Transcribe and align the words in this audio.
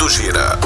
mundo 0.00 0.08
gira. 0.08 0.58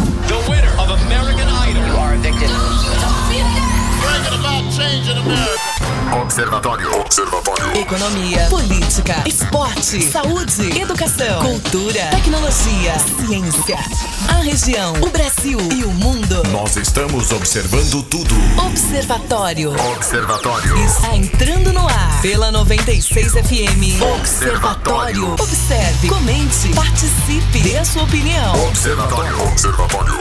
Observatório. 6.35 7.01
Observatório. 7.01 7.81
Economia, 7.81 8.47
política, 8.51 9.23
esporte, 9.25 10.03
saúde, 10.03 10.81
educação, 10.81 11.41
cultura, 11.45 12.07
tecnologia, 12.11 12.99
ciência. 12.99 13.79
A 14.27 14.43
região, 14.43 14.95
o 14.95 15.11
Brasil 15.11 15.61
e 15.73 15.85
o 15.85 15.93
mundo. 15.93 16.43
Nós 16.51 16.75
estamos 16.75 17.31
observando 17.31 18.03
tudo. 18.11 18.35
Observatório. 18.67 19.77
Observatório. 19.93 20.77
Está 20.85 21.15
entrando 21.15 21.73
no 21.73 21.87
ar 21.87 22.21
pela 22.21 22.51
96 22.51 23.31
FM. 23.35 24.03
Observatório. 24.19 25.35
Observe, 25.35 26.09
comente, 26.09 26.69
participe, 26.75 27.61
dê 27.61 27.79
a 27.79 27.85
sua 27.85 28.03
opinião. 28.03 28.67
Observatório. 28.67 29.41
Observatório. 29.41 30.15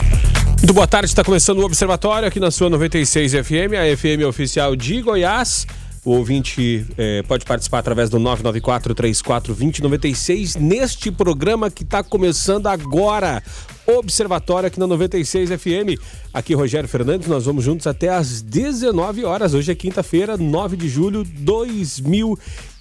Muito 0.60 0.74
boa 0.74 0.88
tarde, 0.88 1.08
está 1.08 1.24
começando 1.24 1.58
o 1.58 1.66
Observatório 1.66 2.28
aqui 2.28 2.40
na 2.40 2.52
sua 2.52 2.70
96 2.70 3.32
FM, 3.32 3.74
a 3.74 3.98
FM 3.98 4.28
oficial 4.28 4.76
de 4.76 5.02
Goiás. 5.02 5.66
O 6.06 6.12
ouvinte 6.12 6.86
eh, 6.98 7.24
pode 7.24 7.46
participar 7.46 7.80
através 7.80 8.10
do 8.10 8.20
994-34-2096 8.20 10.60
neste 10.60 11.10
programa 11.10 11.72
que 11.72 11.84
está 11.84 12.04
começando 12.04 12.68
agora. 12.68 13.42
Observatório 13.88 14.68
aqui 14.68 14.78
na 14.80 14.88
96 14.88 15.50
FM. 15.50 15.98
Aqui 16.34 16.54
Rogério 16.54 16.90
Fernandes, 16.90 17.30
nós 17.30 17.46
vamos 17.46 17.64
juntos 17.64 17.88
até 17.88 18.10
às 18.10 18.42
19 18.42 19.24
horas. 19.24 19.54
Hoje 19.54 19.72
é 19.72 19.76
quinta-feira, 19.76 20.36
9 20.36 20.76
de 20.76 20.90
julho 20.90 21.24
de 21.24 21.32
2020 21.32 22.38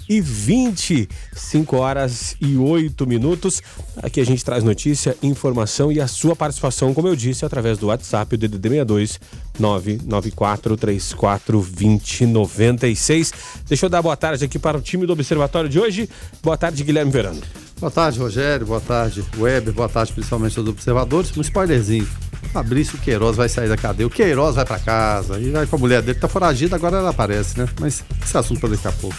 e 0.09 0.20
25 0.20 1.77
horas 1.77 2.37
e 2.41 2.56
8 2.56 3.06
minutos. 3.06 3.62
Aqui 4.02 4.20
a 4.20 4.25
gente 4.25 4.45
traz 4.45 4.65
notícia, 4.65 5.16
informação 5.23 5.91
e 5.92 6.01
a 6.01 6.06
sua 6.06 6.34
participação, 6.34 6.92
como 6.95 7.09
eu 7.09 7.16
disse, 7.16 7.45
através 7.45 7.78
do 7.78 7.87
WhatsApp, 7.87 8.34
o 8.34 8.38
DDD 8.38 8.69
62 8.69 9.20
994 9.59 10.77
34 10.77 11.61
2096. 11.61 13.33
Deixa 13.69 13.86
eu 13.86 13.91
dar 13.91 14.03
boa 14.03 14.17
tarde 14.17 14.44
aqui 14.44 14.59
para 14.59 14.78
o 14.78 14.81
time 14.81 15.06
do 15.06 15.12
Observatório 15.12 15.69
de 15.69 15.78
hoje. 15.78 16.09
Boa 16.42 16.56
tarde, 16.56 16.84
Guilherme 16.84 17.11
Verano. 17.11 17.41
Boa 17.83 17.91
tarde, 17.91 18.19
Rogério. 18.19 18.64
Boa 18.64 18.81
tarde, 18.81 19.25
Weber. 19.37 19.75
Boa 19.75 19.89
tarde, 19.89 20.12
principalmente 20.12 20.56
aos 20.56 20.69
observadores. 20.69 21.37
Um 21.37 21.41
spoilerzinho. 21.41 22.09
Fabrício 22.53 22.97
Queiroz 22.98 23.37
vai 23.37 23.48
sair 23.48 23.69
da 23.69 23.77
cadeia. 23.77 24.06
O 24.06 24.11
Queiroz 24.11 24.55
vai 24.55 24.64
para 24.64 24.78
casa 24.78 25.41
e 25.41 25.50
vai 25.50 25.66
com 25.66 25.75
a 25.75 25.78
mulher 25.81 26.00
dele. 26.00 26.16
Tá 26.16 26.28
foragida, 26.28 26.77
agora 26.77 26.98
ela 26.98 27.11
aparece, 27.11 27.59
né? 27.59 27.66
Mas 27.81 28.05
esse 28.22 28.39
assunto 28.39 28.61
para 28.61 28.69
daqui 28.69 28.87
a 28.87 28.92
pouco. 28.92 29.16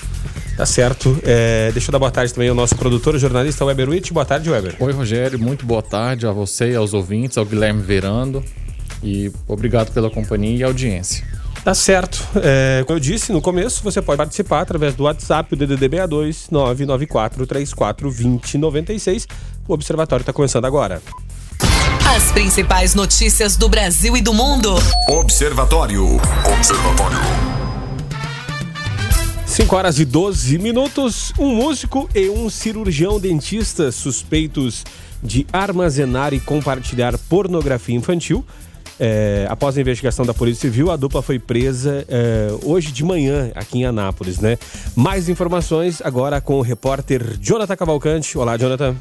Tá 0.55 0.65
certo. 0.65 1.19
É, 1.23 1.71
deixa 1.71 1.89
eu 1.89 1.91
dar 1.91 1.99
boa 1.99 2.11
tarde 2.11 2.33
também 2.33 2.49
ao 2.49 2.55
nosso 2.55 2.75
produtor, 2.75 3.17
jornalista 3.17 3.65
Weber 3.65 3.89
Witt. 3.89 4.13
Boa 4.13 4.25
tarde, 4.25 4.49
Weber. 4.49 4.75
Oi, 4.79 4.93
Rogério. 4.93 5.39
Muito 5.39 5.65
boa 5.65 5.81
tarde 5.81 6.27
a 6.27 6.31
você 6.31 6.71
e 6.71 6.75
aos 6.75 6.93
ouvintes, 6.93 7.37
ao 7.37 7.45
Guilherme 7.45 7.81
Verando. 7.81 8.43
E 9.01 9.31
obrigado 9.47 9.91
pela 9.91 10.09
companhia 10.09 10.57
e 10.57 10.63
audiência. 10.63 11.25
Tá 11.63 11.73
certo. 11.73 12.21
É, 12.35 12.83
como 12.85 12.97
eu 12.97 12.99
disse 12.99 13.31
no 13.31 13.41
começo, 13.41 13.83
você 13.83 14.01
pode 14.01 14.17
participar 14.17 14.61
através 14.61 14.93
do 14.95 15.03
WhatsApp, 15.03 15.53
o 15.53 15.57
DDD 15.57 15.89
62 15.89 16.49
994 16.51 17.47
34 17.47 18.09
2096. 18.09 19.27
O 19.67 19.73
Observatório 19.73 20.21
está 20.21 20.33
começando 20.33 20.65
agora. 20.65 21.01
As 22.15 22.31
principais 22.31 22.93
notícias 22.93 23.55
do 23.55 23.69
Brasil 23.69 24.15
e 24.15 24.21
do 24.21 24.33
mundo. 24.33 24.75
Observatório. 25.09 26.19
Observatório. 26.53 27.72
5 29.53 29.75
horas 29.75 29.99
e 29.99 30.05
12 30.05 30.57
minutos. 30.57 31.31
Um 31.37 31.53
músico 31.53 32.09
e 32.15 32.27
um 32.27 32.49
cirurgião 32.49 33.19
dentista 33.19 33.91
suspeitos 33.91 34.83
de 35.21 35.45
armazenar 35.53 36.33
e 36.33 36.39
compartilhar 36.39 37.15
pornografia 37.29 37.95
infantil. 37.95 38.43
É, 38.99 39.45
após 39.47 39.77
a 39.77 39.81
investigação 39.81 40.25
da 40.25 40.33
Polícia 40.33 40.61
Civil, 40.61 40.89
a 40.89 40.95
dupla 40.95 41.21
foi 41.21 41.37
presa 41.37 42.03
é, 42.09 42.47
hoje 42.63 42.91
de 42.91 43.03
manhã 43.03 43.51
aqui 43.53 43.77
em 43.77 43.85
Anápolis, 43.85 44.39
né? 44.39 44.57
Mais 44.95 45.29
informações 45.29 46.01
agora 46.01 46.41
com 46.41 46.55
o 46.55 46.61
repórter 46.61 47.37
Jonathan 47.39 47.75
Cavalcante. 47.75 48.35
Olá, 48.35 48.57
Jonathan. 48.57 48.95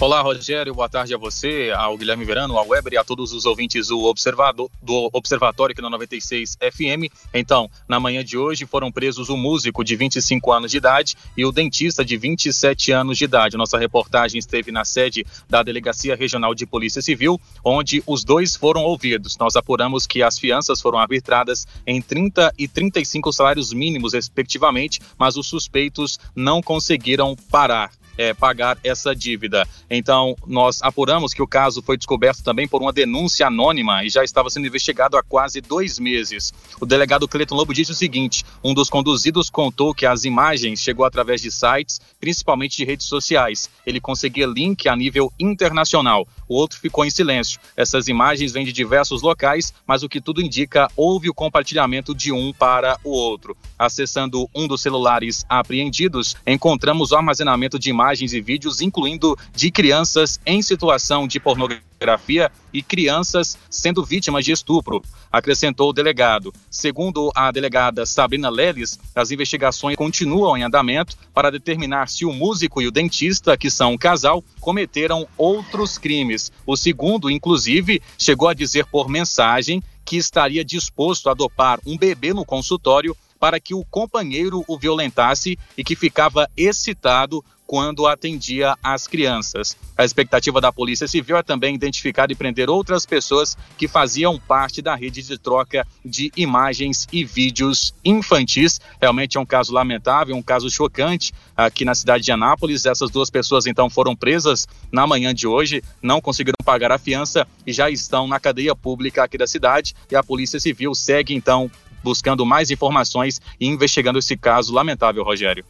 Olá, 0.00 0.20
Rogério. 0.20 0.74
Boa 0.74 0.88
tarde 0.88 1.14
a 1.14 1.18
você, 1.18 1.72
ao 1.76 1.96
Guilherme 1.96 2.24
Verano, 2.24 2.58
ao 2.58 2.66
Weber 2.66 2.94
e 2.94 2.96
a 2.96 3.04
todos 3.04 3.32
os 3.32 3.46
ouvintes 3.46 3.88
do, 3.88 4.02
observador, 4.02 4.68
do 4.82 5.08
Observatório 5.12 5.72
aqui 5.72 5.80
no 5.80 5.88
96 5.90 6.56
FM. 6.60 7.12
Então, 7.32 7.70
na 7.88 8.00
manhã 8.00 8.24
de 8.24 8.36
hoje 8.36 8.66
foram 8.66 8.90
presos 8.90 9.28
o 9.28 9.36
músico 9.36 9.84
de 9.84 9.94
25 9.94 10.50
anos 10.50 10.70
de 10.70 10.76
idade 10.76 11.16
e 11.36 11.44
o 11.44 11.52
dentista 11.52 12.04
de 12.04 12.16
27 12.16 12.90
anos 12.90 13.16
de 13.16 13.24
idade. 13.24 13.56
Nossa 13.56 13.78
reportagem 13.78 14.38
esteve 14.38 14.72
na 14.72 14.84
sede 14.84 15.24
da 15.48 15.62
Delegacia 15.62 16.16
Regional 16.16 16.54
de 16.54 16.66
Polícia 16.66 17.00
Civil, 17.00 17.40
onde 17.64 18.02
os 18.06 18.24
dois 18.24 18.56
foram 18.56 18.82
ouvidos. 18.82 19.38
Nós 19.38 19.54
apuramos 19.54 20.06
que 20.06 20.22
as 20.22 20.38
fianças 20.38 20.80
foram 20.80 20.98
arbitradas 20.98 21.66
em 21.86 22.02
30 22.02 22.52
e 22.58 22.66
35 22.66 23.32
salários 23.32 23.72
mínimos, 23.72 24.14
respectivamente, 24.14 25.00
mas 25.16 25.36
os 25.36 25.46
suspeitos 25.46 26.18
não 26.34 26.60
conseguiram 26.60 27.36
parar 27.50 27.90
é, 28.16 28.34
pagar 28.34 28.78
essa 28.84 29.14
dívida. 29.14 29.66
Então, 29.90 30.36
nós 30.46 30.82
apuramos 30.82 31.34
que 31.34 31.42
o 31.42 31.46
caso 31.46 31.82
foi 31.82 31.96
descoberto 31.96 32.42
também 32.42 32.68
por 32.68 32.82
uma 32.82 32.92
denúncia 32.92 33.46
anônima 33.46 34.04
e 34.04 34.10
já 34.10 34.22
estava 34.22 34.50
sendo 34.50 34.66
investigado 34.66 35.16
há 35.16 35.22
quase 35.22 35.60
dois 35.60 35.98
meses. 35.98 36.52
O 36.80 36.86
delegado 36.86 37.28
Cleiton 37.28 37.54
Lobo 37.54 37.74
disse 37.74 37.92
o 37.92 37.94
seguinte: 37.94 38.44
um 38.62 38.74
dos 38.74 38.88
conduzidos 38.90 39.50
contou 39.50 39.94
que 39.94 40.06
as 40.06 40.24
imagens 40.24 40.80
chegou 40.80 41.04
através 41.04 41.40
de 41.40 41.50
sites, 41.50 42.00
principalmente 42.20 42.76
de 42.76 42.84
redes 42.84 43.06
sociais. 43.06 43.70
Ele 43.86 44.00
conseguia 44.00 44.46
link 44.46 44.88
a 44.88 44.96
nível 44.96 45.32
internacional. 45.38 46.26
O 46.48 46.54
outro 46.54 46.78
ficou 46.78 47.04
em 47.04 47.10
silêncio. 47.10 47.60
Essas 47.76 48.08
imagens 48.08 48.52
vêm 48.52 48.64
de 48.64 48.72
diversos 48.72 49.22
locais, 49.22 49.72
mas 49.86 50.02
o 50.02 50.08
que 50.08 50.20
tudo 50.20 50.42
indica, 50.42 50.88
houve 50.96 51.28
o 51.28 51.34
compartilhamento 51.34 52.14
de 52.14 52.32
um 52.32 52.52
para 52.52 52.98
o 53.02 53.10
outro. 53.10 53.56
Acessando 53.78 54.48
um 54.54 54.68
dos 54.68 54.82
celulares 54.82 55.44
apreendidos, 55.48 56.36
encontramos 56.46 57.10
o 57.10 57.16
armazenamento 57.16 57.78
de 57.78 57.90
imagens 57.90 58.01
e 58.10 58.40
vídeos, 58.40 58.80
incluindo 58.80 59.38
de 59.54 59.70
crianças 59.70 60.40
em 60.44 60.60
situação 60.60 61.26
de 61.26 61.38
pornografia 61.38 62.50
e 62.72 62.82
crianças 62.82 63.56
sendo 63.70 64.04
vítimas 64.04 64.44
de 64.44 64.50
estupro, 64.50 65.02
acrescentou 65.30 65.90
o 65.90 65.92
delegado. 65.92 66.52
Segundo 66.68 67.30
a 67.34 67.52
delegada 67.52 68.04
Sabrina 68.04 68.50
Leles, 68.50 68.98
as 69.14 69.30
investigações 69.30 69.96
continuam 69.96 70.56
em 70.56 70.64
andamento 70.64 71.16
para 71.32 71.50
determinar 71.50 72.08
se 72.08 72.24
o 72.24 72.32
músico 72.32 72.82
e 72.82 72.88
o 72.88 72.90
dentista, 72.90 73.56
que 73.56 73.70
são 73.70 73.92
um 73.92 73.98
casal, 73.98 74.42
cometeram 74.60 75.28
outros 75.36 75.96
crimes. 75.96 76.50
O 76.66 76.76
segundo, 76.76 77.30
inclusive, 77.30 78.02
chegou 78.18 78.48
a 78.48 78.54
dizer 78.54 78.84
por 78.86 79.08
mensagem 79.08 79.82
que 80.04 80.16
estaria 80.16 80.64
disposto 80.64 81.30
a 81.30 81.34
dopar 81.34 81.78
um 81.86 81.96
bebê 81.96 82.34
no 82.34 82.44
consultório 82.44 83.16
para 83.42 83.58
que 83.58 83.74
o 83.74 83.84
companheiro 83.84 84.64
o 84.68 84.78
violentasse 84.78 85.58
e 85.76 85.82
que 85.82 85.96
ficava 85.96 86.48
excitado 86.56 87.44
quando 87.72 88.06
atendia 88.06 88.76
as 88.82 89.06
crianças. 89.06 89.74
A 89.96 90.04
expectativa 90.04 90.60
da 90.60 90.70
Polícia 90.70 91.08
Civil 91.08 91.38
é 91.38 91.42
também 91.42 91.74
identificar 91.74 92.30
e 92.30 92.34
prender 92.34 92.68
outras 92.68 93.06
pessoas 93.06 93.56
que 93.78 93.88
faziam 93.88 94.38
parte 94.38 94.82
da 94.82 94.94
rede 94.94 95.22
de 95.22 95.38
troca 95.38 95.86
de 96.04 96.30
imagens 96.36 97.08
e 97.10 97.24
vídeos 97.24 97.94
infantis. 98.04 98.78
Realmente 99.00 99.38
é 99.38 99.40
um 99.40 99.46
caso 99.46 99.72
lamentável, 99.72 100.36
um 100.36 100.42
caso 100.42 100.68
chocante 100.68 101.32
aqui 101.56 101.82
na 101.82 101.94
cidade 101.94 102.24
de 102.24 102.30
Anápolis. 102.30 102.84
Essas 102.84 103.10
duas 103.10 103.30
pessoas 103.30 103.64
então 103.64 103.88
foram 103.88 104.14
presas 104.14 104.68
na 104.92 105.06
manhã 105.06 105.34
de 105.34 105.46
hoje, 105.46 105.82
não 106.02 106.20
conseguiram 106.20 106.58
pagar 106.62 106.92
a 106.92 106.98
fiança 106.98 107.48
e 107.66 107.72
já 107.72 107.88
estão 107.88 108.28
na 108.28 108.38
cadeia 108.38 108.76
pública 108.76 109.24
aqui 109.24 109.38
da 109.38 109.46
cidade. 109.46 109.94
E 110.10 110.14
a 110.14 110.22
Polícia 110.22 110.60
Civil 110.60 110.94
segue 110.94 111.34
então 111.34 111.70
buscando 112.04 112.44
mais 112.44 112.70
informações 112.70 113.40
e 113.58 113.66
investigando 113.66 114.18
esse 114.18 114.36
caso 114.36 114.74
lamentável, 114.74 115.24
Rogério. 115.24 115.64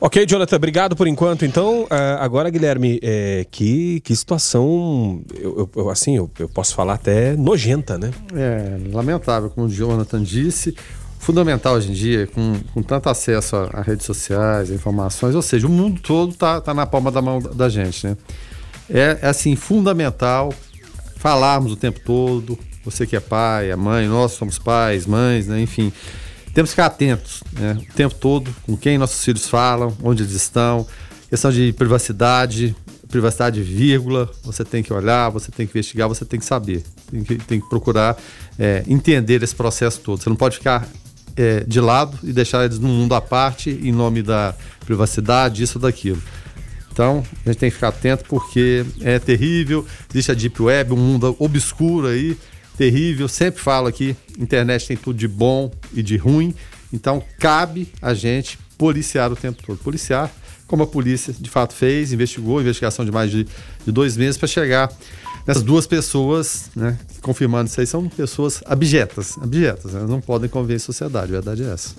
Ok, 0.00 0.26
Jonathan, 0.26 0.56
obrigado 0.56 0.94
por 0.94 1.08
enquanto. 1.08 1.44
Então, 1.44 1.82
uh, 1.84 1.88
agora, 2.20 2.50
Guilherme, 2.50 3.00
é, 3.02 3.46
que, 3.50 4.00
que 4.00 4.14
situação, 4.14 5.22
eu, 5.34 5.68
eu, 5.74 5.90
assim, 5.90 6.16
eu, 6.16 6.30
eu, 6.38 6.48
posso 6.48 6.74
falar 6.74 6.94
até 6.94 7.34
nojenta, 7.34 7.98
né? 7.98 8.10
É, 8.34 8.78
lamentável, 8.92 9.50
como 9.50 9.66
o 9.66 9.70
Jonathan 9.70 10.22
disse. 10.22 10.74
Fundamental 11.18 11.74
hoje 11.74 11.90
em 11.90 11.94
dia, 11.94 12.26
com, 12.28 12.60
com 12.72 12.82
tanto 12.82 13.08
acesso 13.08 13.56
a, 13.56 13.70
a, 13.72 13.82
redes 13.82 14.06
sociais, 14.06 14.70
a 14.70 14.74
informações, 14.74 15.34
ou 15.34 15.42
seja, 15.42 15.66
o 15.66 15.70
mundo 15.70 16.00
todo 16.00 16.30
está 16.30 16.60
tá 16.60 16.72
na 16.72 16.86
palma 16.86 17.10
da 17.10 17.20
mão 17.20 17.40
da 17.40 17.68
gente, 17.68 18.06
né? 18.06 18.16
É, 18.88 19.18
é, 19.20 19.26
assim, 19.26 19.56
fundamental 19.56 20.52
falarmos 21.16 21.72
o 21.72 21.76
tempo 21.76 21.98
todo. 22.04 22.56
Você 22.84 23.06
que 23.06 23.16
é 23.16 23.20
pai, 23.20 23.70
é 23.70 23.76
mãe, 23.76 24.06
nós 24.06 24.32
somos 24.32 24.58
pais, 24.58 25.06
mães, 25.06 25.48
né? 25.48 25.60
Enfim 25.60 25.92
temos 26.58 26.70
que 26.70 26.74
ficar 26.74 26.86
atentos 26.86 27.44
né, 27.52 27.78
o 27.88 27.94
tempo 27.94 28.16
todo 28.16 28.52
com 28.66 28.76
quem 28.76 28.98
nossos 28.98 29.24
filhos 29.24 29.48
falam, 29.48 29.96
onde 30.02 30.24
eles 30.24 30.32
estão. 30.34 30.84
Questão 31.30 31.52
de 31.52 31.72
privacidade, 31.72 32.74
privacidade, 33.08 33.62
vírgula, 33.62 34.28
você 34.42 34.64
tem 34.64 34.82
que 34.82 34.92
olhar, 34.92 35.28
você 35.28 35.52
tem 35.52 35.68
que 35.68 35.70
investigar, 35.70 36.08
você 36.08 36.24
tem 36.24 36.40
que 36.40 36.44
saber, 36.44 36.82
tem 37.12 37.22
que, 37.22 37.36
tem 37.36 37.60
que 37.60 37.68
procurar 37.68 38.16
é, 38.58 38.82
entender 38.88 39.40
esse 39.40 39.54
processo 39.54 40.00
todo. 40.00 40.20
Você 40.20 40.28
não 40.28 40.34
pode 40.34 40.56
ficar 40.56 40.88
é, 41.36 41.60
de 41.60 41.80
lado 41.80 42.18
e 42.24 42.32
deixar 42.32 42.64
eles 42.64 42.80
num 42.80 42.88
mundo 42.88 43.14
à 43.14 43.20
parte 43.20 43.70
em 43.70 43.92
nome 43.92 44.20
da 44.20 44.52
privacidade, 44.84 45.62
isso 45.62 45.78
daquilo. 45.78 46.20
Então, 46.90 47.22
a 47.46 47.50
gente 47.50 47.60
tem 47.60 47.70
que 47.70 47.76
ficar 47.76 47.90
atento 47.90 48.24
porque 48.24 48.84
é 49.00 49.20
terrível, 49.20 49.86
existe 50.10 50.32
a 50.32 50.34
Deep 50.34 50.60
Web, 50.60 50.92
um 50.92 50.96
mundo 50.96 51.36
obscuro 51.38 52.08
aí, 52.08 52.36
terrível. 52.78 53.28
Sempre 53.28 53.60
falo 53.60 53.88
aqui, 53.88 54.16
internet 54.38 54.86
tem 54.86 54.96
tudo 54.96 55.18
de 55.18 55.26
bom 55.26 55.70
e 55.92 56.00
de 56.02 56.16
ruim, 56.16 56.54
então 56.92 57.22
cabe 57.38 57.92
a 58.00 58.14
gente 58.14 58.56
policiar 58.78 59.32
o 59.32 59.36
tempo 59.36 59.60
todo. 59.66 59.78
Policiar, 59.78 60.30
como 60.68 60.84
a 60.84 60.86
polícia 60.86 61.34
de 61.36 61.50
fato 61.50 61.74
fez, 61.74 62.12
investigou, 62.12 62.60
investigação 62.60 63.04
de 63.04 63.10
mais 63.10 63.32
de, 63.32 63.44
de 63.84 63.92
dois 63.92 64.16
meses 64.16 64.38
para 64.38 64.46
chegar 64.46 64.90
essas 65.48 65.62
duas 65.62 65.86
pessoas, 65.86 66.70
né, 66.76 66.98
confirmando 67.22 67.70
isso 67.70 67.80
aí, 67.80 67.86
são 67.86 68.06
pessoas 68.06 68.62
abjetas, 68.66 69.38
abjetas, 69.38 69.94
né, 69.94 70.04
não 70.06 70.20
podem 70.20 70.46
conviver 70.46 70.74
em 70.74 70.78
sociedade, 70.78 71.32
a 71.32 71.40
verdade 71.40 71.64
é 71.64 71.72
essa. 71.72 71.94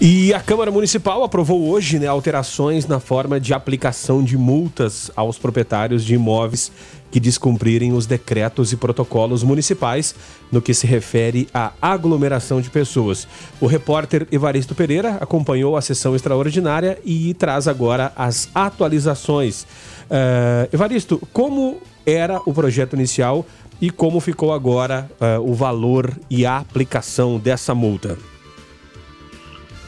E 0.00 0.32
a 0.32 0.40
Câmara 0.40 0.70
Municipal 0.70 1.22
aprovou 1.22 1.68
hoje 1.68 1.98
né, 1.98 2.06
alterações 2.06 2.86
na 2.86 2.98
forma 2.98 3.38
de 3.38 3.52
aplicação 3.52 4.24
de 4.24 4.38
multas 4.38 5.10
aos 5.14 5.36
proprietários 5.38 6.02
de 6.02 6.14
imóveis 6.14 6.72
que 7.10 7.20
descumprirem 7.20 7.92
os 7.92 8.06
decretos 8.06 8.72
e 8.72 8.76
protocolos 8.76 9.42
municipais 9.42 10.14
no 10.50 10.60
que 10.60 10.74
se 10.74 10.86
refere 10.86 11.48
à 11.52 11.72
aglomeração 11.80 12.60
de 12.60 12.70
pessoas. 12.70 13.26
O 13.60 13.66
repórter 13.66 14.26
Evaristo 14.30 14.74
Pereira 14.74 15.18
acompanhou 15.20 15.76
a 15.76 15.82
sessão 15.82 16.14
extraordinária 16.14 16.98
e 17.04 17.34
traz 17.34 17.68
agora 17.68 18.12
as 18.16 18.48
atualizações. 18.54 19.64
Uh, 20.04 20.68
Evaristo, 20.72 21.20
como 21.32 21.80
era 22.04 22.40
o 22.46 22.54
projeto 22.54 22.94
inicial 22.94 23.44
e 23.80 23.90
como 23.90 24.20
ficou 24.20 24.52
agora 24.52 25.08
uh, 25.20 25.40
o 25.40 25.54
valor 25.54 26.10
e 26.30 26.46
a 26.46 26.58
aplicação 26.58 27.38
dessa 27.38 27.74
multa. 27.74 28.16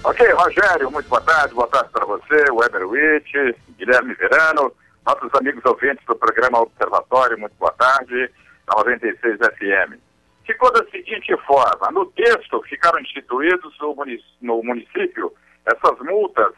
Ok, 0.04 0.26
Rogério, 0.32 0.90
muito 0.90 1.08
boa 1.08 1.20
tarde, 1.20 1.54
boa 1.54 1.66
tarde 1.68 1.90
para 1.92 2.06
você, 2.06 2.50
Weber 2.50 2.88
Witt, 2.88 3.56
Guilherme 3.78 4.14
Verano, 4.14 4.72
nossos 5.08 5.30
amigos 5.40 5.64
ouvintes 5.64 6.04
do 6.04 6.14
programa 6.16 6.60
Observatório, 6.60 7.38
muito 7.38 7.54
boa 7.58 7.72
tarde, 7.72 8.30
da 8.66 8.76
96 8.76 9.38
FM. 9.38 9.98
Ficou 10.44 10.70
da 10.70 10.84
seguinte 10.90 11.34
forma, 11.46 11.90
no 11.90 12.04
texto 12.12 12.62
ficaram 12.68 13.00
instituídos 13.00 13.74
no 14.42 14.62
município 14.62 15.32
essas 15.64 15.98
multas 16.00 16.52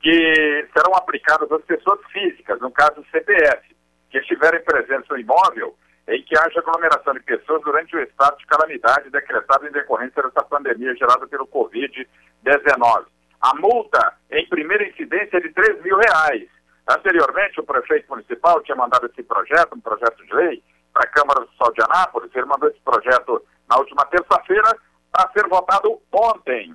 que 0.00 0.66
serão 0.74 0.94
aplicadas 0.94 1.52
às 1.52 1.62
pessoas 1.64 2.00
físicas, 2.10 2.58
no 2.60 2.70
caso 2.70 3.04
CPF 3.10 3.76
que 4.10 4.18
estiverem 4.18 4.62
presentes 4.64 5.08
no 5.10 5.18
imóvel 5.18 5.76
em 6.08 6.22
que 6.22 6.36
haja 6.38 6.60
aglomeração 6.60 7.12
de 7.12 7.20
pessoas 7.20 7.62
durante 7.62 7.94
o 7.94 8.00
estado 8.00 8.38
de 8.38 8.46
calamidade 8.46 9.10
decretado 9.10 9.66
em 9.66 9.72
decorrência 9.72 10.22
dessa 10.22 10.44
pandemia 10.44 10.94
gerada 10.96 11.26
pelo 11.26 11.46
Covid-19. 11.46 13.04
A 13.42 13.54
multa 13.56 14.14
em 14.30 14.48
primeira 14.48 14.88
incidência 14.88 15.36
é 15.36 15.40
de 15.40 15.50
3 15.50 15.82
mil 15.82 15.98
reais. 15.98 16.48
Anteriormente, 16.88 17.60
o 17.60 17.64
prefeito 17.64 18.08
municipal 18.08 18.60
tinha 18.62 18.76
mandado 18.76 19.06
esse 19.06 19.22
projeto, 19.22 19.74
um 19.74 19.80
projeto 19.80 20.24
de 20.24 20.34
lei, 20.34 20.62
para 20.92 21.04
a 21.04 21.12
Câmara 21.12 21.40
do 21.40 21.52
Sol 21.52 21.72
de 21.72 21.82
Anápolis. 21.82 22.30
Ele 22.34 22.46
mandou 22.46 22.68
esse 22.68 22.80
projeto 22.80 23.42
na 23.68 23.78
última 23.78 24.04
terça-feira 24.06 24.76
para 25.10 25.30
ser 25.32 25.48
votado 25.48 26.00
ontem, 26.12 26.74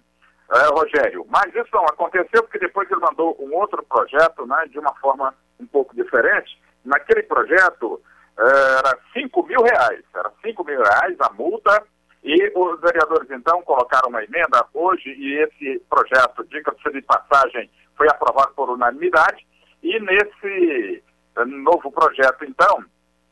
é, 0.51 0.67
Rogério. 0.67 1.25
Mas 1.29 1.53
isso 1.53 1.69
não 1.73 1.85
aconteceu 1.85 2.41
porque 2.43 2.59
depois 2.59 2.89
ele 2.89 3.01
mandou 3.01 3.35
um 3.39 3.53
outro 3.55 3.83
projeto, 3.83 4.45
né, 4.45 4.65
de 4.69 4.79
uma 4.79 4.93
forma 4.95 5.33
um 5.59 5.67
pouco 5.67 5.95
diferente, 5.95 6.57
naquele 6.85 7.23
projeto 7.23 8.01
eh, 8.39 8.77
era 8.77 8.97
5 9.13 9.43
mil 9.47 9.61
reais, 9.61 10.03
era 10.15 10.31
5 10.45 10.63
mil 10.63 10.81
reais 10.81 11.15
a 11.19 11.33
multa, 11.33 11.83
e 12.23 12.51
os 12.55 12.79
vereadores 12.81 13.29
então 13.31 13.61
colocaram 13.63 14.09
uma 14.09 14.23
emenda 14.23 14.65
hoje, 14.73 15.09
e 15.09 15.39
esse 15.41 15.79
projeto, 15.89 16.45
dica-se 16.45 16.91
de 16.91 17.01
passagem, 17.01 17.69
foi 17.95 18.07
aprovado 18.07 18.53
por 18.53 18.69
unanimidade, 18.69 19.45
e 19.83 19.99
nesse 19.99 21.03
eh, 21.37 21.45
novo 21.45 21.91
projeto 21.91 22.43
então, 22.45 22.83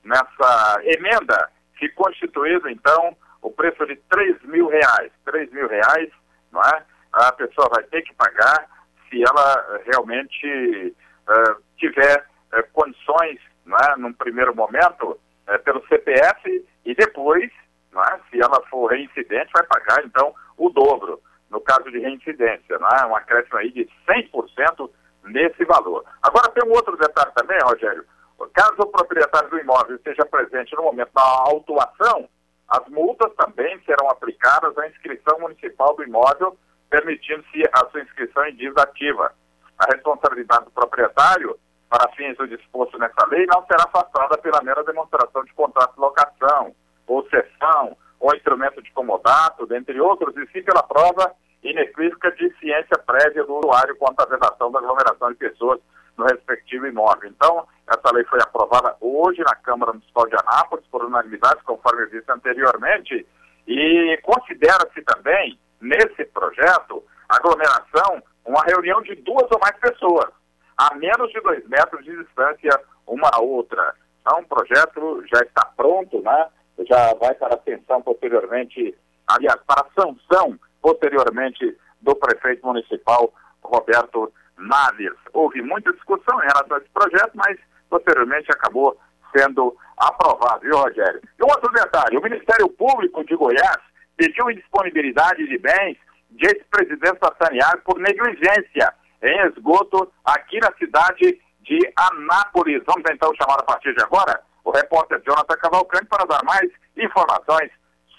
nessa 0.04 0.80
emenda, 0.84 1.50
ficou 1.78 2.10
instituído 2.10 2.70
então 2.70 3.16
o 3.42 3.52
preço 3.52 3.86
de 3.86 3.96
3 4.10 4.42
mil 4.44 4.68
reais, 4.68 5.12
3 5.26 5.52
mil 5.52 5.68
reais, 5.68 6.10
não 6.52 6.62
é? 6.62 6.84
A 7.14 7.32
pessoa 7.32 7.70
vai 7.70 7.84
ter 7.84 8.02
que 8.02 8.14
pagar 8.16 8.68
se 9.10 9.22
ela 9.24 9.82
realmente 9.86 10.96
uh, 11.28 11.64
tiver 11.78 12.26
é, 12.54 12.62
condições, 12.74 13.40
né, 13.66 13.96
num 13.98 14.14
primeiro 14.14 14.56
momento, 14.56 15.20
é, 15.48 15.58
pelo 15.60 15.86
CPF 15.88 16.66
e 16.84 16.96
depois, 16.96 17.52
né, 17.94 18.20
se 18.30 18.42
ela 18.42 18.62
for 18.70 18.88
reincidente, 18.88 19.52
vai 19.54 19.64
pagar, 19.64 20.04
então, 20.06 20.34
o 20.58 20.70
dobro, 20.70 21.22
no 21.50 21.62
caso 21.62 21.90
de 21.92 22.00
reincidência, 22.00 22.80
né, 22.80 23.06
um 23.08 23.16
acréscimo 23.16 23.58
aí 23.58 23.72
de 23.72 23.88
100% 24.08 24.90
nesse 25.26 25.64
valor. 25.66 26.04
Agora, 26.22 26.50
tem 26.50 26.68
um 26.68 26.74
outro 26.74 26.96
detalhe 26.98 27.32
também, 27.36 27.58
Rogério. 27.64 28.06
Caso 28.54 28.76
o 28.80 28.88
proprietário 28.88 29.50
do 29.50 29.60
imóvel 29.60 29.96
esteja 29.96 30.26
presente 30.26 30.76
no 30.76 30.84
momento 30.84 31.12
da 31.14 31.22
autuação, 31.22 32.28
as 32.68 32.88
multas 32.90 33.34
também 33.36 33.80
serão 33.86 34.10
aplicadas 34.10 34.78
à 34.78 34.88
inscrição 34.88 35.40
municipal 35.40 35.96
do 35.96 36.04
imóvel, 36.04 36.58
permitindo-se 36.90 37.64
a 37.74 37.86
sua 37.90 38.02
inscrição 38.02 38.46
em 38.46 38.56
dívida 38.56 38.84
ativa. 38.84 39.34
A 39.78 39.86
responsabilidade 39.94 40.66
do 40.66 40.72
proprietário 40.72 41.58
para 41.90 42.12
fins 42.14 42.36
do 42.38 42.48
disposto 42.48 42.98
nessa 42.98 43.26
lei 43.28 43.46
não 43.46 43.66
será 43.66 43.84
afastada 43.84 44.38
pela 44.38 44.62
mera 44.64 44.84
demonstração 44.84 45.44
de 45.44 45.54
contrato 45.54 45.94
de 45.94 46.00
locação, 46.00 46.76
ou 47.08 47.28
cessão, 47.30 47.96
ou 48.20 48.36
instrumento 48.36 48.82
de 48.82 48.92
comodato, 48.92 49.68
dentre 49.68 50.00
outros, 50.02 50.36
e 50.36 50.48
sim 50.52 50.64
pela 50.64 50.82
prova 50.82 51.34
inequívoca 51.70 52.32
de 52.32 52.54
ciência 52.60 52.98
prévia 53.06 53.44
do 53.44 53.56
usuário 53.58 53.96
quanto 53.98 54.22
à 54.22 54.26
vedação 54.26 54.72
da 54.72 54.80
aglomeração 54.80 55.32
de 55.32 55.38
pessoas 55.38 55.80
no 56.18 56.26
respectivo 56.26 56.88
imóvel. 56.88 57.30
Então, 57.30 57.68
essa 57.88 58.14
lei 58.14 58.24
foi 58.26 58.40
aprovada 58.42 58.96
hoje 59.02 59.42
na 59.42 59.56
Câmara 59.56 59.94
Municipal 59.94 60.28
de 60.28 60.36
Anápolis 60.36 60.86
por 60.92 61.04
unanimidade, 61.04 61.64
conforme 61.64 62.04
eu 62.04 62.10
disse 62.10 62.32
anteriormente, 62.32 63.26
e 63.68 64.20
considera-se 64.24 65.02
também, 65.02 65.60
nesse 65.82 66.26
projeto, 66.26 67.04
aglomeração, 67.28 68.22
uma 68.46 68.62
reunião 68.66 69.02
de 69.02 69.16
duas 69.16 69.50
ou 69.52 69.60
mais 69.60 69.78
pessoas 69.80 70.30
a 70.78 70.94
menos 70.96 71.32
de 71.32 71.40
dois 71.42 71.66
metros 71.68 72.04
de 72.04 72.16
distância 72.18 72.80
uma 73.08 73.30
da 73.30 73.40
outra. 73.40 73.96
Então, 74.22 74.40
o 74.40 74.48
projeto 74.48 75.24
já 75.28 75.42
está 75.42 75.66
pronto, 75.78 76.22
né? 76.22 76.48
já 76.88 77.14
vai 77.16 77.34
para 77.36 77.56
atenção 77.56 78.02
posteriormente, 78.02 78.96
aliás, 79.28 79.60
para 79.66 79.82
a 79.82 80.02
sanção 80.02 80.60
posteriormente 80.86 81.76
do 82.02 82.16
prefeito 82.16 82.64
municipal 82.64 83.34
Roberto 83.64 84.32
Naves. 84.56 85.18
Houve 85.34 85.60
muita 85.64 85.92
discussão 85.92 86.38
em 86.44 86.46
relação 86.46 86.78
a 86.78 86.80
esse 86.80 86.90
projeto, 86.90 87.32
mas 87.34 87.58
posteriormente 87.90 88.52
acabou 88.52 88.96
sendo 89.36 89.76
aprovado, 89.98 90.62
viu, 90.62 90.78
Rogério? 90.78 91.20
E 91.40 91.44
um 91.44 91.48
outro 91.48 91.72
detalhe: 91.72 92.18
o 92.18 92.22
Ministério 92.22 92.70
Público 92.70 93.26
de 93.26 93.36
Goiás 93.36 93.80
pediu 94.16 94.52
indisponibilidade 94.52 95.48
de 95.48 95.58
bens 95.58 95.98
de 96.30 96.46
ex-presidente 96.46 97.18
Sassaniago 97.20 97.82
por 97.84 97.98
negligência 97.98 98.94
em 99.24 99.40
esgoto 99.48 100.12
aqui 100.24 100.60
na 100.60 100.72
cidade 100.78 101.42
de 101.62 101.80
Anápolis. 101.98 102.84
Vamos 102.86 103.10
então 103.12 103.34
chamar 103.42 103.60
a 103.60 103.64
partir 103.64 103.96
de 103.96 104.04
agora 104.04 104.40
o 104.64 104.70
repórter 104.70 105.20
Jonathan 105.26 105.58
Cavalcante 105.58 106.06
para 106.06 106.26
dar 106.26 106.44
mais 106.44 106.70
informações 106.96 107.72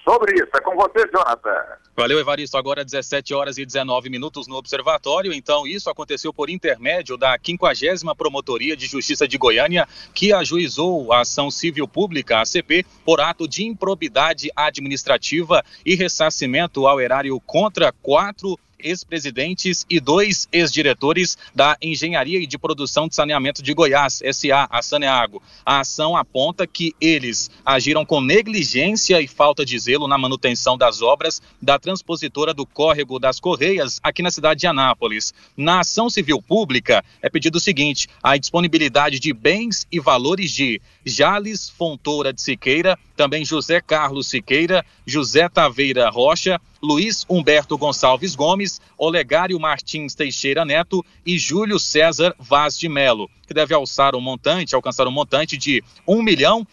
sobre 0.09 0.35
isso. 0.35 0.51
É 0.55 0.61
com 0.61 0.77
você, 0.77 1.05
Jonathan. 1.13 1.51
Valeu, 1.97 2.21
Evaristo. 2.21 2.57
Agora 2.57 2.85
17 2.85 3.35
horas 3.35 3.59
e 3.59 3.67
19 3.67 4.09
minutos 4.09 4.47
no 4.47 4.55
Observatório. 4.55 5.33
Então, 5.33 5.67
isso 5.67 5.91
aconteceu 5.91 6.33
por 6.33 6.49
intermédio 6.49 7.17
da 7.17 7.37
50 7.43 8.15
Promotoria 8.15 8.77
de 8.77 8.87
Justiça 8.87 9.27
de 9.27 9.37
Goiânia, 9.37 9.89
que 10.15 10.33
ajuizou 10.33 11.13
a 11.13 11.21
ação 11.21 11.51
civil 11.51 11.89
pública, 11.89 12.41
ACP, 12.41 12.87
por 13.05 13.21
ato 13.21 13.49
de 13.49 13.65
improbidade 13.65 14.51
administrativa 14.55 15.65
e 15.85 15.97
ressarcimento 15.97 16.87
ao 16.87 17.01
erário 17.01 17.41
contra 17.41 17.91
quatro 17.91 18.57
ex-presidentes 18.79 19.85
e 19.89 20.01
dois 20.01 20.49
ex-diretores 20.53 21.37
da 21.55 21.77
Engenharia 21.81 22.39
e 22.39 22.47
de 22.47 22.59
Produção 22.59 23.09
de 23.09 23.15
Saneamento 23.15 23.63
de 23.63 23.75
Goiás, 23.75 24.23
SA, 24.33 24.69
a 24.71 24.83
Saneago. 24.83 25.43
A 25.65 25.81
ação 25.81 26.17
aponta 26.17 26.67
que 26.67 26.95
eles 27.01 27.51
agiram 27.65 28.05
com 28.05 28.21
negligência 28.21 29.21
e 29.21 29.27
falta 29.27 29.65
de 29.65 29.79
zelo 29.79 30.09
na 30.09 30.19
manutenção 30.19 30.77
das 30.77 31.03
obras 31.03 31.41
da 31.61 31.79
transpositora 31.79 32.53
do 32.53 32.67
Córrego 32.67 33.19
das 33.19 33.41
Correias 33.41 34.01
aqui 34.03 34.23
na 34.23 34.31
cidade 34.31 34.61
de 34.61 34.67
Anápolis. 34.67 35.33
Na 35.57 35.81
ação 35.81 36.09
civil 36.11 36.41
pública, 36.41 37.05
é 37.23 37.29
pedido 37.29 37.57
o 37.57 37.61
seguinte: 37.61 38.09
a 38.23 38.37
disponibilidade 38.37 39.19
de 39.19 39.33
bens 39.33 39.87
e 39.91 40.01
valores 40.01 40.51
de 40.51 40.81
Jales 41.05 41.69
Fontoura 41.69 42.33
de 42.33 42.41
Siqueira, 42.41 42.99
também 43.17 43.45
José 43.45 43.81
Carlos 43.81 44.29
Siqueira, 44.29 44.85
José 45.07 45.49
Taveira 45.49 46.11
Rocha, 46.11 46.61
Luiz 46.83 47.25
Humberto 47.29 47.77
Gonçalves 47.77 48.37
Gomes, 48.37 48.81
Olegário 48.97 49.59
Martins 49.59 50.15
Teixeira 50.15 50.65
Neto 50.65 51.05
e 51.25 51.39
Júlio 51.39 51.81
César 51.81 52.35
Vaz 52.39 52.79
de 52.79 52.89
Melo, 52.89 53.29
que 53.47 53.55
deve 53.55 53.75
alçar 53.75 54.15
um 54.15 54.21
montante, 54.21 54.75
alcançar 54.75 55.09
um 55.09 55.11
montante 55.11 55.57
de 55.57 55.83
R$ 56.07 56.23
milhão 56.23 56.67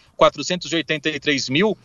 mil 1.50 1.76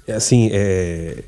é, 0.08 0.12
assim, 0.12 0.50
é, 0.52 1.22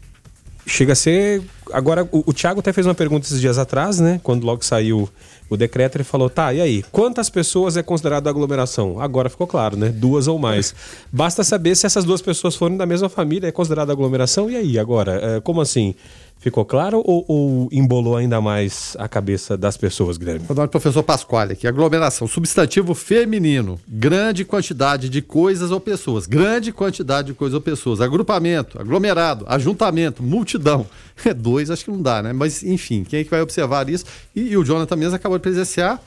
chega 0.67 0.93
a 0.93 0.97
ser. 0.97 1.43
Agora, 1.73 2.09
o, 2.11 2.25
o 2.27 2.33
Thiago 2.33 2.61
até 2.61 2.73
fez 2.73 2.87
uma 2.87 2.95
pergunta 2.95 3.27
esses 3.27 3.41
dias 3.41 3.59
atrás, 3.59 3.99
né? 3.99 4.21
Quando 4.23 4.45
logo 4.45 4.65
saiu 4.65 5.09
o 5.49 5.57
decreto, 5.57 5.97
ele 5.97 6.05
falou: 6.05 6.29
tá, 6.29 6.53
e 6.53 6.61
aí? 6.61 6.85
Quantas 6.93 7.31
pessoas 7.31 7.77
é 7.77 7.83
considerado 7.83 8.29
aglomeração? 8.29 9.01
Agora 9.01 9.31
ficou 9.31 9.47
claro, 9.47 9.77
né? 9.77 9.89
Duas 9.89 10.29
ou 10.29 10.39
mais. 10.39 10.75
Basta 11.11 11.43
saber 11.43 11.75
se 11.75 11.87
essas 11.87 12.05
duas 12.05 12.21
pessoas 12.21 12.55
forem 12.55 12.77
da 12.77 12.87
mesma 12.87 13.09
família, 13.09 13.49
é 13.49 13.53
considerado 13.53 13.91
aglomeração? 13.91 14.51
E 14.51 14.57
aí, 14.57 14.79
agora? 14.79 15.37
É, 15.37 15.41
como 15.41 15.61
assim? 15.61 15.95
Ficou 16.41 16.65
claro 16.65 17.03
ou, 17.05 17.25
ou, 17.27 17.69
embolou 17.73 18.17
ainda 18.17 18.41
mais 18.41 18.97
a 18.99 19.09
cabeça 19.09 19.57
das 19.57 19.77
pessoas, 19.77 20.17
Guilherme? 20.17 20.47
Vou 20.47 20.57
dar 20.57 20.65
o 20.65 20.69
professor 20.69 21.03
Pasquale 21.03 21.55
aqui. 21.55 21.67
Aglomeração, 21.67 22.29
substantivo 22.29 22.95
feminino. 22.95 23.79
Grande 23.89 24.45
quantidade 24.45 25.09
de 25.09 25.21
coisas 25.21 25.73
ou 25.73 25.81
pessoas. 25.81 26.27
Grande 26.27 26.71
quantidade 26.71 27.29
de 27.29 27.35
coisas 27.35 27.55
ou 27.55 27.61
pessoas. 27.61 28.01
Agrupamento, 28.01 28.81
aglomerado, 28.81 29.45
ajuntamento, 29.49 30.23
multidão. 30.23 30.87
É 31.25 31.35
dois, 31.35 31.69
acho 31.69 31.85
que 31.85 31.91
não 31.91 32.01
dá, 32.01 32.23
né? 32.23 32.33
Mas, 32.33 32.63
enfim, 32.63 33.03
quem 33.03 33.19
é 33.19 33.25
que 33.25 33.31
vai 33.31 33.41
observar 33.41 33.89
isso? 33.89 34.05
E, 34.37 34.53
e 34.53 34.57
o 34.57 34.65
Jonathan 34.65 34.95
mesmo 34.95 35.17
acabou 35.17 35.37
de 35.37 35.43
presenciar. 35.43 36.01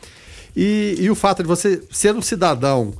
E, 0.56 0.96
e 0.98 1.10
o 1.10 1.16
fato 1.16 1.44
de 1.44 1.50
você 1.50 1.84
ser 1.92 2.16
um 2.16 2.22
cidadão 2.22 2.94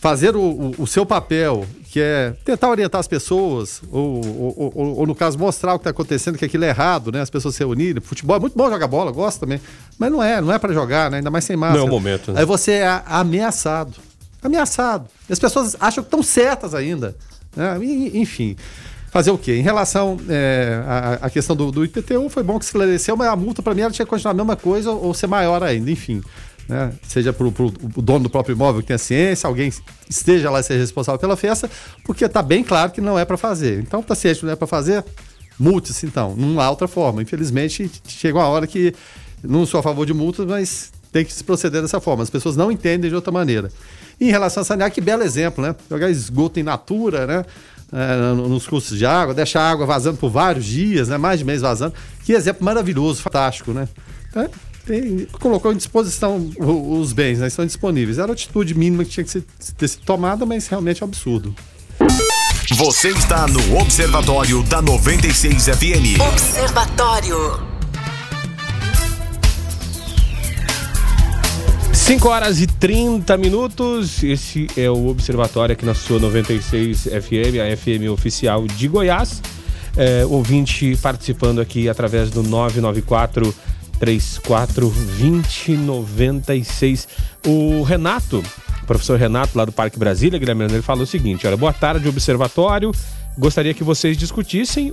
fazer 0.00 0.34
o, 0.34 0.40
o, 0.40 0.74
o, 0.78 0.86
seu 0.86 1.04
papel, 1.04 1.66
que 1.90 1.98
é 1.98 2.34
tentar 2.44 2.70
orientar 2.70 3.00
as 3.00 3.08
pessoas, 3.08 3.82
ou, 3.90 4.24
ou, 4.24 4.72
ou, 4.76 4.98
ou 4.98 5.06
no 5.06 5.14
caso, 5.14 5.36
mostrar 5.36 5.74
o 5.74 5.78
que 5.78 5.80
está 5.80 5.90
acontecendo, 5.90 6.38
que 6.38 6.44
aquilo 6.44 6.64
é 6.64 6.68
errado, 6.68 7.10
né? 7.10 7.20
As 7.20 7.28
pessoas 7.28 7.56
se 7.56 7.64
unirem. 7.64 8.00
Futebol 8.00 8.36
é 8.36 8.38
muito 8.38 8.56
bom 8.56 8.70
jogar 8.70 8.86
bola, 8.86 9.10
gosto 9.10 9.40
também. 9.40 9.60
Mas 9.98 10.12
não 10.12 10.22
é, 10.22 10.40
não 10.40 10.52
é 10.52 10.58
para 10.58 10.72
jogar, 10.72 11.10
né? 11.10 11.16
Ainda 11.16 11.32
mais 11.32 11.44
sem 11.44 11.56
máscara. 11.56 11.80
Não 11.80 11.88
é 11.88 11.90
o 11.90 11.92
momento. 11.92 12.30
Né? 12.30 12.38
Aí 12.40 12.46
você 12.46 12.72
é 12.74 13.02
ameaçado. 13.06 13.96
Ameaçado. 14.40 15.06
E 15.28 15.32
as 15.32 15.40
pessoas 15.40 15.76
acham 15.80 16.04
que 16.04 16.06
estão 16.06 16.22
certas 16.22 16.76
ainda. 16.76 17.16
Né? 17.56 17.76
Enfim. 18.14 18.54
Fazer 19.10 19.32
o 19.32 19.38
quê? 19.38 19.56
Em 19.56 19.62
relação 19.62 20.16
é, 20.28 20.84
à, 20.86 21.26
à, 21.26 21.30
questão 21.30 21.56
do, 21.56 21.72
do 21.72 21.84
IPTU, 21.84 22.28
foi 22.28 22.44
bom 22.44 22.56
que 22.56 22.64
esclareceu, 22.64 23.16
mas 23.16 23.26
a 23.26 23.34
multa 23.34 23.60
para 23.60 23.74
mim 23.74 23.80
ela 23.80 23.90
tinha 23.90 24.06
que 24.06 24.10
continuar 24.10 24.30
a 24.30 24.34
mesma 24.34 24.54
coisa 24.54 24.92
ou 24.92 25.12
ser 25.12 25.26
maior 25.26 25.60
ainda, 25.64 25.90
enfim 25.90 26.22
né? 26.70 26.92
seja 27.02 27.32
para 27.32 27.46
o 27.46 27.52
dono 28.00 28.20
do 28.20 28.30
próprio 28.30 28.54
imóvel 28.54 28.80
que 28.80 28.86
tenha 28.86 28.98
ciência, 28.98 29.48
alguém 29.48 29.72
esteja 30.08 30.50
lá 30.50 30.60
e 30.60 30.62
seja 30.62 30.78
responsável 30.78 31.18
pela 31.18 31.36
festa, 31.36 31.68
porque 32.04 32.24
está 32.24 32.40
bem 32.42 32.62
claro 32.62 32.92
que 32.92 33.00
não 33.00 33.18
é 33.18 33.24
para 33.24 33.36
fazer. 33.36 33.80
Então, 33.80 34.00
está 34.00 34.14
ciente 34.14 34.40
que 34.40 34.46
não 34.46 34.52
é 34.52 34.56
para 34.56 34.68
fazer, 34.68 35.04
multe-se 35.58 36.06
então. 36.06 36.36
Não 36.36 36.60
há 36.60 36.70
outra 36.70 36.86
forma. 36.86 37.20
Infelizmente, 37.20 37.90
chega 38.06 38.38
uma 38.38 38.46
hora 38.46 38.68
que 38.68 38.94
não 39.42 39.66
sou 39.66 39.80
a 39.80 39.82
favor 39.82 40.06
de 40.06 40.14
multas, 40.14 40.46
mas 40.46 40.92
tem 41.10 41.24
que 41.24 41.32
se 41.32 41.42
proceder 41.42 41.82
dessa 41.82 42.00
forma. 42.00 42.22
As 42.22 42.30
pessoas 42.30 42.56
não 42.56 42.70
entendem 42.70 43.10
de 43.10 43.16
outra 43.16 43.32
maneira. 43.32 43.68
Em 44.20 44.30
relação 44.30 44.60
a 44.60 44.64
sanear, 44.64 44.92
que 44.92 45.00
belo 45.00 45.24
exemplo, 45.24 45.64
né? 45.64 45.74
Jogar 45.90 46.08
esgoto 46.08 46.60
em 46.60 46.62
natura, 46.62 47.26
né? 47.26 47.44
É, 47.92 48.34
nos 48.34 48.68
cursos 48.68 48.96
de 48.96 49.04
água, 49.04 49.34
deixar 49.34 49.62
a 49.62 49.70
água 49.72 49.84
vazando 49.84 50.18
por 50.18 50.30
vários 50.30 50.64
dias, 50.64 51.08
né? 51.08 51.18
Mais 51.18 51.40
de 51.40 51.44
mês 51.44 51.62
vazando. 51.62 51.94
Que 52.24 52.32
exemplo 52.32 52.64
maravilhoso, 52.64 53.20
fantástico, 53.20 53.72
né? 53.72 53.88
Então, 54.28 54.48
tem, 54.86 55.26
colocou 55.40 55.72
em 55.72 55.76
disposição 55.76 56.50
os 56.58 57.12
bens, 57.12 57.38
né? 57.38 57.46
Estão 57.46 57.64
disponíveis. 57.66 58.18
Era 58.18 58.32
a 58.32 58.34
atitude 58.34 58.74
mínima 58.74 59.04
que 59.04 59.10
tinha 59.10 59.24
que 59.24 59.30
ser, 59.30 59.44
ter 59.76 59.88
sido 59.88 60.02
tomada, 60.04 60.44
mas 60.46 60.66
realmente 60.68 61.02
é 61.02 61.06
um 61.06 61.08
absurdo. 61.08 61.54
Você 62.72 63.08
está 63.08 63.46
no 63.48 63.78
Observatório 63.78 64.62
da 64.62 64.80
96 64.80 65.64
FM. 65.64 66.20
Observatório. 66.32 67.70
5 71.92 72.28
horas 72.28 72.60
e 72.60 72.66
30 72.66 73.36
minutos. 73.36 74.22
Esse 74.22 74.66
é 74.76 74.90
o 74.90 75.08
Observatório 75.08 75.72
aqui 75.72 75.84
na 75.84 75.94
sua 75.94 76.18
96 76.18 77.02
FM, 77.02 77.58
a 77.60 77.76
FM 77.76 78.10
oficial 78.12 78.66
de 78.66 78.88
Goiás. 78.88 79.42
É, 79.96 80.24
ouvinte 80.24 80.96
participando 81.02 81.60
aqui 81.60 81.88
através 81.88 82.30
do 82.30 82.42
994 82.42 83.54
34 84.00 84.88
20 84.88 85.76
96. 85.76 87.06
O 87.46 87.82
Renato 87.82 88.42
professor 88.90 89.16
Renato, 89.16 89.56
lá 89.56 89.64
do 89.64 89.70
Parque 89.70 89.96
Brasília, 90.00 90.36
Guilherme, 90.36 90.64
ele 90.64 90.82
falou 90.82 91.04
o 91.04 91.06
seguinte: 91.06 91.46
olha, 91.46 91.56
boa 91.56 91.72
tarde, 91.72 92.08
observatório. 92.08 92.90
Gostaria 93.38 93.72
que 93.72 93.84
vocês 93.84 94.16
discutissem 94.16 94.92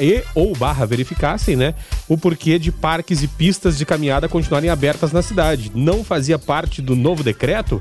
e 0.00 0.22
ou 0.34 0.56
barra 0.56 0.84
verificassem, 0.84 1.54
né, 1.54 1.74
o 2.08 2.18
porquê 2.18 2.58
de 2.58 2.72
parques 2.72 3.22
e 3.22 3.28
pistas 3.28 3.78
de 3.78 3.86
caminhada 3.86 4.28
continuarem 4.28 4.68
abertas 4.68 5.12
na 5.12 5.22
cidade. 5.22 5.70
Não 5.72 6.02
fazia 6.02 6.36
parte 6.38 6.82
do 6.82 6.96
novo 6.96 7.22
decreto? 7.22 7.80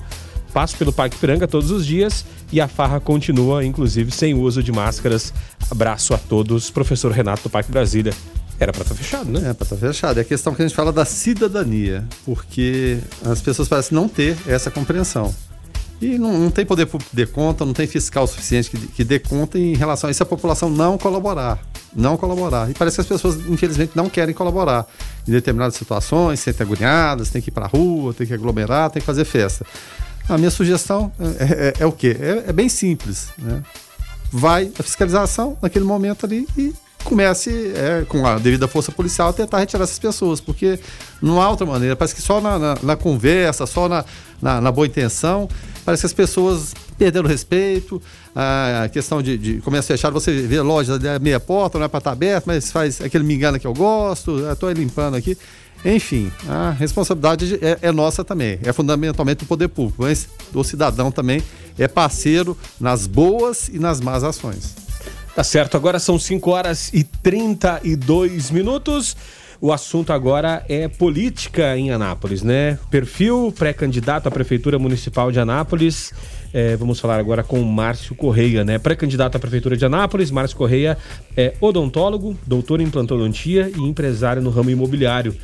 Passo 0.54 0.78
pelo 0.78 0.94
Parque 0.94 1.18
Piranga 1.18 1.48
todos 1.48 1.72
os 1.72 1.86
dias 1.86 2.24
e 2.52 2.62
a 2.62 2.68
farra 2.68 3.00
continua, 3.00 3.66
inclusive, 3.66 4.12
sem 4.12 4.36
uso 4.36 4.62
de 4.62 4.72
máscaras. 4.72 5.34
Abraço 5.70 6.14
a 6.14 6.18
todos, 6.18 6.70
professor 6.70 7.12
Renato 7.12 7.44
do 7.44 7.50
Parque 7.50 7.72
Brasília. 7.72 8.14
Era 8.60 8.72
para 8.72 8.82
estar 8.82 8.96
tá 8.96 9.02
fechado, 9.02 9.30
né? 9.30 9.50
É 9.50 9.54
para 9.54 9.64
estar 9.64 9.76
tá 9.76 9.88
fechado. 9.88 10.18
É 10.18 10.22
a 10.22 10.26
questão 10.26 10.54
que 10.54 10.62
a 10.62 10.68
gente 10.68 10.76
fala 10.76 10.92
da 10.92 11.06
cidadania, 11.06 12.04
porque 12.26 13.00
as 13.24 13.42
pessoas 13.42 13.68
parecem 13.68 13.96
não 13.96 14.08
ter 14.10 14.36
essa 14.48 14.72
compreensão. 14.72 15.34
E 16.02 16.18
não, 16.18 16.38
não 16.38 16.52
tem 16.52 16.66
poder 16.66 16.86
público 16.86 17.16
dê 17.16 17.26
conta, 17.26 17.66
não 17.66 17.74
tem 17.74 17.88
fiscal 17.88 18.28
suficiente 18.28 18.70
que, 18.70 18.78
que 18.88 19.04
dê 19.04 19.20
conta 19.20 19.58
em 19.58 19.76
relação 19.76 20.08
a 20.08 20.12
isso, 20.12 20.22
a 20.22 20.26
população 20.26 20.70
não 20.70 20.98
colaborar. 20.98 21.60
Não 21.96 22.18
colaborar. 22.18 22.70
E 22.70 22.74
parece 22.74 22.98
que 22.98 23.02
as 23.02 23.08
pessoas, 23.08 23.36
infelizmente, 23.48 23.94
não 23.96 24.10
querem 24.10 24.34
colaborar. 24.34 24.86
Em 25.28 25.32
determinadas 25.32 25.76
situações, 25.76 26.40
sentem 26.40 26.66
agoniadas, 26.66 27.30
tem 27.30 27.42
que 27.42 27.50
ir 27.50 27.52
para 27.52 27.66
a 27.66 27.68
rua, 27.68 28.14
tem 28.14 28.28
que 28.28 28.34
aglomerar, 28.34 28.90
tem 28.92 29.00
que 29.00 29.06
fazer 29.06 29.26
festa. 29.26 29.66
A 30.30 30.38
minha 30.38 30.52
sugestão 30.52 31.12
é, 31.40 31.44
é, 31.44 31.74
é 31.80 31.86
o 31.86 31.92
quê? 31.92 32.16
É, 32.20 32.50
é, 32.50 32.54
bem 32.54 32.70
simples. 32.70 33.30
Né? 33.38 33.64
Vai 34.32 34.72
a 34.78 34.84
fiscalização 34.84 35.58
naquele 35.62 35.86
momento 35.86 36.26
ali 36.26 36.48
e 36.58 36.74
comece, 37.08 37.72
é, 37.74 38.06
com 38.08 38.26
a 38.26 38.38
devida 38.38 38.68
força 38.68 38.92
policial, 38.92 39.30
a 39.30 39.34
tentar 39.34 39.60
retirar 39.60 39.84
essas 39.84 39.98
pessoas, 39.98 40.42
porque 40.42 40.78
não 41.22 41.42
há 41.42 41.50
outra 41.50 41.66
maneira. 41.66 41.96
Parece 41.96 42.14
que 42.14 42.22
só 42.22 42.42
na, 42.42 42.60
na, 42.60 42.78
na 42.84 42.96
conversa, 42.96 43.66
só 43.66 43.88
na, 43.88 44.04
na, 44.42 44.60
na, 44.60 44.72
boa 44.72 44.86
intenção, 44.86 45.48
parece 45.86 46.02
que 46.02 46.08
as 46.08 46.14
pessoas 46.14 46.74
perderam 46.98 47.26
o 47.26 47.30
respeito. 47.30 48.02
A 48.36 48.90
questão 48.90 49.22
de, 49.22 49.38
de 49.38 49.62
comércio 49.62 49.88
fechado, 49.96 50.14
você 50.14 50.32
vê 50.42 50.62
loja 50.62 51.00
meia 51.20 51.40
porta, 51.40 51.80
não 51.80 51.86
é 51.86 51.88
para 51.88 52.00
estar 52.00 52.12
aberto, 52.12 52.46
mas 52.46 52.72
faz 52.72 53.02
aquele 53.02 53.24
me 53.24 53.34
engana 53.34 53.58
que 53.58 53.66
eu 53.66 53.74
gosto, 53.74 54.40
estou 54.52 54.70
limpando 54.72 55.16
aqui. 55.16 55.38
Enfim, 55.86 56.32
a 56.50 56.72
responsabilidade 56.72 57.60
é, 57.62 57.78
é, 57.84 57.92
nossa 57.92 58.24
também, 58.24 58.60
é 58.64 58.74
fundamentalmente 58.74 59.40
do 59.40 59.46
poder 59.46 59.68
público, 59.70 60.04
mas 60.04 60.28
do 60.52 60.64
cidadão 60.64 61.12
também 61.12 61.42
é 61.78 61.88
parceiro 61.88 62.58
nas 62.80 63.08
boas 63.08 63.70
e 63.70 63.80
nas 63.80 64.02
más 64.02 64.24
ações. 64.24 64.87
Tá 65.38 65.44
certo, 65.44 65.78
agora 65.78 66.00
são 66.00 66.18
5 66.18 66.50
horas 66.50 66.92
e 66.92 67.04
32 67.04 68.50
minutos. 68.50 69.16
O 69.62 69.72
assunto 69.72 70.12
agora 70.12 70.66
é 70.68 70.88
política 70.88 71.78
em 71.78 71.92
Anápolis, 71.92 72.42
né? 72.42 72.80
Perfil 72.90 73.54
pré-candidato 73.56 74.26
à 74.26 74.32
Prefeitura 74.32 74.80
Municipal 74.80 75.32
de 75.32 75.40
Anápolis. 75.40 76.12
É, 76.52 76.76
vamos 76.76 77.00
falar 77.00 77.20
agora 77.20 77.44
com 77.44 77.62
Márcio 77.62 78.16
Correia, 78.16 78.64
né? 78.64 78.80
Pré-candidato 78.80 79.36
à 79.36 79.40
Prefeitura 79.40 79.78
de 79.78 79.86
Anápolis. 79.86 80.32
Márcio 80.32 80.58
Correia 80.58 80.98
é 81.36 81.54
odontólogo, 81.62 82.36
doutor 82.48 82.82
em 82.82 82.90
plantodontia 82.90 83.72
e 83.78 83.80
empresário 83.80 84.42
no 84.42 84.50
ramo 84.50 84.72
imobiliário. 84.72 85.38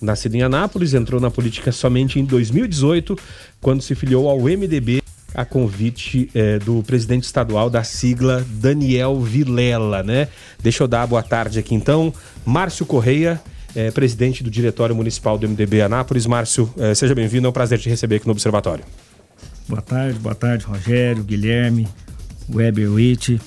Nascido 0.00 0.36
em 0.36 0.42
Anápolis, 0.42 0.94
entrou 0.94 1.20
na 1.20 1.28
política 1.28 1.72
somente 1.72 2.20
em 2.20 2.24
2018, 2.24 3.18
quando 3.60 3.82
se 3.82 3.96
filiou 3.96 4.28
ao 4.28 4.38
MDB 4.38 4.99
a 5.34 5.44
convite 5.44 6.30
é, 6.34 6.58
do 6.58 6.82
presidente 6.82 7.24
estadual 7.24 7.70
da 7.70 7.84
sigla, 7.84 8.44
Daniel 8.48 9.20
Vilela, 9.20 10.02
né? 10.02 10.28
Deixa 10.62 10.82
eu 10.82 10.88
dar 10.88 11.06
boa 11.06 11.22
tarde 11.22 11.58
aqui 11.58 11.74
então. 11.74 12.12
Márcio 12.44 12.84
Correia, 12.84 13.40
é, 13.74 13.90
presidente 13.90 14.42
do 14.42 14.50
Diretório 14.50 14.94
Municipal 14.94 15.38
do 15.38 15.48
MDB 15.48 15.82
Anápolis. 15.82 16.26
Márcio, 16.26 16.72
é, 16.78 16.94
seja 16.94 17.14
bem-vindo, 17.14 17.46
é 17.46 17.50
um 17.50 17.52
prazer 17.52 17.78
te 17.78 17.88
receber 17.88 18.16
aqui 18.16 18.26
no 18.26 18.32
Observatório. 18.32 18.84
Boa 19.68 19.82
tarde, 19.82 20.18
boa 20.18 20.34
tarde, 20.34 20.64
Rogério, 20.64 21.22
Guilherme, 21.22 21.86
Weber 22.52 22.90
Witt. 22.92 23.40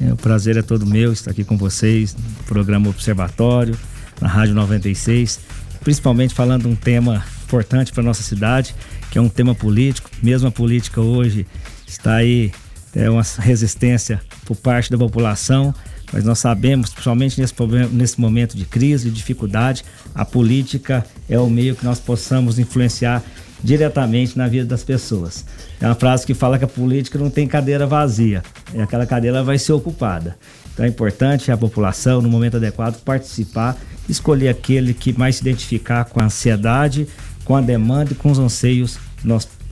É, 0.00 0.12
o 0.12 0.16
prazer 0.16 0.56
é 0.56 0.62
todo 0.62 0.86
meu 0.86 1.12
estar 1.12 1.30
aqui 1.32 1.44
com 1.44 1.58
vocês 1.58 2.14
no 2.14 2.44
programa 2.44 2.88
Observatório, 2.88 3.76
na 4.20 4.28
Rádio 4.28 4.54
96 4.54 5.40
principalmente 5.80 6.34
falando 6.34 6.62
de 6.62 6.68
um 6.68 6.76
tema 6.76 7.24
importante 7.44 7.92
para 7.92 8.02
nossa 8.02 8.22
cidade, 8.22 8.74
que 9.10 9.18
é 9.18 9.20
um 9.20 9.28
tema 9.28 9.54
político. 9.54 10.10
Mesmo 10.22 10.48
a 10.48 10.50
política 10.50 11.00
hoje 11.00 11.46
está 11.86 12.14
aí 12.14 12.52
é 12.94 13.08
uma 13.08 13.22
resistência 13.38 14.20
por 14.44 14.56
parte 14.56 14.90
da 14.90 14.98
população, 14.98 15.74
mas 16.12 16.24
nós 16.24 16.38
sabemos, 16.38 16.90
principalmente 16.90 17.40
nesse, 17.40 17.54
nesse 17.92 18.20
momento 18.20 18.56
de 18.56 18.64
crise 18.64 19.08
e 19.08 19.10
dificuldade, 19.10 19.84
a 20.14 20.24
política 20.24 21.04
é 21.28 21.38
o 21.38 21.48
meio 21.48 21.76
que 21.76 21.84
nós 21.84 22.00
possamos 22.00 22.58
influenciar 22.58 23.22
diretamente 23.62 24.36
na 24.36 24.48
vida 24.48 24.64
das 24.64 24.82
pessoas. 24.82 25.44
É 25.80 25.86
uma 25.86 25.94
frase 25.94 26.26
que 26.26 26.34
fala 26.34 26.58
que 26.58 26.64
a 26.64 26.68
política 26.68 27.18
não 27.18 27.30
tem 27.30 27.46
cadeira 27.46 27.86
vazia, 27.86 28.42
e 28.74 28.80
aquela 28.80 29.06
cadeira 29.06 29.42
vai 29.42 29.58
ser 29.58 29.72
ocupada. 29.72 30.36
Então 30.72 30.84
é 30.84 30.88
importante 30.88 31.52
a 31.52 31.56
população, 31.56 32.20
no 32.20 32.28
momento 32.28 32.56
adequado, 32.56 33.00
participar 33.02 33.76
escolher 34.10 34.48
aquele 34.48 34.92
que 34.92 35.16
mais 35.16 35.36
se 35.36 35.42
identificar 35.42 36.04
com 36.04 36.20
a 36.20 36.24
ansiedade, 36.24 37.06
com 37.50 37.56
a 37.56 37.60
demanda 37.60 38.12
e 38.12 38.14
com 38.14 38.30
os 38.30 38.38
anseios 38.38 38.96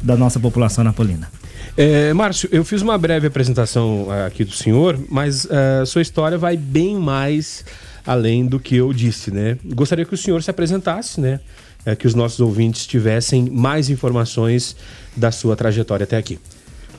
da 0.03 0.17
nossa 0.17 0.41
população 0.41 0.83
napolina. 0.83 1.31
É, 1.77 2.13
Márcio, 2.13 2.49
eu 2.51 2.65
fiz 2.65 2.83
uma 2.83 2.99
breve 2.99 3.29
apresentação 3.29 4.09
uh, 4.09 4.27
aqui 4.27 4.45
do 4.45 4.51
senhor, 4.51 4.99
mas 5.09 5.45
uh, 5.45 5.87
sua 5.87 6.03
história 6.03 6.37
vai 6.37 6.57
bem 6.57 6.97
mais 6.97 7.65
além 8.05 8.45
do 8.45 8.59
que 8.59 8.75
eu 8.75 8.93
disse, 8.93 9.31
né? 9.31 9.57
Gostaria 9.65 10.05
que 10.05 10.13
o 10.13 10.17
senhor 10.17 10.43
se 10.43 10.51
apresentasse, 10.51 11.21
né? 11.21 11.39
Uh, 11.87 11.95
que 11.95 12.09
os 12.09 12.17
nossos 12.17 12.41
ouvintes 12.41 12.85
tivessem 12.85 13.49
mais 13.49 13.89
informações 13.89 14.75
da 15.17 15.31
sua 15.31 15.55
trajetória 15.55 16.03
até 16.03 16.17
aqui. 16.17 16.37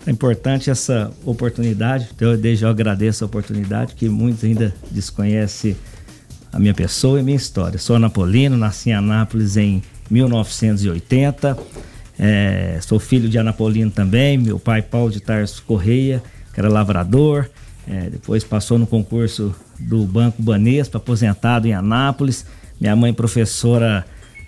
É 0.07 0.11
importante 0.11 0.69
essa 0.69 1.11
oportunidade, 1.25 2.07
eu 2.21 2.37
desde 2.37 2.63
eu 2.63 2.69
agradeço 2.69 3.25
a 3.25 3.27
oportunidade, 3.27 3.95
que 3.95 4.07
muitos 4.07 4.45
ainda 4.45 4.73
desconhecem 4.89 5.75
a 6.53 6.57
minha 6.57 6.73
pessoa 6.73 7.17
e 7.17 7.19
a 7.19 7.23
minha 7.23 7.35
história. 7.35 7.77
Sou 7.77 7.97
anapolino, 7.97 8.55
nasci 8.55 8.91
em 8.91 8.93
Anápolis 8.93 9.57
em 9.57 9.83
1980. 10.09 11.57
É, 12.17 12.79
sou 12.81 12.99
filho 12.99 13.29
de 13.29 13.37
anapolino 13.37 13.89
também. 13.89 14.37
Meu 14.37 14.59
pai, 14.59 14.81
Paulo 14.81 15.11
de 15.11 15.19
Tarso 15.19 15.63
Correia, 15.65 16.21
que 16.53 16.59
era 16.59 16.67
lavrador. 16.69 17.49
É, 17.87 18.09
depois 18.09 18.43
passou 18.43 18.77
no 18.77 18.85
concurso 18.85 19.55
do 19.79 20.03
Banco 20.03 20.41
Banespa, 20.41 20.97
aposentado 20.97 21.67
em 21.67 21.73
Anápolis. 21.73 22.45
Minha 22.79 22.95
mãe, 22.95 23.13
professora 23.13 24.05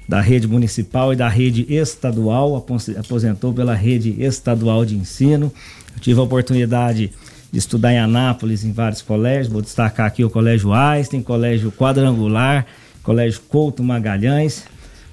da 0.08 0.19
rede 0.19 0.47
municipal 0.47 1.13
e 1.13 1.15
da 1.15 1.30
rede 1.30 1.65
estadual, 1.74 2.65
aposentou 2.97 3.54
pela 3.54 3.74
rede 3.74 4.21
estadual 4.21 4.86
de 4.86 4.95
ensino. 4.95 5.52
Eu 5.93 6.00
tive 6.02 6.19
a 6.19 6.24
oportunidade 6.24 7.12
de 7.52 7.58
estudar 7.58 7.93
em 7.93 8.00
Anápolis, 8.00 8.63
em 8.63 8.71
vários 8.71 9.02
colégios. 9.02 9.47
Vou 9.47 9.62
destacar 9.62 10.06
aqui 10.06 10.24
o 10.24 10.30
Colégio 10.30 10.74
Einstein, 10.74 11.21
Colégio 11.21 11.71
Quadrangular, 11.71 12.65
Colégio 13.02 13.41
Couto 13.47 13.84
Magalhães. 13.84 14.65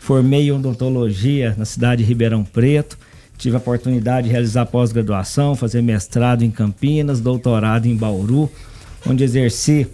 Formei 0.08 0.48
em 0.48 0.52
odontologia 0.52 1.54
na 1.58 1.66
cidade 1.66 2.02
de 2.02 2.08
Ribeirão 2.08 2.42
Preto. 2.42 2.98
Tive 3.36 3.56
a 3.56 3.58
oportunidade 3.58 4.26
de 4.26 4.32
realizar 4.32 4.64
pós-graduação, 4.64 5.54
fazer 5.54 5.82
mestrado 5.82 6.42
em 6.42 6.50
Campinas, 6.50 7.20
doutorado 7.20 7.84
em 7.84 7.94
Bauru, 7.94 8.50
onde 9.06 9.22
exerci 9.22 9.86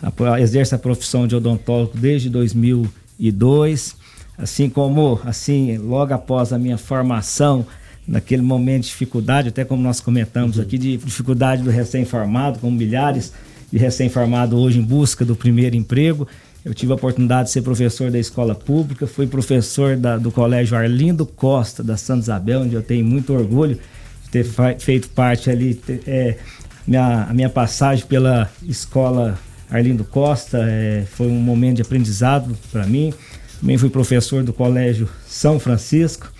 a, 0.00 0.40
exerço 0.40 0.76
a 0.76 0.78
profissão 0.78 1.26
de 1.26 1.34
odontólogo 1.34 1.98
desde 1.98 2.30
2002. 2.30 3.96
Assim 4.38 4.70
como, 4.70 5.18
assim, 5.24 5.76
logo 5.78 6.14
após 6.14 6.52
a 6.52 6.60
minha 6.60 6.78
formação, 6.78 7.66
naquele 8.06 8.42
momento 8.42 8.82
de 8.82 8.90
dificuldade, 8.90 9.48
até 9.48 9.64
como 9.64 9.82
nós 9.82 10.00
comentamos 10.00 10.60
aqui, 10.60 10.78
de 10.78 10.96
dificuldade 10.96 11.64
do 11.64 11.70
recém-formado, 11.70 12.60
como 12.60 12.70
milhares 12.78 13.32
de 13.72 13.78
recém-formados 13.78 14.56
hoje 14.56 14.78
em 14.78 14.82
busca 14.82 15.24
do 15.24 15.34
primeiro 15.34 15.74
emprego. 15.74 16.28
Eu 16.66 16.74
tive 16.74 16.90
a 16.90 16.96
oportunidade 16.96 17.44
de 17.44 17.52
ser 17.52 17.62
professor 17.62 18.10
da 18.10 18.18
escola 18.18 18.52
pública, 18.52 19.06
fui 19.06 19.24
professor 19.28 19.96
da, 19.96 20.16
do 20.16 20.32
Colégio 20.32 20.76
Arlindo 20.76 21.24
Costa, 21.24 21.80
da 21.80 21.96
Santa 21.96 22.22
Isabel, 22.22 22.62
onde 22.62 22.74
eu 22.74 22.82
tenho 22.82 23.04
muito 23.04 23.32
orgulho 23.32 23.78
de 24.24 24.30
ter 24.30 24.44
feito 24.80 25.08
parte 25.10 25.48
ali, 25.48 25.76
ter, 25.76 26.02
é, 26.08 26.36
minha, 26.84 27.22
a 27.30 27.32
minha 27.32 27.48
passagem 27.48 28.04
pela 28.04 28.50
escola 28.64 29.38
Arlindo 29.70 30.04
Costa 30.04 30.58
é, 30.68 31.04
foi 31.08 31.28
um 31.28 31.40
momento 31.40 31.76
de 31.76 31.82
aprendizado 31.82 32.58
para 32.72 32.84
mim. 32.84 33.14
Também 33.60 33.78
fui 33.78 33.88
professor 33.88 34.42
do 34.42 34.52
Colégio 34.52 35.08
São 35.24 35.60
Francisco, 35.60 36.32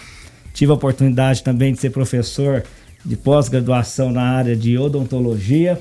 Tive 0.52 0.72
a 0.72 0.74
oportunidade 0.74 1.42
também 1.42 1.74
de 1.74 1.78
ser 1.78 1.90
professor 1.90 2.64
de 3.04 3.14
pós-graduação 3.14 4.10
na 4.10 4.22
área 4.22 4.56
de 4.56 4.78
odontologia. 4.78 5.78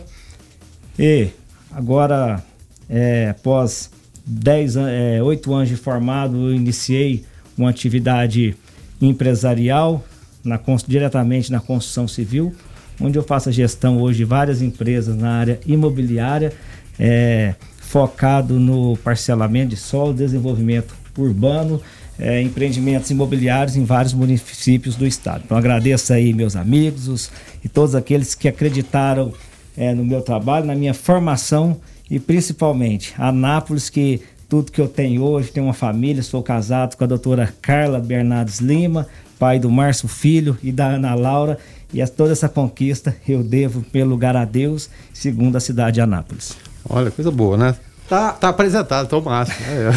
E 1.00 1.30
agora, 1.72 2.44
é, 2.90 3.30
após 3.30 3.90
10, 4.26 4.76
é, 4.78 5.24
8 5.24 5.54
anos 5.54 5.70
de 5.70 5.76
formado, 5.76 6.50
eu 6.50 6.56
iniciei 6.56 7.24
uma 7.58 7.70
atividade 7.70 8.56
empresarial 9.02 10.04
na, 10.44 10.60
diretamente 10.88 11.52
na 11.52 11.60
construção 11.60 12.08
civil, 12.08 12.54
onde 13.00 13.18
eu 13.18 13.24
faço 13.24 13.50
a 13.50 13.52
gestão 13.52 14.02
hoje 14.02 14.20
de 14.20 14.26
várias 14.26 14.62
empresas 14.62 15.16
na 15.16 15.32
área 15.32 15.60
imobiliária, 15.66 16.54
é, 17.00 17.56
focado 17.80 18.60
no 18.60 18.98
parcelamento 18.98 19.70
de 19.70 19.78
solo, 19.78 20.14
desenvolvimento 20.14 20.96
urbano 21.18 21.82
é, 22.18 22.42
empreendimentos 22.42 23.10
imobiliários 23.10 23.76
em 23.76 23.84
vários 23.84 24.14
municípios 24.14 24.96
do 24.96 25.06
estado. 25.06 25.44
Então 25.46 25.58
agradeço 25.58 26.14
aí 26.14 26.34
meus 26.34 26.56
amigos 26.56 27.08
os, 27.08 27.32
e 27.64 27.70
todos 27.70 27.96
aqueles 27.96 28.34
que 28.34 28.48
acreditaram 28.48 29.34
é, 29.78 29.94
no 29.94 30.06
meu 30.06 30.22
trabalho, 30.22 30.66
na 30.66 30.76
minha 30.76 30.94
formação 30.94 31.78
e 32.10 32.20
principalmente 32.20 33.14
Anápolis 33.18 33.90
que 33.90 34.22
tudo 34.48 34.72
que 34.72 34.80
eu 34.80 34.88
tenho 34.88 35.24
hoje, 35.24 35.52
tenho 35.52 35.66
uma 35.66 35.74
família, 35.74 36.22
sou 36.22 36.44
casado 36.44 36.96
com 36.96 37.04
a 37.04 37.08
doutora 37.08 37.54
Carla 37.62 38.00
Bernardes 38.00 38.60
Lima, 38.60 39.08
pai 39.40 39.60
do 39.60 39.70
Márcio 39.70 40.08
Filho 40.08 40.58
e 40.62 40.72
da 40.72 40.86
Ana 40.88 41.16
Laura, 41.16 41.58
e 41.94 42.02
a 42.02 42.08
toda 42.08 42.32
essa 42.32 42.48
conquista 42.48 43.16
eu 43.28 43.44
devo, 43.44 43.82
pelo 43.82 44.12
lugar 44.12 44.36
a 44.36 44.46
Deus, 44.46 44.90
segundo 45.14 45.56
a 45.56 45.60
cidade 45.60 45.96
de 45.96 46.02
Anápolis. 46.02 46.56
Olha, 46.88 47.10
coisa 47.10 47.32
boa, 47.32 47.58
né? 47.58 47.76
Tá, 48.08 48.34
tá 48.34 48.50
apresentado, 48.50 49.08
tô 49.08 49.20
massa. 49.20 49.52
É, 49.64 49.90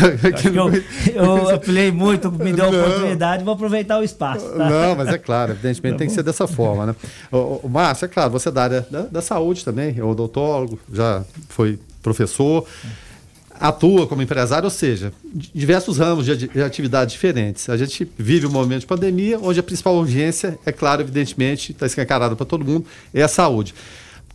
eu, 1.15 1.23
eu 1.23 1.51
apelei 1.51 1.93
muito, 1.93 2.33
me 2.33 2.55
deu 2.55 2.65
a 2.65 2.69
oportunidade, 2.69 3.45
vou 3.45 3.53
aproveitar 3.53 3.99
o 3.99 4.03
espaço. 4.03 4.47
Tá? 4.57 4.71
Não, 4.71 4.97
mas 4.97 5.09
é 5.09 5.19
claro, 5.19 5.53
evidentemente 5.53 5.93
tá 5.93 5.99
tem 5.99 6.09
que 6.09 6.15
ser 6.15 6.23
dessa 6.23 6.47
forma, 6.47 6.87
né? 6.87 6.97
O, 7.31 7.61
o 7.65 7.69
Márcio, 7.69 8.07
é 8.07 8.09
claro, 8.09 8.31
você 8.31 8.49
é 8.49 8.53
da 8.53 8.63
área 8.63 8.87
da, 8.91 9.03
da 9.03 9.21
saúde 9.21 9.63
também, 9.63 9.95
é 9.99 10.03
odontólogo, 10.03 10.79
já 10.91 11.23
foi 11.51 11.79
professor, 12.09 12.67
atua 13.61 14.07
como 14.07 14.23
empresário, 14.23 14.65
ou 14.65 14.71
seja, 14.71 15.13
diversos 15.55 15.99
ramos 15.99 16.25
de, 16.25 16.49
de 16.49 16.63
atividades 16.63 17.13
diferentes. 17.13 17.69
A 17.69 17.77
gente 17.77 18.09
vive 18.17 18.47
um 18.47 18.51
momento 18.51 18.81
de 18.81 18.87
pandemia, 18.87 19.39
onde 19.39 19.59
a 19.59 19.63
principal 19.63 19.97
urgência, 19.97 20.59
é 20.65 20.73
claro, 20.73 21.03
evidentemente, 21.03 21.73
está 21.73 21.87
escancarada 21.87 22.37
para 22.37 22.47
todo 22.47 22.65
mundo, 22.65 22.87
é 23.13 23.23
a 23.23 23.29
saúde. 23.29 23.75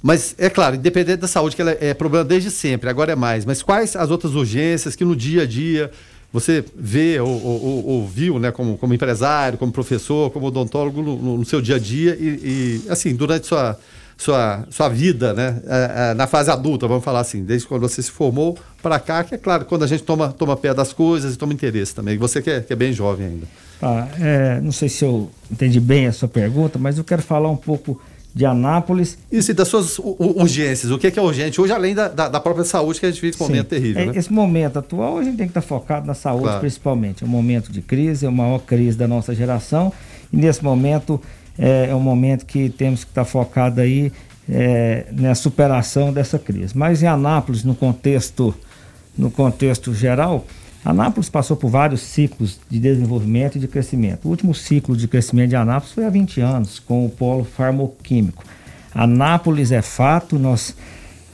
Mas, 0.01 0.36
é 0.38 0.49
claro, 0.49 0.75
independente 0.75 1.21
da 1.21 1.27
saúde, 1.27 1.55
que 1.55 1.62
ela 1.62 1.77
é 1.79 1.93
problema 1.93 2.25
desde 2.25 2.51
sempre, 2.51 2.89
agora 2.89 3.13
é 3.13 3.15
mais. 3.15 3.45
Mas 3.45 3.63
quais 3.63 3.95
as 3.95 4.12
outras 4.12 4.36
urgências 4.36 4.95
que 4.95 5.05
no 5.05 5.15
dia 5.15 5.43
a 5.43 5.45
dia 5.45 5.89
você 6.31 6.65
vê 6.75 7.19
ou, 7.19 7.29
ou, 7.29 7.86
ou 7.86 8.07
viu, 8.07 8.39
né, 8.39 8.51
como, 8.51 8.77
como 8.77 8.93
empresário, 8.93 9.57
como 9.57 9.71
professor, 9.71 10.31
como 10.31 10.47
odontólogo 10.47 11.01
no, 11.01 11.38
no 11.38 11.45
seu 11.45 11.62
dia 11.62 11.75
a 11.75 11.79
dia 11.79 12.17
e, 12.19 12.81
e, 12.86 12.89
assim, 12.89 13.15
durante 13.15 13.45
sua, 13.45 13.79
sua, 14.23 14.65
sua 14.69 14.89
vida, 14.89 15.33
né, 15.33 15.62
é, 15.67 16.12
é, 16.12 16.13
na 16.13 16.27
fase 16.27 16.49
adulta, 16.49 16.88
vamos 16.88 17.03
falar 17.03 17.19
assim, 17.19 17.43
desde 17.43 17.67
quando 17.67 17.81
você 17.81 18.01
se 18.01 18.12
formou 18.12 18.57
para 18.81 18.99
cá, 18.99 19.23
que 19.23 19.36
é 19.36 19.38
claro, 19.38 19.65
quando 19.65 19.83
a 19.83 19.88
gente 19.88 20.03
toma, 20.03 20.29
toma 20.29 20.55
pé 20.55 20.73
das 20.73 20.93
coisas 20.93 21.36
e 21.36 21.38
toma 21.38 21.53
interesse 21.53 21.93
também. 21.93 22.17
Você 22.17 22.41
que 22.41 22.49
é, 22.49 22.62
que 22.62 22.71
é 22.71 22.75
bem 22.75 22.93
jovem 22.93 23.27
ainda. 23.27 23.47
Ah, 23.81 24.07
é, 24.19 24.62
não 24.62 24.71
sei 24.71 24.88
se 24.88 25.03
eu 25.03 25.29
entendi 25.51 25.79
bem 25.79 26.07
a 26.07 26.13
sua 26.13 26.27
pergunta, 26.27 26.79
mas 26.79 26.97
eu 26.97 27.03
quero 27.03 27.21
falar 27.21 27.49
um 27.49 27.55
pouco 27.55 28.01
de 28.33 28.45
Anápolis. 28.45 29.17
Isso, 29.31 29.51
e 29.51 29.53
das 29.53 29.67
suas 29.67 29.99
urgências. 29.99 30.91
O 30.91 30.97
que 30.97 31.07
é, 31.07 31.12
que 31.12 31.19
é 31.19 31.21
urgente 31.21 31.59
hoje, 31.62 31.71
além 31.71 31.93
da, 31.93 32.07
da, 32.07 32.29
da 32.29 32.39
própria 32.39 32.65
saúde, 32.65 32.99
que 32.99 33.05
a 33.05 33.12
gente 33.12 33.21
vive 33.21 33.36
esse 33.36 33.41
momento 33.41 33.67
terrível. 33.67 34.01
É, 34.01 34.05
né? 34.07 34.13
Esse 34.15 34.31
momento 34.31 34.79
atual, 34.79 35.19
a 35.19 35.23
gente 35.23 35.38
tem 35.38 35.45
que 35.45 35.51
estar 35.51 35.62
focado 35.62 36.07
na 36.07 36.13
saúde, 36.13 36.45
claro. 36.45 36.59
principalmente. 36.62 37.23
É 37.23 37.27
um 37.27 37.29
momento 37.29 37.71
de 37.71 37.81
crise, 37.81 38.25
é 38.25 38.29
a 38.29 38.31
maior 38.31 38.59
crise 38.59 38.97
da 38.97 39.07
nossa 39.07 39.36
geração. 39.36 39.93
E 40.31 40.38
nesse 40.38 40.63
momento, 40.63 41.21
é, 41.57 41.87
é 41.89 41.95
um 41.95 41.99
momento 41.99 42.45
que 42.45 42.69
temos 42.69 43.03
que 43.03 43.11
estar 43.11 43.25
focado 43.25 43.81
aí 43.81 44.11
é, 44.49 45.05
na 45.11 45.35
superação 45.35 46.11
dessa 46.11 46.37
crise. 46.39 46.77
Mas 46.77 47.03
em 47.03 47.07
Anápolis, 47.07 47.63
no 47.63 47.75
contexto, 47.75 48.53
no 49.17 49.31
contexto 49.31 49.93
geral, 49.93 50.45
Anápolis 50.83 51.29
passou 51.29 51.55
por 51.55 51.69
vários 51.69 52.01
ciclos 52.01 52.59
de 52.69 52.79
desenvolvimento 52.79 53.55
e 53.55 53.59
de 53.59 53.67
crescimento. 53.67 54.25
O 54.25 54.29
último 54.29 54.53
ciclo 54.53 54.97
de 54.97 55.07
crescimento 55.07 55.49
de 55.49 55.55
Anápolis 55.55 55.93
foi 55.93 56.05
há 56.05 56.09
20 56.09 56.41
anos, 56.41 56.79
com 56.79 57.05
o 57.05 57.09
polo 57.09 57.45
farmoquímico. 57.45 58.43
Anápolis 58.93 59.71
é 59.71 59.81
fato, 59.81 60.37
nós 60.37 60.75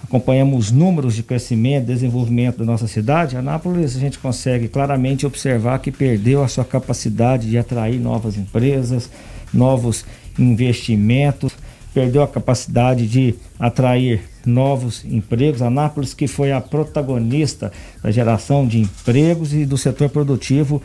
acompanhamos 0.03 0.67
os 0.67 0.71
números 0.71 1.15
de 1.15 1.23
crescimento, 1.23 1.86
desenvolvimento 1.86 2.60
da 2.60 2.65
nossa 2.65 2.88
cidade. 2.88 3.38
Anápolis, 3.38 3.95
a 3.95 3.99
gente 3.99 4.19
consegue 4.19 4.67
claramente 4.67 5.25
observar 5.25 5.79
que 5.79 5.91
perdeu 5.91 6.43
a 6.43 6.47
sua 6.47 6.63
capacidade 6.63 7.49
de 7.49 7.58
atrair 7.58 7.99
novas 7.99 8.38
empresas, 8.38 9.10
novos 9.53 10.05
investimentos, 10.38 11.53
perdeu 11.93 12.21
a 12.21 12.27
capacidade 12.27 13.07
de 13.07 13.35
atrair 13.59 14.21
novos 14.45 15.03
empregos. 15.05 15.62
Anápolis, 15.62 16.13
que 16.13 16.27
foi 16.27 16.51
a 16.51 16.62
protagonista 16.62 17.71
da 18.01 18.12
geração 18.12 18.65
de 18.65 18.79
empregos 18.79 19.53
e 19.53 19.65
do 19.65 19.77
setor 19.77 20.09
produtivo 20.09 20.81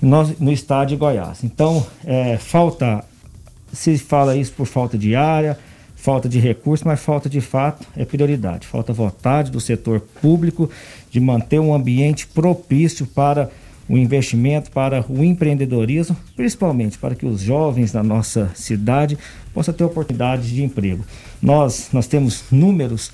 no, 0.00 0.52
estado 0.52 0.88
de 0.88 0.96
Goiás. 0.96 1.44
Então, 1.44 1.86
é, 2.04 2.36
falta, 2.38 3.04
se 3.72 3.98
fala 3.98 4.36
isso 4.36 4.52
por 4.52 4.66
falta 4.66 4.96
de 4.96 5.14
área, 5.14 5.58
falta 5.94 6.28
de 6.28 6.38
recursos, 6.38 6.84
mas 6.84 7.00
falta 7.00 7.28
de 7.28 7.40
fato 7.40 7.86
é 7.96 8.04
prioridade. 8.04 8.66
Falta 8.66 8.92
vontade 8.92 9.50
do 9.50 9.60
setor 9.60 10.00
público 10.22 10.70
de 11.10 11.20
manter 11.20 11.60
um 11.60 11.74
ambiente 11.74 12.26
propício 12.26 13.06
para 13.06 13.50
o 13.90 13.98
investimento, 13.98 14.70
para 14.70 15.04
o 15.08 15.24
empreendedorismo, 15.24 16.16
principalmente 16.36 16.96
para 16.96 17.16
que 17.16 17.26
os 17.26 17.40
jovens 17.40 17.90
da 17.90 18.04
nossa 18.04 18.48
cidade 18.54 19.18
possam 19.52 19.74
ter 19.74 19.82
oportunidades 19.82 20.48
de 20.48 20.62
emprego. 20.62 21.04
Nós, 21.42 21.88
nós 21.92 22.06
temos 22.06 22.44
números 22.52 23.10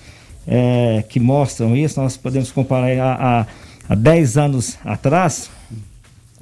é, 0.47 1.03
que 1.09 1.19
mostram 1.19 1.75
isso, 1.75 1.99
nós 1.99 2.19
podemos 2.19 2.53
comparar 2.53 2.95
a, 2.99 3.41
a, 3.41 3.47
a 3.89 3.95
10 3.95 4.37
anos 4.37 4.79
atrás, 4.85 5.49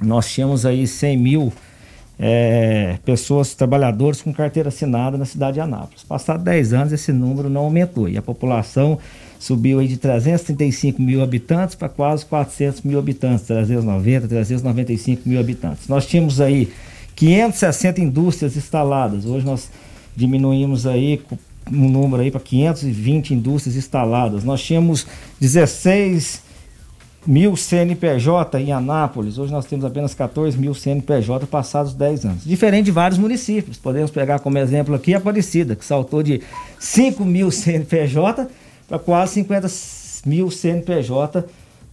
nós 0.01 0.29
tínhamos 0.29 0.65
aí 0.65 0.85
100 0.85 1.17
mil 1.17 1.53
é, 2.19 2.97
pessoas, 3.05 3.55
trabalhadores 3.55 4.21
com 4.21 4.33
carteira 4.33 4.67
assinada 4.67 5.17
na 5.17 5.23
cidade 5.23 5.53
de 5.53 5.61
Anápolis. 5.61 6.03
Passados 6.03 6.43
10 6.43 6.73
anos, 6.73 6.91
esse 6.91 7.13
número 7.13 7.49
não 7.49 7.61
aumentou 7.61 8.09
e 8.09 8.17
a 8.17 8.21
população 8.21 8.99
subiu 9.45 9.77
aí 9.79 9.87
de 9.87 9.97
335 9.97 10.99
mil 10.99 11.21
habitantes 11.21 11.75
para 11.75 11.87
quase 11.87 12.25
400 12.25 12.81
mil 12.81 12.97
habitantes, 12.97 13.45
390, 13.45 14.27
395 14.27 15.21
mil 15.29 15.39
habitantes. 15.39 15.87
Nós 15.87 16.07
tínhamos 16.07 16.41
aí 16.41 16.73
560 17.15 18.01
indústrias 18.01 18.57
instaladas, 18.57 19.23
hoje 19.27 19.45
nós 19.45 19.69
diminuímos 20.15 20.87
aí 20.87 21.21
um 21.71 21.87
número 21.87 22.23
aí 22.23 22.31
para 22.31 22.39
520 22.39 23.35
indústrias 23.35 23.75
instaladas. 23.75 24.43
Nós 24.43 24.63
tínhamos 24.63 25.05
16 25.39 26.41
mil 27.27 27.55
CNPJ 27.55 28.59
em 28.59 28.71
Anápolis, 28.71 29.37
hoje 29.37 29.51
nós 29.51 29.65
temos 29.67 29.85
apenas 29.85 30.15
14 30.15 30.57
mil 30.57 30.73
CNPJ 30.73 31.45
passados 31.45 31.93
10 31.93 32.25
anos. 32.25 32.43
Diferente 32.43 32.85
de 32.85 32.91
vários 32.91 33.19
municípios, 33.19 33.77
podemos 33.77 34.09
pegar 34.09 34.39
como 34.39 34.57
exemplo 34.57 34.95
aqui 34.95 35.13
Aparecida, 35.13 35.75
que 35.75 35.85
saltou 35.85 36.23
de 36.23 36.41
5 36.79 37.23
mil 37.23 37.51
CNPJ 37.51 38.47
para 38.87 38.99
quase 38.99 39.33
50 39.33 39.67
mil 40.25 40.49
CNPJ 40.49 41.45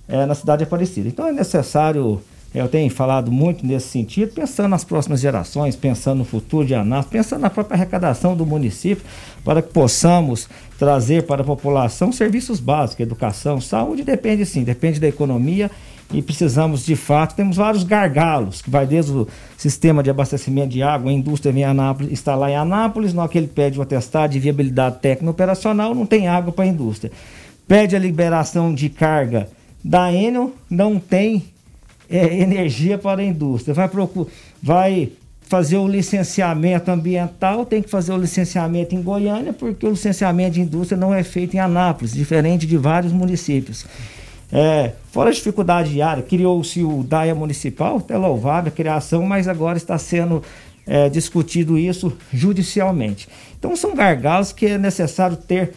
é, 0.08 0.26
na 0.26 0.34
cidade 0.34 0.58
de 0.58 0.64
Aparecida. 0.64 1.08
Então 1.08 1.26
é 1.26 1.32
necessário, 1.32 2.20
eu 2.54 2.68
tenho 2.68 2.90
falado 2.90 3.30
muito 3.30 3.66
nesse 3.66 3.88
sentido, 3.88 4.32
pensando 4.32 4.68
nas 4.68 4.84
próximas 4.84 5.20
gerações, 5.20 5.76
pensando 5.76 6.18
no 6.18 6.24
futuro 6.24 6.66
de 6.66 6.74
Anápolis, 6.74 7.10
pensando 7.10 7.42
na 7.42 7.50
própria 7.50 7.76
arrecadação 7.76 8.36
do 8.36 8.44
município, 8.44 9.04
para 9.44 9.62
que 9.62 9.72
possamos 9.72 10.48
trazer 10.78 11.24
para 11.24 11.42
a 11.42 11.44
população 11.44 12.12
serviços 12.12 12.60
básicos, 12.60 13.00
educação, 13.00 13.60
saúde, 13.60 14.02
depende 14.02 14.44
sim, 14.44 14.64
depende 14.64 15.00
da 15.00 15.08
economia 15.08 15.70
e 16.12 16.20
precisamos 16.20 16.84
de 16.84 16.94
fato, 16.94 17.34
temos 17.34 17.56
vários 17.56 17.84
gargalos, 17.84 18.60
que 18.60 18.70
vai 18.70 18.86
desde 18.86 19.12
o 19.12 19.28
sistema 19.56 20.02
de 20.02 20.10
abastecimento 20.10 20.68
de 20.68 20.82
água, 20.82 21.10
a 21.10 21.14
indústria 21.14 21.52
vem 21.52 21.62
em 21.62 21.66
Anápolis, 21.66 22.12
está 22.12 22.34
lá 22.34 22.50
em 22.50 22.56
Anápolis, 22.56 23.14
no 23.14 23.26
que 23.28 23.38
ele 23.38 23.46
pede 23.46 23.78
o 23.78 23.82
atestado 23.82 24.32
de 24.32 24.38
viabilidade 24.38 24.98
técnica 24.98 25.30
operacional, 25.30 25.94
não 25.94 26.04
tem 26.04 26.28
água 26.28 26.52
para 26.52 26.64
a 26.64 26.68
indústria. 26.68 27.12
Pede 27.66 27.96
a 27.96 27.98
liberação 27.98 28.74
de 28.74 28.88
carga 28.88 29.48
da 29.82 30.12
Enel, 30.12 30.52
não 30.68 30.98
tem 30.98 31.44
é, 32.10 32.40
energia 32.40 32.98
para 32.98 33.22
a 33.22 33.24
indústria. 33.24 33.72
Vai, 33.72 33.88
vai 34.62 35.12
fazer 35.42 35.76
o 35.76 35.88
licenciamento 35.88 36.90
ambiental, 36.90 37.64
tem 37.64 37.82
que 37.82 37.90
fazer 37.90 38.12
o 38.12 38.16
licenciamento 38.16 38.94
em 38.94 39.02
Goiânia, 39.02 39.52
porque 39.52 39.86
o 39.86 39.90
licenciamento 39.90 40.52
de 40.52 40.60
indústria 40.60 40.98
não 40.98 41.14
é 41.14 41.22
feito 41.22 41.54
em 41.54 41.60
Anápolis, 41.60 42.12
diferente 42.12 42.66
de 42.66 42.76
vários 42.76 43.12
municípios. 43.12 43.86
É, 44.52 44.92
fora 45.10 45.30
a 45.30 45.32
dificuldade 45.32 45.90
diária, 45.90 46.22
criou-se 46.22 46.82
o 46.84 47.02
DAIA 47.02 47.34
municipal, 47.34 47.96
até 47.96 48.16
louvável 48.18 48.68
a 48.68 48.74
criação, 48.74 49.22
mas 49.22 49.48
agora 49.48 49.78
está 49.78 49.96
sendo 49.96 50.42
é, 50.86 51.08
discutido 51.08 51.78
isso 51.78 52.12
judicialmente. 52.32 53.28
Então 53.58 53.74
são 53.74 53.94
gargalos 53.94 54.52
que 54.52 54.66
é 54.66 54.78
necessário 54.78 55.36
ter 55.36 55.72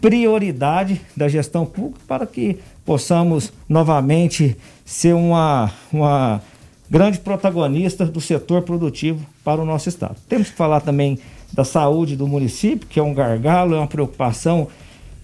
prioridade 0.00 1.00
da 1.16 1.28
gestão 1.28 1.64
pública 1.64 2.00
para 2.06 2.26
que 2.26 2.58
possamos 2.84 3.52
novamente 3.68 4.56
ser 4.84 5.14
uma, 5.14 5.70
uma 5.92 6.42
grande 6.90 7.18
protagonista 7.18 8.04
do 8.04 8.20
setor 8.20 8.62
produtivo 8.62 9.24
para 9.44 9.62
o 9.62 9.64
nosso 9.64 9.88
estado. 9.88 10.16
Temos 10.28 10.50
que 10.50 10.56
falar 10.56 10.80
também 10.80 11.18
da 11.52 11.64
saúde 11.64 12.16
do 12.16 12.26
município, 12.26 12.86
que 12.88 12.98
é 12.98 13.02
um 13.02 13.14
gargalo, 13.14 13.74
é 13.74 13.78
uma 13.78 13.86
preocupação 13.86 14.68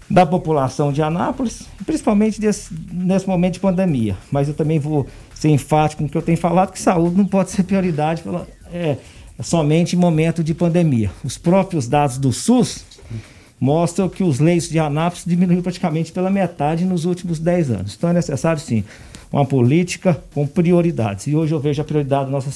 da 0.09 0.25
população 0.25 0.91
de 0.91 1.01
Anápolis, 1.01 1.67
principalmente 1.85 2.41
desse, 2.41 2.73
nesse 2.91 3.27
momento 3.27 3.53
de 3.53 3.59
pandemia. 3.59 4.17
Mas 4.31 4.47
eu 4.47 4.53
também 4.53 4.79
vou 4.79 5.05
ser 5.35 5.49
enfático 5.49 6.01
no 6.01 6.09
que 6.09 6.17
eu 6.17 6.21
tenho 6.21 6.37
falado, 6.37 6.71
que 6.71 6.79
saúde 6.79 7.15
não 7.15 7.25
pode 7.25 7.51
ser 7.51 7.63
prioridade 7.63 8.23
pela, 8.23 8.47
é, 8.73 8.97
somente 9.41 9.95
em 9.95 9.99
momento 9.99 10.43
de 10.43 10.53
pandemia. 10.53 11.11
Os 11.23 11.37
próprios 11.37 11.87
dados 11.87 12.17
do 12.17 12.33
SUS 12.33 12.83
mostram 13.59 14.09
que 14.09 14.23
os 14.23 14.39
leitos 14.39 14.69
de 14.69 14.79
Anápolis 14.79 15.25
diminuíram 15.25 15.61
praticamente 15.61 16.11
pela 16.11 16.29
metade 16.29 16.85
nos 16.85 17.05
últimos 17.05 17.37
10 17.39 17.71
anos. 17.71 17.95
Então 17.95 18.09
é 18.09 18.13
necessário, 18.13 18.59
sim, 18.59 18.83
uma 19.31 19.45
política 19.45 20.19
com 20.33 20.47
prioridades. 20.47 21.27
E 21.27 21.35
hoje 21.35 21.53
eu 21.53 21.59
vejo 21.59 21.81
a 21.81 21.85
prioridade 21.85 22.25
do 22.25 22.31
nosso, 22.31 22.49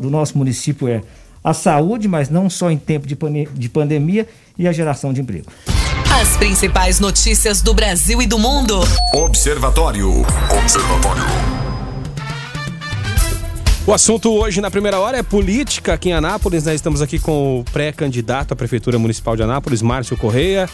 do 0.00 0.10
nosso 0.10 0.36
município 0.36 0.88
é 0.88 1.00
a 1.44 1.52
saúde, 1.52 2.08
mas 2.08 2.28
não 2.28 2.48
só 2.48 2.70
em 2.70 2.78
tempo 2.78 3.06
de, 3.06 3.16
de 3.54 3.68
pandemia, 3.68 4.26
e 4.58 4.68
a 4.68 4.72
geração 4.72 5.12
de 5.12 5.20
emprego. 5.20 5.46
As 6.20 6.36
principais 6.36 7.00
notícias 7.00 7.62
do 7.62 7.72
Brasil 7.72 8.20
e 8.20 8.26
do 8.26 8.38
mundo. 8.38 8.80
Observatório. 9.14 10.20
Observatório. 10.62 11.22
O 13.86 13.94
assunto 13.94 14.30
hoje 14.30 14.60
na 14.60 14.70
primeira 14.70 15.00
hora 15.00 15.16
é 15.16 15.22
política 15.22 15.94
aqui 15.94 16.10
em 16.10 16.12
Anápolis. 16.12 16.66
Nós 16.66 16.74
estamos 16.74 17.00
aqui 17.00 17.18
com 17.18 17.60
o 17.60 17.64
pré-candidato 17.64 18.52
à 18.52 18.56
Prefeitura 18.56 18.98
Municipal 18.98 19.34
de 19.34 19.42
Anápolis, 19.42 19.80
Márcio 19.80 20.14
Correia. 20.16 20.68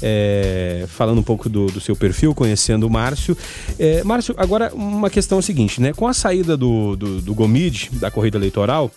É, 0.00 0.86
falando 0.88 1.18
um 1.18 1.22
pouco 1.22 1.50
do, 1.50 1.66
do, 1.66 1.80
seu 1.80 1.94
perfil, 1.94 2.34
conhecendo 2.34 2.86
o 2.86 2.90
Márcio. 2.90 3.36
É, 3.78 4.02
Márcio, 4.04 4.34
agora 4.38 4.72
uma 4.72 5.10
questão 5.10 5.36
é 5.36 5.40
a 5.40 5.42
seguinte, 5.42 5.82
né? 5.82 5.92
Com 5.92 6.08
a 6.08 6.14
saída 6.14 6.56
do, 6.56 6.96
do, 6.96 7.20
do 7.20 7.34
Gomide, 7.34 7.90
da 7.92 8.10
corrida 8.10 8.38
eleitoral, 8.38 8.90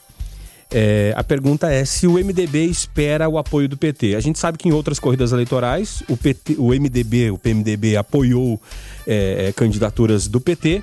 é, 0.72 1.14
a 1.18 1.24
pergunta 1.24 1.72
é 1.72 1.84
se 1.84 2.08
o 2.08 2.14
MDB 2.14 2.66
espera 2.66 3.28
o 3.28 3.38
apoio 3.38 3.68
do 3.68 3.76
PT. 3.76 4.16
A 4.16 4.22
gente 4.22 4.40
sabe 4.40 4.58
que 4.58 4.70
em 4.70 4.72
outras 4.72 5.00
corridas 5.00 5.34
eleitorais 5.34 6.02
o, 6.08 6.16
PT, 6.16 6.56
o 6.58 6.70
MDB, 6.70 7.32
o 7.32 7.38
PMDB 7.38 7.98
apoiou 7.98 8.62
é, 9.06 9.48
é, 9.48 9.52
candidaturas 9.52 10.28
do 10.28 10.40
PT 10.40 10.82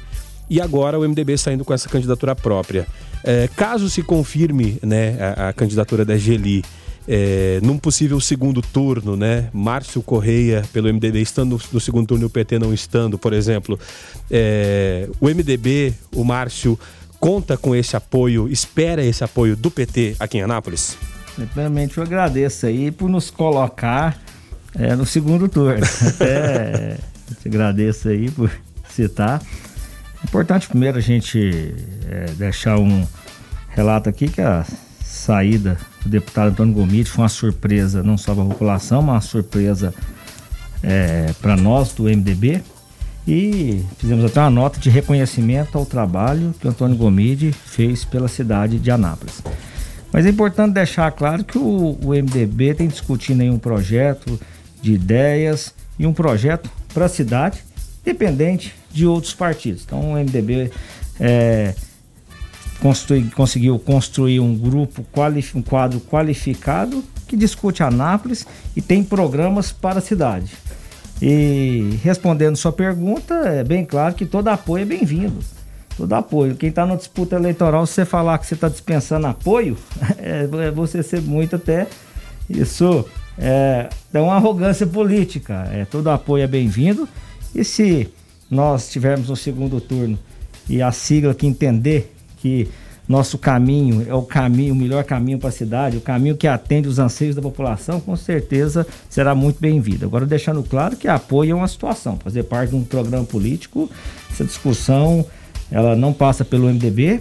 e 0.51 0.61
agora 0.61 0.98
o 0.98 1.09
MDB 1.09 1.38
saindo 1.38 1.64
com 1.64 1.72
essa 1.72 1.88
candidatura 1.88 2.37
própria. 2.37 2.87
É, 3.24 3.48
caso 3.57 3.88
se 3.88 4.03
confirme 4.03 4.79
né, 4.83 5.16
a, 5.20 5.48
a 5.48 5.53
candidatura 5.55 6.05
da 6.05 6.16
Geli 6.16 6.62
é, 7.09 7.59
num 7.62 7.79
possível 7.79 8.20
segundo 8.20 8.61
turno, 8.61 9.16
né? 9.16 9.48
Márcio 9.51 10.03
Correia 10.03 10.62
pelo 10.74 10.92
MDB 10.92 11.22
estando 11.22 11.59
no 11.72 11.81
segundo 11.81 12.09
turno 12.09 12.24
e 12.24 12.27
o 12.27 12.31
PT 12.31 12.59
não 12.59 12.74
estando, 12.74 13.18
por 13.18 13.33
exemplo, 13.33 13.81
é, 14.31 15.09
o 15.18 15.27
MDB, 15.27 15.94
o 16.14 16.22
Márcio 16.22 16.79
conta 17.20 17.57
com 17.57 17.74
esse 17.74 17.96
apoio, 17.96 18.48
espera 18.48 19.04
esse 19.04 19.22
apoio 19.24 19.57
do 19.57 19.70
PT 19.70 20.16
aqui 20.18 20.38
em 20.38 20.42
Anápolis? 20.42 20.96
Primeiramente, 21.35 21.98
eu 21.98 22.04
agradeço 22.04 22.66
aí 22.66 22.90
por 22.90 23.09
nos 23.09 23.31
colocar 23.31 24.18
é, 24.74 24.94
no 24.96 25.07
segundo 25.07 25.48
turno. 25.48 25.85
Até 26.07 26.98
te 27.40 27.48
agradeço 27.48 28.09
aí 28.09 28.31
por 28.31 28.50
citar. 28.88 29.40
Importante 30.24 30.68
primeiro 30.68 30.98
a 30.98 31.00
gente 31.00 31.74
é, 32.09 32.26
deixar 32.33 32.78
um 32.78 33.07
relato 33.68 34.09
aqui 34.09 34.28
que 34.28 34.40
a 34.40 34.66
saída 35.04 35.78
do 36.02 36.09
deputado 36.09 36.48
Antônio 36.48 36.74
Gomide 36.74 37.09
foi 37.09 37.22
uma 37.22 37.28
surpresa 37.28 38.02
não 38.02 38.18
só 38.18 38.35
para 38.35 38.42
a 38.42 38.46
população, 38.46 39.00
mas 39.02 39.14
uma 39.14 39.20
surpresa 39.20 39.94
é, 40.83 41.33
para 41.40 41.57
nós 41.57 41.92
do 41.92 42.04
MDB 42.04 42.62
e 43.29 43.85
fizemos 43.99 44.25
até 44.25 44.41
uma 44.41 44.49
nota 44.49 44.81
de 44.81 44.88
reconhecimento 44.88 45.77
ao 45.77 45.85
trabalho 45.85 46.55
que 46.59 46.67
o 46.67 46.71
Antônio 46.71 46.97
Gomide 46.97 47.53
fez 47.53 48.03
pela 48.03 48.27
cidade 48.27 48.79
de 48.79 48.91
Anápolis. 48.91 49.43
Mas 50.11 50.25
é 50.25 50.31
importante 50.31 50.73
deixar 50.73 51.12
claro 51.12 51.45
que 51.45 51.59
o, 51.59 51.99
o 52.03 52.09
MDB 52.09 52.73
tem 52.73 52.88
discutindo 52.88 53.43
aí 53.43 53.51
um 53.51 53.59
projeto 53.59 54.41
de 54.81 54.95
ideias 54.95 55.75
e 55.99 56.07
um 56.07 56.14
projeto 56.14 56.71
para 56.95 57.05
a 57.05 57.09
cidade, 57.09 57.62
dependente 58.03 58.75
de 58.91 59.07
outros 59.07 59.35
partidos. 59.35 59.83
Então 59.85 60.12
o 60.12 60.14
MDB 60.14 60.71
é, 61.21 61.75
construi, 62.81 63.25
conseguiu 63.37 63.79
construir 63.79 64.41
um 64.41 64.57
grupo, 64.57 65.05
um 65.55 65.62
quadro 65.62 66.01
qualificado 66.01 67.05
que 67.27 67.37
discute 67.37 67.83
Anápolis 67.83 68.47
e 68.75 68.81
tem 68.81 69.05
programas 69.05 69.71
para 69.71 69.99
a 69.99 70.03
cidade. 70.03 70.51
E 71.20 71.98
respondendo 72.02 72.57
sua 72.57 72.72
pergunta, 72.72 73.35
é 73.35 73.64
bem 73.64 73.85
claro 73.85 74.14
que 74.14 74.24
todo 74.24 74.48
apoio 74.48 74.83
é 74.83 74.85
bem-vindo. 74.85 75.38
Todo 75.96 76.12
apoio. 76.12 76.54
Quem 76.54 76.68
está 76.68 76.87
na 76.87 76.94
disputa 76.94 77.37
eleitoral, 77.37 77.85
se 77.87 77.94
você 77.94 78.04
falar 78.04 78.38
que 78.38 78.46
você 78.46 78.54
está 78.54 78.68
dispensando 78.68 79.26
apoio, 79.26 79.76
é, 80.18 80.48
é 80.66 80.70
você 80.70 81.02
ser 81.02 81.20
muito 81.20 81.57
até. 81.57 81.88
Isso 82.48 83.04
é, 83.37 83.88
é 84.14 84.20
uma 84.20 84.37
arrogância 84.37 84.87
política. 84.87 85.68
É, 85.72 85.85
todo 85.85 86.09
apoio 86.09 86.44
é 86.44 86.46
bem-vindo. 86.46 87.09
E 87.54 87.64
se 87.64 88.09
nós 88.48 88.85
estivermos 88.85 89.28
no 89.28 89.37
segundo 89.37 89.81
turno 89.81 90.18
e 90.68 90.81
a 90.81 90.92
sigla 90.92 91.35
que 91.35 91.46
entender 91.46 92.14
que 92.37 92.68
nosso 93.09 93.38
caminho 93.38 94.05
é 94.07 94.14
o 94.14 94.23
caminho, 94.23 94.75
o 94.75 94.77
melhor 94.77 95.03
caminho 95.03 95.38
para 95.38 95.49
a 95.49 95.53
cidade, 95.53 95.97
o 95.97 96.01
caminho 96.01 96.37
que 96.37 96.47
atende 96.47 96.87
os 96.87 96.99
anseios 96.99 97.35
da 97.35 97.40
população, 97.40 98.01
com 98.01 98.14
certeza 98.14 98.87
será 99.09 99.35
muito 99.35 99.59
bem-vindo. 99.59 100.05
Agora, 100.05 100.27
deixando 100.27 100.62
claro 100.62 100.94
que 100.94 101.09
apoio 101.09 101.53
é 101.53 101.55
uma 101.55 101.68
situação, 101.68 102.18
fazer 102.23 102.42
parte 102.42 102.71
de 102.71 102.77
um 102.77 102.85
programa 102.85 103.25
político, 103.25 103.90
essa 104.31 104.44
discussão 104.44 105.25
ela 105.71 105.97
não 105.97 106.12
passa 106.12 106.44
pelo 106.44 106.66
MDB 106.66 107.21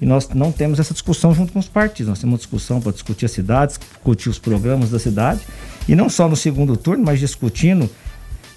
e 0.00 0.06
nós 0.06 0.28
não 0.30 0.52
temos 0.52 0.78
essa 0.78 0.92
discussão 0.92 1.34
junto 1.34 1.52
com 1.52 1.58
os 1.58 1.68
partidos. 1.68 2.08
Nós 2.08 2.18
temos 2.18 2.32
uma 2.32 2.38
discussão 2.38 2.80
para 2.80 2.92
discutir 2.92 3.26
a 3.26 3.28
cidade, 3.28 3.78
discutir 3.78 4.28
os 4.28 4.38
programas 4.38 4.90
da 4.90 4.98
cidade 4.98 5.40
e 5.88 5.94
não 5.94 6.08
só 6.08 6.28
no 6.28 6.36
segundo 6.36 6.76
turno, 6.76 7.04
mas 7.04 7.20
discutindo 7.20 7.88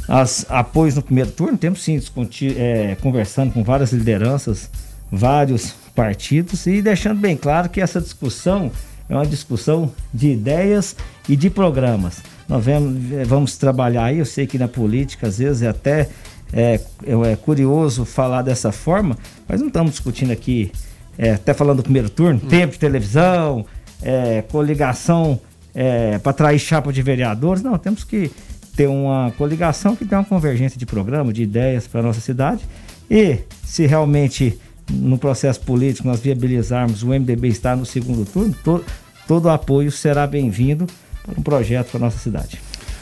as 0.08 0.46
apoios 0.50 0.96
no 0.96 1.02
primeiro 1.02 1.32
turno. 1.32 1.58
Temos 1.58 1.84
sim 1.84 1.98
discutir, 1.98 2.56
é, 2.58 2.96
conversando 2.96 3.54
com 3.54 3.64
várias 3.64 3.92
lideranças, 3.92 4.70
vários 5.12 5.76
partidos 5.98 6.68
e 6.68 6.80
deixando 6.80 7.20
bem 7.20 7.36
claro 7.36 7.70
que 7.70 7.82
essa 7.82 8.00
discussão 8.00 8.72
é 9.10 9.16
uma 9.16 9.26
discussão 9.26 9.92
de 10.14 10.30
ideias 10.30 10.96
e 11.28 11.36
de 11.36 11.50
programas. 11.50 12.22
Nós 12.48 12.64
vamos, 12.64 13.12
eh, 13.12 13.24
vamos 13.26 13.58
trabalhar 13.58 14.04
aí, 14.04 14.20
eu 14.20 14.26
sei 14.26 14.46
que 14.46 14.60
na 14.60 14.68
política 14.68 15.26
às 15.26 15.40
vezes 15.40 15.64
é 15.64 15.68
até 15.68 16.08
é, 16.54 16.80
é, 17.04 17.36
curioso 17.36 18.06
falar 18.06 18.44
dessa 18.44 18.72
forma, 18.72 19.18
mas 19.50 19.60
não 19.60 19.70
estamos 19.70 19.94
discutindo 19.94 20.32
aqui, 20.32 20.72
é, 21.18 21.32
até 21.32 21.52
falando 21.52 21.78
do 21.78 21.84
primeiro 21.84 22.12
turno, 22.12 22.40
hum. 22.44 22.48
tempo 22.48 22.74
de 22.74 22.80
televisão, 22.80 23.66
é, 24.04 24.44
coligação 24.44 25.42
é, 25.74 26.20
para 26.20 26.30
atrair 26.30 26.60
chapa 26.60 26.94
de 26.94 27.02
vereadores, 27.02 27.64
não, 27.64 27.76
temos 27.76 28.04
que 28.04 28.32
ter 28.76 28.88
uma 28.88 29.34
coligação 29.36 29.96
que 29.96 30.06
tem 30.06 30.16
uma 30.16 30.24
convergência 30.24 30.78
de 30.78 30.86
programa, 30.86 31.34
de 31.34 31.42
ideias 31.42 31.88
para 31.88 32.02
a 32.02 32.04
nossa 32.04 32.22
cidade 32.22 32.64
e 33.10 33.40
se 33.66 33.88
realmente 33.88 34.60
no 34.92 35.18
processo 35.18 35.60
político 35.62 36.08
nós 36.08 36.20
viabilizarmos 36.20 37.04
o 37.04 37.08
MDB 37.08 37.50
estar 37.50 37.76
no 37.76 37.86
segundo 37.86 38.26
turno, 38.26 38.56
to, 38.64 38.84
todo 39.28 39.46
o 39.46 39.50
apoio 39.50 39.92
será 39.92 40.26
bem-vindo 40.26 40.88
para 41.24 41.40
um 41.40 41.44
projeto 41.44 41.92
para 41.92 41.98
a 41.98 42.02
nossa 42.02 42.18
cidade. 42.18 42.60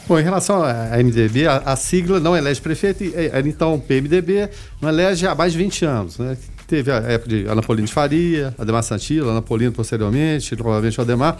Bom, 0.08 0.20
em 0.20 0.22
relação 0.22 0.62
à 0.62 0.96
MDB, 1.02 1.48
a, 1.48 1.56
a 1.58 1.76
sigla 1.76 2.20
não 2.20 2.36
elege 2.36 2.60
prefeito, 2.60 3.02
então 3.44 3.74
o 3.74 3.80
PMDB 3.80 4.48
não 4.80 4.88
elege 4.88 5.26
há 5.26 5.34
mais 5.34 5.52
de 5.52 5.58
20 5.58 5.84
anos, 5.84 6.18
né? 6.18 6.36
Teve 6.68 6.90
a 6.90 6.96
época 6.96 7.28
de 7.28 7.46
Ana 7.46 7.62
Paulina 7.62 7.86
de 7.86 7.92
Faria, 7.92 8.54
Ademar 8.58 8.82
Santila, 8.82 9.30
Ana 9.30 9.42
Paulina 9.42 9.70
posteriormente, 9.70 10.54
provavelmente 10.56 10.98
o 10.98 11.02
Ademar. 11.02 11.38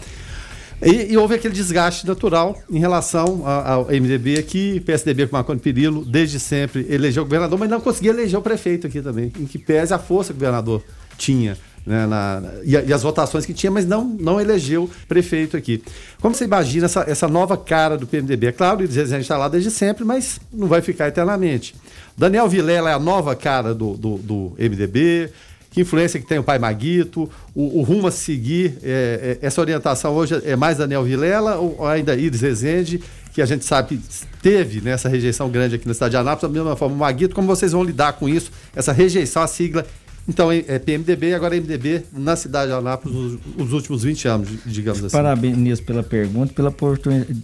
E, 0.81 1.13
e, 1.13 1.17
houve 1.17 1.35
aquele 1.35 1.53
desgaste 1.53 2.05
natural 2.05 2.55
em 2.69 2.77
relação 2.77 3.41
ao 3.47 3.85
MDB 3.85 4.37
aqui, 4.37 4.79
PSDB 4.81 5.25
com 5.25 5.35
Marconi 5.35 5.59
Perillo, 5.59 6.05
desde 6.05 6.39
sempre 6.39 6.85
elegeu 6.89 7.23
o 7.23 7.25
governador, 7.25 7.57
mas 7.57 7.69
não 7.69 7.81
conseguia 7.81 8.11
eleger 8.11 8.37
o 8.37 8.43
prefeito 8.43 8.85
aqui 8.85 9.01
também, 9.01 9.31
em 9.39 9.45
que 9.45 9.57
pese 9.57 9.93
a 9.93 9.97
força 9.97 10.33
que 10.33 10.37
o 10.37 10.39
governador 10.39 10.83
tinha. 11.17 11.57
Né, 11.83 12.05
na, 12.05 12.43
e, 12.65 12.73
e, 12.73 12.93
as 12.93 13.01
votações 13.01 13.45
que 13.45 13.53
tinha, 13.53 13.71
mas 13.71 13.85
não, 13.85 14.03
não 14.03 14.41
elegeu 14.41 14.89
prefeito 15.07 15.55
aqui. 15.55 15.81
Como 16.19 16.35
você 16.35 16.43
imagina 16.43 16.85
essa, 16.85 17.05
essa 17.07 17.29
nova 17.29 17.55
cara 17.55 17.97
do 17.97 18.05
PMDB? 18.05 18.47
É 18.47 18.51
claro, 18.51 18.83
a 18.83 18.85
gente 18.85 19.21
está 19.21 19.37
lá 19.37 19.47
desde 19.47 19.71
sempre, 19.71 20.03
mas 20.03 20.37
não 20.51 20.67
vai 20.67 20.81
ficar 20.81 21.07
eternamente. 21.07 21.73
Daniel 22.17 22.49
Vilela 22.49 22.89
é 22.89 22.93
a 22.93 22.99
nova 22.99 23.35
cara 23.37 23.73
do, 23.73 23.95
do, 23.95 24.17
do 24.17 24.53
MDB, 24.59 25.31
que 25.77 25.81
influência 25.81 26.19
que 26.19 26.25
tem 26.25 26.39
o 26.39 26.43
pai 26.43 26.57
Maguito, 26.57 27.29
o, 27.53 27.79
o 27.79 27.83
rumo 27.83 28.07
a 28.07 28.11
seguir, 28.11 28.79
é, 28.81 29.37
é, 29.41 29.45
essa 29.45 29.61
orientação 29.61 30.15
hoje 30.15 30.41
é 30.43 30.55
mais 30.55 30.79
Daniel 30.79 31.03
Vilela 31.03 31.57
ou 31.57 31.85
ainda 31.85 32.15
Iris 32.15 32.41
Rezende, 32.41 32.99
que 33.31 33.43
a 33.43 33.45
gente 33.45 33.63
sabe 33.63 34.01
teve 34.41 34.81
né, 34.81 34.95
rejeição 35.05 35.49
grande 35.51 35.75
aqui 35.75 35.87
na 35.87 35.93
cidade 35.93 36.11
de 36.11 36.17
Anápolis, 36.17 36.51
da 36.51 36.59
mesma 36.59 36.75
forma 36.75 36.95
o 36.95 36.97
Maguito, 36.97 37.35
como 37.35 37.47
vocês 37.47 37.73
vão 37.73 37.83
lidar 37.83 38.13
com 38.13 38.27
isso, 38.27 38.51
essa 38.75 38.91
rejeição 38.91 39.43
à 39.43 39.47
sigla 39.47 39.85
então, 40.27 40.51
é 40.51 40.77
PMDB 40.77 41.29
e 41.29 41.33
agora 41.33 41.55
é 41.55 41.59
MDB 41.61 42.03
na 42.11 42.35
cidade 42.35 42.69
de 42.69 42.77
Anápolis 42.77 43.15
os, 43.15 43.39
os 43.57 43.71
últimos 43.71 44.03
20 44.03 44.27
anos, 44.27 44.49
digamos 44.65 45.01
assim. 45.01 45.15
Parabéns 45.15 45.79
pela 45.79 46.03
pergunta, 46.03 46.51
pela, 46.53 46.73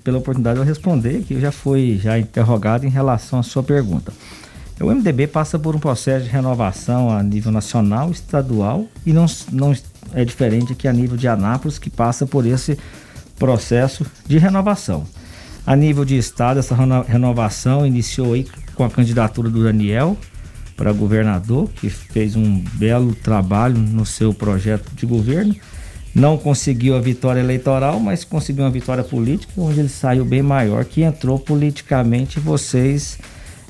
pela 0.04 0.18
oportunidade 0.18 0.56
de 0.56 0.62
eu 0.62 0.68
responder, 0.68 1.24
que 1.24 1.40
já 1.40 1.50
foi 1.50 1.98
já 2.02 2.20
interrogado 2.20 2.86
em 2.86 2.90
relação 2.90 3.40
à 3.40 3.44
sua 3.44 3.64
pergunta. 3.64 4.12
O 4.84 4.94
MDB 4.94 5.28
passa 5.28 5.58
por 5.58 5.76
um 5.76 5.80
processo 5.80 6.26
de 6.26 6.30
renovação 6.30 7.10
a 7.10 7.24
nível 7.24 7.54
nacional, 7.54 8.12
estadual 8.12 8.86
e 9.06 9.14
não, 9.14 9.26
não 9.50 9.74
é 10.14 10.26
diferente 10.26 10.74
aqui 10.74 10.90
a 10.90 10.94
nível 10.94 11.16
de 11.16 11.26
Anápolis, 11.26 11.80
que 11.80 11.90
passa 11.90 12.26
por 12.26 12.46
esse 12.46 12.78
processo 13.40 14.06
de 14.28 14.38
renovação. 14.38 15.06
A 15.66 15.74
nível 15.74 16.04
de 16.04 16.18
estado, 16.18 16.60
essa 16.60 16.76
renovação 17.08 17.88
iniciou 17.88 18.34
aí 18.34 18.46
com 18.76 18.84
a 18.84 18.90
candidatura 18.90 19.50
do 19.50 19.64
Daniel 19.64 20.18
para 20.76 20.92
governador, 20.92 21.70
que 21.70 21.90
fez 21.90 22.36
um 22.36 22.60
belo 22.74 23.16
trabalho 23.16 23.78
no 23.78 24.06
seu 24.06 24.34
projeto 24.34 24.94
de 24.94 25.06
governo. 25.06 25.56
Não 26.14 26.38
conseguiu 26.38 26.98
a 26.98 27.00
vitória 27.00 27.40
eleitoral, 27.40 28.02
mas 28.02 28.26
conseguiu 28.26 28.66
uma 28.66 28.70
vitória 28.70 29.04
política, 29.04 29.54
onde 29.56 29.80
ele 29.80 29.90
saiu 29.90 30.26
bem 30.26 30.42
maior, 30.42 30.84
que 30.84 31.04
entrou 31.04 31.40
politicamente 31.40 32.38
vocês 32.38 33.18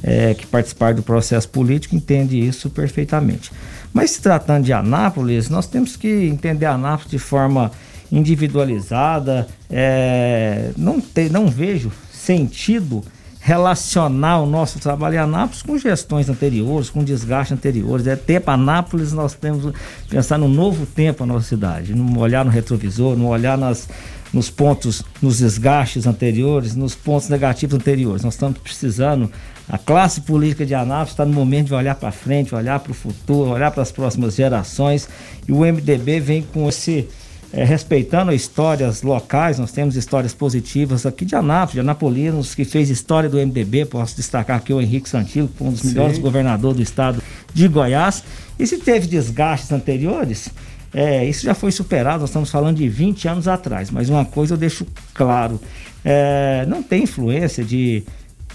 é, 0.04 0.34
que 0.34 0.46
participar 0.46 0.94
do 0.94 1.02
processo 1.02 1.48
político 1.48 1.96
entende 1.96 2.38
isso 2.38 2.70
perfeitamente. 2.70 3.52
Mas 3.94 4.12
se 4.12 4.22
tratando 4.22 4.66
de 4.66 4.74
Anápolis, 4.74 5.50
nós 5.50 5.66
temos 5.66 5.96
que 5.96 6.26
entender 6.26 6.66
Anápolis 6.66 7.10
de 7.10 7.20
forma 7.20 7.72
individualizada. 8.12 9.48
É, 9.70 10.72
não, 10.78 11.00
te, 11.00 11.30
não 11.30 11.48
vejo 11.48 11.92
sentido 12.12 13.04
relacionar 13.40 14.40
o 14.40 14.46
nosso 14.46 14.80
trabalho 14.80 15.16
em 15.16 15.18
Anápolis 15.18 15.62
com 15.62 15.78
gestões 15.78 16.30
anteriores, 16.30 16.90
com 16.90 17.04
desgastes 17.04 17.58
anteriores. 17.58 18.08
É 18.08 18.16
tempo 18.16 18.50
Anápolis, 18.50 19.12
nós 19.12 19.34
temos 19.34 19.74
que 19.74 20.10
pensar 20.10 20.38
no 20.38 20.48
novo 20.48 20.86
tempo 20.86 21.26
na 21.26 21.34
nossa 21.34 21.50
cidade, 21.50 21.94
não 21.94 22.18
olhar 22.18 22.46
no 22.46 22.52
retrovisor, 22.52 23.18
não 23.18 23.28
olhar 23.28 23.58
nas, 23.58 23.90
nos 24.32 24.50
pontos, 24.50 25.04
nos 25.22 25.40
desgastes 25.40 26.08
anteriores, 26.08 26.74
nos 26.74 26.96
pontos 26.96 27.28
negativos 27.28 27.76
anteriores. 27.76 28.24
Nós 28.24 28.34
estamos 28.34 28.60
precisando, 28.60 29.30
a 29.68 29.78
classe 29.78 30.22
política 30.22 30.66
de 30.66 30.76
Anápolis 30.76 31.12
está 31.12 31.26
no 31.26 31.34
momento 31.34 31.68
de 31.68 31.74
olhar 31.74 31.96
para 31.96 32.12
frente, 32.12 32.54
olhar 32.54 32.80
para 32.80 32.92
o 32.92 32.96
futuro, 32.96 33.50
olhar 33.50 33.72
para 33.72 33.82
as 33.82 33.92
próximas 33.92 34.36
gerações. 34.36 35.08
E 35.48 35.52
o 35.52 35.60
MDB 35.60 36.20
vem 36.20 36.42
com 36.42 36.68
esse 36.68 37.08
é, 37.54 37.64
respeitando 37.64 38.32
histórias 38.32 39.04
locais, 39.04 39.60
nós 39.60 39.72
temos 39.72 39.96
histórias 39.96 40.34
positivas 40.34 41.06
aqui 41.06 41.24
de 41.24 41.36
Anápolis, 41.36 41.74
de 41.74 41.80
Anapolinos, 41.82 42.56
que 42.56 42.66
fez 42.66 42.90
história 42.90 43.30
do 43.30 43.38
MDB, 43.38 43.86
posso 43.86 44.16
destacar 44.16 44.58
aqui 44.58 44.74
o 44.74 44.82
Henrique 44.82 45.08
Santillo, 45.08 45.48
um 45.62 45.72
dos 45.72 45.84
melhores 45.84 46.18
governadores 46.18 46.78
do 46.78 46.82
estado 46.82 47.22
de 47.54 47.68
Goiás. 47.68 48.24
E 48.58 48.66
se 48.66 48.80
teve 48.80 49.06
desgastes 49.06 49.72
anteriores, 49.72 50.50
é, 50.92 51.26
isso 51.26 51.46
já 51.46 51.54
foi 51.54 51.72
superado, 51.72 52.22
nós 52.22 52.32
estamos 52.32 52.50
falando 52.50 52.78
de 52.78 52.90
20 52.90 53.28
anos 53.28 53.48
atrás, 53.48 53.92
mas 53.92 54.10
uma 54.10 54.26
coisa 54.26 54.56
eu 54.56 54.58
deixo 54.58 54.86
claro, 55.14 55.62
é, 56.04 56.66
não 56.68 56.82
tem 56.82 57.04
influência 57.04 57.64
de, 57.64 58.04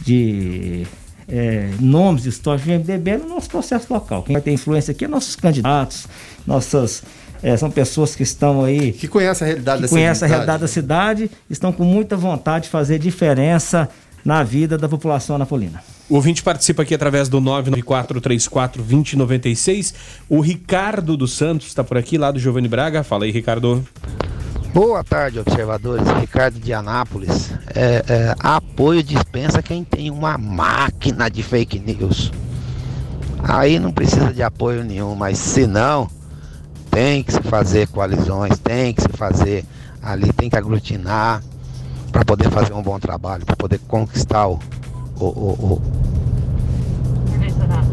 de 0.01 0.87
é, 1.29 1.71
nomes 1.81 2.27
históricos 2.27 2.67
do 2.67 2.73
MDB 2.73 3.19
no 3.19 3.29
nosso 3.29 3.49
processo 3.49 3.93
local. 3.93 4.23
Quem 4.23 4.33
vai 4.33 4.43
ter 4.43 4.53
influência 4.53 4.93
aqui 4.93 5.05
é 5.05 5.09
nossos 5.09 5.37
candidatos, 5.37 6.07
nossas 6.47 7.03
é, 7.43 7.57
são 7.57 7.71
pessoas 7.71 8.17
que 8.17 8.23
estão 8.23 8.65
aí. 8.65 8.93
Que 8.93 9.09
conhecem 9.09 9.45
a 9.45 9.49
realidade 9.49 9.83
que 9.83 9.83
da 9.83 9.89
conhecem 9.89 10.27
a 10.27 10.29
realidade 10.29 10.63
da 10.63 10.69
cidade, 10.69 11.31
estão 11.49 11.73
com 11.73 11.85
muita 11.85 12.17
vontade 12.17 12.65
de 12.65 12.71
fazer 12.71 12.99
diferença 12.99 13.89
na 14.25 14.43
vida 14.43 14.77
da 14.77 14.89
população 14.89 15.37
anapolina. 15.37 15.81
O 16.09 16.17
ouvinte 16.17 16.43
participa 16.43 16.83
aqui 16.83 16.93
através 16.95 17.29
do 17.29 17.41
994342096. 17.41 19.95
O 20.29 20.41
Ricardo 20.41 21.17
dos 21.17 21.33
Santos 21.33 21.69
está 21.69 21.85
por 21.85 21.97
aqui, 21.99 22.19
lá 22.19 22.31
do 22.31 22.39
Giovanni 22.39 22.69
Braga. 22.69 23.03
Fala 23.05 23.25
aí, 23.25 23.31
Ricardo. 23.31 23.83
Boa 24.73 25.03
tarde, 25.03 25.41
observadores. 25.41 26.07
Ricardo 26.21 26.61
de 26.61 26.73
Anápolis. 26.73 27.51
É, 27.75 28.05
é, 28.07 28.35
apoio 28.39 29.03
dispensa 29.03 29.63
quem 29.63 29.83
tem 29.83 30.11
uma 30.11 30.37
máquina 30.37 31.31
de 31.31 31.43
fake 31.43 31.79
news. 31.79 32.31
Aí 33.43 33.79
não 33.79 33.91
precisa 33.91 34.33
de 34.33 34.43
apoio 34.43 34.85
nenhum, 34.85 35.15
mas 35.15 35.39
se 35.39 35.67
não, 35.67 36.09
tem 36.91 37.23
que 37.23 37.33
se 37.33 37.41
fazer 37.43 37.89
coalizões, 37.89 38.59
tem 38.59 38.93
que 38.93 39.03
se 39.03 39.09
fazer 39.09 39.65
ali, 40.03 40.33
tem 40.33 40.51
que 40.51 40.57
aglutinar 40.57 41.43
para 42.13 42.25
poder 42.25 42.51
fazer 42.51 42.73
um 42.73 42.83
bom 42.83 42.99
trabalho, 42.99 43.47
para 43.47 43.57
poder 43.57 43.79
conquistar 43.89 44.49
o, 44.49 44.59
o, 45.19 45.25
o, 45.25 45.83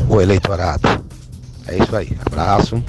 o, 0.10 0.14
o 0.16 0.22
eleitorado. 0.22 1.06
É 1.68 1.78
isso 1.78 1.96
aí. 1.96 2.18
Abraço. 2.26 2.84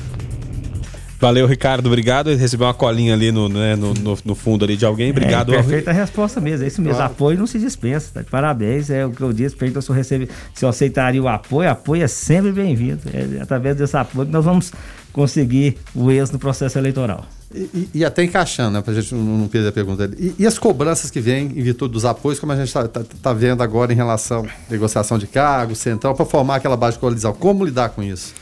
Valeu, 1.18 1.46
Ricardo. 1.46 1.86
Obrigado. 1.86 2.30
Ele 2.30 2.40
recebeu 2.40 2.66
uma 2.66 2.74
colinha 2.74 3.14
ali 3.14 3.32
no, 3.32 3.48
né, 3.48 3.74
no, 3.74 3.94
no, 3.94 4.18
no, 4.24 4.34
fundo 4.34 4.64
ali 4.64 4.76
de 4.76 4.84
alguém. 4.84 5.10
Obrigado. 5.10 5.52
É, 5.52 5.56
perfeita 5.56 5.92
resposta 5.92 6.40
mesmo. 6.40 6.64
É 6.64 6.68
isso 6.68 6.80
mesmo. 6.82 6.96
Claro. 6.96 7.12
Apoio 7.12 7.38
não 7.38 7.46
se 7.46 7.58
dispensa. 7.58 8.10
Tá? 8.12 8.24
Parabéns. 8.30 8.90
É 8.90 9.04
o 9.04 9.10
que 9.10 9.22
eu 9.22 9.32
disse. 9.32 9.56
Perguntou 9.56 9.80
se 9.80 9.90
eu, 9.90 9.94
recebe, 9.94 10.28
se 10.54 10.64
eu 10.64 10.68
aceitaria 10.68 11.22
o 11.22 11.28
apoio. 11.28 11.70
Apoio 11.70 12.02
é 12.02 12.08
sempre 12.08 12.52
bem-vindo. 12.52 13.00
É 13.12 13.40
através 13.40 13.76
desse 13.76 13.96
apoio 13.96 14.26
que 14.26 14.32
nós 14.32 14.44
vamos 14.44 14.72
conseguir 15.12 15.78
o 15.94 16.10
êxito 16.10 16.34
no 16.34 16.38
processo 16.38 16.78
eleitoral. 16.78 17.26
E, 17.54 17.88
e, 17.94 18.04
até 18.04 18.22
encaixando, 18.22 18.72
né, 18.72 18.82
para 18.82 18.92
a 18.92 19.00
gente 19.00 19.14
não, 19.14 19.22
não 19.22 19.48
perder 19.48 19.68
a 19.68 19.72
pergunta. 19.72 20.10
E, 20.18 20.34
e, 20.38 20.46
as 20.46 20.58
cobranças 20.58 21.10
que 21.10 21.20
vêm 21.20 21.46
em 21.46 21.62
virtude 21.62 21.92
dos 21.92 22.04
apoios, 22.04 22.38
como 22.38 22.52
a 22.52 22.56
gente 22.56 22.66
está 22.66 22.86
tá, 22.86 23.02
tá 23.22 23.32
vendo 23.32 23.62
agora 23.62 23.92
em 23.92 23.96
relação 23.96 24.44
à 24.44 24.70
negociação 24.70 25.16
de 25.16 25.26
cargos, 25.26 25.78
central, 25.78 26.14
para 26.14 26.26
formar 26.26 26.56
aquela 26.56 26.76
base 26.76 26.96
de 26.96 27.00
coalizão. 27.00 27.32
Como 27.32 27.64
lidar 27.64 27.90
com 27.90 28.02
isso? 28.02 28.34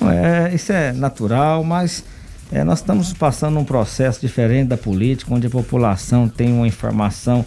É, 0.00 0.54
isso 0.54 0.72
é 0.72 0.92
natural, 0.92 1.62
mas 1.64 2.04
é, 2.52 2.62
nós 2.62 2.80
estamos 2.80 3.12
passando 3.14 3.58
um 3.58 3.64
processo 3.64 4.20
diferente 4.20 4.68
da 4.68 4.76
política, 4.76 5.32
onde 5.32 5.46
a 5.46 5.50
população 5.50 6.28
tem 6.28 6.52
uma 6.52 6.66
informação 6.66 7.44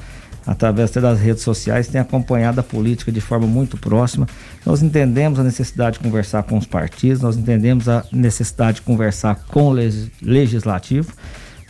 através 0.47 0.91
das 0.91 1.19
redes 1.19 1.43
sociais, 1.43 1.87
tem 1.87 2.01
acompanhado 2.01 2.59
a 2.59 2.63
política 2.63 3.11
de 3.11 3.21
forma 3.21 3.47
muito 3.47 3.77
próxima. 3.77 4.27
Nós 4.65 4.81
entendemos 4.81 5.39
a 5.39 5.43
necessidade 5.43 5.97
de 5.97 6.03
conversar 6.03 6.43
com 6.43 6.57
os 6.57 6.65
partidos, 6.65 7.21
nós 7.21 7.37
entendemos 7.37 7.87
a 7.87 8.03
necessidade 8.11 8.77
de 8.77 8.81
conversar 8.81 9.35
com 9.47 9.67
o 9.67 9.75
legislativo, 10.21 11.13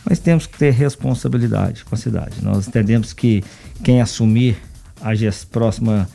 mas 0.04 0.18
temos 0.18 0.46
que 0.46 0.56
ter 0.56 0.72
responsabilidade 0.72 1.84
com 1.84 1.94
a 1.94 1.98
cidade. 1.98 2.42
Nós 2.42 2.66
entendemos 2.68 3.12
que 3.12 3.42
quem 3.82 4.00
assumir 4.00 4.56
a 5.00 5.10
próxima, 5.50 6.08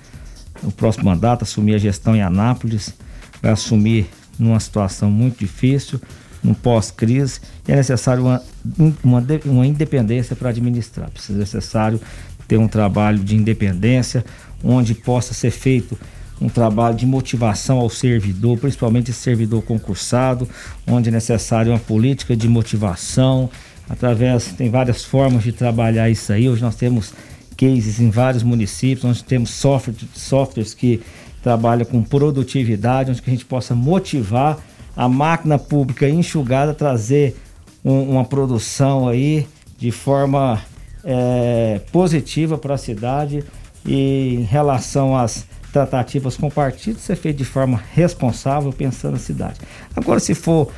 o 0.64 0.72
próximo 0.72 1.06
mandato, 1.06 1.44
assumir 1.44 1.76
a 1.76 1.80
gestão 1.80 2.16
em 2.16 2.22
Anápolis, 2.22 2.94
vai 3.42 3.52
assumir 3.52 4.10
numa 4.40 4.60
situação 4.60 5.12
muito 5.12 5.40
difícil, 5.40 6.00
num 6.44 6.54
pós-crise, 6.54 7.40
é 7.68 7.76
necessário 7.76 8.24
uma, 8.24 8.44
uma, 9.04 9.26
uma 9.46 9.68
independência 9.68 10.36
para 10.36 10.50
administrar. 10.50 11.10
Precisa 11.10 11.38
necessário 11.38 12.02
ter 12.48 12.58
um 12.58 12.68
trabalho 12.68 13.20
de 13.20 13.36
independência, 13.36 14.26
onde 14.64 14.94
possa 14.94 15.34
ser 15.34 15.52
feito 15.52 15.98
um 16.42 16.50
trabalho 16.50 16.96
de 16.96 17.06
motivação 17.06 17.78
ao 17.78 17.90
servidor, 17.90 18.58
principalmente 18.58 19.14
servidor 19.14 19.62
concursado, 19.62 20.50
onde 20.88 21.10
é 21.10 21.12
necessário 21.12 21.72
uma 21.72 21.80
política 21.80 22.36
de 22.36 22.48
motivação, 22.48 23.50
através, 23.88 24.46
tem 24.54 24.70
várias 24.70 25.04
formas 25.04 25.44
de 25.44 25.52
trabalhar 25.52 26.10
isso 26.10 26.34
aí. 26.34 26.50
Hoje 26.50 26.64
nós 26.64 26.76
temos 26.76 27.14
cases 27.56 28.00
em 28.00 28.10
vários 28.10 28.42
municípios, 28.42 29.06
onde 29.06 29.24
temos 29.24 29.52
software, 29.52 29.94
softwares 30.16 30.74
que 30.74 31.02
trabalham 31.44 31.86
com 31.86 32.02
produtividade, 32.02 33.12
onde 33.12 33.22
a 33.26 33.30
gente 33.30 33.46
possa 33.46 33.76
motivar 33.76 34.58
a 34.96 35.08
máquina 35.08 35.58
pública 35.58 36.08
enxugada, 36.10 36.74
trazer 36.74 37.36
um, 37.84 38.12
uma 38.12 38.26
produção 38.26 39.08
aí 39.08 39.48
de 39.78 39.92
forma 39.92 40.62
é, 41.04 41.82
positiva 41.92 42.58
para 42.58 42.76
a 42.76 42.78
cidade 42.78 43.44
e 43.86 44.36
em 44.36 44.44
relação 44.44 45.16
às 45.18 45.46
tratativas 45.72 46.36
com 46.36 46.50
partidos 46.50 47.02
ser 47.02 47.16
feito 47.16 47.38
de 47.38 47.46
forma 47.46 47.82
responsável, 47.94 48.72
pensando 48.74 49.14
na 49.14 49.20
cidade. 49.20 49.60
Agora, 49.96 50.20
se 50.20 50.36
for 50.36 50.72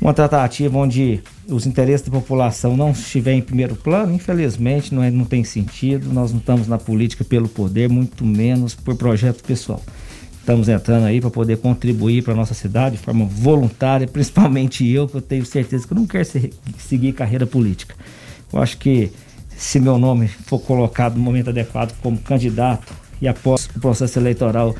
uma 0.00 0.14
tratativa 0.14 0.78
onde 0.78 1.22
os 1.46 1.66
interesses 1.66 2.06
da 2.06 2.12
população 2.12 2.76
não 2.76 2.92
estiver 2.92 3.34
em 3.34 3.42
primeiro 3.42 3.76
plano, 3.76 4.14
infelizmente 4.14 4.94
não, 4.94 5.02
é, 5.02 5.10
não 5.10 5.24
tem 5.24 5.44
sentido. 5.44 6.12
Nós 6.12 6.32
não 6.32 6.38
estamos 6.38 6.66
na 6.66 6.78
política 6.78 7.24
pelo 7.24 7.48
poder, 7.48 7.88
muito 7.88 8.24
menos 8.24 8.74
por 8.74 8.96
projeto 8.96 9.42
pessoal. 9.42 9.82
Estamos 10.50 10.68
entrando 10.68 11.04
aí 11.04 11.20
para 11.20 11.30
poder 11.30 11.58
contribuir 11.58 12.24
para 12.24 12.32
a 12.32 12.36
nossa 12.36 12.54
cidade 12.54 12.96
de 12.96 13.02
forma 13.02 13.24
voluntária, 13.24 14.04
principalmente 14.12 14.84
eu, 14.84 15.06
que 15.06 15.14
eu 15.14 15.22
tenho 15.22 15.46
certeza 15.46 15.86
que 15.86 15.92
eu 15.92 15.96
não 15.96 16.08
quero 16.08 16.24
ser, 16.24 16.50
seguir 16.76 17.12
carreira 17.12 17.46
política. 17.46 17.94
Eu 18.52 18.60
acho 18.60 18.76
que 18.78 19.12
se 19.56 19.78
meu 19.78 19.96
nome 19.96 20.26
for 20.26 20.58
colocado 20.58 21.14
no 21.14 21.22
momento 21.22 21.50
adequado 21.50 21.94
como 22.02 22.18
candidato 22.18 22.92
e 23.22 23.28
após 23.28 23.66
o 23.76 23.78
processo 23.78 24.18
eleitoral 24.18 24.74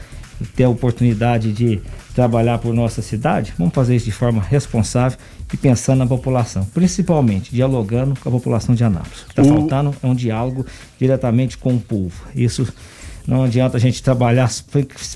ter 0.56 0.64
a 0.64 0.68
oportunidade 0.68 1.52
de 1.52 1.80
trabalhar 2.16 2.58
por 2.58 2.74
nossa 2.74 3.00
cidade, 3.00 3.54
vamos 3.56 3.72
fazer 3.72 3.94
isso 3.94 4.06
de 4.06 4.12
forma 4.12 4.42
responsável 4.42 5.16
e 5.52 5.56
pensando 5.56 6.00
na 6.00 6.06
população, 6.06 6.64
principalmente 6.74 7.54
dialogando 7.54 8.18
com 8.18 8.28
a 8.28 8.32
população 8.32 8.74
de 8.74 8.82
Anápolis. 8.82 9.20
O 9.20 9.26
que 9.26 9.40
está 9.40 9.44
faltando 9.44 9.94
é 10.02 10.06
um 10.08 10.16
diálogo 10.16 10.66
diretamente 10.98 11.56
com 11.56 11.74
o 11.74 11.80
povo. 11.80 12.24
Isso 12.34 12.66
não 13.26 13.44
adianta 13.44 13.76
a 13.76 13.80
gente 13.80 14.02
trabalhar 14.02 14.50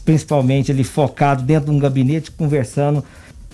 principalmente 0.05 0.71
ali 0.71 0.85
focado 0.85 1.43
dentro 1.43 1.71
de 1.71 1.77
um 1.77 1.79
gabinete 1.79 2.31
conversando 2.31 3.05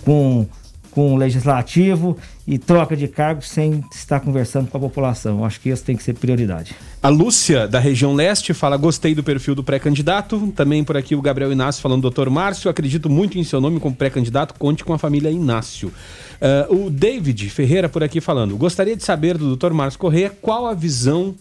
com 0.05 0.47
com 0.91 1.15
o 1.15 1.17
legislativo 1.17 2.17
e 2.47 2.59
troca 2.59 2.97
de 2.97 3.07
cargos 3.07 3.49
sem 3.49 3.85
estar 3.95 4.21
conversando 4.21 4.69
com 4.69 4.77
a 4.77 4.81
população. 4.81 5.45
Acho 5.45 5.61
que 5.61 5.69
isso 5.69 5.85
tem 5.85 5.97
que 5.97 6.03
ser 6.03 6.15
prioridade. 6.15 6.75
A 7.03 7.09
Lúcia, 7.09 7.69
da 7.69 7.79
região 7.79 8.13
leste, 8.13 8.53
fala: 8.53 8.77
gostei 8.77 9.15
do 9.15 9.23
perfil 9.23 9.55
do 9.55 9.63
pré-candidato. 9.63 10.53
Também 10.55 10.83
por 10.83 10.97
aqui 10.97 11.15
o 11.15 11.23
Gabriel 11.23 11.53
Inácio 11.53 11.81
falando, 11.81 12.03
doutor 12.03 12.29
Márcio, 12.29 12.71
acredito 12.71 13.09
muito 13.09 13.39
em 13.39 13.45
seu 13.45 13.61
nome 13.61 13.79
como 13.79 13.95
pré-candidato, 13.95 14.55
conte 14.59 14.85
com 14.85 14.93
a 14.93 14.99
família 14.99 15.31
Inácio. 15.31 15.93
Uh, 16.69 16.87
o 16.87 16.91
David 16.91 17.49
Ferreira 17.51 17.89
por 17.89 18.03
aqui 18.03 18.21
falando: 18.21 18.57
gostaria 18.57 18.97
de 18.97 19.05
saber 19.05 19.39
do 19.39 19.47
doutor 19.47 19.73
Márcio 19.73 19.99
Corrêa 19.99 20.31
qual 20.43 20.67
a 20.67 20.75
visão 20.75 21.35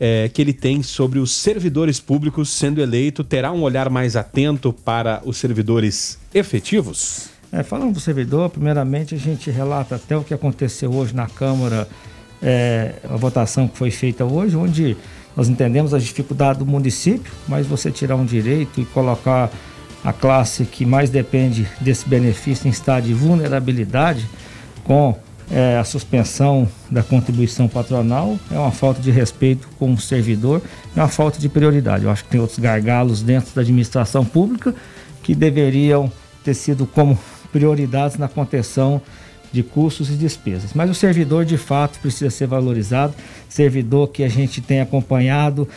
é, 0.00 0.30
que 0.32 0.40
ele 0.40 0.54
tem 0.54 0.82
sobre 0.82 1.18
os 1.18 1.30
servidores 1.30 2.00
públicos 2.00 2.48
sendo 2.48 2.80
eleito, 2.80 3.22
terá 3.22 3.52
um 3.52 3.60
olhar 3.60 3.90
mais 3.90 4.16
atento 4.16 4.72
para 4.72 5.20
os 5.26 5.36
servidores 5.36 6.18
efetivos? 6.32 7.28
É, 7.52 7.62
falando 7.62 7.94
do 7.94 8.00
servidor, 8.00 8.48
primeiramente 8.48 9.14
a 9.14 9.18
gente 9.18 9.50
relata 9.50 9.96
até 9.96 10.16
o 10.16 10.24
que 10.24 10.32
aconteceu 10.32 10.90
hoje 10.94 11.14
na 11.14 11.26
Câmara, 11.26 11.86
é, 12.42 12.94
a 13.04 13.16
votação 13.16 13.68
que 13.68 13.76
foi 13.76 13.90
feita 13.90 14.24
hoje, 14.24 14.56
onde 14.56 14.96
Nós 15.36 15.48
entendemos 15.48 15.94
a 15.94 15.98
dificuldade 15.98 16.58
do 16.58 16.66
município, 16.66 17.32
mas 17.46 17.64
você 17.64 17.88
tirar 17.88 18.16
um 18.16 18.24
direito 18.24 18.80
e 18.80 18.84
colocar 18.84 19.48
a 20.04 20.12
classe 20.12 20.64
que 20.64 20.84
mais 20.84 21.08
depende 21.08 21.68
desse 21.80 22.08
benefício 22.08 22.66
em 22.66 22.70
estado 22.70 23.04
de 23.04 23.14
vulnerabilidade 23.14 24.28
com 24.82 25.16
é, 25.50 25.78
a 25.78 25.84
suspensão 25.84 26.68
da 26.90 27.02
contribuição 27.02 27.66
patronal 27.66 28.38
é 28.50 28.58
uma 28.58 28.70
falta 28.70 29.00
de 29.00 29.10
respeito 29.10 29.68
com 29.78 29.92
o 29.92 29.98
servidor, 29.98 30.62
é 30.94 31.00
uma 31.00 31.08
falta 31.08 31.38
de 31.38 31.48
prioridade. 31.48 32.04
Eu 32.04 32.10
acho 32.10 32.24
que 32.24 32.30
tem 32.30 32.40
outros 32.40 32.58
gargalos 32.58 33.20
dentro 33.20 33.54
da 33.54 33.62
administração 33.62 34.24
pública 34.24 34.74
que 35.22 35.34
deveriam 35.34 36.10
ter 36.44 36.54
sido 36.54 36.86
como 36.86 37.18
prioridades 37.52 38.16
na 38.16 38.28
contenção 38.28 39.02
de 39.52 39.62
custos 39.62 40.08
e 40.08 40.12
despesas. 40.12 40.72
Mas 40.72 40.88
o 40.88 40.94
servidor 40.94 41.44
de 41.44 41.56
fato 41.56 41.98
precisa 41.98 42.30
ser 42.30 42.46
valorizado, 42.46 43.14
servidor 43.48 44.08
que 44.08 44.22
a 44.22 44.28
gente 44.28 44.60
tem 44.60 44.80
acompanhado 44.80 45.68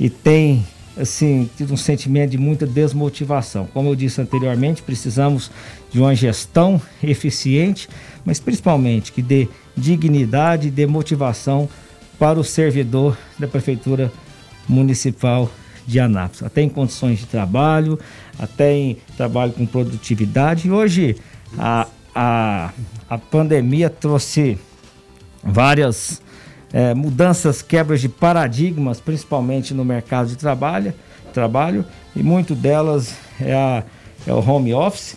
e 0.00 0.08
tem 0.08 0.64
assim 0.96 1.48
tido 1.56 1.72
um 1.72 1.76
sentimento 1.76 2.30
de 2.30 2.38
muita 2.38 2.66
desmotivação. 2.66 3.68
Como 3.72 3.90
eu 3.90 3.94
disse 3.94 4.20
anteriormente, 4.20 4.82
precisamos 4.82 5.50
de 5.92 6.00
uma 6.00 6.14
gestão 6.14 6.80
eficiente, 7.02 7.88
mas 8.28 8.38
principalmente 8.38 9.10
que 9.10 9.22
dê 9.22 9.48
dignidade 9.74 10.70
dê 10.70 10.86
motivação 10.86 11.66
para 12.18 12.38
o 12.38 12.44
servidor 12.44 13.16
da 13.38 13.48
prefeitura 13.48 14.12
municipal 14.68 15.50
de 15.86 15.98
Anápolis, 15.98 16.42
até 16.42 16.60
em 16.60 16.68
condições 16.68 17.20
de 17.20 17.24
trabalho, 17.24 17.98
até 18.38 18.74
em 18.74 18.98
trabalho 19.16 19.52
com 19.52 19.64
produtividade. 19.64 20.68
E 20.68 20.70
hoje 20.70 21.16
a, 21.56 21.86
a, 22.14 22.70
a 23.08 23.16
pandemia 23.16 23.88
trouxe 23.88 24.58
várias 25.42 26.20
é, 26.70 26.92
mudanças, 26.92 27.62
quebras 27.62 28.02
de 28.02 28.10
paradigmas, 28.10 29.00
principalmente 29.00 29.72
no 29.72 29.86
mercado 29.86 30.28
de 30.28 30.36
trabalho, 30.36 30.92
trabalho 31.32 31.82
e 32.14 32.22
muito 32.22 32.54
delas 32.54 33.14
é, 33.40 33.54
a, 33.54 33.82
é 34.26 34.34
o 34.34 34.46
home 34.46 34.74
office. 34.74 35.16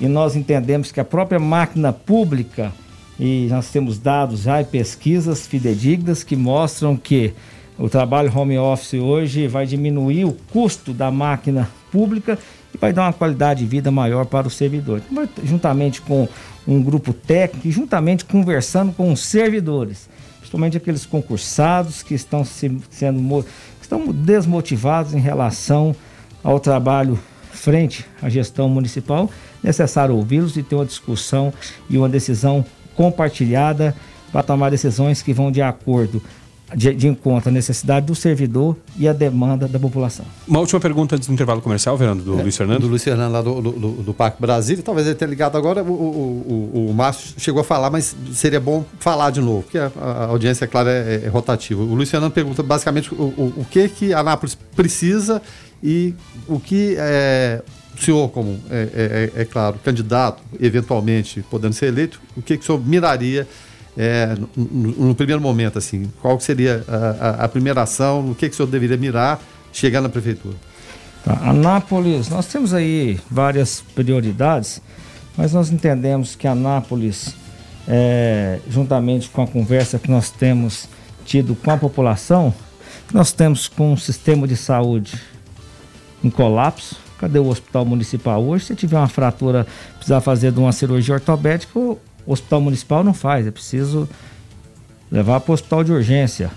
E 0.00 0.06
nós 0.08 0.34
entendemos 0.36 0.90
que 0.90 1.00
a 1.00 1.04
própria 1.04 1.38
máquina 1.38 1.92
pública, 1.92 2.72
e 3.18 3.46
nós 3.48 3.70
temos 3.70 3.98
dados 3.98 4.42
já 4.42 4.60
e 4.60 4.64
pesquisas 4.64 5.46
fidedignas 5.46 6.24
que 6.24 6.34
mostram 6.34 6.96
que 6.96 7.32
o 7.78 7.88
trabalho 7.88 8.32
home 8.34 8.58
office 8.58 8.94
hoje 8.94 9.46
vai 9.46 9.66
diminuir 9.66 10.24
o 10.24 10.32
custo 10.52 10.92
da 10.92 11.10
máquina 11.10 11.68
pública 11.90 12.38
e 12.72 12.78
vai 12.78 12.92
dar 12.92 13.02
uma 13.02 13.12
qualidade 13.12 13.60
de 13.60 13.66
vida 13.66 13.90
maior 13.90 14.26
para 14.26 14.46
o 14.46 14.50
servidor. 14.50 15.02
Então, 15.10 15.28
juntamente 15.44 16.00
com 16.00 16.28
um 16.66 16.82
grupo 16.82 17.12
técnico 17.12 17.70
juntamente 17.70 18.24
conversando 18.24 18.92
com 18.92 19.12
os 19.12 19.20
servidores, 19.20 20.08
principalmente 20.38 20.76
aqueles 20.76 21.04
concursados 21.04 22.02
que 22.02 22.14
estão 22.14 22.44
se, 22.44 22.78
sendo 22.90 23.44
estão 23.80 24.06
desmotivados 24.06 25.14
em 25.14 25.20
relação 25.20 25.94
ao 26.42 26.58
trabalho 26.58 27.18
frente 27.52 28.04
à 28.22 28.28
gestão 28.28 28.68
municipal, 28.68 29.30
necessário 29.64 30.14
ouvi-los 30.14 30.56
e 30.56 30.62
ter 30.62 30.76
uma 30.76 30.84
discussão 30.84 31.52
e 31.88 31.98
uma 31.98 32.08
decisão 32.08 32.64
compartilhada 32.94 33.96
para 34.30 34.42
tomar 34.42 34.70
decisões 34.70 35.22
que 35.22 35.32
vão 35.32 35.50
de 35.50 35.62
acordo 35.62 36.22
de, 36.74 36.94
de 36.94 37.08
encontro 37.08 37.50
à 37.50 37.52
necessidade 37.52 38.06
do 38.06 38.14
servidor 38.14 38.76
e 38.96 39.06
a 39.06 39.12
demanda 39.12 39.68
da 39.68 39.78
população. 39.78 40.24
Uma 40.46 40.60
última 40.60 40.80
pergunta 40.80 41.14
antes 41.14 41.28
do 41.28 41.34
intervalo 41.34 41.60
comercial, 41.60 41.96
Fernando, 41.96 42.22
do 42.22 42.38
é, 42.38 42.42
Luiz 42.42 42.56
Fernando. 42.56 42.80
Do 42.80 42.88
Luiz 42.88 43.04
Fernando, 43.04 43.32
lá 43.32 43.42
do, 43.42 43.60
do, 43.60 43.90
do 44.02 44.14
Parque 44.14 44.40
Brasil. 44.40 44.82
Talvez 44.82 45.06
ele 45.06 45.14
tenha 45.14 45.28
ligado 45.28 45.56
agora. 45.56 45.82
O, 45.82 45.92
o, 45.92 46.70
o, 46.74 46.90
o 46.90 46.94
Márcio 46.94 47.34
chegou 47.38 47.60
a 47.60 47.64
falar, 47.64 47.90
mas 47.90 48.16
seria 48.32 48.60
bom 48.60 48.84
falar 48.98 49.30
de 49.30 49.40
novo, 49.40 49.62
porque 49.62 49.78
a, 49.78 49.90
a 49.96 50.24
audiência, 50.26 50.64
é 50.64 50.68
claro, 50.68 50.88
é, 50.88 51.22
é, 51.24 51.28
rotativa. 51.28 51.82
O 51.82 51.94
Luiz 51.94 52.10
Fernando 52.10 52.32
pergunta 52.32 52.62
basicamente 52.62 53.14
o, 53.14 53.22
o, 53.22 53.54
o 53.58 53.66
que, 53.70 53.88
que 53.88 54.12
a 54.12 54.20
Anápolis 54.20 54.56
precisa 54.74 55.40
e 55.82 56.14
o 56.48 56.58
que 56.58 56.96
é, 56.98 57.62
o 57.96 58.04
senhor, 58.04 58.28
como 58.30 58.60
é, 58.70 59.30
é, 59.36 59.42
é, 59.42 59.44
claro, 59.44 59.78
candidato, 59.84 60.42
eventualmente 60.60 61.44
podendo 61.50 61.74
ser 61.74 61.86
eleito, 61.86 62.20
o 62.36 62.42
que, 62.42 62.56
que 62.56 62.62
o 62.62 62.66
senhor 62.66 62.84
miraria 62.84 63.46
é, 63.96 64.34
no, 64.56 65.06
no, 65.06 65.14
primeiro 65.14 65.40
momento, 65.40 65.78
assim, 65.78 66.10
qual 66.20 66.38
seria 66.40 66.84
a, 66.88 67.44
a, 67.44 67.48
primeira 67.48 67.82
ação, 67.82 68.22
no 68.22 68.34
que, 68.34 68.48
que 68.48 68.54
o 68.54 68.56
senhor 68.56 68.68
deveria 68.68 68.96
mirar 68.96 69.40
chegar 69.72 70.00
na 70.00 70.08
prefeitura? 70.08 70.56
Tá. 71.24 71.38
Anápolis, 71.44 72.28
nós 72.28 72.46
temos 72.46 72.74
aí 72.74 73.18
várias 73.30 73.82
prioridades, 73.94 74.82
mas 75.36 75.52
nós 75.52 75.70
entendemos 75.70 76.34
que 76.34 76.46
Anápolis, 76.46 77.34
é, 77.86 78.58
juntamente 78.68 79.28
com 79.30 79.42
a 79.42 79.46
conversa 79.46 79.98
que 79.98 80.10
nós 80.10 80.30
temos 80.30 80.88
tido 81.24 81.54
com 81.54 81.70
a 81.70 81.76
população, 81.76 82.52
nós 83.12 83.32
temos 83.32 83.68
com 83.68 83.92
um 83.92 83.96
sistema 83.96 84.46
de 84.46 84.56
saúde 84.56 85.20
em 86.22 86.30
colapso. 86.30 87.03
Cadê 87.24 87.38
o 87.38 87.46
hospital 87.46 87.86
municipal 87.86 88.44
hoje? 88.44 88.66
Se 88.66 88.74
tiver 88.74 88.98
uma 88.98 89.08
fratura, 89.08 89.66
precisar 89.94 90.20
fazer 90.20 90.52
de 90.52 90.58
uma 90.58 90.72
cirurgia 90.72 91.14
ortopédica, 91.14 91.78
o 91.78 91.98
hospital 92.26 92.60
municipal 92.60 93.02
não 93.02 93.14
faz, 93.14 93.46
é 93.46 93.50
preciso 93.50 94.06
levar 95.10 95.40
para 95.40 95.50
o 95.50 95.54
hospital 95.54 95.82
de 95.82 95.90
urgência. 95.90 96.50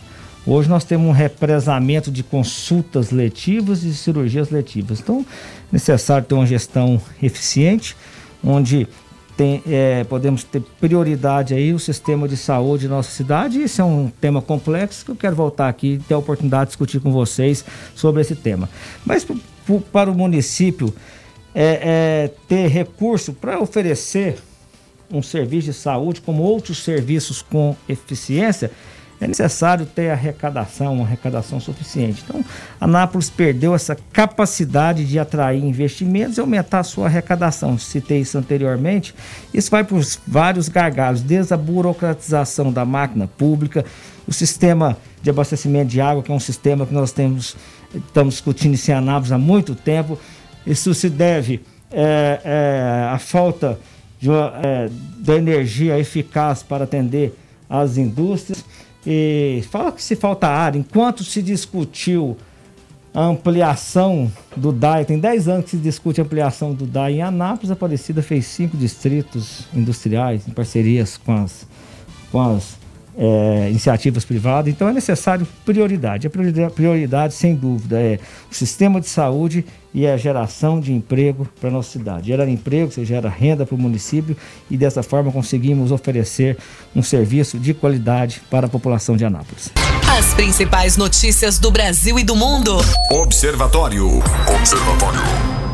Hoje 0.46 0.68
nós 0.68 0.84
temos 0.84 1.08
um 1.08 1.14
represamento 1.14 2.12
de 2.12 2.22
consultas 2.22 3.12
letivas 3.12 3.84
e 3.84 3.96
cirurgias 3.96 4.50
letivas. 4.50 5.00
Então, 5.00 5.22
é 5.22 5.26
necessário 5.72 6.28
ter 6.28 6.36
uma 6.36 6.46
gestão 6.46 7.00
eficiente, 7.24 7.96
onde 8.44 8.90
tem, 9.38 9.64
é, 9.70 10.04
podemos 10.04 10.44
ter 10.44 10.62
prioridade 10.82 11.54
aí 11.54 11.72
o 11.72 11.80
sistema 11.80 12.28
de 12.28 12.36
saúde 12.36 12.90
da 12.90 12.96
nossa 12.96 13.12
cidade. 13.12 13.62
Esse 13.62 13.80
é 13.80 13.86
um 13.86 14.12
tema 14.20 14.42
complexo 14.42 15.06
que 15.06 15.12
eu 15.12 15.16
quero 15.16 15.36
voltar 15.36 15.70
aqui 15.70 15.94
e 15.94 16.00
ter 16.00 16.14
a 16.14 16.18
oportunidade 16.18 16.66
de 16.66 16.70
discutir 16.72 17.00
com 17.00 17.14
vocês 17.14 17.64
sobre 17.96 18.20
esse 18.20 18.36
tema. 18.36 18.68
Mas 19.06 19.26
para 19.92 20.10
o 20.10 20.16
município 20.16 20.94
é, 21.54 21.82
é 21.84 22.32
ter 22.48 22.68
recurso 22.68 23.34
para 23.34 23.60
oferecer 23.60 24.38
um 25.12 25.22
serviço 25.22 25.68
de 25.68 25.74
saúde 25.74 26.22
como 26.22 26.44
outros 26.44 26.84
serviços 26.84 27.42
com 27.42 27.76
eficiência, 27.88 28.72
é 29.20 29.28
necessário 29.28 29.86
ter 29.86 30.12
arrecadação, 30.12 30.94
uma 30.94 31.04
arrecadação 31.04 31.60
suficiente. 31.60 32.24
Então, 32.28 32.46
a 32.80 32.86
Nápoles 32.86 33.32
perdeu 33.32 33.74
essa 33.74 33.98
capacidade 34.14 35.06
de 35.06 35.18
atrair 35.18 35.64
investimentos 35.64 36.38
e 36.38 36.42
aumentar 36.42 36.80
a 36.80 36.84
sua 36.84 37.08
arrecadação. 37.08 37.80
Citei 37.80 38.20
isso 38.20 38.38
anteriormente. 38.38 39.16
Isso 39.52 39.72
vai 39.72 39.84
por 39.84 40.06
vários 40.28 40.70
gargalos, 40.70 41.22
desde 41.22 41.52
a 41.52 41.58
burocratização 41.58 42.72
da 42.72 42.86
máquina 42.86 43.28
pública, 43.28 43.84
o 44.28 44.34
sistema 44.34 44.96
de 45.24 45.32
abastecimento 45.32 45.88
de 45.88 46.00
água, 46.00 46.22
que 46.22 46.32
é 46.32 46.36
um 46.36 46.40
sistema 46.40 46.86
que 46.86 46.94
nós 46.94 47.12
temos, 47.12 47.58
estamos 47.94 48.36
discutindo 48.36 48.78
em 48.78 48.92
Anápolis 48.94 49.32
há 49.32 49.38
muito 49.38 49.76
tempo. 49.76 50.18
Isso 50.66 50.94
se 50.94 51.10
deve 51.10 51.62
é, 51.92 52.42
é, 52.44 53.10
à 53.10 53.18
falta 53.18 53.80
de 54.20 54.30
é, 54.30 54.90
da 55.20 55.36
energia 55.36 55.98
eficaz 56.00 56.64
para 56.64 56.84
atender 56.84 57.38
as 57.70 57.98
indústrias. 57.98 58.64
E 59.06 59.64
fala 59.72 59.92
que 59.92 60.04
se 60.04 60.16
falta 60.16 60.48
área, 60.48 60.78
enquanto 60.78 61.24
se 61.24 61.42
discutiu 61.42 62.36
a 63.14 63.24
ampliação 63.24 64.32
do 64.56 64.72
DAI, 64.72 65.06
tem 65.06 65.18
10 65.18 65.48
anos 65.48 65.66
que 65.66 65.72
se 65.72 65.78
discute 65.78 66.20
a 66.20 66.24
ampliação 66.24 66.74
do 66.74 66.86
DAI 66.86 67.14
em 67.14 67.22
Anápolis, 67.22 67.72
Aparecida 67.72 68.22
fez 68.22 68.46
cinco 68.46 68.76
distritos 68.76 69.62
industriais 69.74 70.48
em 70.48 70.52
parcerias 70.52 71.18
com 71.18 71.34
as, 71.34 71.66
com 72.32 72.42
as 72.42 72.78
é, 73.18 73.68
iniciativas 73.70 74.24
privadas. 74.24 74.72
Então 74.72 74.88
é 74.88 74.94
necessário 74.94 75.48
prioridade. 75.66 76.28
A 76.28 76.30
prioridade, 76.30 76.74
prioridade, 76.74 77.34
sem 77.34 77.56
dúvida, 77.56 78.00
é 78.00 78.20
o 78.50 78.54
sistema 78.54 79.02
de 79.02 79.08
saúde 79.10 79.66
e 79.94 80.06
a 80.06 80.16
geração 80.16 80.80
de 80.80 80.94
emprego 80.94 81.48
para 81.60 81.70
a 81.70 81.72
nossa 81.72 81.92
cidade. 81.92 82.28
Gerar 82.28 82.48
emprego, 82.48 82.92
você 82.92 83.04
gera 83.04 83.28
renda 83.28 83.66
para 83.66 83.74
o 83.74 83.78
município 83.78 84.38
e 84.70 84.78
dessa 84.78 85.02
forma 85.02 85.32
conseguimos 85.32 85.92
oferecer 85.92 86.58
um 86.96 87.02
serviço 87.02 87.58
de 87.58 87.74
qualidade 87.74 88.42
para 88.52 88.68
a 88.68 88.70
população 88.70 89.18
de 89.18 89.26
Anápolis. 89.26 89.72
As 90.18 90.34
principais 90.36 90.98
notícias 90.98 91.58
do 91.58 91.72
Brasil 91.72 92.20
e 92.20 92.24
do 92.24 92.36
mundo. 92.36 92.78
Observatório. 93.12 94.22
Observatório. 94.56 95.67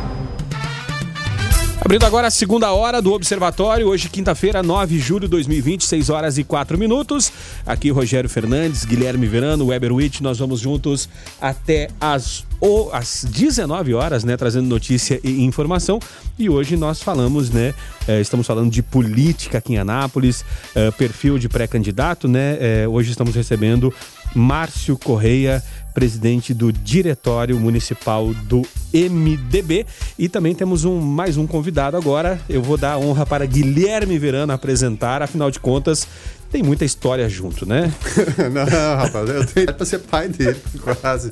Abrindo 1.86 2.06
agora 2.06 2.28
a 2.28 2.32
segunda 2.32 2.72
hora 2.72 3.02
do 3.02 3.12
Observatório, 3.12 3.90
hoje 3.90 4.08
quinta-feira, 4.08 4.64
9 4.64 4.96
de 4.96 5.02
julho 5.02 5.28
de 5.28 5.32
2020, 5.32 5.84
6 5.84 6.10
horas 6.10 6.38
e 6.38 6.44
4 6.46 6.78
minutos. 6.78 7.30
Aqui 7.66 7.90
Rogério 7.90 8.30
Fernandes, 8.30 8.86
Guilherme 8.86 9.28
Verano, 9.28 9.66
Weber 9.66 9.92
Witt, 9.92 10.24
nós 10.24 10.40
vamos 10.40 10.62
juntos 10.62 11.10
até 11.42 11.90
as, 12.00 12.46
oh, 12.62 12.90
às 12.94 13.26
19 13.30 13.94
horas, 13.96 14.24
né, 14.24 14.38
trazendo 14.38 14.66
notícia 14.70 15.20
e 15.26 15.44
informação. 15.44 16.00
E 16.40 16.50
hoje 16.50 16.78
nós 16.78 17.04
falamos, 17.04 17.50
né, 17.50 17.74
eh, 18.08 18.22
estamos 18.22 18.48
falando 18.48 18.72
de 18.72 18.82
política 18.82 19.58
aqui 19.58 19.74
em 19.74 19.78
Anápolis, 19.78 20.46
eh, 20.74 20.90
perfil 20.92 21.38
de 21.38 21.50
pré-candidato, 21.50 22.30
né, 22.30 22.58
eh, 22.62 22.88
hoje 22.88 23.12
estamos 23.12 23.36
recebendo 23.36 23.94
Márcio 24.36 24.98
Correia, 24.98 25.64
presidente 25.94 26.54
do 26.54 26.72
Diretório 26.72 27.60
Municipal 27.60 28.34
do 28.34 28.64
MDB. 28.94 29.86
E 30.18 30.28
também 30.28 30.56
temos 30.56 30.86
um 30.86 31.00
mais 31.00 31.38
um 31.38 31.46
convidado 31.46 31.96
agora. 31.96 32.40
Eu 32.50 32.62
vou 32.62 32.78
dar 32.78 32.94
a 32.94 32.98
honra 32.98 33.26
para 33.26 33.46
Guilherme 33.46 34.18
Verano 34.18 34.54
apresentar, 34.54 35.22
afinal 35.22 35.52
de 35.52 35.60
contas, 35.60 36.08
tem 36.54 36.62
muita 36.62 36.86
história 36.86 37.28
junto, 37.28 37.66
né? 37.66 37.92
não, 38.54 38.96
rapaz, 38.96 39.28
eu 39.28 39.44
tenho 39.44 39.64
idade 39.64 39.76
pra 39.76 39.86
ser 39.88 39.98
pai 39.98 40.30
dele, 40.30 40.62
quase. 40.82 41.32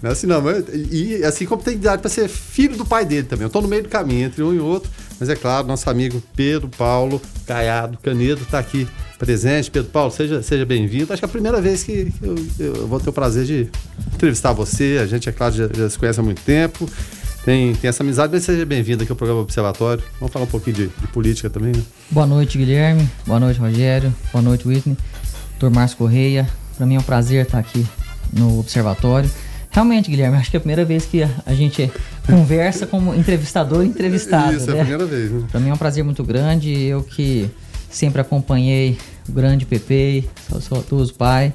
Não 0.00 0.10
assim, 0.10 0.26
não, 0.26 0.40
mas, 0.40 0.64
e 0.90 1.22
assim 1.24 1.44
como 1.44 1.62
tem 1.62 1.74
idade 1.74 2.00
pra 2.00 2.10
ser 2.10 2.26
filho 2.26 2.74
do 2.74 2.86
pai 2.86 3.04
dele 3.04 3.26
também. 3.26 3.44
Eu 3.44 3.50
tô 3.50 3.60
no 3.60 3.68
meio 3.68 3.82
do 3.82 3.90
caminho 3.90 4.24
entre 4.26 4.42
um 4.42 4.54
e 4.54 4.58
outro, 4.58 4.90
mas 5.20 5.28
é 5.28 5.36
claro, 5.36 5.66
nosso 5.66 5.90
amigo 5.90 6.22
Pedro 6.34 6.70
Paulo 6.70 7.20
Caiado 7.46 7.98
Canedo 8.02 8.46
tá 8.46 8.58
aqui 8.58 8.88
presente. 9.22 9.70
Pedro 9.70 9.90
Paulo, 9.90 10.10
seja, 10.10 10.42
seja 10.42 10.66
bem-vindo. 10.66 11.12
Acho 11.12 11.20
que 11.20 11.24
é 11.24 11.28
a 11.28 11.30
primeira 11.30 11.60
vez 11.60 11.84
que 11.84 12.12
eu, 12.20 12.34
eu, 12.58 12.88
vou 12.88 12.98
ter 12.98 13.10
o 13.10 13.12
prazer 13.12 13.44
de 13.44 13.68
entrevistar 14.14 14.52
você. 14.52 14.98
A 15.00 15.06
gente, 15.06 15.28
é 15.28 15.32
claro, 15.32 15.54
já, 15.54 15.68
já 15.72 15.88
se 15.88 15.96
conhece 15.96 16.18
há 16.18 16.22
muito 16.22 16.42
tempo 16.42 16.88
tem, 17.44 17.74
tem 17.74 17.88
essa 17.88 18.02
amizade, 18.02 18.32
mas 18.32 18.44
seja 18.44 18.64
bem-vindo 18.64 19.02
aqui 19.02 19.10
ao 19.10 19.16
programa 19.16 19.40
Observatório. 19.40 20.02
Vamos 20.20 20.32
falar 20.32 20.44
um 20.44 20.48
pouquinho 20.48 20.76
de, 20.76 20.86
de 20.86 21.06
política 21.08 21.50
também, 21.50 21.72
né? 21.72 21.82
Boa 22.10 22.26
noite, 22.26 22.56
Guilherme. 22.56 23.08
Boa 23.26 23.40
noite, 23.40 23.58
Rogério. 23.58 24.14
Boa 24.32 24.42
noite, 24.42 24.66
Whitney. 24.66 24.96
Doutor 25.58 25.70
Márcio 25.70 25.98
Correia. 25.98 26.48
Para 26.76 26.86
mim 26.86 26.94
é 26.94 26.98
um 26.98 27.02
prazer 27.02 27.44
estar 27.44 27.58
aqui 27.58 27.84
no 28.32 28.60
Observatório. 28.60 29.28
Realmente, 29.70 30.10
Guilherme, 30.10 30.36
acho 30.36 30.50
que 30.50 30.56
é 30.56 30.58
a 30.58 30.60
primeira 30.60 30.84
vez 30.84 31.04
que 31.04 31.22
a 31.22 31.54
gente 31.54 31.90
conversa 32.26 32.86
como 32.86 33.14
entrevistador 33.14 33.84
e 33.84 33.88
entrevistado. 33.88 34.56
Isso, 34.56 34.70
né? 34.70 34.78
é 34.78 34.80
a 34.80 34.84
né? 34.84 34.90
primeira 34.90 35.06
vez. 35.06 35.32
Né? 35.32 35.44
Para 35.50 35.60
mim 35.60 35.70
é 35.70 35.74
um 35.74 35.78
prazer 35.78 36.04
muito 36.04 36.22
grande. 36.22 36.72
Eu 36.72 37.02
que 37.02 37.50
sempre 37.90 38.20
acompanhei 38.20 38.98
o 39.28 39.32
grande 39.32 39.64
Pepe, 39.64 40.28
sou 40.48 40.60
saudoso 40.60 41.14
pai. 41.14 41.52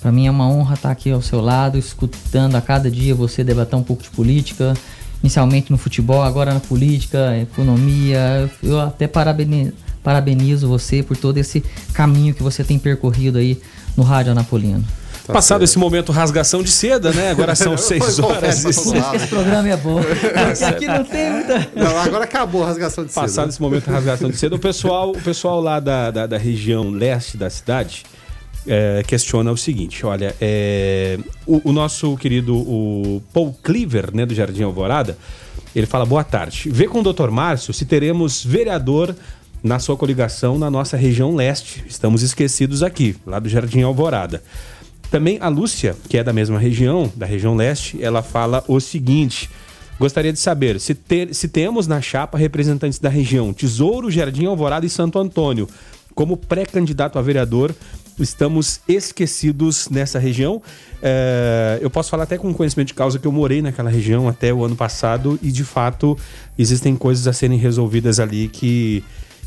Para 0.00 0.12
mim 0.12 0.26
é 0.26 0.30
uma 0.30 0.48
honra 0.48 0.74
estar 0.74 0.90
aqui 0.90 1.10
ao 1.10 1.20
seu 1.20 1.40
lado, 1.40 1.76
escutando 1.76 2.54
a 2.54 2.60
cada 2.60 2.90
dia 2.90 3.14
você 3.14 3.42
debater 3.42 3.76
um 3.76 3.82
pouco 3.82 4.02
de 4.02 4.10
política, 4.10 4.74
inicialmente 5.22 5.72
no 5.72 5.78
futebol, 5.78 6.22
agora 6.22 6.54
na 6.54 6.60
política, 6.60 7.36
economia. 7.36 8.48
Eu 8.62 8.80
até 8.80 9.08
parabenizo, 9.08 9.72
parabenizo 10.02 10.68
você 10.68 11.02
por 11.02 11.16
todo 11.16 11.38
esse 11.38 11.64
caminho 11.92 12.32
que 12.32 12.42
você 12.42 12.62
tem 12.62 12.78
percorrido 12.78 13.38
aí 13.38 13.60
no 13.96 14.04
Rádio 14.04 14.32
Anapolino. 14.32 14.84
Tá 15.28 15.34
Passado 15.34 15.58
certo. 15.58 15.64
esse 15.64 15.78
momento 15.78 16.10
rasgação 16.10 16.62
de 16.62 16.70
seda, 16.70 17.12
né? 17.12 17.30
Agora 17.30 17.54
são 17.54 17.76
seis 17.78 18.18
horas. 18.18 18.64
Esse, 18.64 18.96
esse 19.14 19.26
programa 19.26 19.68
é 19.68 19.76
bom. 19.76 20.00
aqui 20.66 20.86
não 20.86 21.04
tem 21.04 21.30
muita. 21.30 21.68
Não, 21.76 21.98
agora 21.98 22.24
acabou 22.24 22.64
a 22.64 22.68
rasgação 22.68 23.04
de 23.04 23.12
seda. 23.12 23.26
Passado 23.26 23.50
esse 23.50 23.60
momento 23.60 23.90
rasgação 23.90 24.30
de 24.30 24.38
seda, 24.38 24.56
o 24.56 24.58
pessoal, 24.58 25.10
o 25.10 25.20
pessoal 25.20 25.60
lá 25.60 25.80
da, 25.80 26.10
da, 26.10 26.26
da 26.26 26.38
região 26.38 26.88
leste 26.88 27.36
da 27.36 27.50
cidade 27.50 28.04
é, 28.66 29.02
questiona 29.06 29.52
o 29.52 29.56
seguinte: 29.56 30.06
olha, 30.06 30.34
é, 30.40 31.18
o, 31.46 31.68
o, 31.68 31.72
nosso 31.74 32.16
querido 32.16 32.56
o 32.56 33.22
Paul 33.30 33.54
Cleaver, 33.62 34.14
né, 34.14 34.24
do 34.24 34.34
Jardim 34.34 34.62
Alvorada, 34.62 35.18
ele 35.76 35.84
fala: 35.86 36.06
boa 36.06 36.24
tarde. 36.24 36.70
Vê 36.70 36.88
com 36.88 37.00
o 37.00 37.12
Dr. 37.12 37.28
Márcio 37.28 37.74
se 37.74 37.84
teremos 37.84 38.42
vereador 38.42 39.14
na 39.62 39.78
sua 39.78 39.94
coligação 39.94 40.58
na 40.58 40.70
nossa 40.70 40.96
região 40.96 41.34
leste. 41.34 41.84
Estamos 41.86 42.22
esquecidos 42.22 42.82
aqui, 42.82 43.14
lá 43.26 43.38
do 43.38 43.48
Jardim 43.50 43.82
Alvorada. 43.82 44.42
Também 45.10 45.38
a 45.40 45.48
Lúcia, 45.48 45.96
que 46.08 46.18
é 46.18 46.24
da 46.24 46.32
mesma 46.32 46.58
região, 46.58 47.10
da 47.16 47.24
região 47.24 47.56
leste, 47.56 48.02
ela 48.02 48.22
fala 48.22 48.62
o 48.68 48.78
seguinte. 48.78 49.48
Gostaria 49.98 50.32
de 50.32 50.38
saber 50.38 50.78
se, 50.78 50.94
ter, 50.94 51.34
se 51.34 51.48
temos 51.48 51.86
na 51.86 52.00
chapa 52.00 52.38
representantes 52.38 52.98
da 52.98 53.08
região 53.08 53.52
Tesouro, 53.52 54.10
Jardim 54.10 54.46
Alvorada 54.46 54.86
e 54.86 54.90
Santo 54.90 55.18
Antônio 55.18 55.68
como 56.18 56.36
pré-candidato 56.36 57.16
a 57.16 57.22
vereador 57.22 57.72
estamos 58.18 58.80
esquecidos 58.88 59.88
nessa 59.88 60.18
região. 60.18 60.60
É, 61.00 61.78
eu 61.80 61.88
posso 61.88 62.10
falar 62.10 62.24
até 62.24 62.36
com 62.36 62.52
conhecimento 62.52 62.88
de 62.88 62.94
causa 62.94 63.20
que 63.20 63.26
eu 63.28 63.30
morei 63.30 63.62
naquela 63.62 63.88
região 63.88 64.26
até 64.26 64.52
o 64.52 64.64
ano 64.64 64.74
passado 64.74 65.38
e 65.40 65.52
de 65.52 65.62
fato 65.62 66.18
existem 66.58 66.96
coisas 66.96 67.28
a 67.28 67.32
serem 67.32 67.56
resolvidas 67.56 68.18
ali 68.18 68.48
que, 68.48 69.04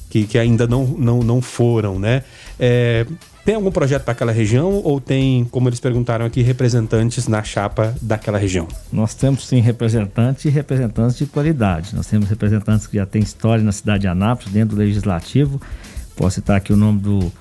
que, 0.10 0.26
que 0.26 0.38
ainda 0.38 0.66
não, 0.66 0.86
não, 0.86 1.20
não 1.20 1.42
foram, 1.42 2.00
né? 2.00 2.24
É, 2.58 3.06
tem 3.44 3.56
algum 3.56 3.72
projeto 3.72 4.04
para 4.04 4.12
aquela 4.12 4.32
região 4.32 4.82
ou 4.84 5.02
tem, 5.02 5.46
como 5.46 5.68
eles 5.68 5.80
perguntaram 5.80 6.26
aqui, 6.26 6.42
representantes 6.42 7.28
na 7.28 7.44
chapa 7.44 7.96
daquela 8.02 8.38
região? 8.38 8.68
Nós 8.92 9.16
temos 9.16 9.48
sim 9.48 9.60
representantes 9.60 10.46
e 10.46 10.50
representantes 10.50 11.18
de 11.18 11.26
qualidade. 11.26 11.96
Nós 11.96 12.06
temos 12.06 12.30
representantes 12.30 12.86
que 12.86 12.98
já 12.98 13.06
têm 13.06 13.22
história 13.22 13.64
na 13.64 13.72
cidade 13.72 14.02
de 14.02 14.08
Anápolis, 14.08 14.54
dentro 14.54 14.76
do 14.76 14.80
legislativo. 14.80 15.60
Posso 16.16 16.36
citar 16.36 16.58
aqui 16.58 16.72
o 16.72 16.78
nome 16.78 17.00
do 17.00 17.32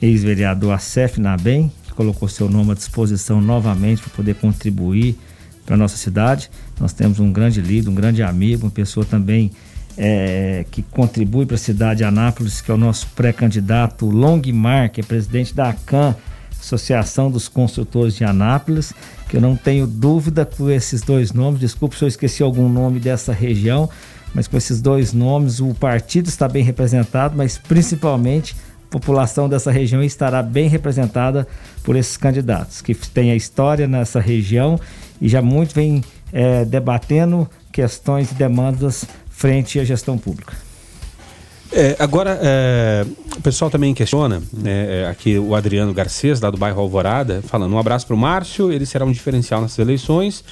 ex-vereador 0.00 0.72
Acef 0.72 1.20
Nabem, 1.20 1.72
que 1.86 1.92
colocou 1.92 2.28
seu 2.28 2.48
nome 2.48 2.70
à 2.70 2.74
disposição 2.74 3.40
novamente 3.40 4.00
para 4.02 4.10
poder 4.10 4.34
contribuir 4.36 5.18
para 5.66 5.74
a 5.74 5.78
nossa 5.78 5.96
cidade. 5.96 6.48
Nós 6.78 6.92
temos 6.92 7.18
um 7.18 7.32
grande 7.32 7.60
líder, 7.60 7.90
um 7.90 7.94
grande 7.94 8.22
amigo, 8.22 8.66
uma 8.66 8.70
pessoa 8.70 9.04
também 9.04 9.50
é, 9.98 10.64
que 10.70 10.80
contribui 10.80 11.44
para 11.44 11.56
a 11.56 11.58
cidade 11.58 11.98
de 11.98 12.04
Anápolis, 12.04 12.60
que 12.60 12.70
é 12.70 12.74
o 12.74 12.78
nosso 12.78 13.08
pré-candidato 13.16 14.06
Longmar, 14.06 14.90
que 14.92 15.00
é 15.00 15.04
presidente 15.04 15.52
da 15.52 15.70
ACAN, 15.70 16.14
Associação 16.60 17.30
dos 17.30 17.48
Construtores 17.48 18.14
de 18.14 18.24
Anápolis, 18.24 18.92
que 19.28 19.36
eu 19.36 19.40
não 19.40 19.56
tenho 19.56 19.86
dúvida 19.86 20.46
com 20.46 20.70
esses 20.70 21.02
dois 21.02 21.32
nomes, 21.32 21.60
desculpe 21.60 21.96
se 21.96 22.04
eu 22.04 22.08
esqueci 22.08 22.42
algum 22.42 22.68
nome 22.68 23.00
dessa 23.00 23.32
região, 23.32 23.90
mas 24.32 24.46
com 24.46 24.56
esses 24.56 24.80
dois 24.80 25.12
nomes 25.12 25.60
o 25.60 25.74
partido 25.74 26.28
está 26.28 26.48
bem 26.48 26.62
representado, 26.62 27.36
mas 27.36 27.58
principalmente 27.58 28.54
população 28.90 29.48
dessa 29.48 29.70
região 29.70 30.02
estará 30.02 30.42
bem 30.42 30.68
representada 30.68 31.46
por 31.82 31.96
esses 31.96 32.16
candidatos, 32.16 32.80
que 32.80 32.94
têm 32.94 33.30
a 33.30 33.36
história 33.36 33.86
nessa 33.86 34.20
região 34.20 34.80
e 35.20 35.28
já 35.28 35.42
muito 35.42 35.74
vem 35.74 36.02
é, 36.32 36.64
debatendo 36.64 37.48
questões 37.72 38.30
e 38.30 38.34
demandas 38.34 39.04
frente 39.38 39.78
à 39.78 39.84
gestão 39.84 40.18
pública. 40.18 40.52
É, 41.70 41.94
agora, 42.00 42.40
é, 42.42 43.06
o 43.36 43.40
pessoal 43.40 43.70
também 43.70 43.94
questiona, 43.94 44.42
né, 44.52 45.02
é, 45.02 45.06
aqui 45.06 45.38
o 45.38 45.54
Adriano 45.54 45.94
Garcês, 45.94 46.40
lá 46.40 46.50
do 46.50 46.58
bairro 46.58 46.80
Alvorada, 46.80 47.40
falando 47.46 47.72
um 47.72 47.78
abraço 47.78 48.04
para 48.04 48.16
o 48.16 48.18
Márcio, 48.18 48.72
ele 48.72 48.84
será 48.84 49.04
um 49.04 49.12
diferencial 49.12 49.62
nessas 49.62 49.78
eleições 49.78 50.42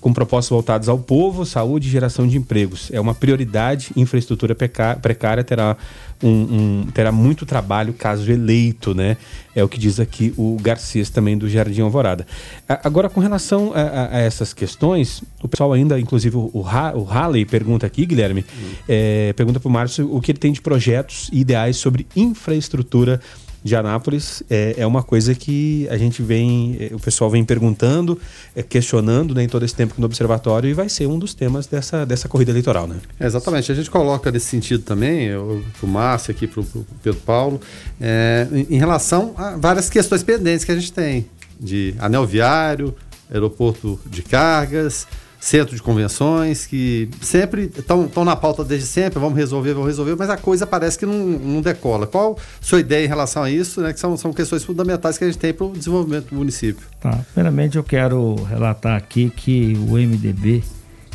com 0.00 0.12
propostas 0.12 0.50
voltadas 0.50 0.88
ao 0.88 0.98
povo, 0.98 1.44
saúde 1.44 1.86
e 1.86 1.90
geração 1.90 2.26
de 2.26 2.38
empregos. 2.38 2.90
É 2.90 3.00
uma 3.00 3.14
prioridade, 3.14 3.90
infraestrutura 3.94 4.54
precária 4.54 5.44
terá, 5.44 5.76
um, 6.22 6.28
um, 6.28 6.86
terá 6.92 7.12
muito 7.12 7.44
trabalho 7.44 7.92
caso 7.92 8.30
eleito, 8.30 8.94
né? 8.94 9.18
É 9.54 9.62
o 9.62 9.68
que 9.68 9.78
diz 9.78 10.00
aqui 10.00 10.32
o 10.38 10.56
Garcês 10.60 11.10
também 11.10 11.36
do 11.36 11.48
Jardim 11.48 11.82
Alvorada. 11.82 12.26
Agora, 12.66 13.10
com 13.10 13.20
relação 13.20 13.72
a, 13.74 13.80
a, 13.80 14.16
a 14.16 14.18
essas 14.20 14.54
questões, 14.54 15.22
o 15.42 15.48
pessoal 15.48 15.72
ainda, 15.72 16.00
inclusive 16.00 16.36
o, 16.36 16.50
o 16.54 17.02
Halley 17.02 17.44
pergunta 17.44 17.86
aqui, 17.86 18.06
Guilherme, 18.06 18.40
hum. 18.40 18.70
é, 18.88 19.32
pergunta 19.34 19.60
para 19.60 19.68
o 19.68 19.72
Márcio 19.72 20.14
o 20.14 20.20
que 20.20 20.32
ele 20.32 20.38
tem 20.38 20.52
de 20.52 20.62
projetos 20.62 21.28
e 21.32 21.40
ideais 21.40 21.76
sobre 21.76 22.06
infraestrutura 22.16 23.20
de 23.62 23.76
Anápolis 23.76 24.42
é, 24.48 24.74
é 24.78 24.86
uma 24.86 25.02
coisa 25.02 25.34
que 25.34 25.86
a 25.90 25.96
gente 25.96 26.22
vem, 26.22 26.76
é, 26.80 26.94
o 26.94 26.98
pessoal 26.98 27.30
vem 27.30 27.44
perguntando, 27.44 28.18
é, 28.54 28.62
questionando 28.62 29.34
né, 29.34 29.42
em 29.42 29.48
todo 29.48 29.64
esse 29.64 29.74
tempo 29.74 29.94
no 29.98 30.06
observatório 30.06 30.68
e 30.68 30.72
vai 30.72 30.88
ser 30.88 31.06
um 31.06 31.18
dos 31.18 31.34
temas 31.34 31.66
dessa, 31.66 32.06
dessa 32.06 32.28
corrida 32.28 32.50
eleitoral, 32.50 32.86
né? 32.86 32.96
Exatamente. 33.20 33.70
A 33.70 33.74
gente 33.74 33.90
coloca 33.90 34.30
nesse 34.30 34.46
sentido 34.46 34.82
também, 34.82 35.30
para 35.30 35.86
o 35.86 35.88
Márcio 35.88 36.30
aqui, 36.30 36.46
para 36.46 36.60
o 36.60 36.66
Pedro 37.02 37.20
Paulo, 37.20 37.60
é, 38.00 38.46
em 38.68 38.78
relação 38.78 39.34
a 39.36 39.56
várias 39.56 39.90
questões 39.90 40.22
pendentes 40.22 40.64
que 40.64 40.72
a 40.72 40.74
gente 40.74 40.92
tem 40.92 41.26
de 41.58 41.94
anel 41.98 42.26
viário, 42.26 42.94
aeroporto 43.30 44.00
de 44.06 44.22
cargas, 44.22 45.06
centro 45.40 45.74
de 45.74 45.82
convenções, 45.82 46.66
que 46.66 47.08
sempre 47.22 47.72
estão 47.74 48.24
na 48.24 48.36
pauta 48.36 48.62
desde 48.62 48.86
sempre, 48.86 49.18
vamos 49.18 49.38
resolver, 49.38 49.72
vamos 49.72 49.88
resolver, 49.88 50.14
mas 50.14 50.28
a 50.28 50.36
coisa 50.36 50.66
parece 50.66 50.98
que 50.98 51.06
não, 51.06 51.14
não 51.14 51.62
decola. 51.62 52.06
Qual 52.06 52.36
a 52.38 52.64
sua 52.64 52.78
ideia 52.78 53.06
em 53.06 53.08
relação 53.08 53.42
a 53.42 53.50
isso, 53.50 53.80
né, 53.80 53.94
que 53.94 53.98
são, 53.98 54.14
são 54.18 54.34
questões 54.34 54.62
fundamentais 54.62 55.16
que 55.16 55.24
a 55.24 55.26
gente 55.26 55.38
tem 55.38 55.54
para 55.54 55.64
o 55.64 55.72
desenvolvimento 55.72 56.28
do 56.28 56.36
município? 56.36 56.86
Tá. 57.00 57.24
Primeiramente, 57.32 57.78
eu 57.78 57.82
quero 57.82 58.34
relatar 58.44 58.96
aqui 58.96 59.32
que 59.34 59.74
o 59.88 59.94
MDB, 59.94 60.62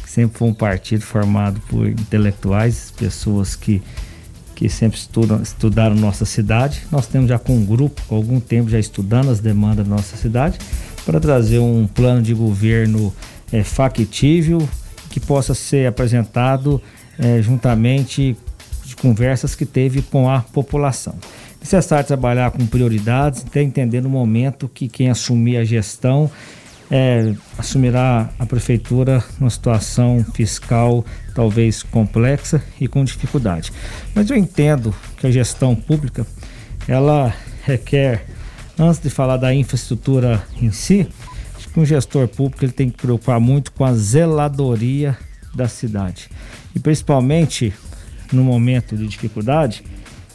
que 0.02 0.10
sempre 0.10 0.40
foi 0.40 0.48
um 0.48 0.54
partido 0.54 1.04
formado 1.04 1.62
por 1.70 1.88
intelectuais, 1.88 2.92
pessoas 2.98 3.56
que, 3.56 3.80
que 4.56 4.68
sempre 4.68 4.98
estudam, 4.98 5.40
estudaram 5.40 5.96
nossa 5.96 6.26
cidade, 6.26 6.82
nós 6.92 7.06
temos 7.06 7.30
já 7.30 7.38
com 7.38 7.56
um 7.56 7.64
grupo, 7.64 8.02
com 8.08 8.16
algum 8.16 8.40
tempo 8.40 8.72
já 8.72 8.80
estudando 8.80 9.30
as 9.30 9.40
demandas 9.40 9.88
da 9.88 9.96
nossa 9.96 10.18
cidade, 10.18 10.58
para 11.06 11.20
trazer 11.20 11.60
um 11.60 11.86
plano 11.86 12.24
de 12.24 12.34
governo 12.34 13.14
é, 13.52 13.64
factível 13.64 14.68
que 15.10 15.20
possa 15.20 15.54
ser 15.54 15.88
apresentado 15.88 16.82
é, 17.18 17.42
juntamente 17.42 18.36
de 18.84 18.96
conversas 18.96 19.56
que 19.56 19.66
teve 19.66 20.02
com 20.02 20.30
a 20.30 20.42
população. 20.42 21.16
Necessário 21.60 22.06
trabalhar 22.06 22.52
com 22.52 22.66
prioridades, 22.66 23.44
até 23.46 23.62
entender 23.62 24.02
no 24.02 24.10
momento 24.10 24.70
que 24.70 24.88
quem 24.88 25.10
assumir 25.10 25.58
a 25.58 25.64
gestão 25.64 26.30
é, 26.92 27.34
assumirá 27.58 28.30
a 28.38 28.46
prefeitura 28.46 29.24
numa 29.40 29.50
situação 29.50 30.24
fiscal 30.34 31.04
talvez 31.34 31.82
complexa 31.82 32.64
e 32.80 32.88
com 32.88 33.04
dificuldade. 33.04 33.72
Mas 34.14 34.30
eu 34.30 34.38
entendo 34.38 34.94
que 35.18 35.26
a 35.26 35.32
gestão 35.32 35.76
pública 35.76 36.26
ela 36.88 37.34
requer 37.64 38.26
antes 38.78 39.00
de 39.00 39.10
falar 39.10 39.38
da 39.38 39.54
infraestrutura 39.54 40.44
em 40.62 40.72
si, 40.72 41.08
que 41.76 41.80
um 41.82 41.86
gestor 41.86 42.26
público 42.30 42.64
ele 42.64 42.72
tem 42.72 42.90
que 42.90 42.98
preocupar 42.98 43.38
muito 43.38 43.74
com 43.74 43.84
a 43.84 43.94
zeladoria 43.94 45.18
da 45.54 45.68
cidade. 45.68 46.30
E 46.74 46.80
principalmente 46.80 47.74
no 48.32 48.46
momento 48.46 48.96
de 48.96 49.06
dificuldade, 49.06 49.84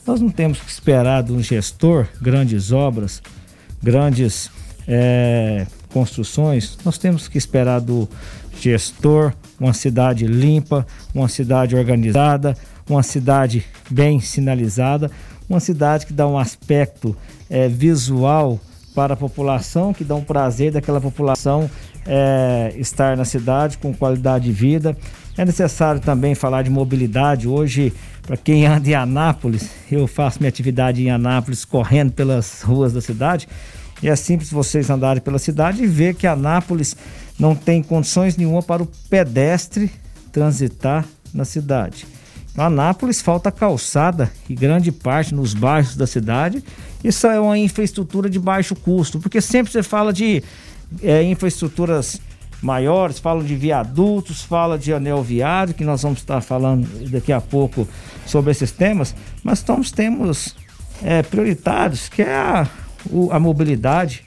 nós 0.07 0.21
não 0.21 0.29
temos 0.29 0.61
que 0.61 0.71
esperar 0.71 1.23
de 1.23 1.33
um 1.33 1.43
gestor 1.43 2.07
grandes 2.21 2.73
obras, 2.73 3.23
grandes 3.83 4.51
é, 4.87 5.67
construções, 5.91 6.77
nós 6.85 6.99
temos 6.99 7.27
que 7.27 7.39
esperar 7.39 7.81
do 7.81 8.07
gestor 8.61 9.33
uma 9.59 9.73
cidade 9.73 10.27
limpa, 10.27 10.87
uma 11.15 11.29
cidade 11.29 11.75
organizada, 11.75 12.55
uma 12.87 13.03
cidade 13.03 13.65
bem 13.91 14.21
sinalizada, 14.21 15.11
uma 15.49 15.59
cidade 15.59 16.05
que 16.05 16.13
dá 16.13 16.29
um 16.29 16.37
aspecto 16.37 17.17
é, 17.49 17.67
visual 17.67 18.61
para 18.95 19.15
a 19.15 19.17
população, 19.17 19.93
que 19.93 20.05
dá 20.05 20.15
um 20.15 20.25
prazer 20.25 20.73
daquela 20.73 21.01
população 21.01 21.71
é, 22.07 22.75
estar 22.77 23.17
na 23.17 23.25
cidade 23.25 23.79
com 23.79 23.95
qualidade 23.95 24.47
de 24.47 24.53
vida. 24.53 24.97
É 25.37 25.45
necessário 25.45 26.01
também 26.01 26.35
falar 26.35 26.63
de 26.63 26.71
mobilidade. 26.71 27.47
Hoje, 27.49 27.93
para 28.27 28.37
quem 28.37 28.67
anda 28.67 28.89
em 28.89 28.95
Anápolis, 28.95 29.71
eu 29.91 30.07
faço 30.07 30.39
minha 30.41 30.49
atividade 30.49 31.03
em 31.03 31.11
Anápolis 31.11 31.65
correndo 31.65 32.13
pelas 32.13 32.63
ruas 32.63 32.93
da 32.93 33.01
cidade. 33.01 33.49
E 34.03 34.09
é 34.09 34.17
simples 34.17 34.51
vocês 34.51 34.89
andarem 34.89 35.23
pela 35.23 35.39
cidade 35.39 35.83
e 35.83 35.87
ver 35.87 36.15
que 36.15 36.27
Anápolis 36.27 36.97
não 37.39 37.55
tem 37.55 37.83
condições 37.83 38.37
nenhuma 38.37 38.63
para 38.63 38.83
o 38.83 38.89
pedestre 39.09 39.91
transitar 40.33 41.05
na 41.33 41.45
cidade. 41.45 42.07
Então, 42.53 42.65
Anápolis 42.65 43.21
falta 43.21 43.51
calçada 43.51 44.31
e 44.49 44.55
grande 44.55 44.91
parte 44.91 45.35
nos 45.35 45.55
bairros 45.55 45.97
da 45.97 46.07
cidade. 46.07 46.63
Isso 47.03 47.27
é 47.27 47.41
uma 47.41 47.59
infraestrutura 47.59 48.29
de 48.29 48.39
baixo 48.39 48.75
custo, 48.75 49.19
porque 49.19 49.41
sempre 49.41 49.73
você 49.73 49.83
fala 49.83 50.13
de 50.13 50.43
é, 51.03 51.23
infraestruturas 51.23 52.21
maiores, 52.63 53.19
falam 53.19 53.43
de 53.43 53.55
viadutos, 53.57 54.43
fala 54.43 54.79
de 54.79 54.93
anel 54.93 55.23
viário, 55.23 55.73
que 55.73 55.85
nós 55.85 56.03
vamos 56.03 56.19
estar 56.19 56.41
falando 56.41 56.87
daqui 57.11 57.33
a 57.33 57.41
pouco 57.41 57.89
sobre 58.27 58.51
esses 58.51 58.71
temas, 58.71 59.15
mas 59.43 59.63
temos 59.63 59.91
temas 59.91 60.55
é, 61.03 61.23
prioritários, 61.23 62.09
que 62.09 62.23
é 62.23 62.35
a, 62.35 62.69
o, 63.11 63.31
a 63.33 63.41
mobilidade 63.41 64.25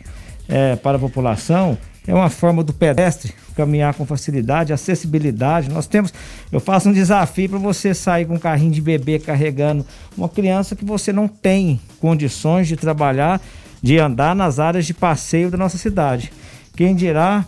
é, 0.48 0.76
para 0.76 0.98
a 0.98 1.00
população, 1.00 1.78
é 2.06 2.14
uma 2.14 2.30
forma 2.30 2.64
do 2.64 2.74
pedestre 2.74 3.34
caminhar 3.56 3.94
com 3.94 4.06
facilidade, 4.06 4.74
acessibilidade. 4.74 5.70
Nós 5.70 5.88
temos, 5.88 6.14
eu 6.52 6.60
faço 6.60 6.90
um 6.90 6.94
desafio 6.94 7.50
para 7.50 7.60
você 7.60 7.94
sair 7.94 8.26
com 8.26 8.36
um 8.36 8.40
carrinho 8.40 8.72
de 8.72 8.82
bebê 8.82 9.20
carregando 9.20 9.86
uma 10.18 10.28
criança 10.28 10.76
que 10.76 10.84
você 10.84 11.14
não 11.14 11.28
tem 11.28 11.80
condições 12.00 12.68
de 12.68 12.76
trabalhar, 12.76 13.40
de 13.82 14.00
andar 14.00 14.36
nas 14.36 14.60
áreas 14.60 14.86
de 14.86 14.94
passeio 14.94 15.50
da 15.50 15.58
nossa 15.58 15.78
cidade. 15.78 16.32
Quem 16.76 16.96
dirá 16.96 17.46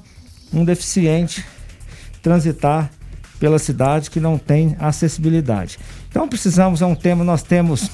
um 0.54 0.64
deficiente 0.64 1.44
transitar 2.22 2.90
pela 3.40 3.60
cidade 3.60 4.10
que 4.10 4.20
não 4.20 4.38
tem 4.38 4.76
acessibilidade. 4.80 5.78
Então 6.10 6.28
precisamos, 6.28 6.82
é 6.82 6.86
um 6.86 6.96
tema, 6.96 7.24
nós 7.24 7.44
temos 7.44 7.90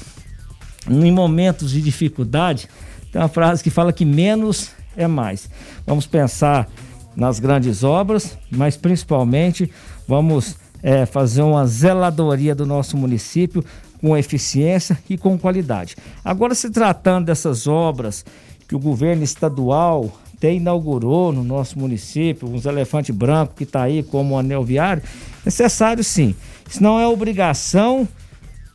em 0.87 1.11
momentos 1.11 1.71
de 1.71 1.81
dificuldade, 1.81 2.67
tem 3.11 3.21
uma 3.21 3.27
frase 3.27 3.63
que 3.63 3.69
fala 3.69 3.91
que 3.91 4.05
menos 4.05 4.71
é 4.95 5.07
mais. 5.07 5.49
Vamos 5.85 6.05
pensar 6.05 6.69
nas 7.15 7.39
grandes 7.39 7.83
obras, 7.83 8.37
mas 8.49 8.77
principalmente 8.77 9.71
vamos 10.07 10.55
é, 10.81 11.05
fazer 11.05 11.41
uma 11.41 11.65
zeladoria 11.65 12.55
do 12.55 12.65
nosso 12.65 12.97
município 12.97 13.63
com 13.99 14.17
eficiência 14.17 14.97
e 15.09 15.17
com 15.17 15.37
qualidade. 15.37 15.95
Agora, 16.23 16.55
se 16.55 16.69
tratando 16.69 17.25
dessas 17.25 17.67
obras 17.67 18.25
que 18.67 18.75
o 18.75 18.79
governo 18.79 19.23
estadual 19.23 20.11
até 20.35 20.53
inaugurou 20.53 21.31
no 21.31 21.43
nosso 21.43 21.77
município, 21.77 22.49
uns 22.49 22.65
elefante 22.65 23.11
branco 23.11 23.53
que 23.55 23.63
está 23.63 23.83
aí 23.83 24.01
como 24.01 24.33
um 24.33 24.39
anel 24.39 24.63
viário, 24.63 25.03
necessário 25.45 26.03
sim. 26.03 26.35
Isso 26.67 26.81
não 26.81 26.99
é 26.99 27.05
obrigação 27.05 28.07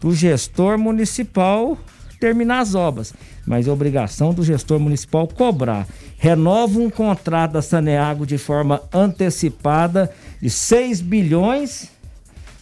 do 0.00 0.14
gestor 0.14 0.78
municipal 0.78 1.76
terminar 2.20 2.60
as 2.60 2.74
obras, 2.74 3.12
mas 3.46 3.68
é 3.68 3.70
obrigação 3.70 4.34
do 4.34 4.42
gestor 4.42 4.80
municipal 4.80 5.28
cobrar. 5.28 5.86
Renova 6.18 6.78
um 6.80 6.90
contrato 6.90 7.52
da 7.52 7.62
Saneago 7.62 8.26
de 8.26 8.36
forma 8.36 8.82
antecipada 8.92 10.10
de 10.42 10.50
6 10.50 11.00
bilhões, 11.00 11.90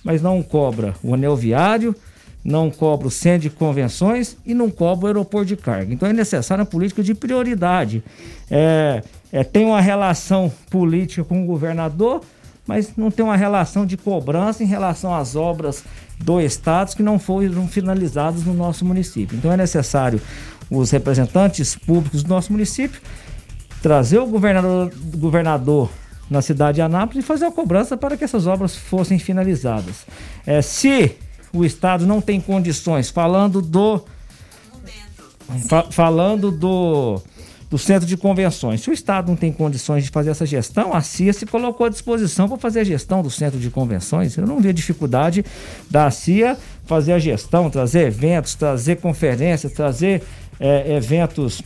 mas 0.04 0.20
não 0.20 0.42
cobra 0.42 0.94
o 1.02 1.14
anel 1.14 1.34
viário, 1.34 1.96
não 2.44 2.70
cobra 2.70 3.08
o 3.08 3.10
centro 3.10 3.48
de 3.48 3.50
convenções 3.50 4.36
e 4.44 4.52
não 4.52 4.70
cobra 4.70 5.04
o 5.04 5.08
aeroporto 5.08 5.46
de 5.46 5.56
carga. 5.56 5.94
Então 5.94 6.06
é 6.06 6.12
necessária 6.12 6.60
uma 6.60 6.66
política 6.66 7.02
de 7.02 7.14
prioridade. 7.14 8.04
É, 8.50 9.02
é, 9.32 9.42
tem 9.42 9.64
uma 9.64 9.80
relação 9.80 10.52
política 10.70 11.24
com 11.24 11.42
o 11.42 11.46
governador, 11.46 12.20
mas 12.66 12.92
não 12.96 13.10
tem 13.10 13.24
uma 13.24 13.36
relação 13.36 13.86
de 13.86 13.96
cobrança 13.96 14.62
em 14.62 14.66
relação 14.66 15.14
às 15.14 15.34
obras 15.34 15.82
do 16.18 16.40
Estado 16.40 16.94
que 16.94 17.02
não 17.02 17.18
foram 17.18 17.66
finalizadas 17.66 18.44
no 18.44 18.54
nosso 18.54 18.84
município. 18.84 19.36
Então 19.36 19.52
é 19.52 19.56
necessário 19.56 20.20
os 20.70 20.90
representantes 20.90 21.74
públicos 21.74 22.22
do 22.22 22.28
nosso 22.28 22.52
município 22.52 23.00
trazer 23.84 24.18
o 24.18 24.26
governador, 24.26 24.90
governador 25.14 25.90
na 26.30 26.40
cidade 26.40 26.76
de 26.76 26.80
Anápolis 26.80 27.22
e 27.22 27.26
fazer 27.26 27.44
a 27.44 27.52
cobrança 27.52 27.98
para 27.98 28.16
que 28.16 28.24
essas 28.24 28.46
obras 28.46 28.74
fossem 28.74 29.18
finalizadas. 29.18 30.06
É, 30.46 30.62
se 30.62 31.14
o 31.52 31.66
Estado 31.66 32.06
não 32.06 32.18
tem 32.18 32.40
condições, 32.40 33.10
falando 33.10 33.60
do. 33.60 34.00
Fa, 35.68 35.82
falando 35.90 36.50
do, 36.50 37.20
do 37.68 37.76
centro 37.76 38.08
de 38.08 38.16
convenções. 38.16 38.80
Se 38.80 38.88
o 38.88 38.92
Estado 38.92 39.28
não 39.28 39.36
tem 39.36 39.52
condições 39.52 40.04
de 40.04 40.10
fazer 40.10 40.30
essa 40.30 40.46
gestão, 40.46 40.94
a 40.94 41.02
CIA 41.02 41.34
se 41.34 41.44
colocou 41.44 41.86
à 41.86 41.90
disposição 41.90 42.48
para 42.48 42.56
fazer 42.56 42.80
a 42.80 42.84
gestão 42.84 43.22
do 43.22 43.30
centro 43.30 43.60
de 43.60 43.68
convenções. 43.68 44.34
Eu 44.38 44.46
não 44.46 44.60
vi 44.60 44.72
dificuldade 44.72 45.44
da 45.90 46.10
CIA 46.10 46.56
fazer 46.86 47.12
a 47.12 47.18
gestão, 47.18 47.68
trazer 47.68 48.06
eventos, 48.06 48.54
trazer 48.54 48.96
conferências, 48.96 49.72
trazer 49.72 50.22
é, 50.58 50.96
eventos 50.96 51.62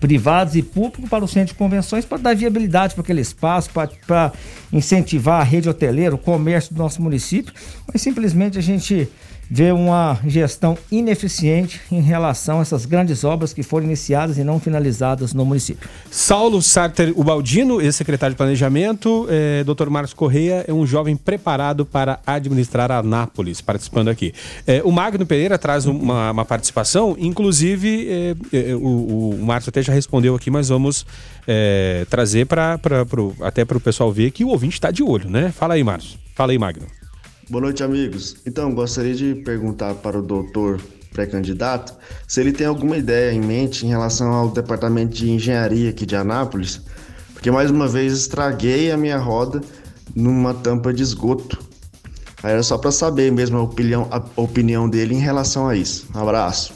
privados 0.00 0.54
e 0.54 0.62
públicos 0.62 1.08
para 1.08 1.24
o 1.24 1.28
centro 1.28 1.54
de 1.54 1.58
convenções 1.58 2.04
para 2.04 2.18
dar 2.18 2.34
viabilidade 2.34 2.94
para 2.94 3.02
aquele 3.02 3.20
espaço, 3.20 3.70
para 3.70 4.32
incentivar 4.72 5.40
a 5.40 5.44
rede 5.44 5.68
hoteleira, 5.68 6.14
o 6.14 6.18
comércio 6.18 6.74
do 6.74 6.78
nosso 6.78 7.00
município, 7.00 7.52
mas 7.90 8.02
simplesmente 8.02 8.58
a 8.58 8.62
gente 8.62 9.08
vê 9.50 9.72
uma 9.72 10.18
gestão 10.26 10.76
ineficiente 10.90 11.80
em 11.90 12.00
relação 12.00 12.58
a 12.58 12.62
essas 12.62 12.84
grandes 12.84 13.24
obras 13.24 13.52
que 13.52 13.62
foram 13.62 13.86
iniciadas 13.86 14.38
e 14.38 14.44
não 14.44 14.58
finalizadas 14.58 15.32
no 15.32 15.44
município. 15.44 15.88
Saulo 16.10 16.60
Sarter 16.60 17.12
Ubaldino, 17.16 17.80
ex-secretário 17.80 18.34
de 18.34 18.36
Planejamento, 18.36 19.26
é, 19.30 19.64
Dr. 19.64 19.88
Marcos 19.88 20.12
Correia 20.12 20.64
é 20.66 20.72
um 20.72 20.86
jovem 20.86 21.16
preparado 21.16 21.86
para 21.86 22.18
administrar 22.26 22.90
Anápolis, 22.90 23.60
participando 23.60 24.08
aqui. 24.08 24.32
É, 24.66 24.82
o 24.84 24.90
Magno 24.90 25.24
Pereira 25.24 25.58
traz 25.58 25.86
uma, 25.86 26.30
uma 26.30 26.44
participação, 26.44 27.16
inclusive 27.18 28.08
é, 28.08 28.36
é 28.52 28.74
o, 28.74 29.30
o 29.30 29.38
Márcio 29.44 29.70
até 29.70 29.82
já 29.82 29.92
respondeu 29.92 30.34
aqui, 30.34 30.50
mas 30.50 30.68
vamos 30.68 31.06
é, 31.46 32.06
trazer 32.10 32.46
para 32.46 32.78
até 33.42 33.64
para 33.64 33.76
o 33.76 33.80
pessoal 33.80 34.12
ver 34.12 34.30
que 34.30 34.44
o 34.44 34.48
ouvinte 34.48 34.74
está 34.74 34.90
de 34.90 35.02
olho, 35.02 35.30
né? 35.30 35.52
Fala 35.52 35.74
aí, 35.74 35.84
Márcio. 35.84 36.18
Fala 36.34 36.52
aí, 36.52 36.58
Magno. 36.58 36.86
Boa 37.48 37.60
noite, 37.60 37.84
amigos. 37.84 38.38
Então, 38.44 38.74
gostaria 38.74 39.14
de 39.14 39.36
perguntar 39.36 39.94
para 39.94 40.18
o 40.18 40.22
doutor 40.22 40.80
pré-candidato 41.12 41.94
se 42.26 42.40
ele 42.40 42.52
tem 42.52 42.66
alguma 42.66 42.96
ideia 42.96 43.32
em 43.32 43.40
mente 43.40 43.86
em 43.86 43.88
relação 43.88 44.32
ao 44.32 44.48
departamento 44.48 45.14
de 45.14 45.30
engenharia 45.30 45.90
aqui 45.90 46.04
de 46.04 46.16
Anápolis, 46.16 46.80
porque 47.32 47.48
mais 47.48 47.70
uma 47.70 47.86
vez 47.86 48.12
estraguei 48.12 48.90
a 48.90 48.96
minha 48.96 49.16
roda 49.16 49.60
numa 50.12 50.54
tampa 50.54 50.92
de 50.92 51.04
esgoto. 51.04 51.56
Aí 52.42 52.50
era 52.50 52.64
só 52.64 52.76
para 52.76 52.90
saber 52.90 53.30
mesmo 53.30 53.58
a 53.58 53.62
opinião, 53.62 54.08
a 54.10 54.20
opinião 54.34 54.90
dele 54.90 55.14
em 55.14 55.20
relação 55.20 55.68
a 55.68 55.76
isso. 55.76 56.08
Um 56.12 56.18
abraço. 56.18 56.75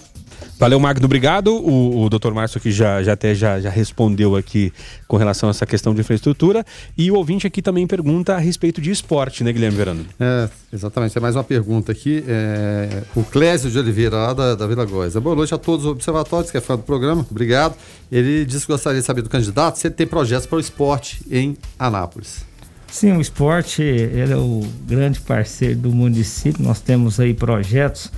Valeu, 0.60 0.78
Magno, 0.78 1.06
obrigado. 1.06 1.56
O, 1.56 2.02
o 2.02 2.10
doutor 2.10 2.34
Márcio 2.34 2.58
aqui 2.58 2.70
já, 2.70 3.02
já 3.02 3.14
até 3.14 3.34
já, 3.34 3.58
já 3.58 3.70
respondeu 3.70 4.36
aqui 4.36 4.70
com 5.08 5.16
relação 5.16 5.48
a 5.48 5.52
essa 5.52 5.64
questão 5.64 5.94
de 5.94 6.02
infraestrutura. 6.02 6.66
E 6.98 7.10
o 7.10 7.14
ouvinte 7.14 7.46
aqui 7.46 7.62
também 7.62 7.86
pergunta 7.86 8.34
a 8.34 8.38
respeito 8.38 8.78
de 8.78 8.90
esporte, 8.90 9.42
né, 9.42 9.54
Guilherme 9.54 9.78
Verano? 9.78 10.04
É, 10.20 10.50
exatamente. 10.70 11.14
Tem 11.14 11.22
mais 11.22 11.34
uma 11.34 11.42
pergunta 11.42 11.90
aqui. 11.90 12.22
É, 12.28 13.04
o 13.16 13.24
Clésio 13.24 13.70
de 13.70 13.78
Oliveira, 13.78 14.14
lá 14.14 14.34
da, 14.34 14.54
da 14.54 14.66
Vila 14.66 14.84
Góis. 14.84 15.14
Boa 15.14 15.34
noite 15.34 15.54
a 15.54 15.56
todos 15.56 15.86
os 15.86 15.92
observatórios, 15.92 16.50
que 16.50 16.58
é 16.58 16.60
fã 16.60 16.76
do 16.76 16.82
programa. 16.82 17.26
Obrigado. 17.30 17.74
Ele 18.12 18.44
disse 18.44 18.66
que 18.66 18.72
gostaria 18.72 19.00
de 19.00 19.06
saber 19.06 19.22
do 19.22 19.30
candidato 19.30 19.78
se 19.78 19.86
ele 19.86 19.94
tem 19.94 20.06
projetos 20.06 20.44
para 20.44 20.58
o 20.58 20.60
esporte 20.60 21.22
em 21.30 21.56
Anápolis. 21.78 22.44
Sim, 22.86 23.12
o 23.12 23.20
esporte 23.22 23.80
ele 23.80 24.34
é 24.34 24.36
o 24.36 24.62
grande 24.86 25.20
parceiro 25.20 25.76
do 25.76 25.90
município. 25.90 26.62
Nós 26.62 26.82
temos 26.82 27.18
aí 27.18 27.32
projetos 27.32 28.12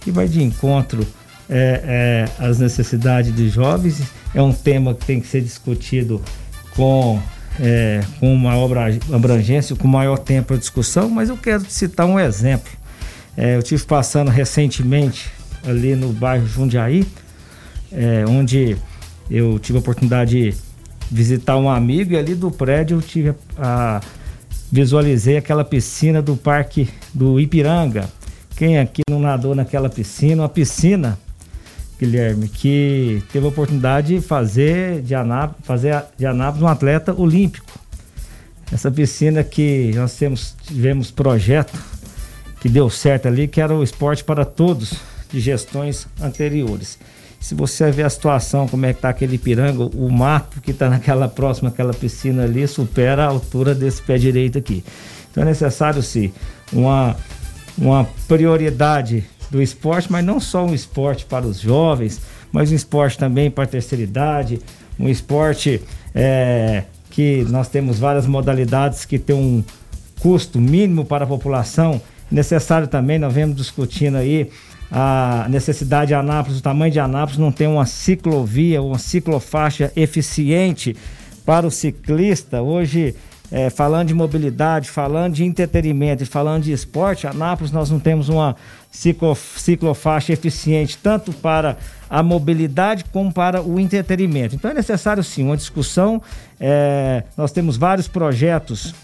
que 0.00 0.12
vai 0.12 0.28
de 0.28 0.40
encontro 0.40 1.04
é, 1.48 2.28
é, 2.38 2.44
as 2.44 2.58
necessidades 2.58 3.32
dos 3.32 3.52
jovens. 3.52 4.02
É 4.34 4.42
um 4.42 4.52
tema 4.52 4.94
que 4.94 5.04
tem 5.06 5.20
que 5.20 5.26
ser 5.26 5.40
discutido 5.40 6.22
com, 6.74 7.20
é, 7.58 8.00
com 8.20 8.32
uma 8.32 8.52
abrangência, 9.12 9.74
com 9.74 9.88
maior 9.88 10.18
tempo 10.18 10.54
de 10.54 10.60
discussão, 10.60 11.08
mas 11.08 11.28
eu 11.28 11.36
quero 11.36 11.64
citar 11.68 12.06
um 12.06 12.18
exemplo. 12.18 12.70
É, 13.36 13.56
eu 13.56 13.62
tive 13.62 13.84
passando 13.84 14.30
recentemente 14.30 15.30
ali 15.66 15.94
no 15.94 16.12
bairro 16.12 16.46
Jundiaí, 16.46 17.06
é, 17.92 18.24
onde 18.28 18.76
eu 19.30 19.58
tive 19.58 19.78
a 19.78 19.80
oportunidade 19.80 20.50
de 20.50 20.56
visitar 21.10 21.56
um 21.56 21.70
amigo 21.70 22.12
e 22.12 22.16
ali 22.16 22.34
do 22.34 22.50
prédio 22.50 22.98
eu 22.98 23.02
tive 23.02 23.30
a, 23.56 23.96
a 23.96 24.00
visualizei 24.70 25.36
aquela 25.36 25.64
piscina 25.64 26.20
do 26.20 26.36
parque 26.36 26.88
do 27.12 27.40
Ipiranga. 27.40 28.08
Quem 28.56 28.78
aqui 28.78 29.02
não 29.08 29.20
nadou 29.20 29.54
naquela 29.54 29.88
piscina? 29.88 30.42
Uma 30.42 30.48
piscina, 30.48 31.18
Guilherme, 31.98 32.48
que 32.48 33.22
teve 33.32 33.44
a 33.44 33.48
oportunidade 33.48 34.14
de 34.14 34.20
fazer 34.20 35.02
de 35.02 35.14
Anápolis, 35.14 35.66
fazer 35.66 36.04
de 36.16 36.26
Anápolis 36.26 36.62
um 36.62 36.68
atleta 36.68 37.12
olímpico. 37.12 37.78
Essa 38.72 38.90
piscina 38.90 39.42
que 39.42 39.92
nós 39.94 40.14
temos, 40.14 40.54
tivemos 40.62 41.10
projeto 41.10 41.78
que 42.60 42.68
deu 42.68 42.90
certo 42.90 43.26
ali, 43.26 43.48
que 43.48 43.60
era 43.60 43.74
o 43.74 43.82
esporte 43.82 44.22
para 44.22 44.44
todos 44.44 44.94
de 45.30 45.40
gestões 45.40 46.06
anteriores. 46.20 46.98
Se 47.40 47.54
você 47.54 47.90
ver 47.90 48.02
a 48.04 48.10
situação, 48.10 48.66
como 48.66 48.84
é 48.84 48.92
que 48.92 48.98
está 48.98 49.08
aquele 49.08 49.38
piranga, 49.38 49.84
o 49.84 50.10
mato 50.10 50.60
que 50.60 50.72
está 50.72 50.90
naquela 50.90 51.28
próxima 51.28 51.68
aquela 51.68 51.94
piscina 51.94 52.44
ali 52.44 52.66
supera 52.66 53.24
a 53.24 53.28
altura 53.28 53.74
desse 53.74 54.02
pé 54.02 54.18
direito 54.18 54.58
aqui. 54.58 54.84
Então 55.30 55.42
é 55.42 55.46
necessário 55.46 56.02
sim 56.02 56.32
uma, 56.72 57.16
uma 57.76 58.04
prioridade 58.26 59.24
do 59.50 59.62
esporte, 59.62 60.10
mas 60.10 60.24
não 60.24 60.40
só 60.40 60.64
um 60.64 60.74
esporte 60.74 61.24
para 61.24 61.46
os 61.46 61.60
jovens, 61.60 62.20
mas 62.52 62.70
um 62.70 62.74
esporte 62.74 63.18
também 63.18 63.50
para 63.50 63.64
a 63.64 63.66
terceira 63.66 64.02
idade, 64.02 64.60
um 64.98 65.08
esporte 65.08 65.80
é, 66.14 66.84
que 67.10 67.44
nós 67.48 67.68
temos 67.68 67.98
várias 67.98 68.26
modalidades 68.26 69.04
que 69.04 69.18
tem 69.18 69.36
um 69.36 69.64
custo 70.20 70.60
mínimo 70.60 71.04
para 71.04 71.24
a 71.24 71.26
população. 71.26 72.00
Necessário 72.30 72.88
também, 72.88 73.18
nós 73.18 73.32
vemos 73.32 73.56
discutindo 73.56 74.16
aí 74.16 74.50
a 74.90 75.46
necessidade 75.50 76.08
de 76.08 76.14
Anápolis, 76.14 76.58
o 76.58 76.62
tamanho 76.62 76.90
de 76.90 76.98
Anápolis 76.98 77.38
não 77.38 77.52
tem 77.52 77.66
uma 77.66 77.84
ciclovia, 77.84 78.80
uma 78.82 78.98
ciclofaixa 78.98 79.92
eficiente 79.94 80.96
para 81.44 81.66
o 81.66 81.70
ciclista. 81.70 82.62
Hoje, 82.62 83.14
é, 83.52 83.68
falando 83.68 84.08
de 84.08 84.14
mobilidade, 84.14 84.90
falando 84.90 85.34
de 85.34 85.44
entretenimento 85.44 86.22
e 86.22 86.26
falando 86.26 86.62
de 86.62 86.72
esporte, 86.72 87.26
Anápolis 87.26 87.70
nós 87.70 87.90
não 87.90 88.00
temos 88.00 88.28
uma 88.28 88.56
ciclo, 88.90 89.34
ciclofaixa 89.34 90.32
eficiente 90.32 90.98
tanto 90.98 91.32
para 91.32 91.76
a 92.08 92.22
mobilidade 92.22 93.04
como 93.12 93.32
para 93.32 93.62
o 93.62 93.78
entretenimento. 93.78 94.54
Então 94.54 94.70
é 94.70 94.74
necessário 94.74 95.22
sim 95.22 95.44
uma 95.44 95.56
discussão. 95.56 96.22
É, 96.58 97.24
nós 97.36 97.52
temos 97.52 97.76
vários 97.76 98.08
projetos 98.08 98.94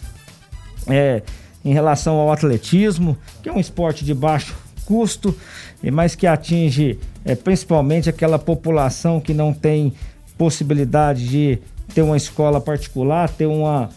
é, 0.89 1.23
em 1.65 1.73
relação 1.73 2.17
ao 2.17 2.33
atletismo, 2.33 3.17
que 3.43 3.49
é 3.49 3.53
um 3.53 3.61
esporte 3.61 4.05
de 4.05 4.15
baixo 4.15 4.55
custo, 4.85 5.35
mas 5.93 6.15
que 6.15 6.27
atinge 6.27 6.99
é, 7.25 7.35
principalmente 7.35 8.09
aquela 8.09 8.39
população 8.39 9.21
que 9.21 9.33
não 9.33 9.53
tem 9.53 9.93
possibilidade 10.37 11.29
de 11.29 11.59
ter 11.95 12.03
uma 12.03 12.17
escola 12.17 12.61
particular, 12.61 13.29
ter 13.31 13.47
uma 13.47 13.89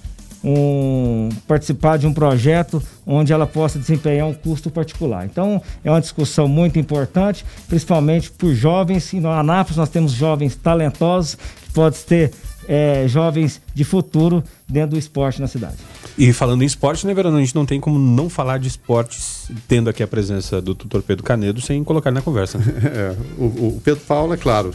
um, 0.47 1.29
participar 1.45 1.97
de 1.97 2.07
um 2.07 2.13
projeto 2.13 2.81
onde 3.05 3.33
ela 3.33 3.45
possa 3.45 3.77
desempenhar 3.77 4.25
um 4.27 4.33
custo 4.33 4.69
particular. 4.69 5.25
Então, 5.25 5.61
é 5.83 5.91
uma 5.91 5.99
discussão 5.99 6.47
muito 6.47 6.79
importante, 6.79 7.45
principalmente 7.67 8.31
por 8.31 8.53
jovens. 8.53 9.11
E 9.11 9.19
no 9.19 9.29
Anápolis 9.29 9.75
nós 9.75 9.89
temos 9.89 10.13
jovens 10.13 10.55
talentosos 10.55 11.35
que 11.35 11.71
podem 11.73 11.99
ter 11.99 12.31
é, 12.67 13.05
jovens 13.07 13.61
de 13.77 13.83
futuro 13.83 14.43
dentro 14.67 14.91
do 14.91 14.97
esporte 14.97 15.39
na 15.39 15.47
cidade. 15.47 15.77
E 16.17 16.33
falando 16.33 16.63
em 16.63 16.65
esporte, 16.65 17.05
né, 17.05 17.13
Verano, 17.13 17.37
a 17.37 17.39
gente 17.39 17.53
não 17.53 17.63
tem 17.63 17.79
como 17.79 17.99
não 17.99 18.27
falar 18.27 18.57
de 18.57 18.67
esportes, 18.67 19.51
tendo 19.67 19.87
aqui 19.87 20.01
a 20.01 20.07
presença 20.07 20.59
do 20.59 20.73
tutor 20.73 21.03
Pedro 21.03 21.23
Canedo, 21.23 21.61
sem 21.61 21.83
colocar 21.83 22.09
na 22.09 22.21
conversa. 22.21 22.57
Né? 22.57 22.65
É, 22.97 23.15
o, 23.37 23.45
o, 23.45 23.81
Pedro 23.83 24.01
Paulo, 24.07 24.33
é 24.33 24.37
claro, 24.37 24.73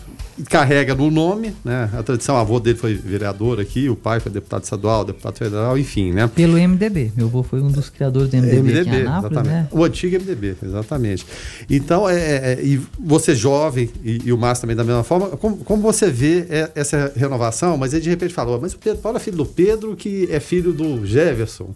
carrega 0.48 0.94
no 0.94 1.10
nome, 1.10 1.54
né? 1.64 1.90
A 1.98 2.02
tradição, 2.02 2.36
o 2.36 2.38
avô 2.38 2.60
dele 2.60 2.78
foi 2.78 2.94
vereador 2.94 3.58
aqui, 3.58 3.88
o 3.88 3.96
pai 3.96 4.20
foi 4.20 4.30
deputado 4.30 4.62
estadual, 4.62 5.04
deputado 5.04 5.36
federal, 5.36 5.78
enfim, 5.78 6.12
né? 6.12 6.30
Pelo 6.32 6.56
MDB. 6.56 7.12
Meu 7.16 7.26
avô 7.26 7.42
foi 7.42 7.60
um 7.60 7.68
dos 7.68 7.88
criadores 7.88 8.28
do 8.28 8.36
MDB, 8.36 8.62
MDB 8.62 8.80
aqui 8.80 8.90
em 8.90 9.00
Anápolis, 9.02 9.32
exatamente. 9.32 9.54
né? 9.54 9.68
O 9.72 9.84
antigo 9.84 10.16
MDB, 10.16 10.56
exatamente. 10.62 11.26
Então, 11.68 12.08
é, 12.08 12.14
é, 12.14 12.52
é, 12.52 12.64
e 12.64 12.80
você 13.00 13.34
jovem, 13.34 13.90
e, 14.04 14.22
e, 14.26 14.32
o 14.32 14.38
Márcio 14.38 14.62
também 14.62 14.76
da 14.76 14.84
mesma 14.84 15.02
forma, 15.02 15.28
como, 15.30 15.56
como 15.58 15.82
você 15.82 16.10
vê 16.10 16.46
é, 16.48 16.70
essa 16.74 17.12
renovação, 17.16 17.76
mas 17.76 17.92
ele 17.92 18.02
de 18.02 18.10
repente 18.10 18.34
falou, 18.34 18.60
mas 18.60 18.74
o 18.74 18.78
Pedro 18.78 18.91
Paulo 19.00 19.18
é 19.18 19.20
filho 19.20 19.36
do 19.36 19.46
Pedro, 19.46 19.96
que 19.96 20.28
é 20.30 20.40
filho 20.40 20.72
do 20.72 21.06
Jefferson. 21.06 21.74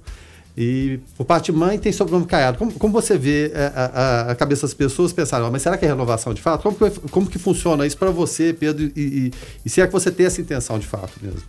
E 0.57 1.01
por 1.17 1.27
parte 1.27 1.53
mãe 1.53 1.79
tem 1.79 1.93
sobrenome 1.93 2.25
Caiado. 2.25 2.57
Como, 2.57 2.73
como 2.73 2.93
você 2.93 3.19
vê 3.19 3.53
é, 3.55 3.73
a, 3.75 3.85
a, 3.85 4.31
a, 4.31 4.35
cabeça 4.35 4.63
das 4.63 4.73
pessoas 4.73 5.13
pensaram, 5.13 5.51
mas 5.51 5.61
será 5.61 5.77
que 5.77 5.85
é 5.85 5.89
renovação 5.89 6.33
de 6.33 6.41
fato? 6.41 6.63
Como 6.63 6.77
que, 6.77 7.01
como 7.11 7.27
que 7.27 7.39
funciona 7.39 7.87
isso 7.87 7.99
para 7.99 8.11
você, 8.11 8.55
Pedro? 8.55 8.85
E, 8.85 8.91
e, 8.97 9.31
e, 9.67 9.69
se 9.69 9.83
é 9.83 9.87
que 9.87 9.93
você 9.93 10.11
tem 10.11 10.25
essa 10.25 10.41
intenção 10.41 10.79
de 10.79 10.87
fato 10.87 11.13
mesmo? 11.21 11.43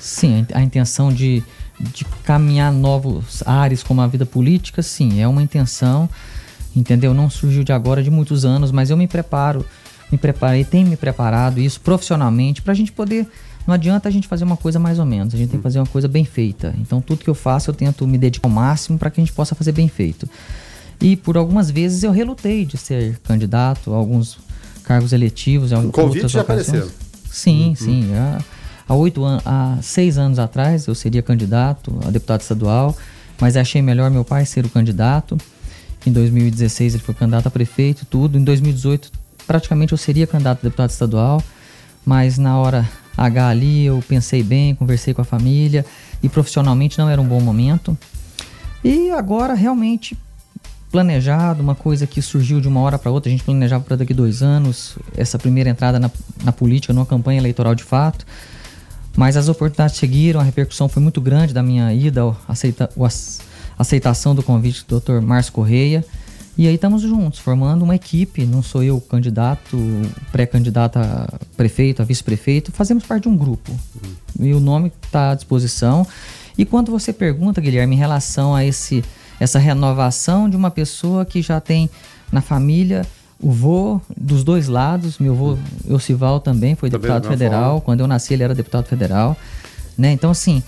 Sim, 0.00 0.44
a 0.52 0.60
intenção 0.60 1.12
de, 1.12 1.44
de 1.78 2.04
caminhar 2.24 2.72
novos 2.72 3.40
ares 3.46 3.84
como 3.84 4.00
a 4.00 4.06
vida 4.08 4.26
política, 4.26 4.82
sim, 4.82 5.20
é 5.20 5.28
uma 5.28 5.40
intenção, 5.40 6.10
entendeu? 6.74 7.14
Não 7.14 7.30
surgiu 7.30 7.62
de 7.62 7.72
agora, 7.72 8.02
de 8.02 8.10
muitos 8.10 8.44
anos, 8.44 8.72
mas 8.72 8.90
eu 8.90 8.96
me 8.96 9.06
preparo, 9.06 9.64
me 10.10 10.18
preparei, 10.18 10.64
tenho 10.64 10.88
me 10.88 10.96
preparado 10.96 11.60
isso 11.60 11.80
profissionalmente 11.80 12.60
para 12.62 12.72
a 12.72 12.76
gente 12.76 12.90
poder 12.90 13.28
não 13.66 13.74
adianta 13.74 14.08
a 14.08 14.12
gente 14.12 14.28
fazer 14.28 14.44
uma 14.44 14.56
coisa 14.56 14.78
mais 14.78 14.98
ou 14.98 15.06
menos, 15.06 15.34
a 15.34 15.36
gente 15.36 15.50
tem 15.50 15.58
que 15.58 15.62
fazer 15.62 15.78
uma 15.78 15.86
coisa 15.86 16.06
bem 16.06 16.24
feita. 16.24 16.74
Então, 16.78 17.00
tudo 17.00 17.24
que 17.24 17.30
eu 17.30 17.34
faço, 17.34 17.70
eu 17.70 17.74
tento 17.74 18.06
me 18.06 18.18
dedicar 18.18 18.46
ao 18.46 18.52
máximo 18.52 18.98
para 18.98 19.10
que 19.10 19.20
a 19.20 19.24
gente 19.24 19.32
possa 19.32 19.54
fazer 19.54 19.72
bem 19.72 19.88
feito. 19.88 20.28
E 21.00 21.16
por 21.16 21.36
algumas 21.36 21.70
vezes 21.70 22.02
eu 22.02 22.12
relutei 22.12 22.64
de 22.64 22.76
ser 22.76 23.18
candidato 23.24 23.92
a 23.92 23.96
alguns 23.96 24.38
cargos 24.84 25.12
eletivos. 25.12 25.72
O 25.72 25.90
convite 25.90 26.28
já 26.28 26.42
apareceu. 26.42 26.90
Sim, 27.30 27.68
uhum. 27.68 27.74
sim. 27.74 28.10
Há 28.88 28.94
oito 28.94 29.24
anos, 29.24 29.42
há 29.46 29.78
seis 29.82 30.18
anos 30.18 30.38
atrás 30.38 30.86
eu 30.86 30.94
seria 30.94 31.22
candidato 31.22 31.98
a 32.06 32.10
deputado 32.10 32.42
estadual, 32.42 32.96
mas 33.40 33.56
achei 33.56 33.82
melhor 33.82 34.10
meu 34.10 34.24
pai 34.24 34.44
ser 34.44 34.64
o 34.64 34.68
candidato. 34.68 35.38
Em 36.06 36.12
2016 36.12 36.94
ele 36.94 37.02
foi 37.02 37.14
candidato 37.14 37.46
a 37.46 37.50
prefeito, 37.50 38.06
tudo. 38.06 38.38
Em 38.38 38.44
2018 38.44 39.10
praticamente 39.46 39.92
eu 39.92 39.98
seria 39.98 40.26
candidato 40.26 40.60
a 40.60 40.62
deputado 40.62 40.90
estadual, 40.90 41.42
mas 42.04 42.38
na 42.38 42.58
hora 42.58 42.88
H 43.16 43.48
ali, 43.48 43.84
eu 43.86 44.02
pensei 44.06 44.42
bem, 44.42 44.74
conversei 44.74 45.14
com 45.14 45.22
a 45.22 45.24
família 45.24 45.84
e 46.22 46.28
profissionalmente 46.28 46.98
não 46.98 47.08
era 47.08 47.20
um 47.20 47.26
bom 47.26 47.40
momento. 47.40 47.96
E 48.82 49.10
agora 49.10 49.54
realmente 49.54 50.16
planejado, 50.90 51.60
uma 51.60 51.74
coisa 51.74 52.06
que 52.06 52.22
surgiu 52.22 52.60
de 52.60 52.68
uma 52.68 52.80
hora 52.80 52.96
para 52.96 53.10
outra, 53.10 53.28
a 53.28 53.32
gente 53.32 53.42
planejava 53.42 53.82
para 53.82 53.96
daqui 53.96 54.14
dois 54.14 54.42
anos, 54.42 54.96
essa 55.16 55.36
primeira 55.36 55.68
entrada 55.68 55.98
na, 55.98 56.08
na 56.44 56.52
política, 56.52 56.92
numa 56.92 57.04
campanha 57.04 57.40
eleitoral 57.40 57.74
de 57.74 57.82
fato. 57.82 58.24
Mas 59.16 59.36
as 59.36 59.48
oportunidades 59.48 59.96
seguiram, 59.96 60.38
a 60.38 60.44
repercussão 60.44 60.88
foi 60.88 61.02
muito 61.02 61.20
grande 61.20 61.52
da 61.52 61.62
minha 61.64 61.92
ida, 61.92 62.22
aceita, 62.46 62.88
a 62.96 63.82
aceitação 63.82 64.36
do 64.36 64.42
convite 64.42 64.84
do 64.86 65.00
Dr. 65.00 65.20
Márcio 65.20 65.52
Correia. 65.52 66.04
E 66.56 66.68
aí 66.68 66.76
estamos 66.76 67.02
juntos, 67.02 67.40
formando 67.40 67.82
uma 67.82 67.96
equipe. 67.96 68.46
Não 68.46 68.62
sou 68.62 68.82
eu 68.82 69.00
candidato, 69.00 69.76
pré-candidato 70.30 70.98
a 70.98 71.28
prefeito, 71.56 72.00
a 72.00 72.04
vice-prefeito. 72.04 72.70
Fazemos 72.70 73.04
parte 73.04 73.24
de 73.24 73.28
um 73.28 73.36
grupo. 73.36 73.72
Uhum. 73.72 74.46
E 74.46 74.54
o 74.54 74.60
nome 74.60 74.92
está 75.02 75.32
à 75.32 75.34
disposição. 75.34 76.06
E 76.56 76.64
quando 76.64 76.92
você 76.92 77.12
pergunta, 77.12 77.60
Guilherme, 77.60 77.96
em 77.96 77.98
relação 77.98 78.54
a 78.54 78.64
esse, 78.64 79.04
essa 79.40 79.58
renovação 79.58 80.48
de 80.48 80.56
uma 80.56 80.70
pessoa 80.70 81.24
que 81.24 81.42
já 81.42 81.60
tem 81.60 81.90
na 82.30 82.40
família 82.40 83.04
o 83.40 83.50
vô 83.50 84.00
dos 84.16 84.44
dois 84.44 84.68
lados, 84.68 85.18
meu 85.18 85.34
vô 85.34 85.58
Osival 85.90 86.38
também 86.38 86.76
foi 86.76 86.88
também 86.88 87.10
deputado 87.10 87.28
federal. 87.30 87.70
Forma. 87.72 87.80
Quando 87.80 88.00
eu 88.00 88.06
nasci, 88.06 88.32
ele 88.32 88.44
era 88.44 88.54
deputado 88.54 88.86
federal. 88.86 89.36
Né? 89.98 90.12
Então, 90.12 90.30
assim, 90.30 90.62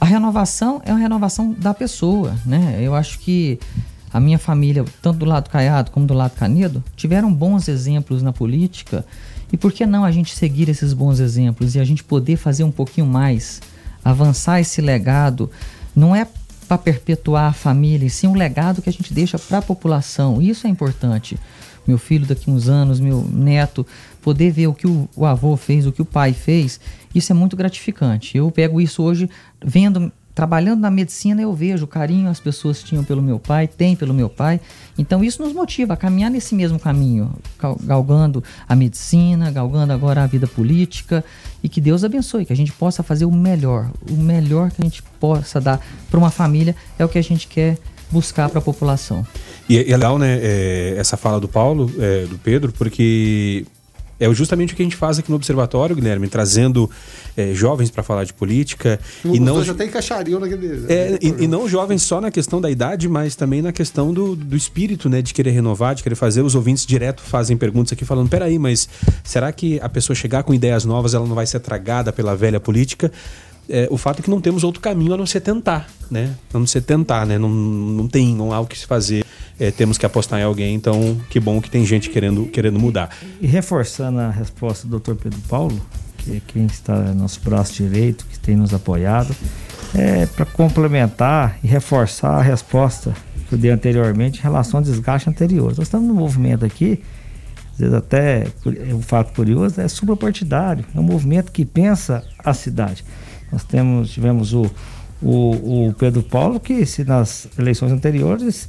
a 0.00 0.06
renovação 0.06 0.80
é 0.84 0.90
uma 0.90 0.98
renovação 0.98 1.52
da 1.52 1.74
pessoa. 1.74 2.34
Né? 2.46 2.78
Eu 2.80 2.94
acho 2.94 3.18
que 3.18 3.60
a 4.12 4.20
minha 4.20 4.38
família, 4.38 4.84
tanto 5.00 5.20
do 5.20 5.24
lado 5.24 5.48
Caiado 5.48 5.90
como 5.90 6.06
do 6.06 6.14
lado 6.14 6.36
Canedo, 6.36 6.84
tiveram 6.94 7.32
bons 7.32 7.68
exemplos 7.68 8.22
na 8.22 8.32
política. 8.32 9.04
E 9.52 9.56
por 9.56 9.72
que 9.72 9.86
não 9.86 10.04
a 10.04 10.10
gente 10.10 10.34
seguir 10.34 10.68
esses 10.68 10.92
bons 10.92 11.18
exemplos 11.18 11.74
e 11.74 11.80
a 11.80 11.84
gente 11.84 12.04
poder 12.04 12.36
fazer 12.36 12.64
um 12.64 12.70
pouquinho 12.70 13.06
mais, 13.06 13.60
avançar 14.04 14.60
esse 14.60 14.80
legado? 14.80 15.50
Não 15.94 16.14
é 16.14 16.26
para 16.68 16.78
perpetuar 16.78 17.50
a 17.50 17.52
família, 17.52 18.06
e 18.06 18.10
sim 18.10 18.26
um 18.26 18.34
legado 18.34 18.80
que 18.80 18.88
a 18.88 18.92
gente 18.92 19.12
deixa 19.12 19.38
para 19.38 19.58
a 19.58 19.62
população. 19.62 20.40
Isso 20.40 20.66
é 20.66 20.70
importante. 20.70 21.38
Meu 21.86 21.98
filho 21.98 22.26
daqui 22.26 22.50
uns 22.50 22.68
anos, 22.68 23.00
meu 23.00 23.26
neto, 23.30 23.86
poder 24.22 24.52
ver 24.52 24.68
o 24.68 24.74
que 24.74 24.86
o, 24.86 25.08
o 25.16 25.26
avô 25.26 25.56
fez, 25.56 25.86
o 25.86 25.92
que 25.92 26.00
o 26.00 26.04
pai 26.04 26.32
fez, 26.32 26.78
isso 27.14 27.32
é 27.32 27.34
muito 27.34 27.56
gratificante. 27.56 28.36
Eu 28.36 28.50
pego 28.50 28.80
isso 28.80 29.02
hoje 29.02 29.28
vendo 29.62 30.12
trabalhando 30.34 30.80
na 30.80 30.90
medicina 30.90 31.42
eu 31.42 31.52
vejo 31.52 31.84
o 31.84 31.88
carinho 31.88 32.30
as 32.30 32.40
pessoas 32.40 32.82
tinham 32.82 33.04
pelo 33.04 33.22
meu 33.22 33.38
pai, 33.38 33.68
têm 33.68 33.94
pelo 33.94 34.14
meu 34.14 34.28
pai. 34.28 34.60
Então 34.98 35.22
isso 35.22 35.42
nos 35.42 35.52
motiva 35.52 35.94
a 35.94 35.96
caminhar 35.96 36.30
nesse 36.30 36.54
mesmo 36.54 36.78
caminho, 36.78 37.32
galgando 37.82 38.42
a 38.68 38.74
medicina, 38.74 39.50
galgando 39.50 39.92
agora 39.92 40.22
a 40.22 40.26
vida 40.26 40.46
política 40.46 41.24
e 41.62 41.68
que 41.68 41.80
Deus 41.80 42.04
abençoe, 42.04 42.44
que 42.44 42.52
a 42.52 42.56
gente 42.56 42.72
possa 42.72 43.02
fazer 43.02 43.24
o 43.24 43.32
melhor, 43.32 43.90
o 44.10 44.14
melhor 44.14 44.70
que 44.70 44.80
a 44.80 44.84
gente 44.84 45.02
possa 45.20 45.60
dar 45.60 45.80
para 46.10 46.18
uma 46.18 46.30
família 46.30 46.74
é 46.98 47.04
o 47.04 47.08
que 47.08 47.18
a 47.18 47.22
gente 47.22 47.46
quer 47.46 47.78
buscar 48.10 48.48
para 48.48 48.58
a 48.58 48.62
população. 48.62 49.26
E 49.68 49.78
é 49.78 49.96
legal, 49.96 50.18
né, 50.18 50.38
é, 50.42 50.94
essa 50.98 51.16
fala 51.16 51.40
do 51.40 51.48
Paulo, 51.48 51.90
é, 51.98 52.26
do 52.26 52.38
Pedro, 52.38 52.72
porque 52.72 53.64
É 54.24 54.32
justamente 54.34 54.72
o 54.72 54.76
que 54.76 54.82
a 54.82 54.84
gente 54.84 54.96
faz 54.96 55.18
aqui 55.18 55.30
no 55.30 55.36
Observatório, 55.36 55.96
Guilherme, 55.96 56.28
trazendo 56.28 56.90
é, 57.36 57.52
jovens 57.54 57.90
para 57.90 58.02
falar 58.02 58.24
de 58.24 58.32
política. 58.32 59.00
O 59.24 59.34
e 59.34 59.40
não 59.40 59.62
já 59.64 59.72
encaixariam 59.72 60.38
naquele. 60.38 60.92
é, 60.92 61.18
e, 61.20 61.44
e, 61.44 61.48
não 61.48 61.68
jovens 61.68 62.02
só 62.02 62.20
na 62.20 62.30
questão 62.30 62.60
da 62.60 62.70
idade, 62.70 63.08
mas 63.08 63.34
também 63.34 63.60
na 63.60 63.72
questão 63.72 64.12
do, 64.12 64.36
do 64.36 64.56
espírito, 64.56 65.08
né? 65.08 65.20
De 65.22 65.34
querer 65.34 65.50
renovar, 65.50 65.94
de 65.94 66.02
querer 66.02 66.14
fazer. 66.14 66.42
Os 66.42 66.54
ouvintes 66.54 66.86
direto 66.86 67.22
fazem 67.22 67.56
perguntas 67.56 67.92
aqui 67.92 68.04
falando: 68.04 68.28
peraí, 68.28 68.58
mas 68.58 68.88
será 69.24 69.50
que 69.52 69.80
a 69.80 69.88
pessoa 69.88 70.14
chegar 70.14 70.42
com 70.42 70.54
ideias 70.54 70.84
novas 70.84 71.14
ela 71.14 71.26
não 71.26 71.34
vai 71.34 71.46
ser 71.46 71.60
tragada 71.60 72.12
pela 72.12 72.36
velha 72.36 72.60
política? 72.60 73.10
É, 73.68 73.88
o 73.90 73.96
fato 73.96 74.20
é 74.20 74.22
que 74.22 74.30
não 74.30 74.40
temos 74.40 74.64
outro 74.64 74.80
caminho 74.80 75.14
a 75.14 75.16
não 75.16 75.26
ser 75.26 75.40
tentar, 75.40 75.88
né? 76.10 76.34
A 76.52 76.58
não 76.58 76.66
ser 76.66 76.82
tentar, 76.82 77.24
né? 77.26 77.38
Não, 77.38 77.48
não 77.48 78.08
tem, 78.08 78.34
não 78.34 78.52
há 78.52 78.60
o 78.60 78.66
que 78.66 78.78
se 78.78 78.86
fazer. 78.86 79.24
É, 79.58 79.70
temos 79.70 79.96
que 79.96 80.04
apostar 80.04 80.40
em 80.40 80.42
alguém, 80.42 80.74
então 80.74 81.20
que 81.30 81.38
bom 81.38 81.60
que 81.60 81.70
tem 81.70 81.84
gente 81.86 82.10
querendo, 82.10 82.46
querendo 82.46 82.78
mudar. 82.78 83.10
E 83.40 83.46
reforçando 83.46 84.18
a 84.18 84.30
resposta 84.30 84.88
do 84.88 84.98
Dr. 84.98 85.14
Pedro 85.14 85.38
Paulo, 85.48 85.80
que 86.18 86.36
é 86.36 86.40
quem 86.46 86.66
está 86.66 86.96
nosso 87.14 87.40
braço 87.40 87.74
direito, 87.74 88.26
que 88.26 88.38
tem 88.38 88.56
nos 88.56 88.74
apoiado, 88.74 89.34
é 89.94 90.26
para 90.26 90.44
complementar 90.44 91.58
e 91.62 91.66
reforçar 91.66 92.38
a 92.38 92.42
resposta 92.42 93.14
que 93.48 93.54
eu 93.54 93.58
dei 93.58 93.70
anteriormente 93.70 94.38
em 94.38 94.42
relação 94.42 94.78
ao 94.78 94.84
desgaste 94.84 95.28
anterior. 95.28 95.74
Nós 95.76 95.86
estamos 95.86 96.08
no 96.08 96.14
movimento 96.14 96.64
aqui, 96.64 97.02
às 97.74 97.78
vezes 97.78 97.94
até 97.94 98.46
um 98.92 99.02
fato 99.02 99.34
curioso, 99.34 99.80
é 99.80 99.88
suprapartidário, 99.88 100.84
é 100.94 100.98
um 100.98 101.02
movimento 101.02 101.52
que 101.52 101.64
pensa 101.64 102.24
a 102.38 102.54
cidade. 102.54 103.04
Nós 103.52 103.62
temos, 103.62 104.10
tivemos 104.10 104.54
o, 104.54 104.70
o, 105.22 105.88
o 105.88 105.94
Pedro 105.98 106.22
Paulo, 106.22 106.58
que 106.58 106.84
se 106.86 107.04
nas 107.04 107.46
eleições 107.58 107.92
anteriores 107.92 108.68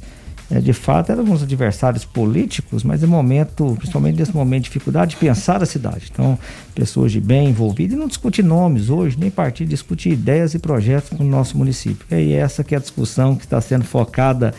é, 0.50 0.60
de 0.60 0.74
fato 0.74 1.10
eram 1.10 1.24
uns 1.24 1.42
adversários 1.42 2.04
políticos, 2.04 2.84
mas 2.84 3.02
é 3.02 3.06
momento, 3.06 3.74
principalmente 3.78 4.18
nesse 4.18 4.34
momento 4.34 4.64
de 4.64 4.68
dificuldade, 4.68 5.12
de 5.12 5.16
pensar 5.16 5.62
a 5.62 5.66
cidade. 5.66 6.10
Então, 6.12 6.38
pessoas 6.74 7.12
de 7.12 7.20
bem 7.20 7.48
envolvidas 7.48 7.96
e 7.96 7.98
não 7.98 8.06
discutir 8.06 8.44
nomes 8.44 8.90
hoje, 8.90 9.16
nem 9.18 9.30
partido, 9.30 9.68
discutir 9.68 10.12
ideias 10.12 10.52
e 10.52 10.58
projetos 10.58 11.18
no 11.18 11.24
nosso 11.24 11.56
município. 11.56 12.06
E 12.10 12.34
essa 12.34 12.62
que 12.62 12.74
é 12.74 12.78
a 12.78 12.80
discussão 12.80 13.34
que 13.34 13.44
está 13.44 13.60
sendo 13.60 13.84
focada 13.84 14.54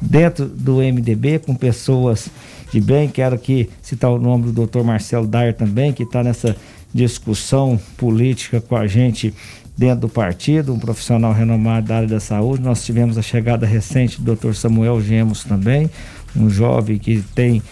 dentro 0.00 0.46
do 0.46 0.76
MDB, 0.76 1.38
com 1.38 1.54
pessoas 1.54 2.28
de 2.70 2.80
bem. 2.80 3.08
Quero 3.08 3.34
aqui 3.34 3.68
citar 3.82 4.10
o 4.10 4.18
nome 4.18 4.52
do 4.52 4.66
Dr. 4.66 4.82
Marcelo 4.82 5.26
Dyer 5.26 5.54
também, 5.54 5.92
que 5.92 6.02
está 6.02 6.22
nessa 6.22 6.54
discussão 6.92 7.78
política 7.96 8.60
com 8.60 8.76
a 8.76 8.86
gente 8.86 9.32
dentro 9.80 10.00
do 10.00 10.08
partido, 10.10 10.74
um 10.74 10.78
profissional 10.78 11.32
renomado 11.32 11.86
da 11.86 11.96
área 11.96 12.08
da 12.08 12.20
saúde. 12.20 12.62
Nós 12.62 12.84
tivemos 12.84 13.16
a 13.16 13.22
chegada 13.22 13.64
recente 13.64 14.20
do 14.20 14.36
Dr. 14.36 14.52
Samuel 14.52 15.00
Gemos 15.00 15.42
também, 15.42 15.88
um 16.36 16.50
jovem 16.50 16.98
que 16.98 17.22
tem 17.34 17.62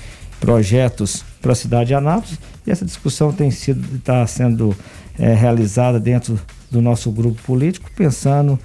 projetos 0.41 1.23
para 1.43 1.53
a 1.53 1.55
cidade 1.55 1.89
de 1.89 1.95
Anápolis. 1.95 2.39
E 2.67 2.71
essa 2.71 2.87
discussão 2.87 3.31
tem 3.31 3.51
sido 3.51 3.97
está 3.97 4.27
sendo 4.27 4.75
é, 5.19 5.35
realizada 5.35 6.01
dentro 6.01 6.41
do 6.71 6.81
nosso 6.81 7.11
grupo 7.13 7.43
político, 7.43 7.91
pensando 7.95 8.59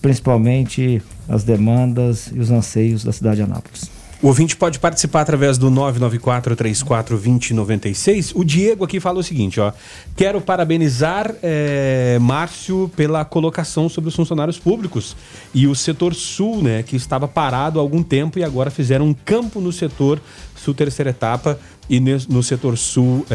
principalmente 0.00 1.02
as 1.28 1.44
demandas 1.44 2.30
e 2.34 2.38
os 2.38 2.50
anseios 2.50 3.04
da 3.04 3.12
cidade 3.12 3.36
de 3.36 3.42
Anápolis. 3.42 3.90
O 4.22 4.28
ouvinte 4.28 4.54
pode 4.54 4.78
participar 4.78 5.22
através 5.22 5.58
do 5.58 5.68
994-34-2096. 5.68 8.30
O 8.36 8.44
Diego 8.44 8.84
aqui 8.84 9.00
fala 9.00 9.18
o 9.18 9.22
seguinte, 9.22 9.58
ó. 9.58 9.72
Quero 10.14 10.40
parabenizar 10.40 11.34
é, 11.42 12.18
Márcio 12.20 12.88
pela 12.94 13.24
colocação 13.24 13.88
sobre 13.88 14.10
os 14.10 14.14
funcionários 14.14 14.60
públicos 14.60 15.16
e 15.52 15.66
o 15.66 15.74
setor 15.74 16.14
sul, 16.14 16.62
né, 16.62 16.84
que 16.84 16.94
estava 16.94 17.26
parado 17.26 17.80
há 17.80 17.82
algum 17.82 18.00
tempo 18.00 18.38
e 18.38 18.44
agora 18.44 18.70
fizeram 18.70 19.06
um 19.06 19.14
campo 19.14 19.60
no 19.60 19.72
setor 19.72 20.20
sul 20.54 20.72
terceira 20.72 21.10
etapa 21.10 21.58
e 21.90 21.98
no 21.98 22.44
setor 22.44 22.78
sul 22.78 23.26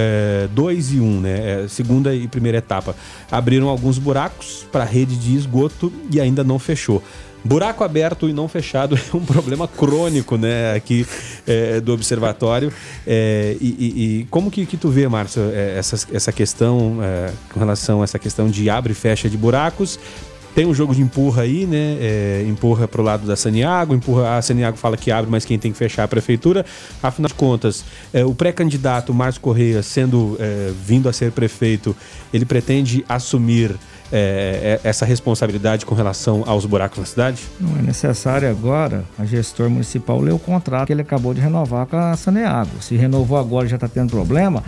2 0.54 0.92
é, 0.92 0.94
e 0.96 1.02
1, 1.02 1.04
um, 1.04 1.20
né? 1.20 1.64
É, 1.64 1.68
segunda 1.68 2.16
e 2.16 2.30
primeira 2.30 2.60
etapa. 2.60 2.96
Abriram 3.30 3.68
alguns 3.68 3.98
buracos 3.98 4.66
para 4.72 4.84
a 4.84 4.88
rede 4.88 5.18
de 5.18 5.36
esgoto 5.36 5.92
e 6.10 6.22
ainda 6.22 6.46
não 6.46 6.58
fechou. 6.58 7.04
Buraco 7.48 7.84
aberto 7.84 8.28
e 8.28 8.34
não 8.34 8.48
fechado 8.48 8.96
é 8.96 9.18
um 9.18 9.24
problema 9.24 9.68
crônico, 9.68 10.38
né, 10.38 10.76
aqui 10.76 11.08
é, 11.48 11.80
do 11.80 11.94
observatório. 11.94 12.72
É, 13.06 13.56
e, 13.62 14.20
e, 14.22 14.28
como 14.30 14.52
que, 14.52 14.66
que 14.66 14.76
tu 14.76 14.90
vê, 14.90 15.08
Márcio, 15.08 15.42
é, 15.54 15.78
essa, 15.78 16.08
essa 16.14 16.32
questão 16.32 17.00
é, 17.02 17.32
com 17.54 17.60
relação 17.60 18.02
a 18.02 18.04
essa 18.04 18.20
questão 18.20 18.50
de 18.50 18.70
abre 18.70 18.92
e 18.92 18.96
fecha 18.96 19.30
de 19.30 19.38
buracos? 19.38 19.98
Tem 20.58 20.66
um 20.66 20.74
jogo 20.74 20.96
de 20.96 21.04
empurra 21.04 21.44
aí, 21.44 21.68
né? 21.68 21.98
É, 22.02 22.46
empurra 22.48 22.88
pro 22.88 23.04
lado 23.04 23.28
da 23.28 23.36
Saniago, 23.36 23.94
empurra. 23.94 24.38
A 24.38 24.42
Saniago 24.42 24.76
fala 24.76 24.98
que 24.98 25.12
abre, 25.12 25.30
mas 25.30 25.46
quem 25.46 25.60
tem 25.60 25.72
que 25.72 25.78
fechar 25.78 26.02
é 26.02 26.06
a 26.06 26.08
prefeitura. 26.08 26.66
Afinal 27.02 27.28
de 27.28 27.36
contas, 27.36 27.86
é, 28.12 28.26
o 28.26 28.34
pré-candidato 28.34 29.14
Márcio 29.14 29.40
Correia, 29.40 29.84
sendo 29.84 30.36
é, 30.40 30.72
vindo 30.84 31.08
a 31.08 31.14
ser 31.14 31.32
prefeito, 31.32 31.96
ele 32.34 32.44
pretende 32.44 33.06
assumir 33.08 33.76
é, 34.12 34.80
é, 34.84 34.88
essa 34.88 35.06
responsabilidade 35.06 35.86
com 35.86 35.94
relação 35.94 36.44
aos 36.46 36.66
buracos 36.66 37.00
na 37.00 37.06
cidade? 37.06 37.44
Não 37.60 37.78
é 37.78 37.82
necessário 37.82 38.50
agora 38.50 39.04
a 39.18 39.26
gestor 39.26 39.70
municipal 39.70 40.20
ler 40.20 40.34
o 40.34 40.40
contrato 40.40 40.88
que 40.88 40.94
ele 40.94 41.02
acabou 41.02 41.34
de 41.34 41.42
renovar 41.42 41.86
com 41.86 41.98
a 41.98 42.16
Saneago. 42.16 42.82
Se 42.82 42.96
renovou 42.96 43.38
agora 43.38 43.66
e 43.66 43.70
já 43.70 43.76
está 43.76 43.88
tendo 43.88 44.12
problema, 44.12 44.64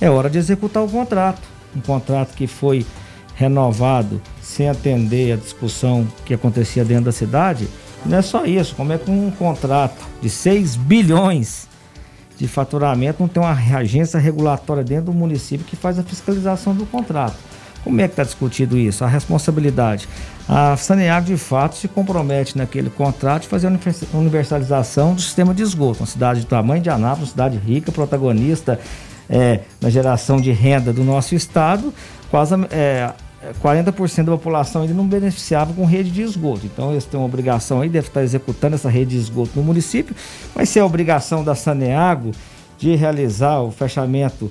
é 0.00 0.08
hora 0.08 0.30
de 0.30 0.38
executar 0.38 0.82
o 0.82 0.88
contrato. 0.88 1.42
Um 1.76 1.80
contrato 1.80 2.34
que 2.34 2.46
foi 2.46 2.86
renovado 3.34 4.22
sem 4.40 4.68
atender 4.68 5.32
a 5.32 5.36
discussão 5.36 6.06
que 6.24 6.34
acontecia 6.34 6.84
dentro 6.84 7.06
da 7.06 7.12
cidade. 7.12 7.68
Não 8.06 8.18
é 8.18 8.22
só 8.22 8.44
isso, 8.44 8.74
como 8.76 8.92
é 8.92 8.98
que 8.98 9.10
um 9.10 9.30
contrato 9.30 10.06
de 10.20 10.30
6 10.30 10.76
bilhões 10.76 11.66
de 12.36 12.46
faturamento 12.46 13.20
não 13.20 13.28
tem 13.28 13.42
uma 13.42 13.52
agência 13.52 14.18
regulatória 14.18 14.84
dentro 14.84 15.06
do 15.06 15.12
município 15.12 15.66
que 15.66 15.76
faz 15.76 15.98
a 15.98 16.02
fiscalização 16.02 16.74
do 16.74 16.84
contrato. 16.86 17.36
Como 17.84 18.00
é 18.00 18.08
que 18.08 18.14
está 18.14 18.24
discutido 18.24 18.78
isso? 18.78 19.04
A 19.04 19.06
responsabilidade. 19.06 20.08
A 20.48 20.76
Saneago, 20.76 21.26
de 21.26 21.36
fato, 21.36 21.76
se 21.76 21.86
compromete 21.86 22.56
naquele 22.56 22.88
contrato 22.88 23.42
de 23.42 23.48
fazer 23.48 23.68
a 23.68 24.16
universalização 24.16 25.14
do 25.14 25.20
sistema 25.20 25.52
de 25.54 25.62
esgoto. 25.62 26.00
Uma 26.00 26.06
cidade 26.06 26.40
de 26.40 26.46
tamanho 26.46 26.82
de 26.82 26.88
Anápolis, 26.88 27.30
cidade 27.30 27.58
rica, 27.58 27.92
protagonista 27.92 28.80
é, 29.28 29.60
na 29.80 29.90
geração 29.90 30.40
de 30.40 30.50
renda 30.50 30.92
do 30.92 31.04
nosso 31.04 31.34
estado, 31.34 31.92
quase 32.30 32.54
é, 32.70 33.12
40% 33.62 34.24
da 34.24 34.32
população 34.32 34.82
ainda 34.82 34.94
não 34.94 35.06
beneficiava 35.06 35.72
com 35.72 35.84
rede 35.84 36.10
de 36.10 36.22
esgoto. 36.22 36.66
Então 36.66 36.92
eles 36.92 37.04
têm 37.04 37.18
uma 37.18 37.26
obrigação 37.26 37.80
aí, 37.80 37.88
deve 37.88 38.08
estar 38.08 38.22
executando 38.22 38.74
essa 38.74 38.88
rede 38.88 39.10
de 39.10 39.18
esgoto 39.18 39.50
no 39.54 39.62
município, 39.62 40.14
mas 40.54 40.68
se 40.68 40.80
a 40.80 40.86
obrigação 40.86 41.44
da 41.44 41.54
Saneago 41.54 42.32
de 42.78 42.94
realizar 42.94 43.60
o 43.60 43.70
fechamento 43.70 44.50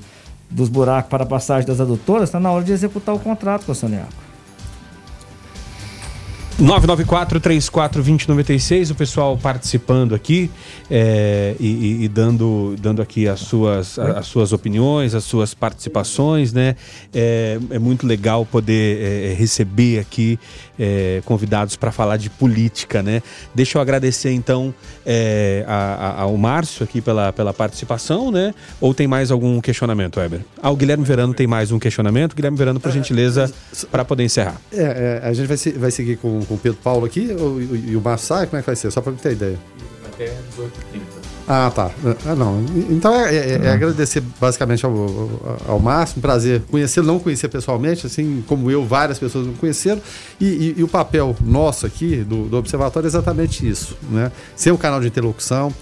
dos 0.53 0.69
buracos 0.69 1.09
para 1.09 1.23
a 1.23 1.27
passagem 1.27 1.67
das 1.67 1.81
adutoras, 1.81 2.29
está 2.29 2.39
na 2.39 2.51
hora 2.51 2.63
de 2.63 2.71
executar 2.71 3.13
o 3.15 3.19
contrato 3.19 3.65
Saneago. 3.75 4.22
994-34-2096, 6.63 8.91
o 8.91 8.95
pessoal 8.95 9.37
participando 9.37 10.15
aqui 10.15 10.49
é, 10.89 11.57
e, 11.59 12.05
e, 12.05 12.07
dando, 12.07 12.77
dando 12.79 13.01
aqui 13.01 13.27
as 13.27 13.41
suas, 13.41 13.99
as 13.99 14.27
suas 14.27 14.53
opiniões, 14.53 15.13
as 15.13 15.25
suas 15.25 15.53
participações, 15.53 16.53
né? 16.53 16.77
É, 17.13 17.59
é 17.69 17.79
muito 17.79 18.07
legal 18.07 18.45
poder 18.45 19.01
é, 19.01 19.33
receber 19.33 19.99
aqui 19.99 20.39
convidados 21.25 21.75
para 21.75 21.91
falar 21.91 22.17
de 22.17 22.31
política, 22.31 23.03
né? 23.03 23.21
Deixa 23.53 23.77
eu 23.77 23.81
agradecer 23.81 24.31
então 24.31 24.73
a, 25.67 25.73
a, 25.73 26.21
ao 26.23 26.35
Márcio 26.35 26.83
aqui 26.83 26.99
pela, 26.99 27.31
pela 27.31 27.53
participação, 27.53 28.31
né? 28.31 28.55
Ou 28.81 28.91
tem 28.91 29.05
mais 29.05 29.29
algum 29.29 29.61
questionamento, 29.61 30.19
Weber? 30.19 30.39
Ah, 30.61 30.71
o 30.71 30.75
Guilherme 30.75 31.05
Verano 31.05 31.31
tem 31.31 31.45
mais 31.45 31.71
um 31.71 31.77
questionamento. 31.77 32.35
Guilherme 32.35 32.57
Verano, 32.57 32.79
por 32.79 32.91
gentileza, 32.91 33.53
para 33.91 34.03
poder 34.03 34.23
encerrar. 34.23 34.59
É, 34.71 35.21
é, 35.23 35.27
a 35.27 35.31
gente 35.31 35.45
vai, 35.45 35.57
se, 35.57 35.73
vai 35.73 35.91
seguir 35.91 36.17
com, 36.17 36.43
com 36.43 36.52
o 36.53 36.57
Pedro 36.57 36.79
Paulo 36.83 37.05
aqui 37.05 37.35
ou, 37.39 37.61
e 37.61 37.95
o 37.95 38.01
Márcio 38.01 38.27
sai? 38.27 38.47
Como 38.47 38.57
é 38.57 38.61
que 38.61 38.67
vai 38.67 38.75
ser? 38.75 38.91
Só 38.91 39.01
para 39.01 39.13
ter 39.13 39.33
ideia. 39.33 39.59
Até 40.05 40.25
18h30. 40.25 41.23
Ah, 41.47 41.71
tá. 41.73 41.91
Ah, 42.25 42.35
não. 42.35 42.63
Então 42.89 43.13
é, 43.13 43.35
é, 43.35 43.59
é 43.63 43.69
agradecer 43.69 44.21
basicamente 44.39 44.85
ao, 44.85 44.93
ao 45.67 45.79
Márcio, 45.79 46.17
um 46.19 46.21
prazer 46.21 46.61
conhecê-lo, 46.71 47.07
não 47.07 47.19
conhecer 47.19 47.49
pessoalmente, 47.49 48.05
assim 48.05 48.43
como 48.47 48.71
eu, 48.71 48.85
várias 48.85 49.19
pessoas 49.19 49.45
não 49.45 49.53
conheceram. 49.53 50.01
E, 50.39 50.45
e, 50.45 50.75
e 50.77 50.83
o 50.83 50.87
papel 50.87 51.35
nosso 51.41 51.85
aqui 51.85 52.17
do, 52.17 52.45
do, 52.45 52.57
Observatório 52.57 53.07
é 53.07 53.09
exatamente 53.09 53.67
isso, 53.67 53.97
né? 54.09 54.31
Ser 54.55 54.71
um 54.71 54.77
canal 54.77 55.01
de 55.01 55.07
interlocução. 55.07 55.73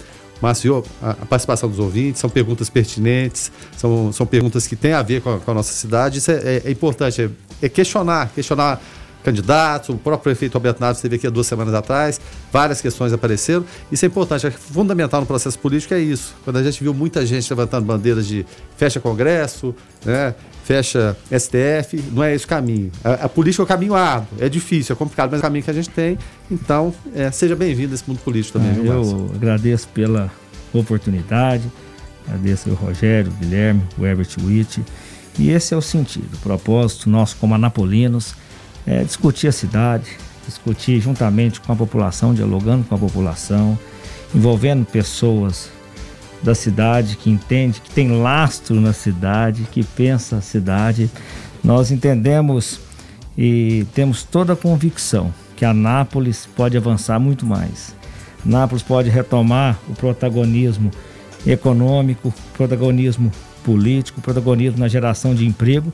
Márcio, 0.41 0.83
a, 0.99 1.11
a 1.11 1.25
participação 1.27 1.69
dos 1.69 1.77
ouvintes, 1.77 2.19
são 2.19 2.29
perguntas 2.29 2.67
pertinentes, 2.67 3.51
são, 3.77 4.11
são 4.11 4.25
perguntas 4.25 4.65
que 4.65 4.75
têm 4.75 4.93
a 4.93 5.03
ver 5.03 5.21
com 5.21 5.35
a, 5.35 5.39
com 5.39 5.51
a 5.51 5.53
nossa 5.53 5.71
cidade. 5.71 6.17
Isso 6.17 6.31
é, 6.31 6.35
é, 6.35 6.61
é 6.65 6.71
importante, 6.71 7.21
é, 7.21 7.29
é 7.61 7.69
questionar, 7.69 8.31
questionar 8.33 8.81
candidatos, 9.23 9.89
o 9.89 9.95
próprio 9.95 10.23
prefeito 10.23 10.55
Alberto 10.55 10.81
Naves 10.81 10.97
esteve 10.97 11.15
aqui 11.15 11.27
há 11.27 11.29
duas 11.29 11.47
semanas 11.47 11.73
atrás, 11.73 12.19
várias 12.51 12.81
questões 12.81 13.13
apareceram. 13.13 13.65
Isso 13.91 14.05
é 14.05 14.07
importante, 14.07 14.47
é 14.47 14.51
fundamental 14.51 15.21
no 15.21 15.27
processo 15.27 15.57
político 15.59 15.93
é 15.93 15.99
isso. 15.99 16.35
Quando 16.43 16.57
a 16.57 16.63
gente 16.63 16.83
viu 16.83 16.93
muita 16.93 17.25
gente 17.25 17.49
levantando 17.49 17.85
bandeiras 17.85 18.27
de 18.27 18.45
fecha 18.77 18.99
Congresso, 18.99 19.75
né, 20.05 20.33
fecha 20.63 21.17
STF, 21.31 22.03
não 22.11 22.23
é 22.23 22.33
esse 22.33 22.45
o 22.45 22.47
caminho. 22.47 22.91
A, 23.03 23.25
a, 23.25 23.29
política 23.29 23.63
é 23.63 23.65
o 23.65 23.67
caminho 23.67 23.95
árduo, 23.95 24.27
é 24.39 24.49
difícil, 24.49 24.93
é 24.93 24.95
complicado, 24.95 25.31
mas 25.31 25.39
é 25.39 25.41
o 25.41 25.43
caminho 25.43 25.63
que 25.63 25.71
a 25.71 25.73
gente 25.73 25.89
tem. 25.89 26.17
Então, 26.49 26.93
é, 27.15 27.29
seja 27.31 27.55
bem-vindo 27.55 27.91
a 27.91 27.95
esse 27.95 28.03
mundo 28.07 28.19
político 28.19 28.59
também. 28.59 28.71
Ah, 28.71 28.93
eu 28.93 29.31
agradeço 29.35 29.87
pela 29.89 30.31
oportunidade. 30.73 31.69
agradeço 32.27 32.69
o 32.69 32.73
Rogério, 32.73 33.31
o 33.31 33.35
Guilherme, 33.35 33.83
o 33.97 34.05
Herbert 34.05 34.29
Witt. 34.43 34.83
E 35.39 35.49
esse 35.49 35.73
é 35.73 35.77
o 35.77 35.81
sentido, 35.81 36.35
o 36.35 36.37
propósito 36.39 37.09
nosso 37.09 37.37
como 37.37 37.55
anapolinos 37.55 38.35
é 38.85 39.03
discutir 39.03 39.47
a 39.47 39.51
cidade, 39.51 40.05
discutir 40.45 40.99
juntamente 40.99 41.61
com 41.61 41.71
a 41.71 41.75
população, 41.75 42.33
dialogando 42.33 42.83
com 42.83 42.95
a 42.95 42.97
população, 42.97 43.77
envolvendo 44.33 44.85
pessoas 44.85 45.69
da 46.41 46.55
cidade 46.55 47.17
que 47.17 47.29
entende, 47.29 47.81
que 47.81 47.91
tem 47.91 48.21
lastro 48.21 48.79
na 48.79 48.93
cidade, 48.93 49.67
que 49.71 49.83
pensa 49.83 50.37
a 50.37 50.41
cidade. 50.41 51.09
Nós 51.63 51.91
entendemos 51.91 52.79
e 53.37 53.85
temos 53.93 54.23
toda 54.23 54.53
a 54.53 54.55
convicção 54.55 55.33
que 55.55 55.63
a 55.63 55.73
Nápoles 55.73 56.47
pode 56.55 56.75
avançar 56.75 57.19
muito 57.19 57.45
mais. 57.45 57.95
Nápoles 58.43 58.81
pode 58.81 59.09
retomar 59.09 59.79
o 59.87 59.93
protagonismo 59.93 60.89
econômico, 61.45 62.33
protagonismo 62.53 63.31
político, 63.63 64.21
protagonismo 64.21 64.79
na 64.79 64.87
geração 64.87 65.35
de 65.35 65.45
emprego 65.45 65.93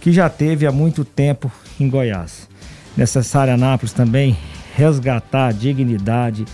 que 0.00 0.12
já 0.12 0.28
teve 0.30 0.66
há 0.66 0.72
muito 0.72 1.04
tempo 1.04 1.52
em 1.82 1.88
Goiás. 1.88 2.48
Necessário 2.96 3.54
Anápolis 3.54 3.92
também 3.92 4.36
resgatar 4.74 5.48
a 5.48 5.52
dignidade, 5.52 6.44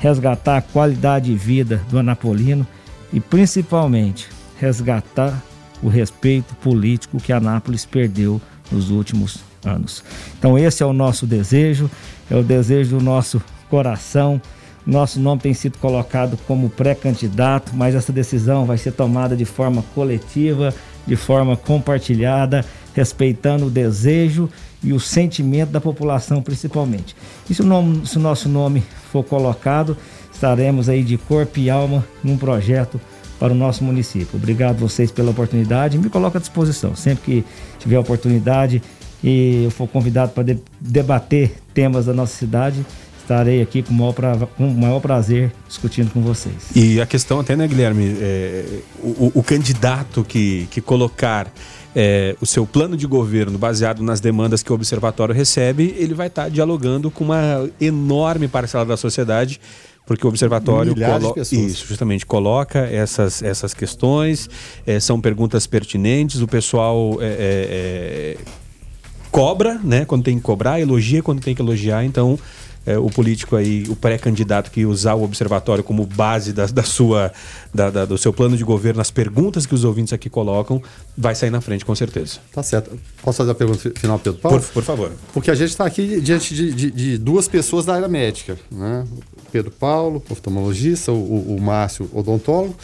resgatar 0.00 0.58
a 0.58 0.62
qualidade 0.62 1.30
de 1.30 1.36
vida 1.36 1.80
do 1.88 1.98
anapolino 1.98 2.66
e 3.12 3.20
principalmente 3.20 4.28
resgatar 4.58 5.42
o 5.82 5.88
respeito 5.88 6.54
político 6.56 7.20
que 7.20 7.32
Anápolis 7.32 7.84
perdeu 7.84 8.40
nos 8.70 8.90
últimos 8.90 9.38
anos. 9.64 10.02
Então 10.38 10.58
esse 10.58 10.82
é 10.82 10.86
o 10.86 10.92
nosso 10.92 11.26
desejo, 11.26 11.90
é 12.30 12.36
o 12.36 12.42
desejo 12.42 12.98
do 12.98 13.04
nosso 13.04 13.42
coração. 13.68 14.40
Nosso 14.84 15.20
nome 15.20 15.40
tem 15.40 15.54
sido 15.54 15.78
colocado 15.78 16.36
como 16.46 16.68
pré-candidato, 16.68 17.72
mas 17.74 17.94
essa 17.94 18.12
decisão 18.12 18.64
vai 18.64 18.78
ser 18.78 18.92
tomada 18.92 19.36
de 19.36 19.44
forma 19.44 19.82
coletiva, 19.94 20.74
de 21.06 21.14
forma 21.16 21.56
compartilhada, 21.56 22.64
respeitando 22.94 23.66
o 23.66 23.70
desejo 23.70 24.48
e 24.82 24.92
o 24.92 25.00
sentimento 25.00 25.70
da 25.70 25.80
população 25.80 26.42
principalmente. 26.42 27.14
E 27.48 27.54
se 27.54 27.62
o, 27.62 27.64
nome, 27.64 28.06
se 28.06 28.16
o 28.16 28.20
nosso 28.20 28.48
nome 28.48 28.82
for 29.10 29.24
colocado, 29.24 29.96
estaremos 30.32 30.88
aí 30.88 31.02
de 31.02 31.16
corpo 31.16 31.58
e 31.58 31.70
alma 31.70 32.04
num 32.22 32.36
projeto 32.36 33.00
para 33.38 33.52
o 33.52 33.56
nosso 33.56 33.82
município. 33.82 34.36
Obrigado 34.36 34.78
vocês 34.78 35.10
pela 35.10 35.30
oportunidade. 35.30 35.98
Me 35.98 36.08
coloco 36.08 36.36
à 36.36 36.40
disposição. 36.40 36.94
Sempre 36.94 37.24
que 37.24 37.44
tiver 37.78 37.98
oportunidade 37.98 38.82
e 39.22 39.64
eu 39.64 39.70
for 39.70 39.88
convidado 39.88 40.32
para 40.32 40.44
de, 40.44 40.58
debater 40.80 41.54
temas 41.72 42.06
da 42.06 42.12
nossa 42.12 42.36
cidade, 42.36 42.84
estarei 43.20 43.62
aqui 43.62 43.82
com 43.82 43.92
o 43.92 43.96
maior, 43.96 44.12
pra, 44.12 44.36
com 44.56 44.68
o 44.68 44.74
maior 44.74 45.00
prazer 45.00 45.52
discutindo 45.68 46.12
com 46.12 46.20
vocês. 46.20 46.54
E 46.74 47.00
a 47.00 47.06
questão 47.06 47.40
até, 47.40 47.54
né, 47.54 47.66
Guilherme, 47.66 48.16
é, 48.20 48.64
o, 49.00 49.32
o, 49.34 49.42
candidato 49.42 50.24
que, 50.24 50.66
que 50.70 50.80
colocar 50.80 51.52
é, 51.94 52.36
o 52.40 52.46
seu 52.46 52.66
plano 52.66 52.96
de 52.96 53.06
governo 53.06 53.58
baseado 53.58 54.02
nas 54.02 54.20
demandas 54.20 54.62
que 54.62 54.72
o 54.72 54.74
observatório 54.74 55.34
recebe, 55.34 55.94
ele 55.98 56.14
vai 56.14 56.28
estar 56.28 56.48
dialogando 56.48 57.10
com 57.10 57.24
uma 57.24 57.68
enorme 57.80 58.48
parcela 58.48 58.84
da 58.84 58.96
sociedade 58.96 59.60
porque 60.04 60.26
o 60.26 60.28
observatório 60.28 60.94
colo... 60.96 61.34
isso 61.38 61.86
justamente 61.86 62.26
coloca 62.26 62.80
essas, 62.80 63.40
essas 63.40 63.72
questões 63.72 64.50
é, 64.86 64.98
são 64.98 65.20
perguntas 65.20 65.66
pertinentes 65.66 66.40
o 66.40 66.48
pessoal 66.48 67.18
é, 67.20 68.36
é, 68.36 68.36
cobra 69.30 69.80
né 69.82 70.04
quando 70.04 70.24
tem 70.24 70.36
que 70.36 70.42
cobrar 70.42 70.80
elogia 70.80 71.22
quando 71.22 71.40
tem 71.40 71.54
que 71.54 71.62
elogiar 71.62 72.04
então 72.04 72.36
é, 72.84 72.98
o 72.98 73.08
político 73.08 73.56
aí, 73.56 73.84
o 73.88 73.94
pré-candidato 73.94 74.70
que 74.70 74.84
usar 74.84 75.14
o 75.14 75.22
observatório 75.22 75.84
como 75.84 76.04
base 76.04 76.52
da, 76.52 76.66
da 76.66 76.82
sua, 76.82 77.32
da, 77.72 77.90
da, 77.90 78.04
do 78.04 78.18
seu 78.18 78.32
plano 78.32 78.56
de 78.56 78.64
governo, 78.64 79.00
as 79.00 79.10
perguntas 79.10 79.66
que 79.66 79.74
os 79.74 79.84
ouvintes 79.84 80.12
aqui 80.12 80.28
colocam, 80.28 80.82
vai 81.16 81.34
sair 81.34 81.50
na 81.50 81.60
frente, 81.60 81.84
com 81.84 81.94
certeza. 81.94 82.38
Tá 82.52 82.62
certo. 82.62 82.98
Posso 83.22 83.38
fazer 83.38 83.52
a 83.52 83.54
pergunta 83.54 83.92
final, 83.94 84.18
Pedro 84.18 84.40
Paulo? 84.40 84.60
Por, 84.60 84.68
por 84.68 84.82
favor. 84.82 85.12
Porque 85.32 85.50
a 85.50 85.54
gente 85.54 85.70
está 85.70 85.84
aqui 85.84 86.20
diante 86.20 86.54
de, 86.54 86.72
de, 86.72 86.90
de, 86.90 87.18
duas 87.18 87.46
pessoas 87.46 87.84
da 87.84 87.94
área 87.94 88.08
médica, 88.08 88.58
né? 88.70 89.04
Pedro 89.52 89.70
Paulo, 89.70 90.22
oftalmologista, 90.30 91.12
o, 91.12 91.56
o 91.56 91.60
Márcio, 91.60 92.08
odontólogo. 92.12 92.74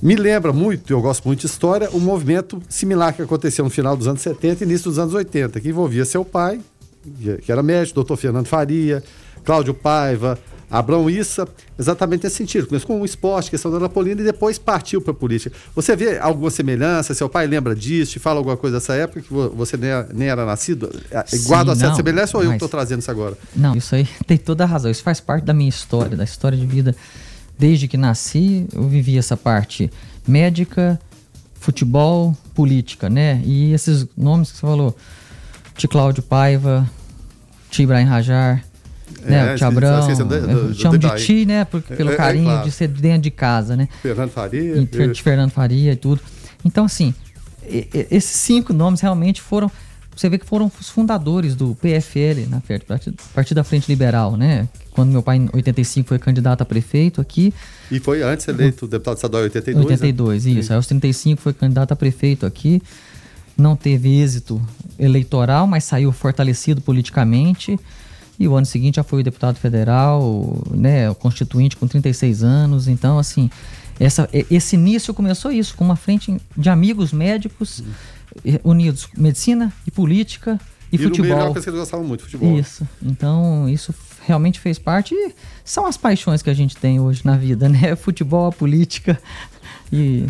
Me 0.00 0.16
lembra 0.16 0.52
muito, 0.52 0.92
eu 0.92 1.00
gosto 1.00 1.24
muito 1.24 1.40
de 1.40 1.46
história, 1.46 1.88
um 1.92 1.98
movimento 1.98 2.62
similar 2.68 3.14
que 3.14 3.22
aconteceu 3.22 3.64
no 3.64 3.70
final 3.70 3.96
dos 3.96 4.06
anos 4.06 4.20
70 4.20 4.62
e 4.62 4.66
início 4.66 4.90
dos 4.90 4.98
anos 4.98 5.14
80, 5.14 5.60
que 5.60 5.68
envolvia 5.68 6.04
seu 6.04 6.24
pai, 6.24 6.60
que 7.42 7.50
era 7.50 7.62
médico, 7.62 7.94
doutor 7.96 8.16
Fernando 8.16 8.46
Faria, 8.46 9.02
Cláudio 9.44 9.74
Paiva, 9.74 10.38
Abrão 10.70 11.08
Issa, 11.08 11.46
exatamente 11.78 12.24
nesse 12.24 12.36
sentido. 12.36 12.66
Começou 12.66 12.88
com 12.88 13.00
o 13.00 13.04
esporte, 13.04 13.50
questão 13.50 13.70
da 13.70 13.78
Napolina, 13.78 14.22
e 14.22 14.24
depois 14.24 14.58
partiu 14.58 15.00
para 15.00 15.12
a 15.12 15.14
política. 15.14 15.54
Você 15.74 15.94
vê 15.94 16.18
alguma 16.18 16.50
semelhança? 16.50 17.14
Seu 17.14 17.28
pai 17.28 17.46
lembra 17.46 17.76
disso? 17.76 18.12
Te 18.12 18.18
fala 18.18 18.38
alguma 18.38 18.56
coisa 18.56 18.78
dessa 18.78 18.94
época 18.94 19.20
que 19.20 19.32
você 19.32 19.76
nem 20.12 20.26
era 20.26 20.44
nascido? 20.44 20.90
Sim, 21.26 21.44
Guarda 21.44 21.72
a 21.72 21.76
certa 21.76 21.94
semelhança 21.94 22.36
ou 22.36 22.42
eu 22.42 22.52
estou 22.52 22.68
trazendo 22.68 23.00
isso 23.00 23.10
agora? 23.10 23.36
Não, 23.54 23.76
isso 23.76 23.94
aí 23.94 24.08
tem 24.26 24.36
toda 24.36 24.64
a 24.64 24.66
razão. 24.66 24.90
Isso 24.90 25.02
faz 25.02 25.20
parte 25.20 25.44
da 25.44 25.54
minha 25.54 25.68
história, 25.68 26.16
da 26.16 26.24
história 26.24 26.58
de 26.58 26.66
vida. 26.66 26.96
Desde 27.56 27.86
que 27.86 27.96
nasci, 27.96 28.66
eu 28.72 28.88
vivi 28.88 29.16
essa 29.16 29.36
parte 29.36 29.88
médica, 30.26 30.98
futebol, 31.54 32.36
política, 32.52 33.08
né? 33.08 33.40
E 33.44 33.72
esses 33.72 34.08
nomes 34.16 34.50
que 34.50 34.56
você 34.56 34.62
falou, 34.62 34.96
de 35.76 35.86
Cláudio 35.86 36.22
Paiva, 36.22 36.90
Tibraim 37.70 38.06
Rajar, 38.06 38.64
né? 39.24 39.50
É, 39.50 39.54
o 39.54 39.56
Tiabrão, 39.56 40.74
chamo 40.74 40.98
de 40.98 41.14
ti, 41.16 41.46
né? 41.46 41.64
Porque, 41.64 41.94
pelo 41.94 42.10
é, 42.10 42.14
é 42.14 42.16
carinho 42.16 42.48
é, 42.48 42.52
claro. 42.52 42.64
de 42.64 42.70
ser 42.70 42.88
dentro 42.88 43.22
de 43.22 43.30
casa, 43.30 43.76
né? 43.76 43.88
Fernando 44.02 44.30
Faria. 44.30 44.76
E, 44.76 45.08
de 45.08 45.22
Fernando 45.22 45.50
Faria 45.50 45.92
e 45.92 45.96
tudo. 45.96 46.20
Então, 46.64 46.84
assim, 46.84 47.14
esses 47.66 48.36
cinco 48.36 48.72
nomes 48.72 49.00
realmente 49.00 49.40
foram. 49.40 49.70
Você 50.16 50.28
vê 50.28 50.38
que 50.38 50.46
foram 50.46 50.70
os 50.80 50.88
fundadores 50.88 51.56
do 51.56 51.74
PFL, 51.74 52.48
na 52.48 52.62
Partido 53.34 53.56
da 53.56 53.64
Frente 53.64 53.88
Liberal, 53.88 54.36
né? 54.36 54.68
Quando 54.92 55.10
meu 55.10 55.24
pai, 55.24 55.38
em 55.38 55.50
85, 55.52 56.08
foi 56.08 56.20
candidato 56.20 56.62
a 56.62 56.64
prefeito 56.64 57.20
aqui. 57.20 57.52
E 57.90 57.98
foi 57.98 58.22
antes 58.22 58.46
eleito 58.46 58.86
deputado 58.86 59.16
estadual 59.16 59.42
em 59.42 59.46
82. 59.46 59.86
82, 59.86 60.44
né? 60.44 60.52
isso. 60.52 60.72
Aí 60.72 60.76
aos 60.76 60.86
35 60.86 61.42
foi 61.42 61.52
candidato 61.52 61.90
a 61.90 61.96
prefeito 61.96 62.46
aqui. 62.46 62.80
Não 63.56 63.74
teve 63.74 64.20
êxito 64.20 64.62
eleitoral, 64.98 65.66
mas 65.66 65.82
saiu 65.82 66.12
fortalecido 66.12 66.80
politicamente. 66.80 67.78
E 68.38 68.48
o 68.48 68.56
ano 68.56 68.66
seguinte 68.66 68.96
já 68.96 69.04
foi 69.04 69.20
o 69.20 69.24
deputado 69.24 69.56
federal, 69.56 70.62
né, 70.70 71.08
o 71.08 71.14
constituinte 71.14 71.76
com 71.76 71.86
36 71.86 72.42
anos. 72.42 72.88
Então, 72.88 73.18
assim, 73.18 73.48
essa, 73.98 74.28
esse 74.32 74.76
início 74.76 75.14
começou 75.14 75.52
isso, 75.52 75.76
com 75.76 75.84
uma 75.84 75.96
frente 75.96 76.36
de 76.56 76.68
amigos 76.68 77.12
médicos 77.12 77.80
uhum. 78.44 78.58
unidos, 78.64 79.08
medicina 79.16 79.72
e 79.86 79.90
política 79.90 80.58
e, 80.90 80.96
e 80.96 80.98
futebol. 80.98 81.38
No 81.38 81.52
meio, 81.52 81.62
que 81.62 81.70
gostavam 81.70 82.04
muito 82.04 82.20
de 82.20 82.26
futebol. 82.26 82.58
Isso. 82.58 82.86
Então, 83.02 83.68
isso 83.68 83.94
realmente 84.26 84.58
fez 84.58 84.78
parte 84.78 85.14
e 85.14 85.34
são 85.64 85.86
as 85.86 85.96
paixões 85.96 86.42
que 86.42 86.50
a 86.50 86.54
gente 86.54 86.76
tem 86.76 86.98
hoje 86.98 87.22
na 87.24 87.36
vida, 87.36 87.68
né? 87.70 87.94
Futebol, 87.94 88.46
a 88.46 88.52
política 88.52 89.20
e 89.92 90.26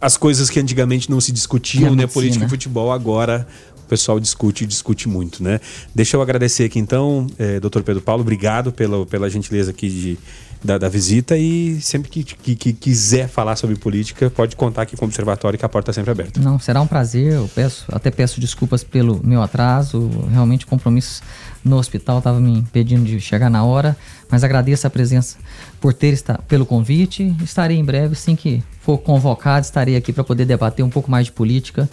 as 0.00 0.16
coisas 0.16 0.48
que 0.48 0.60
antigamente 0.60 1.10
não 1.10 1.20
se 1.20 1.32
discutiam, 1.32 1.94
né? 1.94 2.06
Política 2.06 2.44
e 2.44 2.48
futebol, 2.48 2.92
agora 2.92 3.48
o 3.88 3.96
pessoal 3.98 4.20
discute 4.20 4.64
e 4.64 4.66
discute 4.66 5.08
muito, 5.08 5.42
né? 5.42 5.60
Deixa 5.94 6.16
eu 6.16 6.20
agradecer 6.20 6.64
aqui 6.64 6.78
então, 6.78 7.26
é, 7.38 7.58
doutor 7.58 7.82
Pedro 7.82 8.02
Paulo, 8.02 8.20
obrigado 8.20 8.70
pela, 8.70 9.06
pela 9.06 9.30
gentileza 9.30 9.70
aqui 9.70 9.88
de, 9.88 10.18
da, 10.62 10.76
da 10.76 10.88
visita 10.90 11.38
e 11.38 11.80
sempre 11.80 12.10
que, 12.10 12.22
que, 12.22 12.54
que, 12.54 12.72
quiser 12.74 13.28
falar 13.28 13.56
sobre 13.56 13.76
política, 13.76 14.28
pode 14.28 14.56
contar 14.56 14.82
aqui 14.82 14.94
com 14.94 15.06
o 15.06 15.08
Observatório 15.08 15.58
que 15.58 15.64
a 15.64 15.68
porta 15.68 15.90
está 15.90 16.00
sempre 16.00 16.10
aberta. 16.10 16.38
Não, 16.38 16.58
será 16.58 16.82
um 16.82 16.86
prazer, 16.86 17.32
eu 17.32 17.48
peço, 17.54 17.86
até 17.90 18.10
peço 18.10 18.40
desculpas 18.40 18.84
pelo 18.84 19.20
meu 19.24 19.40
atraso, 19.40 20.10
realmente 20.30 20.66
compromisso 20.66 21.22
no 21.64 21.76
hospital 21.76 22.18
estava 22.18 22.38
me 22.38 22.58
impedindo 22.58 23.04
de 23.04 23.18
chegar 23.20 23.48
na 23.48 23.64
hora, 23.64 23.96
mas 24.30 24.44
agradeço 24.44 24.86
a 24.86 24.90
presença 24.90 25.38
por 25.80 25.94
ter 25.94 26.12
está, 26.12 26.38
pelo 26.46 26.66
convite. 26.66 27.34
Estarei 27.42 27.78
em 27.78 27.84
breve, 27.84 28.12
assim 28.12 28.36
que 28.36 28.62
for 28.82 28.98
convocado, 28.98 29.64
estarei 29.64 29.96
aqui 29.96 30.12
para 30.12 30.24
poder 30.24 30.44
debater 30.44 30.84
um 30.84 30.90
pouco 30.90 31.10
mais 31.10 31.26
de 31.26 31.32
política 31.32 31.88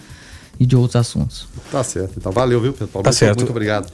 e 0.59 0.65
de 0.65 0.75
outros 0.75 0.95
assuntos. 0.95 1.47
Tá 1.71 1.83
certo. 1.83 2.13
Então 2.17 2.31
valeu, 2.31 2.61
viu, 2.61 2.73
Pedro 2.73 2.87
Paulo? 2.87 3.03
Tá 3.03 3.09
muito, 3.09 3.19
certo. 3.19 3.39
Muito 3.39 3.49
obrigado. 3.49 3.89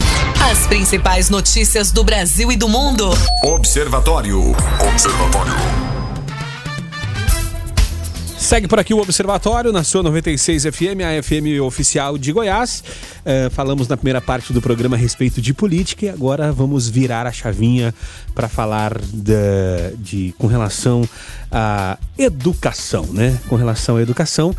As 0.51 0.67
principais 0.67 1.29
notícias 1.29 1.91
do 1.91 2.03
Brasil 2.03 2.51
e 2.51 2.55
do 2.55 2.67
mundo. 2.67 3.09
Observatório. 3.43 4.55
Observatório. 4.91 5.91
Segue 8.51 8.67
por 8.67 8.79
aqui 8.79 8.93
o 8.93 8.97
Observatório 8.97 9.71
na 9.71 9.81
sua 9.81 10.03
96 10.03 10.63
FM, 10.63 10.99
a 11.05 11.23
FM 11.23 11.61
oficial 11.63 12.17
de 12.17 12.33
Goiás. 12.33 12.83
Uh, 13.19 13.49
falamos 13.51 13.87
na 13.87 13.95
primeira 13.95 14.19
parte 14.19 14.51
do 14.51 14.61
programa 14.61 14.97
a 14.97 14.99
respeito 14.99 15.41
de 15.41 15.53
política 15.53 16.07
e 16.07 16.09
agora 16.09 16.51
vamos 16.51 16.89
virar 16.89 17.25
a 17.25 17.31
chavinha 17.31 17.93
para 18.35 18.49
falar 18.49 18.99
de, 18.99 19.95
de, 19.99 20.35
com 20.37 20.47
relação 20.47 21.07
à 21.49 21.97
educação, 22.17 23.05
né? 23.13 23.39
Com 23.47 23.55
relação 23.55 23.95
à 23.95 24.01
educação. 24.01 24.53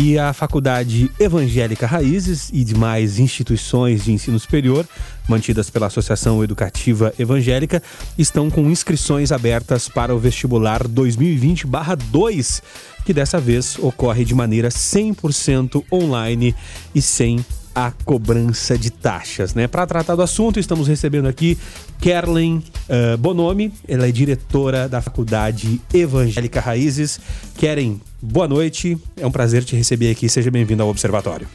E 0.00 0.16
a 0.16 0.32
Faculdade 0.32 1.10
Evangélica 1.18 1.84
Raízes 1.84 2.50
e 2.52 2.62
demais 2.62 3.18
instituições 3.18 4.04
de 4.04 4.12
ensino 4.12 4.38
superior, 4.38 4.86
mantidas 5.28 5.70
pela 5.70 5.88
Associação 5.88 6.44
Educativa 6.44 7.12
Evangélica, 7.18 7.82
estão 8.16 8.48
com 8.48 8.70
inscrições 8.70 9.32
abertas 9.32 9.88
para 9.88 10.14
o 10.14 10.18
vestibular 10.18 10.86
2020-2, 10.86 12.62
que 13.04 13.12
dessa 13.12 13.40
vez 13.40 13.76
ocorre 13.80 14.24
de 14.24 14.36
maneira 14.36 14.68
100% 14.68 15.82
online 15.90 16.54
e 16.94 17.02
sem 17.02 17.44
a 17.86 17.92
cobrança 18.04 18.76
de 18.76 18.90
taxas, 18.90 19.54
né? 19.54 19.68
Para 19.68 19.86
tratar 19.86 20.16
do 20.16 20.22
assunto, 20.22 20.58
estamos 20.58 20.88
recebendo 20.88 21.28
aqui 21.28 21.56
Kerlen 22.00 22.56
uh, 22.88 23.16
Bonomi, 23.16 23.72
ela 23.86 24.08
é 24.08 24.10
diretora 24.10 24.88
da 24.88 25.00
Faculdade 25.00 25.80
Evangélica 25.94 26.60
Raízes. 26.60 27.20
Keren, 27.56 28.00
boa 28.20 28.48
noite, 28.48 28.98
é 29.16 29.24
um 29.24 29.30
prazer 29.30 29.62
te 29.62 29.76
receber 29.76 30.10
aqui, 30.10 30.28
seja 30.28 30.50
bem-vindo 30.50 30.82
ao 30.82 30.88
Observatório. 30.88 31.46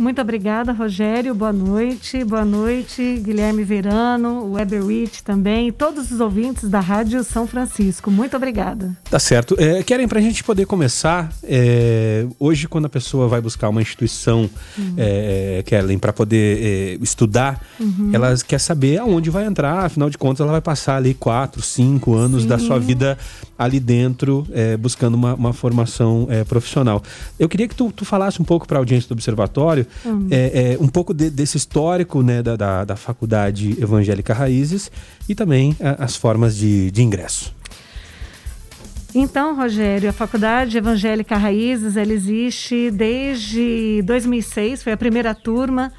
Muito 0.00 0.18
obrigada, 0.22 0.72
Rogério. 0.72 1.34
Boa 1.34 1.52
noite. 1.52 2.24
Boa 2.24 2.42
noite, 2.42 3.20
Guilherme 3.22 3.62
Verano, 3.62 4.50
Weber 4.52 4.86
Rich 4.86 5.22
também, 5.22 5.68
e 5.68 5.72
todos 5.72 6.10
os 6.10 6.20
ouvintes 6.20 6.70
da 6.70 6.80
Rádio 6.80 7.22
São 7.22 7.46
Francisco. 7.46 8.10
Muito 8.10 8.34
obrigada. 8.34 8.96
Tá 9.10 9.18
certo. 9.18 9.54
É, 9.58 9.82
querem 9.82 10.08
para 10.08 10.18
a 10.18 10.22
gente 10.22 10.42
poder 10.42 10.64
começar, 10.64 11.30
é, 11.44 12.24
hoje 12.38 12.66
quando 12.66 12.86
a 12.86 12.88
pessoa 12.88 13.28
vai 13.28 13.42
buscar 13.42 13.68
uma 13.68 13.82
instituição, 13.82 14.48
uhum. 14.78 14.94
é, 14.96 15.62
Kellen, 15.66 15.98
para 15.98 16.14
poder 16.14 16.58
é, 16.62 16.98
estudar, 17.02 17.60
uhum. 17.78 18.08
ela 18.14 18.34
quer 18.38 18.58
saber 18.58 18.98
aonde 19.00 19.28
vai 19.28 19.44
entrar, 19.44 19.84
afinal 19.84 20.08
de 20.08 20.16
contas 20.16 20.40
ela 20.40 20.52
vai 20.52 20.62
passar 20.62 20.96
ali 20.96 21.12
quatro, 21.12 21.60
cinco 21.60 22.14
anos 22.14 22.44
Sim. 22.44 22.48
da 22.48 22.58
sua 22.58 22.78
vida 22.78 23.18
ali 23.60 23.78
dentro, 23.78 24.46
é, 24.52 24.74
buscando 24.76 25.14
uma, 25.14 25.34
uma 25.34 25.52
formação 25.52 26.26
é, 26.30 26.44
profissional. 26.44 27.02
Eu 27.38 27.48
queria 27.48 27.68
que 27.68 27.74
tu, 27.74 27.92
tu 27.92 28.06
falasse 28.06 28.40
um 28.40 28.44
pouco 28.44 28.66
para 28.66 28.78
a 28.78 28.80
audiência 28.80 29.06
do 29.08 29.12
Observatório 29.12 29.86
Hum. 30.04 30.28
É, 30.30 30.72
é, 30.72 30.78
um 30.80 30.88
pouco 30.88 31.12
de, 31.12 31.28
desse 31.28 31.56
histórico 31.56 32.22
né, 32.22 32.42
da, 32.42 32.56
da, 32.56 32.84
da, 32.84 32.96
Faculdade 32.96 33.76
Evangélica 33.80 34.32
Raízes 34.32 34.90
e 35.28 35.34
também 35.34 35.76
a, 35.80 36.04
as 36.04 36.16
formas 36.16 36.56
de, 36.56 36.90
de 36.90 37.02
ingresso. 37.02 37.54
Então, 39.14 39.56
Rogério, 39.56 40.08
a 40.08 40.12
Faculdade 40.12 40.78
Evangélica 40.78 41.36
Raízes, 41.36 41.96
ela 41.96 42.12
existe 42.12 42.90
desde 42.90 44.02
2006, 44.04 44.82
foi 44.82 44.92
a 44.92 44.96
primeira 44.96 45.34
turma. 45.34 45.92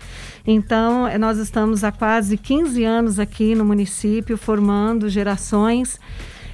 Então, 0.47 1.05
nós 1.20 1.38
estamos 1.38 1.84
há 1.84 1.91
quase 1.91 2.38
15 2.38 2.84
anos 2.84 3.20
aqui 3.20 3.53
no 3.53 3.66
município, 3.66 4.38
formando 4.38 5.09
gerações 5.09 5.99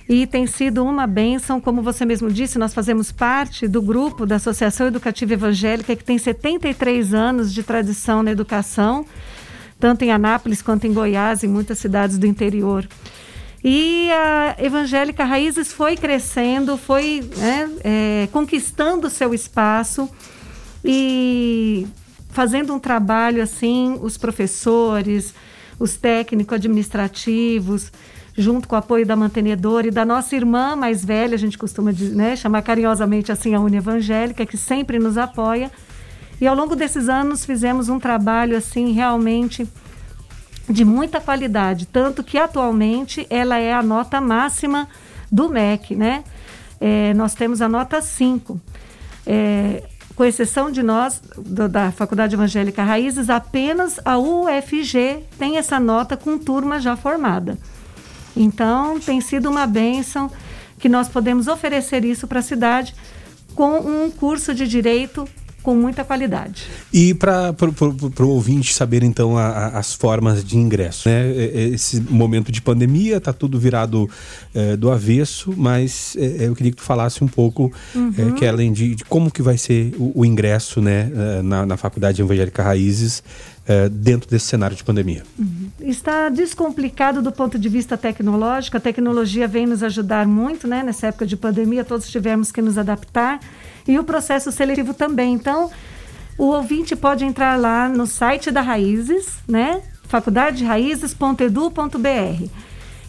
e 0.10 0.26
tem 0.26 0.48
sido 0.48 0.84
uma 0.86 1.06
bênção, 1.06 1.60
como 1.60 1.82
você 1.82 2.06
mesmo 2.06 2.32
disse, 2.32 2.58
nós 2.58 2.74
fazemos 2.74 3.12
parte 3.12 3.68
do 3.68 3.82
grupo 3.82 4.26
da 4.26 4.38
Associação 4.38 4.88
Educativa 4.88 5.34
Evangélica, 5.34 5.96
que 5.96 6.04
tem 6.04 6.18
73 6.18 7.14
anos 7.14 7.54
de 7.54 7.62
tradição 7.62 8.24
na 8.24 8.32
educação, 8.32 9.06
tanto 9.78 10.04
em 10.04 10.12
Anápolis 10.12 10.62
quanto 10.62 10.88
em 10.88 10.94
Goiás, 10.94 11.44
em 11.44 11.48
muitas 11.48 11.78
cidades 11.80 12.18
do 12.18 12.26
interior. 12.26 12.88
E 13.62 14.10
a 14.12 14.56
Evangélica 14.60 15.26
Raízes 15.26 15.74
foi 15.74 15.98
crescendo, 15.98 16.78
foi 16.78 17.30
né, 17.36 17.70
é, 17.84 18.30
conquistando 18.32 19.10
seu 19.10 19.34
espaço 19.34 20.10
e 20.86 21.86
fazendo 22.30 22.74
um 22.74 22.80
trabalho 22.80 23.44
assim, 23.44 23.98
os 24.02 24.18
professores, 24.18 25.34
os 25.78 25.98
técnicos 25.98 26.56
administrativos, 26.56 27.92
junto 28.38 28.68
com 28.68 28.76
o 28.76 28.78
apoio 28.78 29.06
da 29.06 29.16
mantenedora 29.16 29.88
e 29.88 29.92
da 29.92 30.06
nossa 30.06 30.36
irmã 30.36 30.76
mais 30.76 31.04
velha, 31.04 31.34
a 31.34 31.40
gente 31.40 31.58
costuma 31.58 31.92
né, 31.92 32.36
chamar 32.36 32.62
carinhosamente 32.62 33.32
assim 33.32 33.56
a 33.56 33.60
Uni 33.60 33.78
Evangélica, 33.78 34.46
que 34.46 34.56
sempre 34.56 35.00
nos 35.00 35.18
apoia. 35.18 35.72
E 36.40 36.46
ao 36.46 36.56
longo 36.56 36.76
desses 36.76 37.10
anos 37.10 37.44
fizemos 37.44 37.90
um 37.90 38.00
trabalho 38.00 38.56
assim 38.56 38.92
realmente 38.92 39.68
de 40.70 40.86
muita 40.86 41.20
qualidade, 41.20 41.88
tanto 41.88 42.24
que 42.24 42.38
atualmente 42.38 43.26
ela 43.30 43.58
é 43.58 43.74
a 43.74 43.82
nota 43.82 44.22
máxima 44.22 44.88
do 45.32 45.50
MEC, 45.50 45.96
né? 45.96 46.24
É, 46.80 47.14
nós 47.16 47.34
temos 47.34 47.62
a 47.62 47.68
nota 47.68 48.02
5. 48.02 48.60
É, 49.26 49.84
com 50.16 50.26
exceção 50.26 50.70
de 50.70 50.84
nós, 50.84 51.22
do, 51.38 51.68
da 51.68 51.92
Faculdade 51.92 52.36
Evangélica 52.36 52.84
Raízes, 52.84 53.30
apenas 53.30 54.00
a 54.04 54.18
UFG 54.18 55.24
tem 55.40 55.58
essa 55.58 55.80
nota 55.80 56.16
com 56.16 56.38
turma 56.38 56.80
já 56.80 56.96
formada. 56.96 57.58
Então, 58.38 59.00
tem 59.00 59.20
sido 59.22 59.50
uma 59.50 59.66
bênção 59.66 60.32
que 60.80 60.88
nós 60.88 61.08
podemos 61.08 61.48
oferecer 61.48 62.06
isso 62.06 62.28
para 62.28 62.40
a 62.40 62.44
cidade 62.44 62.94
com 63.56 63.80
um 63.80 64.12
curso 64.12 64.54
de 64.54 64.68
direito 64.68 65.28
com 65.68 65.76
muita 65.76 66.06
qualidade. 66.06 66.64
E 66.94 67.14
para 67.14 67.54
o 68.22 68.30
ouvinte 68.30 68.74
saber, 68.74 69.04
então, 69.04 69.38
a, 69.38 69.48
a, 69.48 69.80
as 69.80 69.94
formas 69.94 70.42
de 70.42 70.58
ingresso. 70.58 71.10
Né? 71.10 71.30
Esse 71.74 72.00
momento 72.00 72.54
de 72.54 72.62
pandemia 72.62 73.18
está 73.18 73.34
tudo 73.34 73.60
virado 73.60 74.10
é, 74.56 74.78
do 74.78 74.90
avesso, 74.90 75.54
mas 75.58 76.16
é, 76.18 76.48
eu 76.48 76.56
queria 76.56 76.72
que 76.72 76.78
tu 76.78 76.84
falasse 76.84 77.22
um 77.22 77.28
pouco, 77.28 77.70
uhum. 77.94 78.14
é, 78.18 78.32
Kellen, 78.40 78.72
de, 78.72 78.96
de, 78.96 79.04
como 79.04 79.30
que 79.30 79.42
vai 79.42 79.58
ser 79.58 79.94
o, 79.98 80.22
o 80.22 80.26
ingresso 80.26 80.80
né, 80.82 81.12
na, 81.44 81.66
na 81.66 81.76
Faculdade 81.76 82.22
Evangélica 82.22 82.64
Raízes 82.64 83.22
dentro 83.92 84.30
desse 84.30 84.46
cenário 84.46 84.76
de 84.76 84.84
pandemia. 84.84 85.24
Uhum. 85.38 85.70
Está 85.82 86.30
descomplicado 86.30 87.22
do 87.22 87.32
ponto 87.32 87.60
de 87.60 87.68
vista 87.68 87.98
tecnológico. 87.98 88.78
A 88.78 88.80
tecnologia 88.80 89.48
vem 89.48 89.66
nos 89.66 89.84
ajudar 89.84 90.26
muito, 90.26 90.68
né? 90.68 90.84
Nessa 90.84 91.08
época 91.08 91.26
de 91.26 91.36
pandemia, 91.36 91.84
todos 91.84 92.10
tivemos 92.10 92.52
que 92.52 92.62
nos 92.62 92.78
adaptar 92.78 93.40
e 93.88 94.00
o 94.00 94.04
processo 94.04 94.52
seletivo 94.52 94.94
também. 94.94 95.34
Então, 95.34 95.70
o 96.38 96.46
ouvinte 96.46 96.96
pode 96.96 97.26
entrar 97.26 97.60
lá 97.60 97.90
no 97.90 98.08
site 98.08 98.52
da 98.52 98.62
Raízes, 98.62 99.40
né? 99.48 99.82
faculdaderaízes.edu.br. 100.08 102.50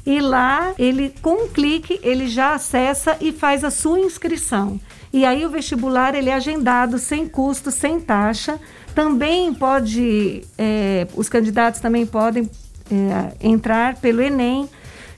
E 0.07 0.21
lá, 0.21 0.73
ele 0.79 1.13
com 1.21 1.45
um 1.45 1.49
clique, 1.49 1.99
ele 2.03 2.29
já 2.29 2.55
acessa 2.55 3.17
e 3.21 3.33
faz 3.33 3.65
a 3.65 3.71
sua 3.71 4.01
inscrição. 4.01 4.81
E 5.13 5.25
aí 5.25 5.45
o 5.45 5.51
vestibular 5.51 6.15
ele 6.15 6.31
é 6.31 6.35
agendado 6.35 6.99
sem 6.99 7.29
custo, 7.29 7.71
sem 7.71 8.01
taxa. 8.01 8.59
Também 8.95 9.55
pode, 9.55 10.43
é, 10.57 11.07
os 11.15 11.29
candidatos 11.29 11.81
também 11.81 12.05
podem 12.05 12.51
é, 12.91 13.47
entrar 13.47 13.97
pelo 13.97 14.21
Enem, 14.21 14.69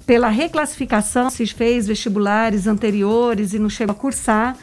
pela 0.06 0.28
reclassificação, 0.28 1.30
se 1.30 1.46
fez 1.46 1.86
vestibulares 1.86 2.66
anteriores 2.66 3.54
e 3.54 3.58
não 3.58 3.70
chegou 3.70 3.92
a 3.92 3.94
cursar. 3.94 4.56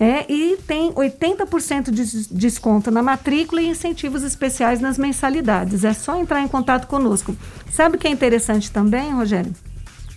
É, 0.00 0.26
e 0.28 0.56
tem 0.66 0.92
80% 0.92 1.90
de 1.90 2.34
desconto 2.34 2.90
na 2.90 3.02
matrícula 3.02 3.62
e 3.62 3.68
incentivos 3.68 4.24
especiais 4.24 4.80
nas 4.80 4.98
mensalidades. 4.98 5.84
É 5.84 5.92
só 5.92 6.20
entrar 6.20 6.42
em 6.42 6.48
contato 6.48 6.88
conosco. 6.88 7.36
Sabe 7.70 7.96
o 7.96 7.98
que 7.98 8.08
é 8.08 8.10
interessante 8.10 8.70
também, 8.70 9.12
Rogério? 9.12 9.52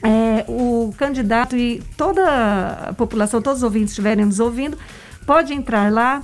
É, 0.02 0.44
o 0.48 0.94
candidato 0.98 1.56
e 1.56 1.84
toda 1.96 2.90
a 2.90 2.94
população, 2.94 3.42
todos 3.42 3.60
os 3.60 3.64
ouvintes 3.64 3.92
estiverem 3.92 4.26
nos 4.26 4.40
ouvindo, 4.40 4.78
pode 5.26 5.54
entrar 5.54 5.92
lá 5.92 6.24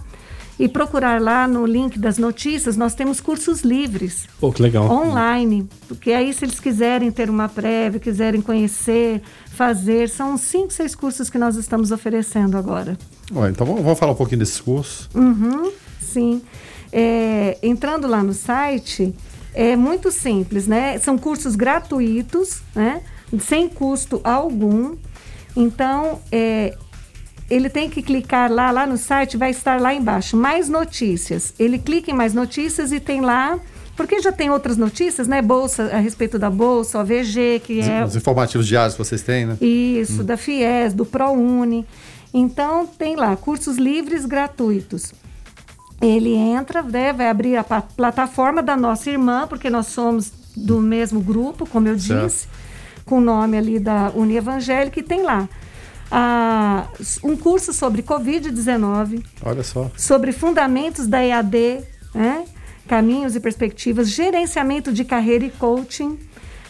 e 0.61 0.67
procurar 0.67 1.19
lá 1.19 1.47
no 1.47 1.65
link 1.65 1.97
das 1.97 2.19
notícias, 2.19 2.77
nós 2.77 2.93
temos 2.93 3.19
cursos 3.19 3.61
livres. 3.61 4.27
Pô, 4.39 4.51
que 4.51 4.61
legal. 4.61 4.87
Online. 4.87 5.67
Porque 5.87 6.11
aí, 6.11 6.31
se 6.31 6.45
eles 6.45 6.59
quiserem 6.59 7.11
ter 7.11 7.31
uma 7.31 7.49
prévia, 7.49 7.99
quiserem 7.99 8.41
conhecer, 8.41 9.23
fazer, 9.47 10.07
são 10.07 10.37
cinco, 10.37 10.71
seis 10.71 10.93
cursos 10.93 11.31
que 11.31 11.39
nós 11.39 11.55
estamos 11.55 11.91
oferecendo 11.91 12.57
agora. 12.57 12.95
Ué, 13.33 13.49
então 13.49 13.65
vamos 13.65 13.97
falar 13.97 14.11
um 14.11 14.15
pouquinho 14.15 14.37
desses 14.37 14.61
cursos. 14.61 15.09
Uhum, 15.15 15.71
sim. 15.99 16.43
É, 16.93 17.57
entrando 17.63 18.05
lá 18.05 18.21
no 18.21 18.33
site, 18.33 19.15
é 19.55 19.75
muito 19.75 20.11
simples, 20.11 20.67
né? 20.67 20.99
São 20.99 21.17
cursos 21.17 21.55
gratuitos, 21.55 22.61
né? 22.75 23.01
Sem 23.39 23.67
custo 23.67 24.21
algum. 24.23 24.95
Então, 25.55 26.19
é, 26.31 26.77
ele 27.51 27.69
tem 27.69 27.89
que 27.89 28.01
clicar 28.01 28.49
lá, 28.49 28.71
lá 28.71 28.87
no 28.87 28.97
site, 28.97 29.35
vai 29.35 29.51
estar 29.51 29.79
lá 29.79 29.93
embaixo, 29.93 30.37
mais 30.37 30.69
notícias. 30.69 31.53
Ele 31.59 31.77
clica 31.77 32.09
em 32.09 32.13
mais 32.13 32.33
notícias 32.33 32.93
e 32.93 32.99
tem 32.99 33.19
lá 33.19 33.59
porque 33.97 34.21
já 34.21 34.31
tem 34.31 34.49
outras 34.49 34.77
notícias, 34.77 35.27
né? 35.27 35.41
Bolsa, 35.41 35.91
a 35.93 35.99
respeito 35.99 36.39
da 36.39 36.49
Bolsa, 36.49 36.99
OVG, 36.99 37.61
que 37.63 37.81
é... 37.81 38.05
Os 38.05 38.15
informativos 38.15 38.65
diários 38.65 38.95
que 38.95 39.03
vocês 39.03 39.21
têm, 39.21 39.45
né? 39.45 39.57
Isso, 39.59 40.21
hum. 40.21 40.25
da 40.25 40.37
FIES, 40.37 40.93
do 40.93 41.05
ProUni. 41.05 41.85
Então, 42.33 42.87
tem 42.87 43.17
lá, 43.17 43.35
cursos 43.35 43.75
livres 43.75 44.25
gratuitos. 44.25 45.13
Ele 46.01 46.33
entra, 46.33 46.81
né, 46.81 47.11
vai 47.11 47.29
abrir 47.29 47.57
a 47.57 47.63
plataforma 47.63 48.63
da 48.63 48.77
nossa 48.77 49.09
irmã, 49.09 49.45
porque 49.45 49.69
nós 49.69 49.87
somos 49.87 50.31
do 50.55 50.79
mesmo 50.79 51.19
grupo, 51.19 51.67
como 51.67 51.89
eu 51.89 51.99
certo. 51.99 52.25
disse, 52.25 52.47
com 53.05 53.17
o 53.17 53.21
nome 53.21 53.57
ali 53.57 53.77
da 53.77 54.09
Uni 54.15 54.37
Evangélica, 54.37 55.01
e 55.01 55.03
tem 55.03 55.21
lá 55.21 55.47
ah, 56.11 56.87
um 57.23 57.37
curso 57.37 57.71
sobre 57.71 58.03
Covid-19. 58.03 59.23
Olha 59.43 59.63
só. 59.63 59.89
Sobre 59.95 60.31
fundamentos 60.31 61.07
da 61.07 61.23
EAD, 61.23 61.81
né? 62.13 62.45
caminhos 62.87 63.35
e 63.35 63.39
perspectivas, 63.39 64.09
gerenciamento 64.09 64.91
de 64.91 65.05
carreira 65.05 65.45
e 65.45 65.49
coaching, 65.49 66.19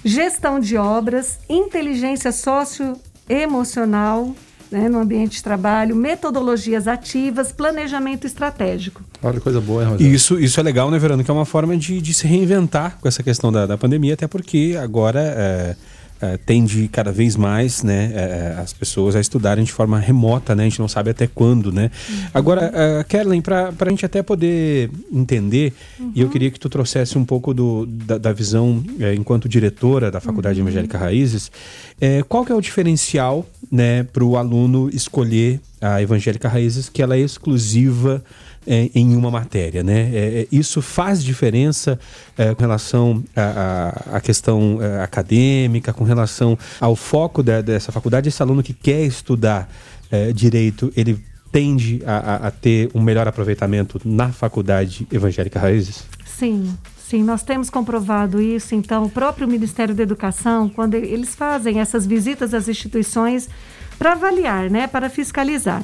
gestão 0.06 0.60
de 0.60 0.78
obras, 0.78 1.40
inteligência 1.50 2.32
socioemocional, 2.32 4.36
né, 4.72 4.88
no 4.88 5.00
ambiente 5.00 5.38
de 5.38 5.44
trabalho, 5.44 5.96
metodologias 5.96 6.88
ativas, 6.88 7.52
planejamento 7.52 8.28
estratégico. 8.28 9.02
Olha 9.22 9.34
que 9.34 9.42
coisa 9.42 9.60
boa, 9.60 9.84
hein, 9.84 9.90
Rogério? 9.90 10.16
isso, 10.16 10.40
isso 10.40 10.60
é 10.60 10.64
legal, 10.64 10.90
né, 10.90 10.98
Verano? 10.98 11.24
Que 11.24 11.32
é 11.32 11.34
uma 11.34 11.46
forma 11.46 11.76
de, 11.76 12.00
de 12.00 12.14
se 12.14 12.26
reinventar 12.26 12.98
com 13.02 13.08
essa 13.08 13.22
questão 13.22 13.52
da, 13.52 13.66
da 13.66 13.78
pandemia, 13.78 14.14
até 14.14 14.28
porque 14.28 14.78
agora 14.82 15.20
é, 15.20 15.76
é, 16.22 16.38
tende 16.38 16.88
cada 16.88 17.12
vez 17.12 17.36
mais 17.36 17.82
né, 17.84 18.12
é, 18.14 18.56
as 18.62 18.72
pessoas 18.74 19.16
a 19.16 19.20
estudarem 19.20 19.64
de 19.64 19.72
forma 19.72 20.00
remota, 20.00 20.56
né? 20.56 20.64
A 20.64 20.70
gente 20.70 20.80
não 20.80 20.88
sabe 20.88 21.10
até 21.10 21.28
quando, 21.28 21.72
né? 21.72 21.90
Agora, 22.34 22.72
é, 22.74 23.04
Kerlen, 23.04 23.42
para 23.42 23.74
a 23.80 23.90
gente 23.90 24.06
até 24.06 24.22
poder 24.22 24.92
entender, 25.12 25.74
e 26.14 26.22
eu 26.22 26.30
queria 26.30 26.52
que 26.52 26.60
tu 26.60 26.70
trouxesse 26.70 27.18
um 27.18 27.26
pouco 27.26 27.54
do, 27.54 27.86
da, 27.86 28.18
da 28.18 28.32
visão 28.32 28.84
é, 29.00 29.16
enquanto 29.16 29.50
diretora 29.50 30.12
da 30.12 30.20
Faculdade 30.20 30.60
Evangélica 30.60 30.98
Raízes, 30.98 31.52
é, 32.00 32.24
qual 32.24 32.46
que 32.46 32.52
é 32.52 32.56
o 32.56 32.62
diferencial 32.62 33.46
né, 33.72 34.04
para 34.04 34.24
o 34.24 34.38
aluno 34.38 34.90
escolher 34.94 35.60
a 35.80 36.02
Evangélica 36.02 36.48
Raízes, 36.48 36.90
que 36.90 37.02
ela 37.02 37.16
é 37.16 37.20
exclusiva 37.20 38.24
é, 38.68 38.90
em 38.94 39.16
uma 39.16 39.32
matéria, 39.32 39.84
né? 39.84 40.10
É, 40.14 40.42
é, 40.42 40.48
isso 40.52 40.82
faz 40.82 41.24
diferença 41.24 42.00
é, 42.38 42.54
com 42.54 42.62
relação 42.62 43.24
à 43.36 44.20
questão 44.22 44.80
é, 44.82 45.02
acadêmica, 45.04 45.92
com 45.94 46.04
relação 46.04 46.58
ao 46.80 46.96
foco 46.96 47.42
da- 47.44 47.62
dessa 47.62 47.92
faculdade. 47.92 48.30
Esse 48.30 48.42
aluno 48.42 48.62
que 48.64 48.74
quer 48.74 49.04
estudar 49.04 49.70
é, 50.12 50.32
direito, 50.34 50.92
ele 50.96 51.20
tende 51.52 52.02
a, 52.06 52.18
a- 52.18 52.48
a 52.48 52.52
ter 52.52 52.90
um 52.94 53.02
melhor 53.02 53.28
aproveitamento 53.28 54.00
na 54.06 54.32
faculdade 54.32 55.08
evangélica 55.12 55.60
Raízes? 55.60 56.04
Sim, 56.26 56.74
sim, 57.08 57.24
nós 57.24 57.44
temos 57.44 57.70
comprovado 57.70 58.42
isso. 58.42 58.74
Então, 58.76 59.04
o 59.06 59.10
próprio 59.10 59.48
Ministério 59.48 59.94
da 59.96 60.04
Educação, 60.04 60.70
quando 60.70 60.96
eles 60.96 61.36
fazem 61.36 61.80
essas 61.80 62.06
visitas 62.06 62.54
às 62.54 62.68
instituições 62.68 63.50
para 63.98 64.14
avaliar, 64.14 64.70
né, 64.70 64.88
para 64.88 65.10
fiscalizar. 65.10 65.84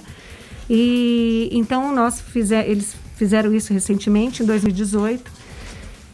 E 0.70 1.50
então 1.52 1.94
nós 1.96 2.20
fizer, 2.20 2.68
eles 2.70 2.96
fizeram 3.16 3.54
isso 3.54 3.74
recentemente, 3.74 4.44
em 4.44 4.46
2018. 4.46 5.32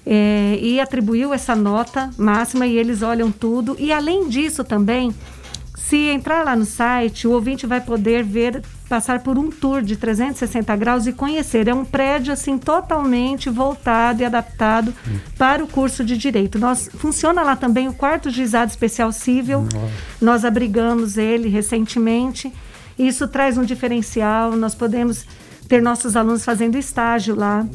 é, 0.05 0.57
e 0.61 0.79
atribuiu 0.79 1.33
essa 1.33 1.55
nota 1.55 2.09
máxima 2.17 2.67
e 2.67 2.77
eles 2.77 3.01
olham 3.01 3.31
tudo. 3.31 3.75
E 3.79 3.91
além 3.91 4.27
disso 4.27 4.63
também, 4.63 5.13
se 5.75 5.97
entrar 6.09 6.43
lá 6.43 6.55
no 6.55 6.65
site, 6.65 7.27
o 7.27 7.31
ouvinte 7.31 7.65
vai 7.65 7.79
poder 7.79 8.23
ver, 8.23 8.61
passar 8.89 9.19
por 9.19 9.37
um 9.37 9.49
tour 9.49 9.81
de 9.81 9.95
360 9.95 10.75
graus 10.75 11.07
e 11.07 11.13
conhecer. 11.13 11.67
É 11.67 11.73
um 11.73 11.85
prédio 11.85 12.33
assim 12.33 12.57
totalmente 12.57 13.49
voltado 13.49 14.21
e 14.21 14.25
adaptado 14.25 14.93
para 15.37 15.63
o 15.63 15.67
curso 15.67 16.03
de 16.03 16.17
direito. 16.17 16.59
Nós 16.59 16.89
funciona 16.95 17.41
lá 17.41 17.55
também 17.55 17.87
o 17.87 17.93
quarto 17.93 18.29
juizado 18.29 18.71
especial 18.71 19.11
civil. 19.11 19.65
Nós 20.21 20.43
abrigamos 20.43 21.17
ele 21.17 21.47
recentemente. 21.47 22.51
Isso 22.97 23.27
traz 23.27 23.57
um 23.57 23.63
diferencial. 23.63 24.55
Nós 24.55 24.75
podemos 24.75 25.25
ter 25.67 25.81
nossos 25.81 26.15
alunos 26.15 26.45
fazendo 26.45 26.77
estágio 26.77 27.35
lá. 27.35 27.65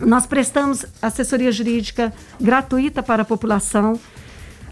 Nós 0.00 0.26
prestamos 0.26 0.86
assessoria 1.02 1.52
jurídica 1.52 2.12
gratuita 2.40 3.02
para 3.02 3.22
a 3.22 3.24
população. 3.24 3.98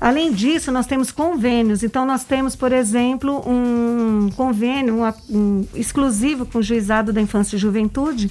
Além 0.01 0.32
disso, 0.32 0.70
nós 0.70 0.86
temos 0.86 1.11
convênios. 1.11 1.82
Então, 1.82 2.07
nós 2.07 2.24
temos, 2.24 2.55
por 2.55 2.73
exemplo, 2.73 3.43
um 3.47 4.31
convênio 4.36 5.03
um, 5.03 5.12
um 5.28 5.66
exclusivo 5.74 6.47
com 6.47 6.59
o 6.59 6.62
Juizado 6.62 7.12
da 7.12 7.20
Infância 7.20 7.57
e 7.57 7.59
Juventude. 7.59 8.31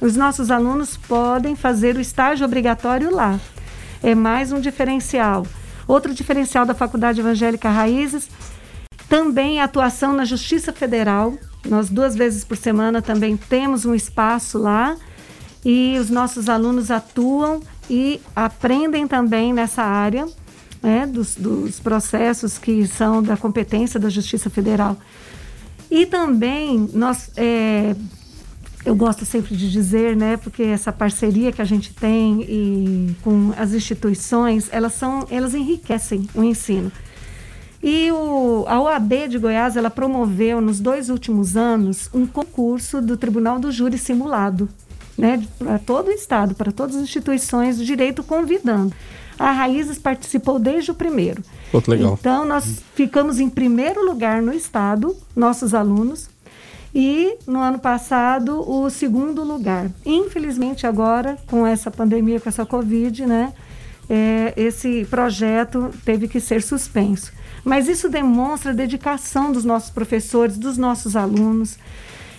Os 0.00 0.16
nossos 0.16 0.50
alunos 0.50 0.96
podem 0.96 1.56
fazer 1.56 1.96
o 1.96 2.00
estágio 2.00 2.46
obrigatório 2.46 3.12
lá. 3.12 3.38
É 4.00 4.14
mais 4.14 4.52
um 4.52 4.60
diferencial. 4.60 5.44
Outro 5.88 6.14
diferencial 6.14 6.64
da 6.64 6.74
Faculdade 6.74 7.20
Evangélica 7.20 7.68
Raízes 7.68 8.28
também 9.08 9.60
a 9.60 9.64
atuação 9.64 10.12
na 10.12 10.24
Justiça 10.24 10.72
Federal. 10.72 11.34
Nós 11.66 11.88
duas 11.88 12.14
vezes 12.14 12.44
por 12.44 12.56
semana 12.56 13.02
também 13.02 13.36
temos 13.36 13.84
um 13.84 13.94
espaço 13.94 14.58
lá 14.58 14.96
e 15.64 15.96
os 15.98 16.10
nossos 16.10 16.48
alunos 16.48 16.90
atuam 16.90 17.60
e 17.90 18.20
aprendem 18.34 19.08
também 19.08 19.52
nessa 19.52 19.82
área 19.82 20.26
né, 20.82 21.06
dos, 21.06 21.34
dos 21.34 21.80
processos 21.80 22.58
que 22.58 22.86
são 22.86 23.22
da 23.22 23.36
competência 23.36 23.98
da 23.98 24.08
Justiça 24.08 24.48
Federal. 24.48 24.96
E 25.90 26.04
também 26.04 26.88
nós 26.92 27.30
é, 27.36 27.96
eu 28.84 28.94
gosto 28.94 29.24
sempre 29.24 29.56
de 29.56 29.70
dizer, 29.70 30.16
né, 30.16 30.36
porque 30.36 30.62
essa 30.62 30.92
parceria 30.92 31.52
que 31.52 31.60
a 31.60 31.64
gente 31.64 31.92
tem 31.92 32.42
e 32.42 33.16
com 33.22 33.52
as 33.56 33.72
instituições, 33.72 34.68
elas 34.70 34.94
são, 34.94 35.26
elas 35.30 35.54
enriquecem 35.54 36.28
o 36.34 36.42
ensino. 36.42 36.90
E 37.82 38.10
o, 38.10 38.64
a 38.66 38.80
OAB 38.80 39.28
de 39.28 39.38
Goiás, 39.38 39.76
ela 39.76 39.90
promoveu 39.90 40.60
nos 40.60 40.80
dois 40.80 41.08
últimos 41.08 41.56
anos 41.56 42.10
um 42.12 42.26
concurso 42.26 43.00
do 43.00 43.16
Tribunal 43.16 43.58
do 43.58 43.70
Júri 43.70 43.96
Simulado, 43.96 44.68
né, 45.16 45.42
para 45.58 45.78
todo 45.78 46.08
o 46.08 46.12
Estado, 46.12 46.54
para 46.54 46.72
todas 46.72 46.96
as 46.96 47.02
instituições 47.02 47.78
de 47.78 47.84
direito 47.84 48.22
convidando. 48.22 48.92
A 49.38 49.52
Raízes 49.52 49.98
participou 49.98 50.58
desde 50.58 50.90
o 50.90 50.94
primeiro. 50.94 51.42
Pô, 51.70 51.80
que 51.80 51.90
legal. 51.90 52.16
Então, 52.18 52.44
nós 52.44 52.82
ficamos 52.94 53.38
em 53.38 53.48
primeiro 53.48 54.04
lugar 54.04 54.42
no 54.42 54.52
Estado, 54.52 55.16
nossos 55.36 55.74
alunos, 55.74 56.28
e 56.92 57.36
no 57.46 57.60
ano 57.60 57.78
passado 57.78 58.68
o 58.68 58.90
segundo 58.90 59.44
lugar. 59.44 59.88
Infelizmente, 60.04 60.86
agora, 60.86 61.38
com 61.46 61.64
essa 61.64 61.90
pandemia, 61.90 62.40
com 62.40 62.48
essa 62.48 62.66
Covid, 62.66 63.26
né, 63.26 63.52
é, 64.10 64.52
esse 64.56 65.06
projeto 65.08 65.90
teve 66.04 66.26
que 66.26 66.40
ser 66.40 66.60
suspenso. 66.60 67.32
Mas 67.68 67.86
isso 67.86 68.08
demonstra 68.08 68.70
a 68.72 68.74
dedicação 68.74 69.52
dos 69.52 69.62
nossos 69.62 69.90
professores, 69.90 70.56
dos 70.56 70.78
nossos 70.78 71.14
alunos 71.14 71.76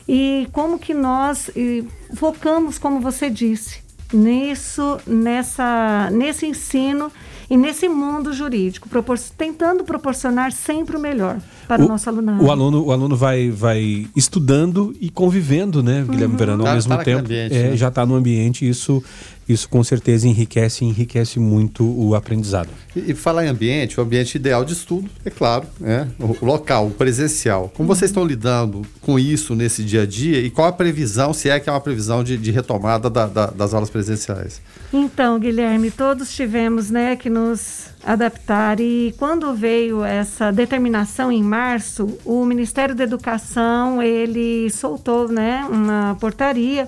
e 0.08 0.48
como 0.52 0.80
que 0.80 0.92
nós 0.92 1.50
e, 1.56 1.86
focamos, 2.16 2.80
como 2.80 3.00
você 3.00 3.30
disse, 3.30 3.78
nisso, 4.12 4.98
nessa, 5.06 6.10
nesse 6.12 6.48
ensino 6.48 7.12
e 7.48 7.56
nesse 7.56 7.88
mundo 7.88 8.34
jurídico, 8.34 8.90
propor 8.90 9.20
tentando 9.38 9.84
proporcionar 9.84 10.52
sempre 10.52 10.98
o 10.98 11.00
melhor 11.00 11.38
para 11.68 11.84
o, 11.84 11.88
nosso 11.88 12.10
alunado. 12.10 12.44
O 12.44 12.50
aluno, 12.52 12.84
o 12.86 12.92
aluno 12.92 13.16
vai, 13.16 13.52
vai 13.52 14.08
estudando 14.16 14.96
e 15.00 15.12
convivendo, 15.12 15.84
né, 15.84 16.04
Guilherme 16.10 16.34
Uhum. 16.34 16.38
Verano, 16.40 16.62
ao 16.64 16.70
Tá- 16.70 16.74
mesmo 16.76 16.98
tá 16.98 17.04
tempo. 17.04 17.20
ambiente, 17.20 17.56
é, 17.56 17.70
né? 17.70 17.78
Já 17.78 17.90
está 17.90 18.04
no 18.04 18.16
ambiente, 18.16 18.68
isso, 18.68 19.04
isso 19.50 19.68
com 19.68 19.84
certeza 19.84 20.28
enriquece 20.28 20.86
enriquece 20.86 21.40
muito 21.40 21.84
o 21.84 22.14
aprendizado. 22.16 22.70
E, 22.96 23.12
e 23.12 23.16
falar 23.16 23.46
em 23.46 23.50
ambiente, 23.50 24.00
o 24.00 24.04
ambiente 24.04 24.36
ideal 24.36 24.64
de 24.64 24.74
estudo, 24.74 25.10
é 25.26 25.30
claro, 25.30 25.66
né? 25.80 26.08
o, 26.20 26.38
o 26.40 26.46
local, 26.46 26.88
o 26.88 26.92
presencial. 26.92 27.72
Como 27.76 27.88
vocês 27.88 28.12
estão 28.12 28.24
lidando 28.26 28.84
com 29.02 29.18
isso 29.18 29.56
nesse 29.56 29.84
dia 29.84 30.04
a 30.04 30.06
dia 30.06 30.40
e 30.40 30.50
qual 30.50 30.68
a 30.68 30.72
previsão, 30.72 31.34
se 31.34 31.50
é 31.50 31.60
que 31.60 31.68
é 31.68 31.72
uma 31.74 31.82
previsão 31.82 32.24
de, 32.24 32.38
de 32.38 32.52
retomada 32.52 33.10
da- 33.10 33.26
da- 33.28 33.48
das 33.48 33.74
aulas 33.74 33.90
presenciais? 33.90 34.62
Então, 34.94 35.40
Guilherme, 35.40 35.92
todos 35.92 36.32
tivemos 36.34 36.90
né, 36.90 37.16
que 37.16 37.30
nos 37.30 37.88
adaptar 38.04 38.80
e 38.80 39.14
quando 39.18 39.54
veio 39.54 40.04
essa 40.04 40.52
determinação 40.52 41.32
em 41.32 41.44
março, 41.44 42.18
o 42.24 42.46
Ministério 42.46 42.96
da 42.96 43.04
Educação 43.04 44.02
ele 44.02 44.70
soltou 44.70 45.28
né, 45.28 45.66
uma 45.70 46.16
portaria 46.20 46.88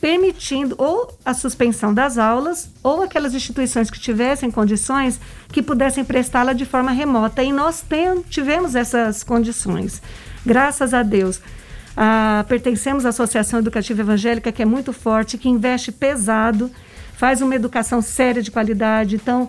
permitindo 0.00 0.74
ou 0.78 1.16
a 1.24 1.32
suspensão 1.32 1.92
das 1.92 2.18
aulas 2.18 2.68
ou 2.82 3.02
aquelas 3.02 3.34
instituições 3.34 3.90
que 3.90 3.98
tivessem 3.98 4.50
condições 4.50 5.18
que 5.48 5.62
pudessem 5.62 6.04
prestá-la 6.04 6.52
de 6.52 6.66
forma 6.66 6.90
remota. 6.90 7.42
E 7.42 7.52
nós 7.52 7.80
tem, 7.80 8.22
tivemos 8.22 8.74
essas 8.74 9.24
condições, 9.24 10.02
graças 10.44 10.92
a 10.92 11.02
Deus. 11.02 11.40
Ah, 11.96 12.44
pertencemos 12.46 13.06
à 13.06 13.08
Associação 13.08 13.58
Educativa 13.58 14.02
Evangélica, 14.02 14.52
que 14.52 14.60
é 14.60 14.66
muito 14.66 14.92
forte, 14.92 15.38
que 15.38 15.48
investe 15.48 15.90
pesado, 15.90 16.70
faz 17.16 17.40
uma 17.40 17.54
educação 17.54 18.02
séria 18.02 18.42
de 18.42 18.50
qualidade. 18.50 19.16
Então, 19.16 19.48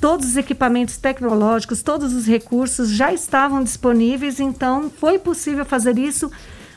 todos 0.00 0.28
os 0.28 0.36
equipamentos 0.36 0.96
tecnológicos, 0.96 1.82
todos 1.82 2.12
os 2.14 2.26
recursos 2.26 2.90
já 2.90 3.12
estavam 3.12 3.62
disponíveis, 3.62 4.38
então 4.38 4.88
foi 4.88 5.18
possível 5.18 5.64
fazer 5.64 5.98
isso 5.98 6.30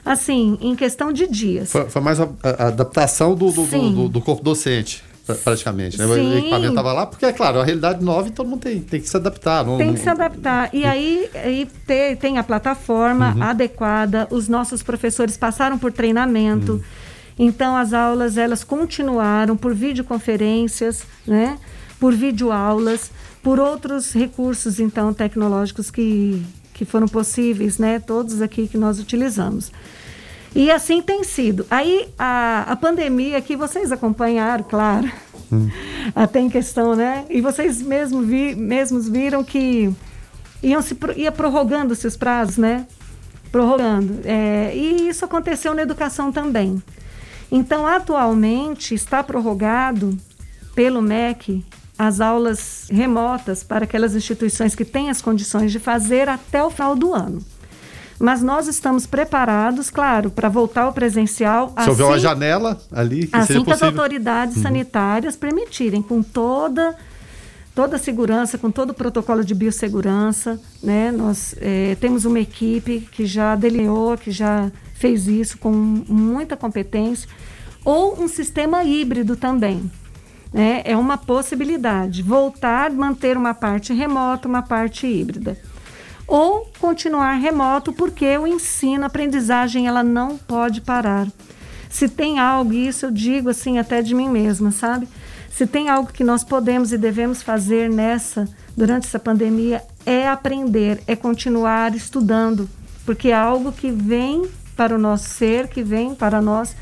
assim, 0.06 0.58
em 0.62 0.76
questão 0.76 1.12
de 1.12 1.28
dias. 1.28 1.72
Foi, 1.72 1.90
foi 1.90 2.02
mais 2.02 2.20
a, 2.20 2.30
a 2.44 2.68
adaptação 2.68 3.34
do, 3.36 3.52
do, 3.52 3.66
do, 3.66 4.10
do- 4.10 4.22
corpo 4.22 4.44
docente, 4.44 5.04
pra- 5.26 5.36
praticamente. 5.36 5.98
Né? 5.98 6.06
O 6.06 6.14
Sim. 6.14 6.38
equipamento 6.38 6.70
estava 6.70 6.94
lá, 6.94 7.06
porque, 7.08 7.26
é 7.26 7.34
claro, 7.34 7.60
a 7.60 7.64
realidade 7.66 8.04
nova 8.06 8.28
e 8.28 8.32
todo 8.32 8.48
mundo 8.48 8.60
tem, 8.62 8.80
tem 8.80 9.02
que 9.02 9.10
se 9.10 9.18
adaptar. 9.18 9.66
Não, 9.66 9.78
Tem 9.78 9.94
que 9.94 10.00
se 10.00 10.08
adaptar. 10.10 10.70
E 10.72 10.86
aí, 10.86 11.28
aí 11.34 11.68
te- 11.88 12.16
tem 12.18 12.38
a 12.38 12.44
plataforma 12.44 13.34
Uhum. 13.36 13.44
adequada, 13.44 14.28
os 14.30 14.48
nossos 14.48 14.84
professores 14.84 15.36
passaram 15.36 15.78
por 15.80 15.92
treinamento. 15.92 16.74
Uhum. 16.74 16.82
Então, 17.38 17.76
as 17.76 17.92
aulas, 17.92 18.38
elas 18.38 18.64
continuaram 18.64 19.58
por 19.58 19.74
videoconferências, 19.74 21.04
né? 21.28 21.58
Por 22.00 22.14
videoaulas, 22.14 23.12
por 23.44 23.60
outros 23.60 24.12
recursos, 24.14 24.80
então, 24.80 25.14
tecnológicos 25.14 25.92
que, 25.92 26.42
que 26.76 26.86
foram 26.86 27.08
possíveis, 27.08 27.80
né? 27.80 27.98
Todos 27.98 28.42
aqui 28.42 28.68
que 28.68 28.78
nós 28.78 29.00
utilizamos. 29.00 29.72
E 30.54 30.70
assim 30.70 31.02
tem 31.02 31.24
sido. 31.24 31.66
Aí, 31.70 32.08
a, 32.20 32.66
a 32.68 32.76
pandemia 32.76 33.42
que 33.42 33.56
vocês 33.56 33.92
acompanharam, 33.92 34.64
claro, 34.64 35.12
até 36.14 36.40
em 36.40 36.50
questão, 36.50 36.96
né? 36.96 37.26
E 37.30 37.42
vocês 37.42 37.82
mesmo 37.82 38.22
vi, 38.22 38.56
mesmos 38.56 39.10
viram 39.10 39.44
que 39.44 39.92
iam 40.62 40.82
se, 40.82 40.96
ia 41.16 41.32
prorrogando-se 41.32 42.06
os 42.06 42.16
prazos, 42.16 42.58
né? 42.58 42.86
prorrogando. 43.56 44.20
É, 44.26 44.76
e 44.76 45.08
isso 45.08 45.24
aconteceu 45.24 45.74
na 45.74 45.82
educação 45.82 46.30
também. 46.30 46.84
Então, 47.50 47.88
atualmente, 47.88 48.94
está 48.94 49.24
prorrogado 49.24 50.18
pelo 50.76 51.02
MEC 51.02 51.64
as 51.98 52.20
aulas 52.20 52.88
remotas 52.92 53.64
para 53.64 53.86
aquelas 53.86 54.16
instituições 54.16 54.76
que 54.76 54.84
têm 54.84 55.10
as 55.10 55.22
condições 55.22 55.72
de 55.72 55.80
fazer 55.80 56.28
até 56.28 56.64
o 56.64 56.70
final 56.70 56.96
do 56.96 57.14
ano. 57.14 57.42
Mas 58.20 58.42
nós 58.42 58.68
estamos 58.68 59.06
preparados, 59.06 59.90
claro, 59.90 60.30
para 60.30 60.48
voltar 60.48 60.84
ao 60.84 60.94
presencial. 60.94 61.70
Se 61.70 61.74
assim, 61.78 61.90
houver 61.90 62.06
uma 62.06 62.20
janela 62.20 62.82
ali, 62.92 63.28
que 63.28 63.36
assim 63.36 63.64
que 63.64 63.72
as 63.72 63.84
autoridades 63.84 64.58
uhum. 64.58 64.64
sanitárias 64.64 65.36
permitirem, 65.36 66.02
com 66.02 66.22
toda 66.22 66.96
toda 67.74 67.98
a 67.98 68.00
segurança, 68.00 68.58
com 68.58 68.72
todo 68.72 68.92
o 68.92 68.94
protocolo 68.94 69.44
de 69.44 69.54
biossegurança, 69.54 70.58
né? 70.82 71.12
Nós 71.12 71.54
é, 71.60 71.96
temos 72.00 72.24
uma 72.24 72.40
equipe 72.40 73.02
que 73.12 73.26
já 73.26 73.54
delineou, 73.54 74.18
que 74.18 74.32
já 74.32 74.72
fez 74.94 75.28
isso 75.28 75.58
com 75.58 75.72
muita 75.72 76.56
competência, 76.56 77.28
ou 77.84 78.18
um 78.18 78.30
sistema 78.30 78.86
híbrido 78.86 79.36
também. 79.36 79.92
Né? 80.56 80.84
É 80.86 80.96
uma 80.96 81.18
possibilidade, 81.18 82.24
voltar, 82.24 82.90
manter 82.90 83.36
uma 83.36 83.54
parte 83.54 83.94
remota, 83.94 84.48
uma 84.48 84.62
parte 84.62 85.06
híbrida. 85.06 85.58
Ou 86.26 86.72
continuar 86.80 87.34
remoto, 87.34 87.92
porque 87.92 88.38
o 88.38 88.48
ensino, 88.48 89.04
a 89.04 89.08
aprendizagem, 89.08 89.86
ela 89.86 90.02
não 90.02 90.38
pode 90.38 90.80
parar. 90.80 91.28
Se 91.90 92.08
tem 92.08 92.40
algo, 92.40 92.72
isso 92.72 93.08
eu 93.08 93.12
digo 93.12 93.50
assim 93.50 93.80
até 93.80 94.02
de 94.02 94.16
mim 94.16 94.30
mesma, 94.30 94.72
sabe? 94.72 95.10
Se 95.50 95.68
tem 95.68 95.90
algo 95.90 96.14
que 96.14 96.24
nós 96.24 96.42
podemos 96.42 96.94
e 96.94 96.98
devemos 96.98 97.42
fazer 97.42 97.90
nessa, 97.90 98.48
durante 98.78 99.08
essa 99.08 99.20
pandemia, 99.20 99.84
é 100.06 100.26
aprender, 100.26 101.04
é 101.06 101.18
continuar 101.18 101.94
estudando, 101.94 102.70
porque 103.06 103.28
é 103.28 103.34
algo 103.34 103.74
que 103.74 103.92
vem 103.92 104.50
para 104.78 104.96
o 104.96 104.98
nosso 104.98 105.28
ser, 105.28 105.68
que 105.68 105.84
vem 105.84 106.16
para 106.16 106.42
nós, 106.42 106.74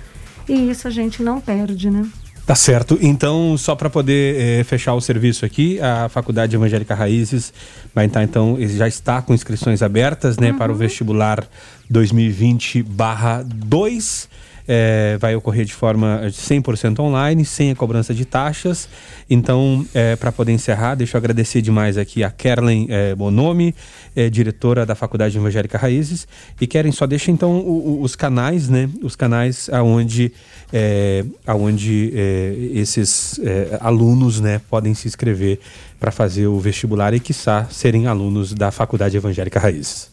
e 0.48 0.70
isso 0.70 0.88
a 0.88 0.92
gente 0.92 1.24
não 1.24 1.42
perde, 1.42 1.90
né? 1.90 2.08
Tá 2.46 2.56
certo. 2.56 2.98
Então, 3.02 3.58
só 3.58 3.74
para 3.74 3.90
poder 3.90 4.60
eh, 4.60 4.64
fechar 4.66 4.94
o 4.94 5.02
serviço 5.02 5.46
aqui, 5.46 5.80
a 5.80 6.10
Faculdade 6.10 6.54
Evangélica 6.54 6.94
Raízes 6.94 7.54
vai 7.96 8.08
estar, 8.08 8.22
então, 8.22 8.58
já 8.60 8.86
está 8.86 9.22
com 9.22 9.34
inscrições 9.34 9.82
abertas, 9.82 10.38
né, 10.38 10.52
uhum. 10.52 10.58
para 10.58 10.70
o 10.72 10.76
vestibular 10.76 11.48
2020/2 11.90 14.28
é, 14.68 15.18
vai 15.20 15.36
ocorrer 15.36 15.66
de 15.66 15.74
forma 15.74 16.22
100% 16.28 17.00
online, 17.00 17.46
sem 17.46 17.72
a 17.72 17.76
cobrança 17.76 18.14
de 18.14 18.26
taxas. 18.26 18.88
Então, 19.30 19.86
é, 19.94 20.16
para 20.16 20.32
poder 20.32 20.52
encerrar, 20.52 20.96
deixa 20.96 21.18
eu 21.18 21.20
agradecer 21.20 21.62
demais 21.62 21.98
aqui 21.98 22.24
a 22.24 22.30
Kerlen 22.30 22.88
é, 22.90 23.16
Bonomi, 23.16 23.76
é, 24.16 24.30
diretora 24.30 24.86
da 24.86 24.96
Faculdade 24.96 25.38
Evangélica 25.38 25.78
Raízes. 25.78 26.28
E 26.60 26.68
Keren, 26.68 26.92
só 26.92 27.06
deixa 27.06 27.32
então 27.32 27.58
o, 27.58 28.00
o, 28.00 28.02
os 28.02 28.16
canais, 28.16 28.70
né? 28.70 28.90
Os 29.02 29.16
canais 29.16 29.70
aonde, 29.70 30.32
é, 30.72 31.26
aonde 31.46 32.14
é, 32.16 32.56
esses 32.74 33.40
é, 33.44 33.78
alunos 33.80 34.40
né, 34.40 34.62
podem 34.70 34.94
se 34.94 35.08
inscrever 35.08 35.60
para 36.00 36.12
fazer 36.12 36.48
o 36.48 36.60
vestibular 36.60 37.14
e, 37.14 37.20
quiçá, 37.20 37.68
serem 37.70 38.08
alunos 38.08 38.54
da 38.54 38.72
Faculdade 38.72 39.16
Evangélica 39.18 39.60
Raízes. 39.60 40.13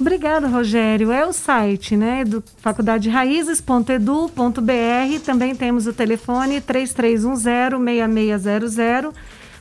Obrigada, 0.00 0.48
Rogério. 0.48 1.12
É 1.12 1.24
o 1.26 1.32
site, 1.32 1.94
né, 1.94 2.24
do 2.24 2.42
faculdaderaises.edu.br. 2.56 5.20
Também 5.24 5.54
temos 5.54 5.86
o 5.86 5.92
telefone 5.92 6.60
3310-6600. 6.62 9.12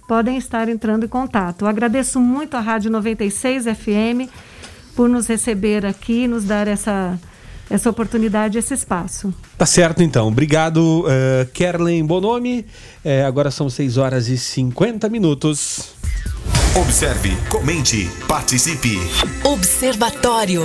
Podem 0.08 0.38
estar 0.38 0.70
entrando 0.70 1.06
em 1.06 1.10
contato. 1.10 1.68
Agradeço 1.68 2.22
muito 2.22 2.56
a 2.56 2.62
Rádio 2.62 2.90
96 2.90 3.66
FM 3.66 4.32
por 4.96 5.10
nos 5.10 5.28
receber 5.28 5.86
aqui, 5.86 6.26
nos 6.26 6.46
dar 6.46 6.70
essa, 6.70 7.20
essa 7.70 7.90
oportunidade, 7.90 8.58
esse 8.58 8.74
espaço. 8.74 9.34
Tá 9.58 9.66
certo, 9.66 10.02
então. 10.02 10.30
Obrigado, 10.30 11.02
uh, 11.02 11.46
Kerlen 11.54 12.06
Bonomi. 12.06 12.66
Uh, 13.04 13.26
agora 13.28 13.52
são 13.52 13.70
6 13.70 13.98
horas 13.98 14.30
e 14.30 14.38
50 14.38 15.10
minutos. 15.10 15.99
Observe, 16.76 17.36
comente, 17.50 18.08
participe. 18.28 19.00
Observatório. 19.44 20.62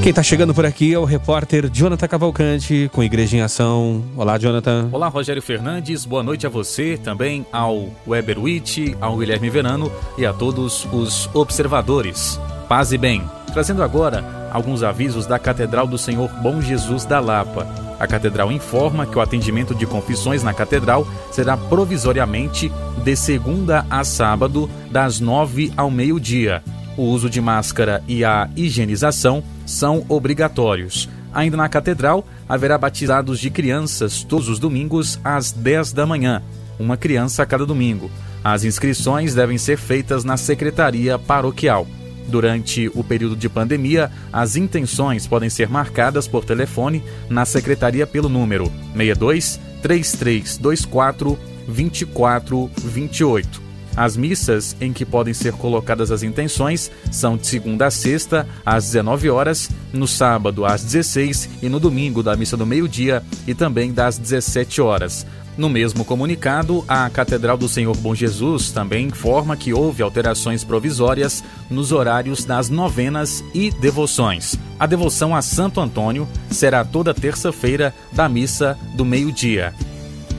Quem 0.00 0.10
está 0.10 0.22
chegando 0.22 0.54
por 0.54 0.64
aqui 0.64 0.94
é 0.94 0.98
o 0.98 1.04
repórter 1.04 1.68
Jonathan 1.68 2.06
Cavalcante, 2.06 2.88
com 2.92 3.02
Igreja 3.02 3.36
em 3.36 3.40
Ação. 3.40 4.04
Olá, 4.16 4.38
Jonathan. 4.38 4.88
Olá, 4.92 5.08
Rogério 5.08 5.42
Fernandes. 5.42 6.04
Boa 6.04 6.22
noite 6.22 6.46
a 6.46 6.50
você, 6.50 6.96
também 6.96 7.44
ao 7.50 7.88
Weber 8.06 8.38
Witt, 8.38 8.96
ao 9.00 9.16
Guilherme 9.16 9.50
Verano 9.50 9.90
e 10.16 10.24
a 10.24 10.32
todos 10.32 10.86
os 10.92 11.28
observadores. 11.34 12.38
Paz 12.68 12.92
e 12.92 12.98
bem. 12.98 13.28
Trazendo 13.52 13.82
agora 13.82 14.48
alguns 14.52 14.84
avisos 14.84 15.26
da 15.26 15.38
Catedral 15.38 15.86
do 15.86 15.98
Senhor 15.98 16.28
Bom 16.40 16.60
Jesus 16.60 17.04
da 17.04 17.18
Lapa. 17.18 17.83
A 17.98 18.06
catedral 18.06 18.50
informa 18.50 19.06
que 19.06 19.16
o 19.16 19.20
atendimento 19.20 19.74
de 19.74 19.86
confissões 19.86 20.42
na 20.42 20.52
catedral 20.52 21.06
será 21.30 21.56
provisoriamente 21.56 22.72
de 23.02 23.16
segunda 23.16 23.86
a 23.88 24.04
sábado, 24.04 24.68
das 24.90 25.20
nove 25.20 25.72
ao 25.76 25.90
meio-dia. 25.90 26.62
O 26.96 27.02
uso 27.02 27.28
de 27.28 27.40
máscara 27.40 28.02
e 28.06 28.24
a 28.24 28.48
higienização 28.56 29.42
são 29.66 30.04
obrigatórios. 30.08 31.08
Ainda 31.32 31.56
na 31.56 31.68
catedral, 31.68 32.24
haverá 32.48 32.78
batizados 32.78 33.40
de 33.40 33.50
crianças 33.50 34.22
todos 34.22 34.48
os 34.48 34.58
domingos 34.58 35.18
às 35.24 35.50
10 35.50 35.92
da 35.92 36.06
manhã, 36.06 36.42
uma 36.78 36.96
criança 36.96 37.42
a 37.42 37.46
cada 37.46 37.66
domingo. 37.66 38.10
As 38.42 38.62
inscrições 38.62 39.34
devem 39.34 39.58
ser 39.58 39.76
feitas 39.76 40.22
na 40.22 40.36
secretaria 40.36 41.18
paroquial. 41.18 41.86
Durante 42.28 42.90
o 42.94 43.04
período 43.04 43.36
de 43.36 43.48
pandemia, 43.48 44.10
as 44.32 44.56
intenções 44.56 45.26
podem 45.26 45.50
ser 45.50 45.68
marcadas 45.68 46.26
por 46.26 46.44
telefone 46.44 47.02
na 47.28 47.44
secretaria 47.44 48.06
pelo 48.06 48.28
número 48.28 48.70
62 48.94 49.60
3324 49.82 51.38
2428. 51.66 53.73
As 53.96 54.16
missas 54.16 54.76
em 54.80 54.92
que 54.92 55.04
podem 55.04 55.32
ser 55.32 55.52
colocadas 55.52 56.10
as 56.10 56.22
intenções 56.22 56.90
são 57.10 57.36
de 57.36 57.46
segunda 57.46 57.86
a 57.86 57.90
sexta, 57.90 58.48
às 58.64 58.86
19 58.86 59.30
horas, 59.30 59.70
no 59.92 60.06
sábado 60.06 60.64
às 60.64 60.82
16 60.82 61.48
e 61.62 61.68
no 61.68 61.78
domingo 61.78 62.22
da 62.22 62.36
missa 62.36 62.56
do 62.56 62.66
meio-dia 62.66 63.22
e 63.46 63.54
também 63.54 63.92
das 63.92 64.18
17 64.18 64.80
horas. 64.80 65.26
No 65.56 65.68
mesmo 65.68 66.04
comunicado, 66.04 66.84
a 66.88 67.08
Catedral 67.08 67.56
do 67.56 67.68
Senhor 67.68 67.96
Bom 67.96 68.12
Jesus 68.12 68.72
também 68.72 69.06
informa 69.06 69.56
que 69.56 69.72
houve 69.72 70.02
alterações 70.02 70.64
provisórias 70.64 71.44
nos 71.70 71.92
horários 71.92 72.44
das 72.44 72.68
novenas 72.68 73.44
e 73.54 73.70
devoções. 73.70 74.56
A 74.80 74.86
devoção 74.86 75.34
a 75.34 75.40
Santo 75.40 75.80
Antônio 75.80 76.26
será 76.50 76.84
toda 76.84 77.14
terça-feira 77.14 77.94
da 78.10 78.28
missa 78.28 78.76
do 78.96 79.04
meio-dia. 79.04 79.72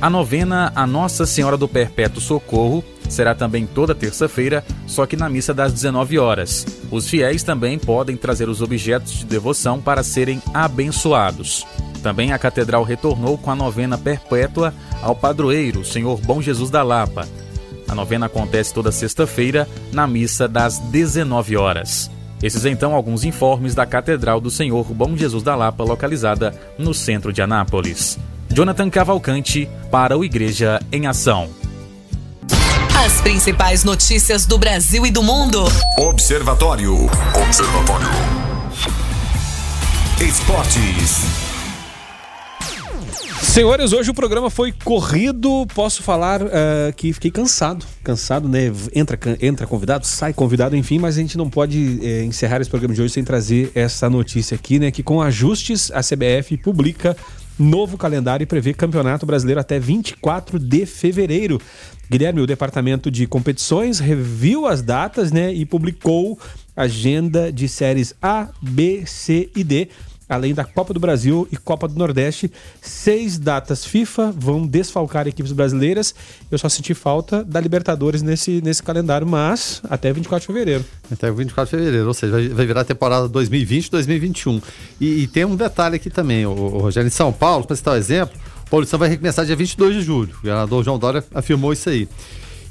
A 0.01 0.09
novena 0.09 0.71
a 0.75 0.85
Nossa 0.85 1.25
Senhora 1.25 1.55
do 1.55 1.67
Perpétuo 1.67 2.21
Socorro 2.21 2.83
será 3.09 3.33
também 3.33 3.65
toda 3.65 3.95
terça-feira, 3.95 4.63
só 4.85 5.05
que 5.05 5.15
na 5.15 5.29
missa 5.29 5.53
das 5.53 5.71
19 5.71 6.19
horas. 6.19 6.65
Os 6.91 7.07
fiéis 7.07 7.43
também 7.43 7.79
podem 7.79 8.17
trazer 8.17 8.49
os 8.49 8.61
objetos 8.61 9.13
de 9.13 9.25
devoção 9.25 9.81
para 9.81 10.03
serem 10.03 10.41
abençoados. 10.53 11.65
Também 12.03 12.33
a 12.33 12.37
catedral 12.37 12.83
retornou 12.83 13.37
com 13.37 13.49
a 13.49 13.55
novena 13.55 13.97
perpétua 13.97 14.73
ao 15.01 15.15
padroeiro, 15.15 15.85
Senhor 15.85 16.19
Bom 16.21 16.41
Jesus 16.41 16.69
da 16.69 16.83
Lapa. 16.83 17.27
A 17.87 17.95
novena 17.95 18.25
acontece 18.25 18.73
toda 18.73 18.91
sexta-feira, 18.91 19.67
na 19.93 20.05
missa 20.05 20.47
das 20.47 20.77
19 20.79 21.55
horas. 21.55 22.11
Esses 22.43 22.65
então 22.65 22.93
alguns 22.93 23.23
informes 23.23 23.73
da 23.73 23.85
Catedral 23.85 24.41
do 24.41 24.51
Senhor 24.51 24.83
Bom 24.93 25.15
Jesus 25.15 25.41
da 25.41 25.55
Lapa, 25.55 25.83
localizada 25.83 26.53
no 26.77 26.93
centro 26.93 27.31
de 27.31 27.41
Anápolis. 27.41 28.19
Jonathan 28.55 28.89
Cavalcante 28.89 29.67
para 29.91 30.17
o 30.17 30.23
Igreja 30.23 30.79
em 30.89 31.07
Ação. 31.07 31.49
As 33.05 33.19
principais 33.19 33.83
notícias 33.83 34.45
do 34.45 34.57
Brasil 34.57 35.05
e 35.05 35.11
do 35.11 35.21
mundo. 35.21 35.65
Observatório. 35.99 36.93
Observatório. 37.45 38.07
Esportes. 40.21 41.25
Senhores, 43.41 43.91
hoje 43.91 44.11
o 44.11 44.13
programa 44.13 44.49
foi 44.49 44.71
corrido. 44.71 45.67
Posso 45.75 46.01
falar 46.01 46.41
uh, 46.41 46.47
que 46.95 47.11
fiquei 47.11 47.31
cansado. 47.31 47.85
Cansado, 48.05 48.47
né? 48.47 48.71
Entra, 48.93 49.19
entra 49.41 49.67
convidado, 49.67 50.07
sai 50.07 50.31
convidado, 50.33 50.77
enfim, 50.77 50.97
mas 50.97 51.17
a 51.17 51.19
gente 51.19 51.37
não 51.37 51.49
pode 51.49 51.99
uh, 52.01 52.23
encerrar 52.23 52.61
esse 52.61 52.69
programa 52.69 52.93
de 52.93 53.01
hoje 53.01 53.15
sem 53.15 53.23
trazer 53.23 53.69
essa 53.75 54.09
notícia 54.09 54.55
aqui, 54.55 54.79
né? 54.79 54.91
Que 54.91 55.03
com 55.03 55.21
ajustes 55.21 55.91
a 55.91 55.99
CBF 55.99 56.55
publica 56.55 57.17
novo 57.57 57.97
calendário 57.97 58.45
prevê 58.45 58.73
campeonato 58.73 59.25
brasileiro 59.25 59.59
até 59.59 59.79
24 59.79 60.59
de 60.59 60.85
fevereiro. 60.85 61.59
Guilherme, 62.09 62.41
o 62.41 62.47
departamento 62.47 63.09
de 63.09 63.25
competições 63.25 63.99
reviu 63.99 64.65
as 64.67 64.81
datas, 64.81 65.31
né? 65.31 65.53
E 65.53 65.65
publicou 65.65 66.39
agenda 66.75 67.51
de 67.51 67.67
séries 67.67 68.13
A, 68.21 68.49
B, 68.61 69.03
C 69.05 69.49
e 69.55 69.63
D 69.63 69.89
além 70.27 70.53
da 70.53 70.63
Copa 70.63 70.93
do 70.93 70.99
Brasil 70.99 71.47
e 71.51 71.57
Copa 71.57 71.87
do 71.87 71.97
Nordeste. 71.97 72.51
Seis 72.81 73.37
datas 73.37 73.85
FIFA 73.85 74.33
vão 74.35 74.65
desfalcar 74.65 75.27
equipes 75.27 75.51
brasileiras. 75.51 76.13
Eu 76.51 76.57
só 76.57 76.67
senti 76.67 76.93
falta 76.93 77.43
da 77.43 77.59
Libertadores 77.59 78.21
nesse, 78.21 78.61
nesse 78.61 78.81
calendário, 78.81 79.27
mas 79.27 79.81
até 79.89 80.11
24 80.11 80.41
de 80.41 80.47
fevereiro. 80.47 80.85
Até 81.11 81.31
24 81.31 81.65
de 81.65 81.83
fevereiro, 81.83 82.07
ou 82.07 82.13
seja, 82.13 82.33
vai, 82.53 82.65
virar 82.65 82.81
a 82.81 82.85
temporada 82.85 83.29
2020-2021. 83.29 84.61
E, 84.99 85.23
e, 85.23 85.27
tem 85.27 85.45
um 85.45 85.55
detalhe 85.55 85.95
aqui 85.95 86.09
também, 86.09 86.45
o, 86.45 86.51
o 86.51 86.79
Rogério, 86.79 87.07
em 87.07 87.11
São 87.11 87.31
Paulo, 87.31 87.65
para 87.65 87.75
citar 87.75 87.93
um 87.93 87.97
exemplo, 87.97 88.37
o 88.65 88.69
Paulistão 88.69 88.97
vai 88.97 89.09
recomeçar 89.09 89.45
dia 89.45 89.55
22 89.55 89.95
de 89.95 90.01
julho. 90.01 90.33
O 90.33 90.37
governador 90.37 90.83
João 90.83 90.97
Dória 90.97 91.23
afirmou 91.33 91.71
isso 91.71 91.89
aí. 91.89 92.07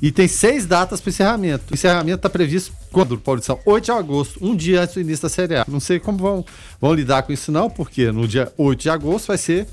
E 0.03 0.13
tem 0.13 0.29
seis 0.29 0.67
datas 0.67 1.01
para 1.01 1.11
encerramento. 1.11 1.65
O 1.71 1.75
encerramento 1.75 2.17
está 2.17 2.29
previsto 2.29 2.73
quando, 2.93 3.19
Paulistão? 3.19 3.59
8 3.65 3.85
de 3.85 3.91
agosto, 3.91 4.39
um 4.45 4.55
dia 4.55 4.83
antes 4.83 4.95
do 4.95 5.01
início 5.01 5.23
da 5.23 5.29
Série 5.29 5.57
A. 5.57 5.65
Não 5.69 5.81
sei 5.81 5.99
como 5.99 6.19
vão, 6.19 6.45
vão 6.81 6.95
lidar 6.95 7.23
com 7.23 7.33
isso, 7.33 7.51
não, 7.51 7.71
porque 7.71 8.11
no 8.13 8.29
dia 8.29 8.53
8 8.57 8.83
de 8.83 8.91
agosto 8.91 9.29
vai 9.29 9.39
ser, 9.39 9.67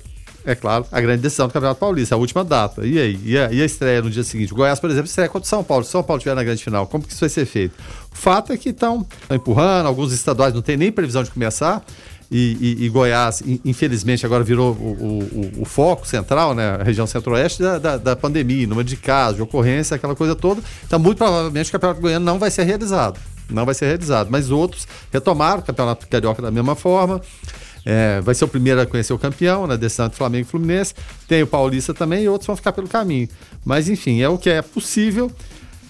é 0.46 0.56
claro, 0.56 0.86
a 0.92 1.00
grande 1.00 1.22
decisão 1.22 1.48
do 1.48 1.54
Campeonato 1.54 1.80
Paulista, 1.80 2.16
a 2.16 2.18
última 2.18 2.44
data. 2.44 2.86
E 2.86 3.00
aí? 3.00 3.20
E 3.24 3.38
a, 3.38 3.52
e 3.52 3.62
a 3.62 3.66
estreia 3.66 4.02
no 4.02 4.10
dia 4.10 4.24
seguinte? 4.24 4.54
O 4.54 4.56
Goiás, 4.56 4.80
por 4.80 4.90
exemplo, 4.90 5.08
estreia 5.08 5.30
contra 5.30 5.46
o 5.46 5.50
São 5.50 5.64
Paulo. 5.64 5.84
Se 5.84 5.92
São 5.92 6.04
Paulo 6.04 6.18
estiver 6.20 6.36
na 6.36 6.44
grande 6.44 6.64
final, 6.64 6.88
como 6.88 7.04
que 7.04 7.12
isso 7.12 7.20
vai 7.20 7.30
ser 7.30 7.46
feito? 7.46 7.74
O 8.12 8.16
fato 8.16 8.52
é 8.52 8.58
que 8.58 8.70
estão 8.70 9.06
empurrando, 9.30 9.86
alguns 9.86 10.12
estaduais 10.12 10.54
não 10.54 10.62
têm 10.62 10.78
nem 10.78 10.92
previsão 10.92 11.24
de 11.24 11.32
começar 11.32 11.84
e, 12.32 12.58
e, 12.62 12.86
e, 12.86 12.90
Goiás, 12.90 13.44
infelizmente, 13.66 14.26
agora 14.26 14.42
virou 14.42 14.72
o, 14.72 15.52
o, 15.58 15.62
o, 15.64 15.66
foco 15.66 16.08
central, 16.08 16.56
né? 16.56 16.78
A 16.80 16.84
região 16.84 17.06
centro-oeste 17.06 17.62
da, 17.62 17.78
da, 17.78 17.98
da, 17.98 18.16
pandemia, 18.16 18.66
número 18.66 18.88
de 18.88 18.96
casos, 18.96 19.36
de 19.36 19.42
ocorrência, 19.42 19.96
aquela 19.96 20.16
coisa 20.16 20.34
toda. 20.34 20.62
Então, 20.88 20.98
muito 20.98 21.18
provavelmente, 21.18 21.68
o 21.68 21.72
Campeonato 21.74 22.00
Goiano 22.00 22.26
não 22.26 22.40
vai 22.40 22.50
ser 22.50 22.64
realizado. 22.64 23.20
Não 23.50 23.66
vai 23.66 23.76
ser 23.76 23.88
realizado. 23.88 24.30
Mas 24.32 24.50
outros 24.50 24.88
retomaram 25.12 25.60
o 25.60 25.62
Campeonato 25.62 26.08
Carioca 26.08 26.42
da 26.42 26.50
mesma 26.50 26.74
forma. 26.74 27.20
É, 27.86 28.22
vai 28.22 28.34
ser 28.34 28.46
o 28.46 28.48
primeiro 28.48 28.80
a 28.80 28.86
conhecer 28.86 29.12
o 29.12 29.20
campeão, 29.20 29.68
né? 29.68 29.76
Decisão 29.76 30.06
entre 30.06 30.18
Flamengo 30.18 30.48
e 30.48 30.50
Fluminense. 30.50 30.94
Tem 31.28 31.44
o 31.44 31.48
Paulista 31.48 31.94
também 31.94 32.24
e 32.24 32.30
outros 32.30 32.48
vão 32.48 32.56
ficar 32.56 32.72
pelo 32.72 32.88
caminho. 32.88 33.28
Mas, 33.66 33.90
enfim, 33.90 34.22
é 34.22 34.30
o 34.30 34.38
que 34.38 34.50
é 34.50 34.62
possível 34.62 35.30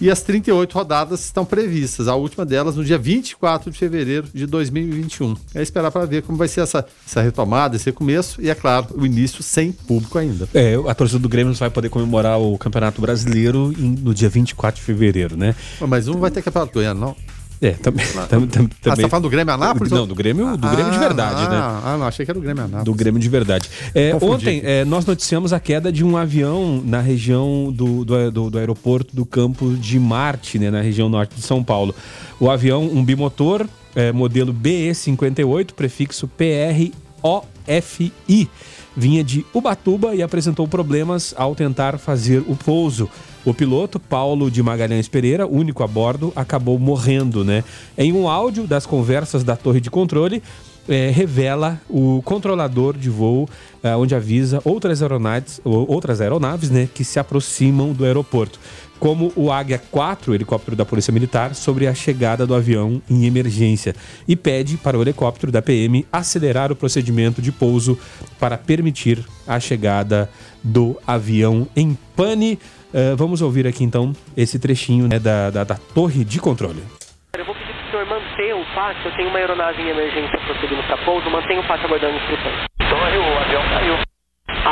e 0.02 0.10
as 0.10 0.20
38 0.20 0.74
rodadas 0.74 1.24
estão 1.24 1.44
previstas, 1.44 2.08
a 2.08 2.16
última 2.16 2.44
delas 2.44 2.74
no 2.74 2.84
dia 2.84 2.98
24 2.98 3.70
de 3.70 3.78
fevereiro 3.78 4.26
de 4.34 4.46
2021. 4.46 5.36
É 5.54 5.62
esperar 5.62 5.92
para 5.92 6.04
ver 6.04 6.22
como 6.22 6.36
vai 6.36 6.48
ser 6.48 6.62
essa, 6.62 6.84
essa 7.06 7.22
retomada, 7.22 7.76
esse 7.76 7.92
começo 7.92 8.42
e, 8.42 8.50
é 8.50 8.54
claro, 8.56 8.88
o 8.96 9.06
início 9.06 9.44
sem 9.44 9.70
público 9.70 10.18
ainda. 10.18 10.48
É, 10.52 10.74
a 10.88 10.92
torcida 10.92 11.20
do 11.20 11.28
Grêmio 11.28 11.54
vai 11.54 11.70
poder 11.70 11.88
comemorar 11.88 12.40
o 12.40 12.58
Campeonato 12.58 13.00
Brasileiro 13.00 13.72
no 13.78 14.12
dia 14.12 14.28
24 14.28 14.80
de 14.80 14.84
fevereiro, 14.84 15.36
né? 15.36 15.54
Mas 15.86 16.08
não 16.08 16.18
vai 16.18 16.32
ter 16.32 16.42
Campeonato 16.42 16.72
Goiano, 16.72 17.00
não? 17.00 17.16
É, 17.62 17.70
também. 17.70 18.04
tam, 18.28 18.46
tam, 18.48 18.68
ah, 18.86 18.96
você 18.96 19.02
tá 19.02 19.08
falando 19.08 19.22
do 19.22 19.30
Grêmio 19.30 19.54
Anápolis? 19.54 19.92
Não, 19.92 20.04
do 20.06 20.14
Grêmio, 20.14 20.56
do 20.56 20.68
Grêmio 20.68 20.92
de 20.92 20.98
verdade, 20.98 21.42
ah, 21.46 21.48
né? 21.48 21.56
Ah, 21.84 21.96
não, 21.96 22.06
achei 22.06 22.26
que 22.26 22.32
era 22.32 22.38
do 22.38 22.42
Grêmio 22.42 22.64
Anápolis. 22.64 22.84
Do 22.84 22.94
Grêmio 22.94 23.20
de 23.20 23.28
verdade. 23.28 23.70
É, 23.94 24.16
ontem, 24.20 24.60
é, 24.64 24.84
nós 24.84 25.06
noticiamos 25.06 25.52
a 25.52 25.60
queda 25.60 25.92
de 25.92 26.04
um 26.04 26.16
avião 26.16 26.82
na 26.84 27.00
região 27.00 27.72
do, 27.72 28.04
do, 28.04 28.30
do, 28.32 28.50
do, 28.50 28.58
aeroporto 28.58 29.14
do 29.14 29.24
campo 29.24 29.70
de 29.74 29.96
Marte, 30.00 30.58
né, 30.58 30.70
na 30.70 30.80
região 30.80 31.08
norte 31.08 31.36
de 31.36 31.42
São 31.42 31.62
Paulo. 31.62 31.94
O 32.40 32.50
avião, 32.50 32.82
um 32.82 33.04
bimotor, 33.04 33.64
é, 33.94 34.10
modelo 34.10 34.52
BE-58, 34.52 35.72
prefixo 35.72 36.28
PROFI 36.28 38.12
vinha 38.96 39.24
de 39.24 39.44
Ubatuba 39.52 40.14
e 40.14 40.22
apresentou 40.22 40.68
problemas 40.68 41.34
ao 41.36 41.54
tentar 41.54 41.98
fazer 41.98 42.44
o 42.46 42.56
pouso. 42.56 43.08
O 43.44 43.52
piloto, 43.52 43.98
Paulo 43.98 44.50
de 44.50 44.62
Magalhães 44.62 45.08
Pereira, 45.08 45.46
único 45.46 45.82
a 45.82 45.86
bordo, 45.86 46.32
acabou 46.36 46.78
morrendo, 46.78 47.44
né? 47.44 47.64
Em 47.98 48.12
um 48.12 48.28
áudio 48.28 48.66
das 48.66 48.86
conversas 48.86 49.42
da 49.42 49.56
torre 49.56 49.80
de 49.80 49.90
controle, 49.90 50.42
é, 50.88 51.10
revela 51.10 51.80
o 51.88 52.22
controlador 52.24 52.96
de 52.96 53.10
voo, 53.10 53.48
é, 53.82 53.94
onde 53.96 54.14
avisa 54.14 54.60
outras 54.64 55.02
aeronaves, 55.02 55.60
outras 55.64 56.20
aeronaves 56.20 56.70
né, 56.70 56.88
que 56.92 57.04
se 57.04 57.18
aproximam 57.18 57.92
do 57.92 58.04
aeroporto 58.04 58.58
como 59.02 59.32
o 59.34 59.50
Águia 59.50 59.82
4, 59.90 60.32
helicóptero 60.32 60.76
da 60.76 60.84
Polícia 60.84 61.12
Militar, 61.12 61.56
sobre 61.56 61.88
a 61.88 61.94
chegada 61.94 62.46
do 62.46 62.54
avião 62.54 63.02
em 63.10 63.26
emergência 63.26 63.96
e 64.28 64.36
pede 64.36 64.76
para 64.76 64.96
o 64.96 65.02
helicóptero 65.02 65.50
da 65.50 65.60
PM 65.60 66.06
acelerar 66.12 66.70
o 66.70 66.76
procedimento 66.76 67.42
de 67.42 67.50
pouso 67.50 67.98
para 68.38 68.56
permitir 68.56 69.18
a 69.44 69.58
chegada 69.58 70.30
do 70.62 70.96
avião 71.04 71.66
em 71.74 71.98
pane. 72.16 72.60
Uh, 72.94 73.16
vamos 73.16 73.42
ouvir 73.42 73.66
aqui 73.66 73.82
então 73.82 74.12
esse 74.36 74.56
trechinho 74.60 75.08
né, 75.08 75.18
da, 75.18 75.50
da, 75.50 75.64
da 75.64 75.74
torre 75.74 76.24
de 76.24 76.38
controle. 76.38 76.84
Eu 77.36 77.44
vou 77.44 77.56
pedir 77.56 77.74
para 77.74 77.88
o 77.88 77.90
senhor 77.90 78.06
manter 78.06 78.54
o 78.54 78.64
pátio. 78.72 79.10
Eu 79.10 79.16
tenho 79.16 79.30
uma 79.30 79.38
aeronave 79.38 79.82
em 79.82 79.88
emergência 79.88 80.38
procedendo 80.46 80.86
para 80.86 80.96
pouso. 80.98 81.28
Mantenha 81.28 81.58
o 81.58 81.66
pátio 81.66 81.86
aguardando 81.86 82.16
instruções. 82.18 82.66
Torre, 82.78 83.18
o 83.18 83.38
avião 83.40 83.62
caiu. 83.64 84.12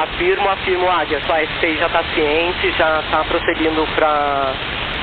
Afirmo, 0.00 0.48
afirmo, 0.48 0.88
Águia. 0.88 1.20
Sua 1.26 1.44
SPI 1.44 1.76
já 1.76 1.86
está 1.86 2.02
ciente, 2.14 2.72
já 2.72 3.00
está 3.00 3.22
procedendo 3.24 3.86
para. 3.94 4.54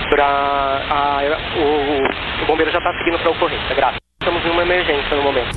Pra, 0.10 1.22
o, 1.56 2.44
o 2.44 2.45
bombeiro 2.48 2.72
já 2.72 2.80
está 2.80 2.91
seguindo 2.98 3.19
para 3.19 3.28
a 3.28 3.32
ocorrência, 3.32 3.76
graças. 3.76 3.99
Estamos 4.19 4.44
em 4.44 4.49
uma 4.49 4.64
emergência 4.64 5.15
no 5.15 5.22
momento. 5.22 5.49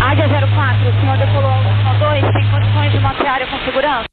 Águia 0.00 0.26
04, 0.28 0.88
o 0.88 1.00
senhor 1.00 1.18
decolou 1.18 1.50
ao 1.50 1.94
2, 2.10 2.32
tem 2.32 2.50
condições 2.50 2.92
de 2.92 2.98
manter 3.00 3.26
a 3.26 3.32
área 3.32 3.46
com 3.48 3.58
segurança? 3.58 4.06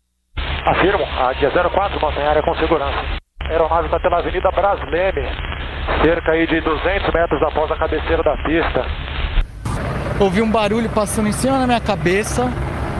Afirmo, 0.65 1.07
Águia 1.17 1.51
04, 1.69 2.01
mantém 2.01 2.27
área 2.27 2.41
com 2.41 2.55
segurança. 2.55 2.99
A 3.43 3.49
aeronave 3.51 3.85
está 3.85 3.99
pela 4.01 4.17
Avenida 4.17 4.51
Brasleme, 4.51 5.29
cerca 6.03 6.31
aí 6.31 6.45
de 6.45 6.59
200 6.59 7.13
metros 7.13 7.41
após 7.43 7.71
a 7.71 7.77
cabeceira 7.77 8.21
da 8.21 8.35
pista. 8.37 8.85
Ouvi 10.19 10.41
um 10.41 10.51
barulho 10.51 10.89
passando 10.89 11.29
em 11.29 11.33
cima 11.33 11.57
da 11.59 11.67
minha 11.67 11.81
cabeça, 11.81 12.51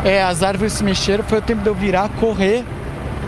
é, 0.03 0.21
as 0.21 0.43
árvores 0.43 0.73
se 0.73 0.83
mexeram, 0.83 1.23
foi 1.23 1.39
o 1.39 1.41
tempo 1.41 1.61
de 1.61 1.69
eu 1.69 1.75
virar, 1.75 2.09
correr, 2.19 2.63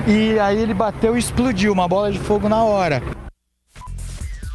e 0.08 0.38
aí 0.40 0.62
ele 0.62 0.74
bateu 0.74 1.16
e 1.16 1.20
explodiu, 1.20 1.72
uma 1.72 1.88
bola 1.88 2.12
de 2.12 2.20
fogo 2.20 2.50
na 2.50 2.64
hora. 2.64 3.02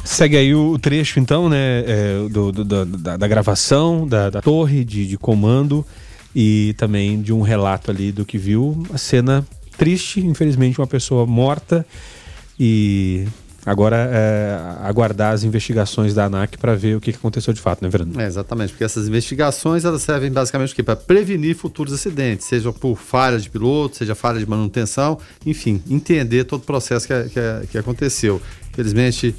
Segue 0.03 0.37
aí 0.37 0.53
o 0.53 0.77
trecho, 0.79 1.19
então, 1.19 1.47
né, 1.47 1.83
é, 1.85 2.27
do, 2.29 2.51
do, 2.51 2.85
da, 2.85 3.17
da, 3.17 3.27
gravação, 3.27 4.07
da, 4.07 4.29
da 4.29 4.41
torre 4.41 4.83
de, 4.83 5.07
de, 5.07 5.17
comando 5.17 5.85
e 6.35 6.73
também 6.77 7.21
de 7.21 7.31
um 7.31 7.41
relato 7.41 7.91
ali 7.91 8.11
do 8.11 8.25
que 8.25 8.37
viu. 8.37 8.83
A 8.93 8.97
cena 8.97 9.45
triste, 9.77 10.19
infelizmente, 10.19 10.79
uma 10.79 10.87
pessoa 10.87 11.25
morta 11.25 11.85
e 12.59 13.27
Agora 13.65 14.09
é 14.11 14.57
aguardar 14.81 15.33
as 15.33 15.43
investigações 15.43 16.13
da 16.13 16.25
ANAC 16.25 16.57
para 16.57 16.75
ver 16.75 16.95
o 16.97 17.01
que 17.01 17.11
aconteceu 17.11 17.53
de 17.53 17.61
fato, 17.61 17.83
né, 17.83 17.91
Fernando? 17.91 18.19
É, 18.19 18.25
exatamente, 18.25 18.71
porque 18.71 18.83
essas 18.83 19.07
investigações 19.07 19.85
elas 19.85 20.01
servem 20.01 20.31
basicamente 20.31 20.81
para 20.81 20.95
prevenir 20.95 21.55
futuros 21.55 21.93
acidentes, 21.93 22.47
seja 22.47 22.73
por 22.73 22.97
falha 22.97 23.37
de 23.37 23.49
piloto, 23.49 23.97
seja 23.97 24.15
falha 24.15 24.39
de 24.39 24.49
manutenção, 24.49 25.19
enfim, 25.45 25.81
entender 25.89 26.45
todo 26.45 26.61
o 26.61 26.65
processo 26.65 27.07
que, 27.07 27.13
que, 27.29 27.67
que 27.71 27.77
aconteceu. 27.77 28.41
Infelizmente 28.71 29.35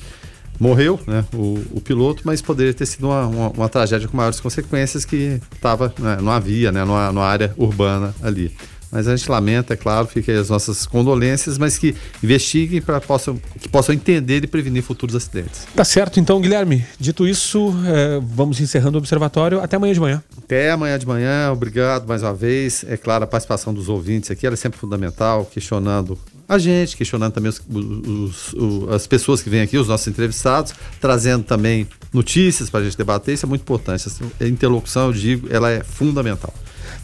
morreu 0.61 1.01
né, 1.07 1.25
o, 1.35 1.61
o, 1.73 1.81
piloto, 1.81 2.23
mas 2.25 2.41
poderia 2.41 2.73
ter 2.73 2.87
sido 2.87 3.09
uma, 3.09 3.27
uma, 3.27 3.49
uma 3.49 3.69
tragédia 3.69 4.07
com 4.07 4.17
maiores 4.17 4.39
consequências 4.39 5.05
que 5.05 5.41
estava, 5.53 5.93
né, 5.99 6.19
não 6.21 6.31
havia, 6.31 6.71
né, 6.71 6.85
numa, 6.85 7.11
numa 7.11 7.27
área 7.27 7.53
urbana 7.57 8.15
ali. 8.23 8.53
Mas 8.93 9.09
a 9.09 9.17
gente 9.17 9.27
lamenta, 9.31 9.73
é 9.73 9.77
claro, 9.77 10.07
fica 10.07 10.39
as 10.39 10.51
nossas 10.51 10.85
condolências, 10.85 11.57
mas 11.57 11.79
que 11.79 11.95
investiguem 12.23 12.83
para 12.83 13.01
possam, 13.01 13.41
que 13.59 13.67
possam 13.67 13.95
entender 13.95 14.45
e 14.45 14.47
prevenir 14.47 14.83
futuros 14.83 15.17
acidentes. 15.17 15.67
Tá 15.75 15.83
certo, 15.83 16.21
então, 16.21 16.39
Guilherme. 16.39 16.85
Dito 17.01 17.27
isso, 17.27 17.75
é, 17.87 18.21
vamos 18.23 18.61
encerrando 18.61 18.99
o 18.99 19.01
observatório. 19.01 19.61
Até 19.61 19.77
amanhã 19.77 19.95
de 19.95 20.01
manhã. 20.01 20.23
Até 20.37 20.71
amanhã 20.71 20.99
de 20.99 21.07
manhã. 21.07 21.51
Obrigado 21.51 22.07
mais 22.07 22.23
uma 22.23 22.35
vez. 22.35 22.85
É 22.87 22.99
claro, 22.99 23.25
a 23.25 23.27
participação 23.27 23.73
dos 23.73 23.89
ouvintes 23.89 24.31
aqui 24.31 24.47
é 24.47 24.55
sempre 24.57 24.79
fundamental, 24.79 25.47
questionando 25.47 26.19
a 26.47 26.59
gente, 26.59 26.95
questionando 26.95 27.33
também 27.33 27.49
os, 27.49 27.63
os, 27.67 28.53
os, 28.53 28.93
as 28.93 29.07
pessoas 29.07 29.41
que 29.41 29.49
vêm 29.49 29.63
aqui, 29.63 29.79
os 29.79 29.89
nossos 29.89 30.07
entrevistados, 30.07 30.75
trazendo 31.01 31.45
também 31.45 31.89
notícias 32.13 32.69
para 32.69 32.81
a 32.81 32.85
gente 32.85 32.99
debater. 32.99 33.33
Isso 33.33 33.47
é 33.47 33.49
muito 33.49 33.63
importante. 33.63 34.07
Essa 34.07 34.47
interlocução, 34.47 35.07
eu 35.07 35.13
digo, 35.15 35.49
ela 35.51 35.71
é 35.71 35.83
fundamental. 35.83 36.53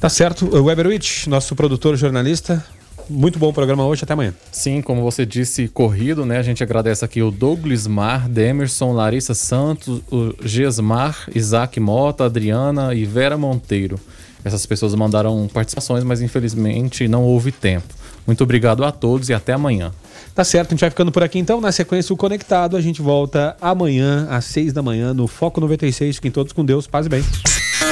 Tá 0.01 0.09
certo. 0.09 0.49
Weberwitch, 0.63 1.27
nosso 1.27 1.57
produtor 1.57 1.97
jornalista, 1.97 2.65
muito 3.11 3.37
bom 3.37 3.49
o 3.49 3.53
programa 3.53 3.85
hoje, 3.85 4.05
até 4.05 4.13
amanhã. 4.13 4.33
Sim, 4.53 4.81
como 4.81 5.03
você 5.03 5.27
disse, 5.27 5.67
corrido, 5.67 6.25
né? 6.25 6.39
A 6.39 6.43
gente 6.43 6.63
agradece 6.63 7.05
aqui 7.05 7.21
o 7.21 7.33
Douglas 7.33 7.87
Mar, 7.87 8.29
Demerson, 8.29 8.93
Larissa 8.93 9.35
Santos, 9.35 10.01
o 10.11 10.35
Gesmar, 10.41 11.29
Isaac 11.35 11.81
Mota, 11.81 12.27
Adriana 12.27 12.95
e 12.95 13.05
Vera 13.05 13.37
Monteiro. 13.37 13.99
Essas 14.45 14.65
pessoas 14.67 14.95
mandaram 14.95 15.49
participações, 15.53 16.05
mas 16.05 16.23
infelizmente 16.23 17.09
não 17.09 17.25
houve 17.25 17.51
tempo. 17.51 17.93
Muito 18.25 18.45
obrigado 18.45 18.85
a 18.85 18.93
todos 18.93 19.29
e 19.31 19.35
até 19.35 19.55
amanhã. 19.55 19.91
Tá 20.33 20.45
certo, 20.45 20.69
a 20.69 20.71
gente 20.75 20.81
vai 20.81 20.91
ficando 20.91 21.11
por 21.11 21.25
aqui 21.25 21.41
então. 21.41 21.61
Na 21.61 21.73
sequência, 21.73 22.13
o 22.13 22.17
Conectado. 22.17 22.77
A 22.77 22.81
gente 22.81 23.03
volta 23.03 23.57
amanhã, 23.61 24.29
às 24.31 24.45
seis 24.45 24.73
da 24.73 24.83
manhã, 24.83 25.13
no 25.13 25.27
Foco 25.27 25.61
96. 25.61 26.17
Fiquem 26.17 26.31
todos 26.31 26.53
com 26.53 26.65
Deus. 26.65 26.87
Paz 26.87 27.07
e 27.07 27.09
bem. 27.09 27.25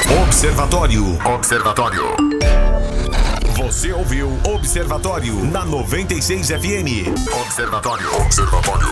Observatório. 0.09 1.03
Observatório. 1.35 2.03
Você 3.57 3.91
ouviu 3.91 4.29
Observatório 4.45 5.43
na 5.51 5.65
96 5.65 6.47
FM. 6.47 7.07
Observatório. 7.41 8.15
Observatório. 8.21 8.77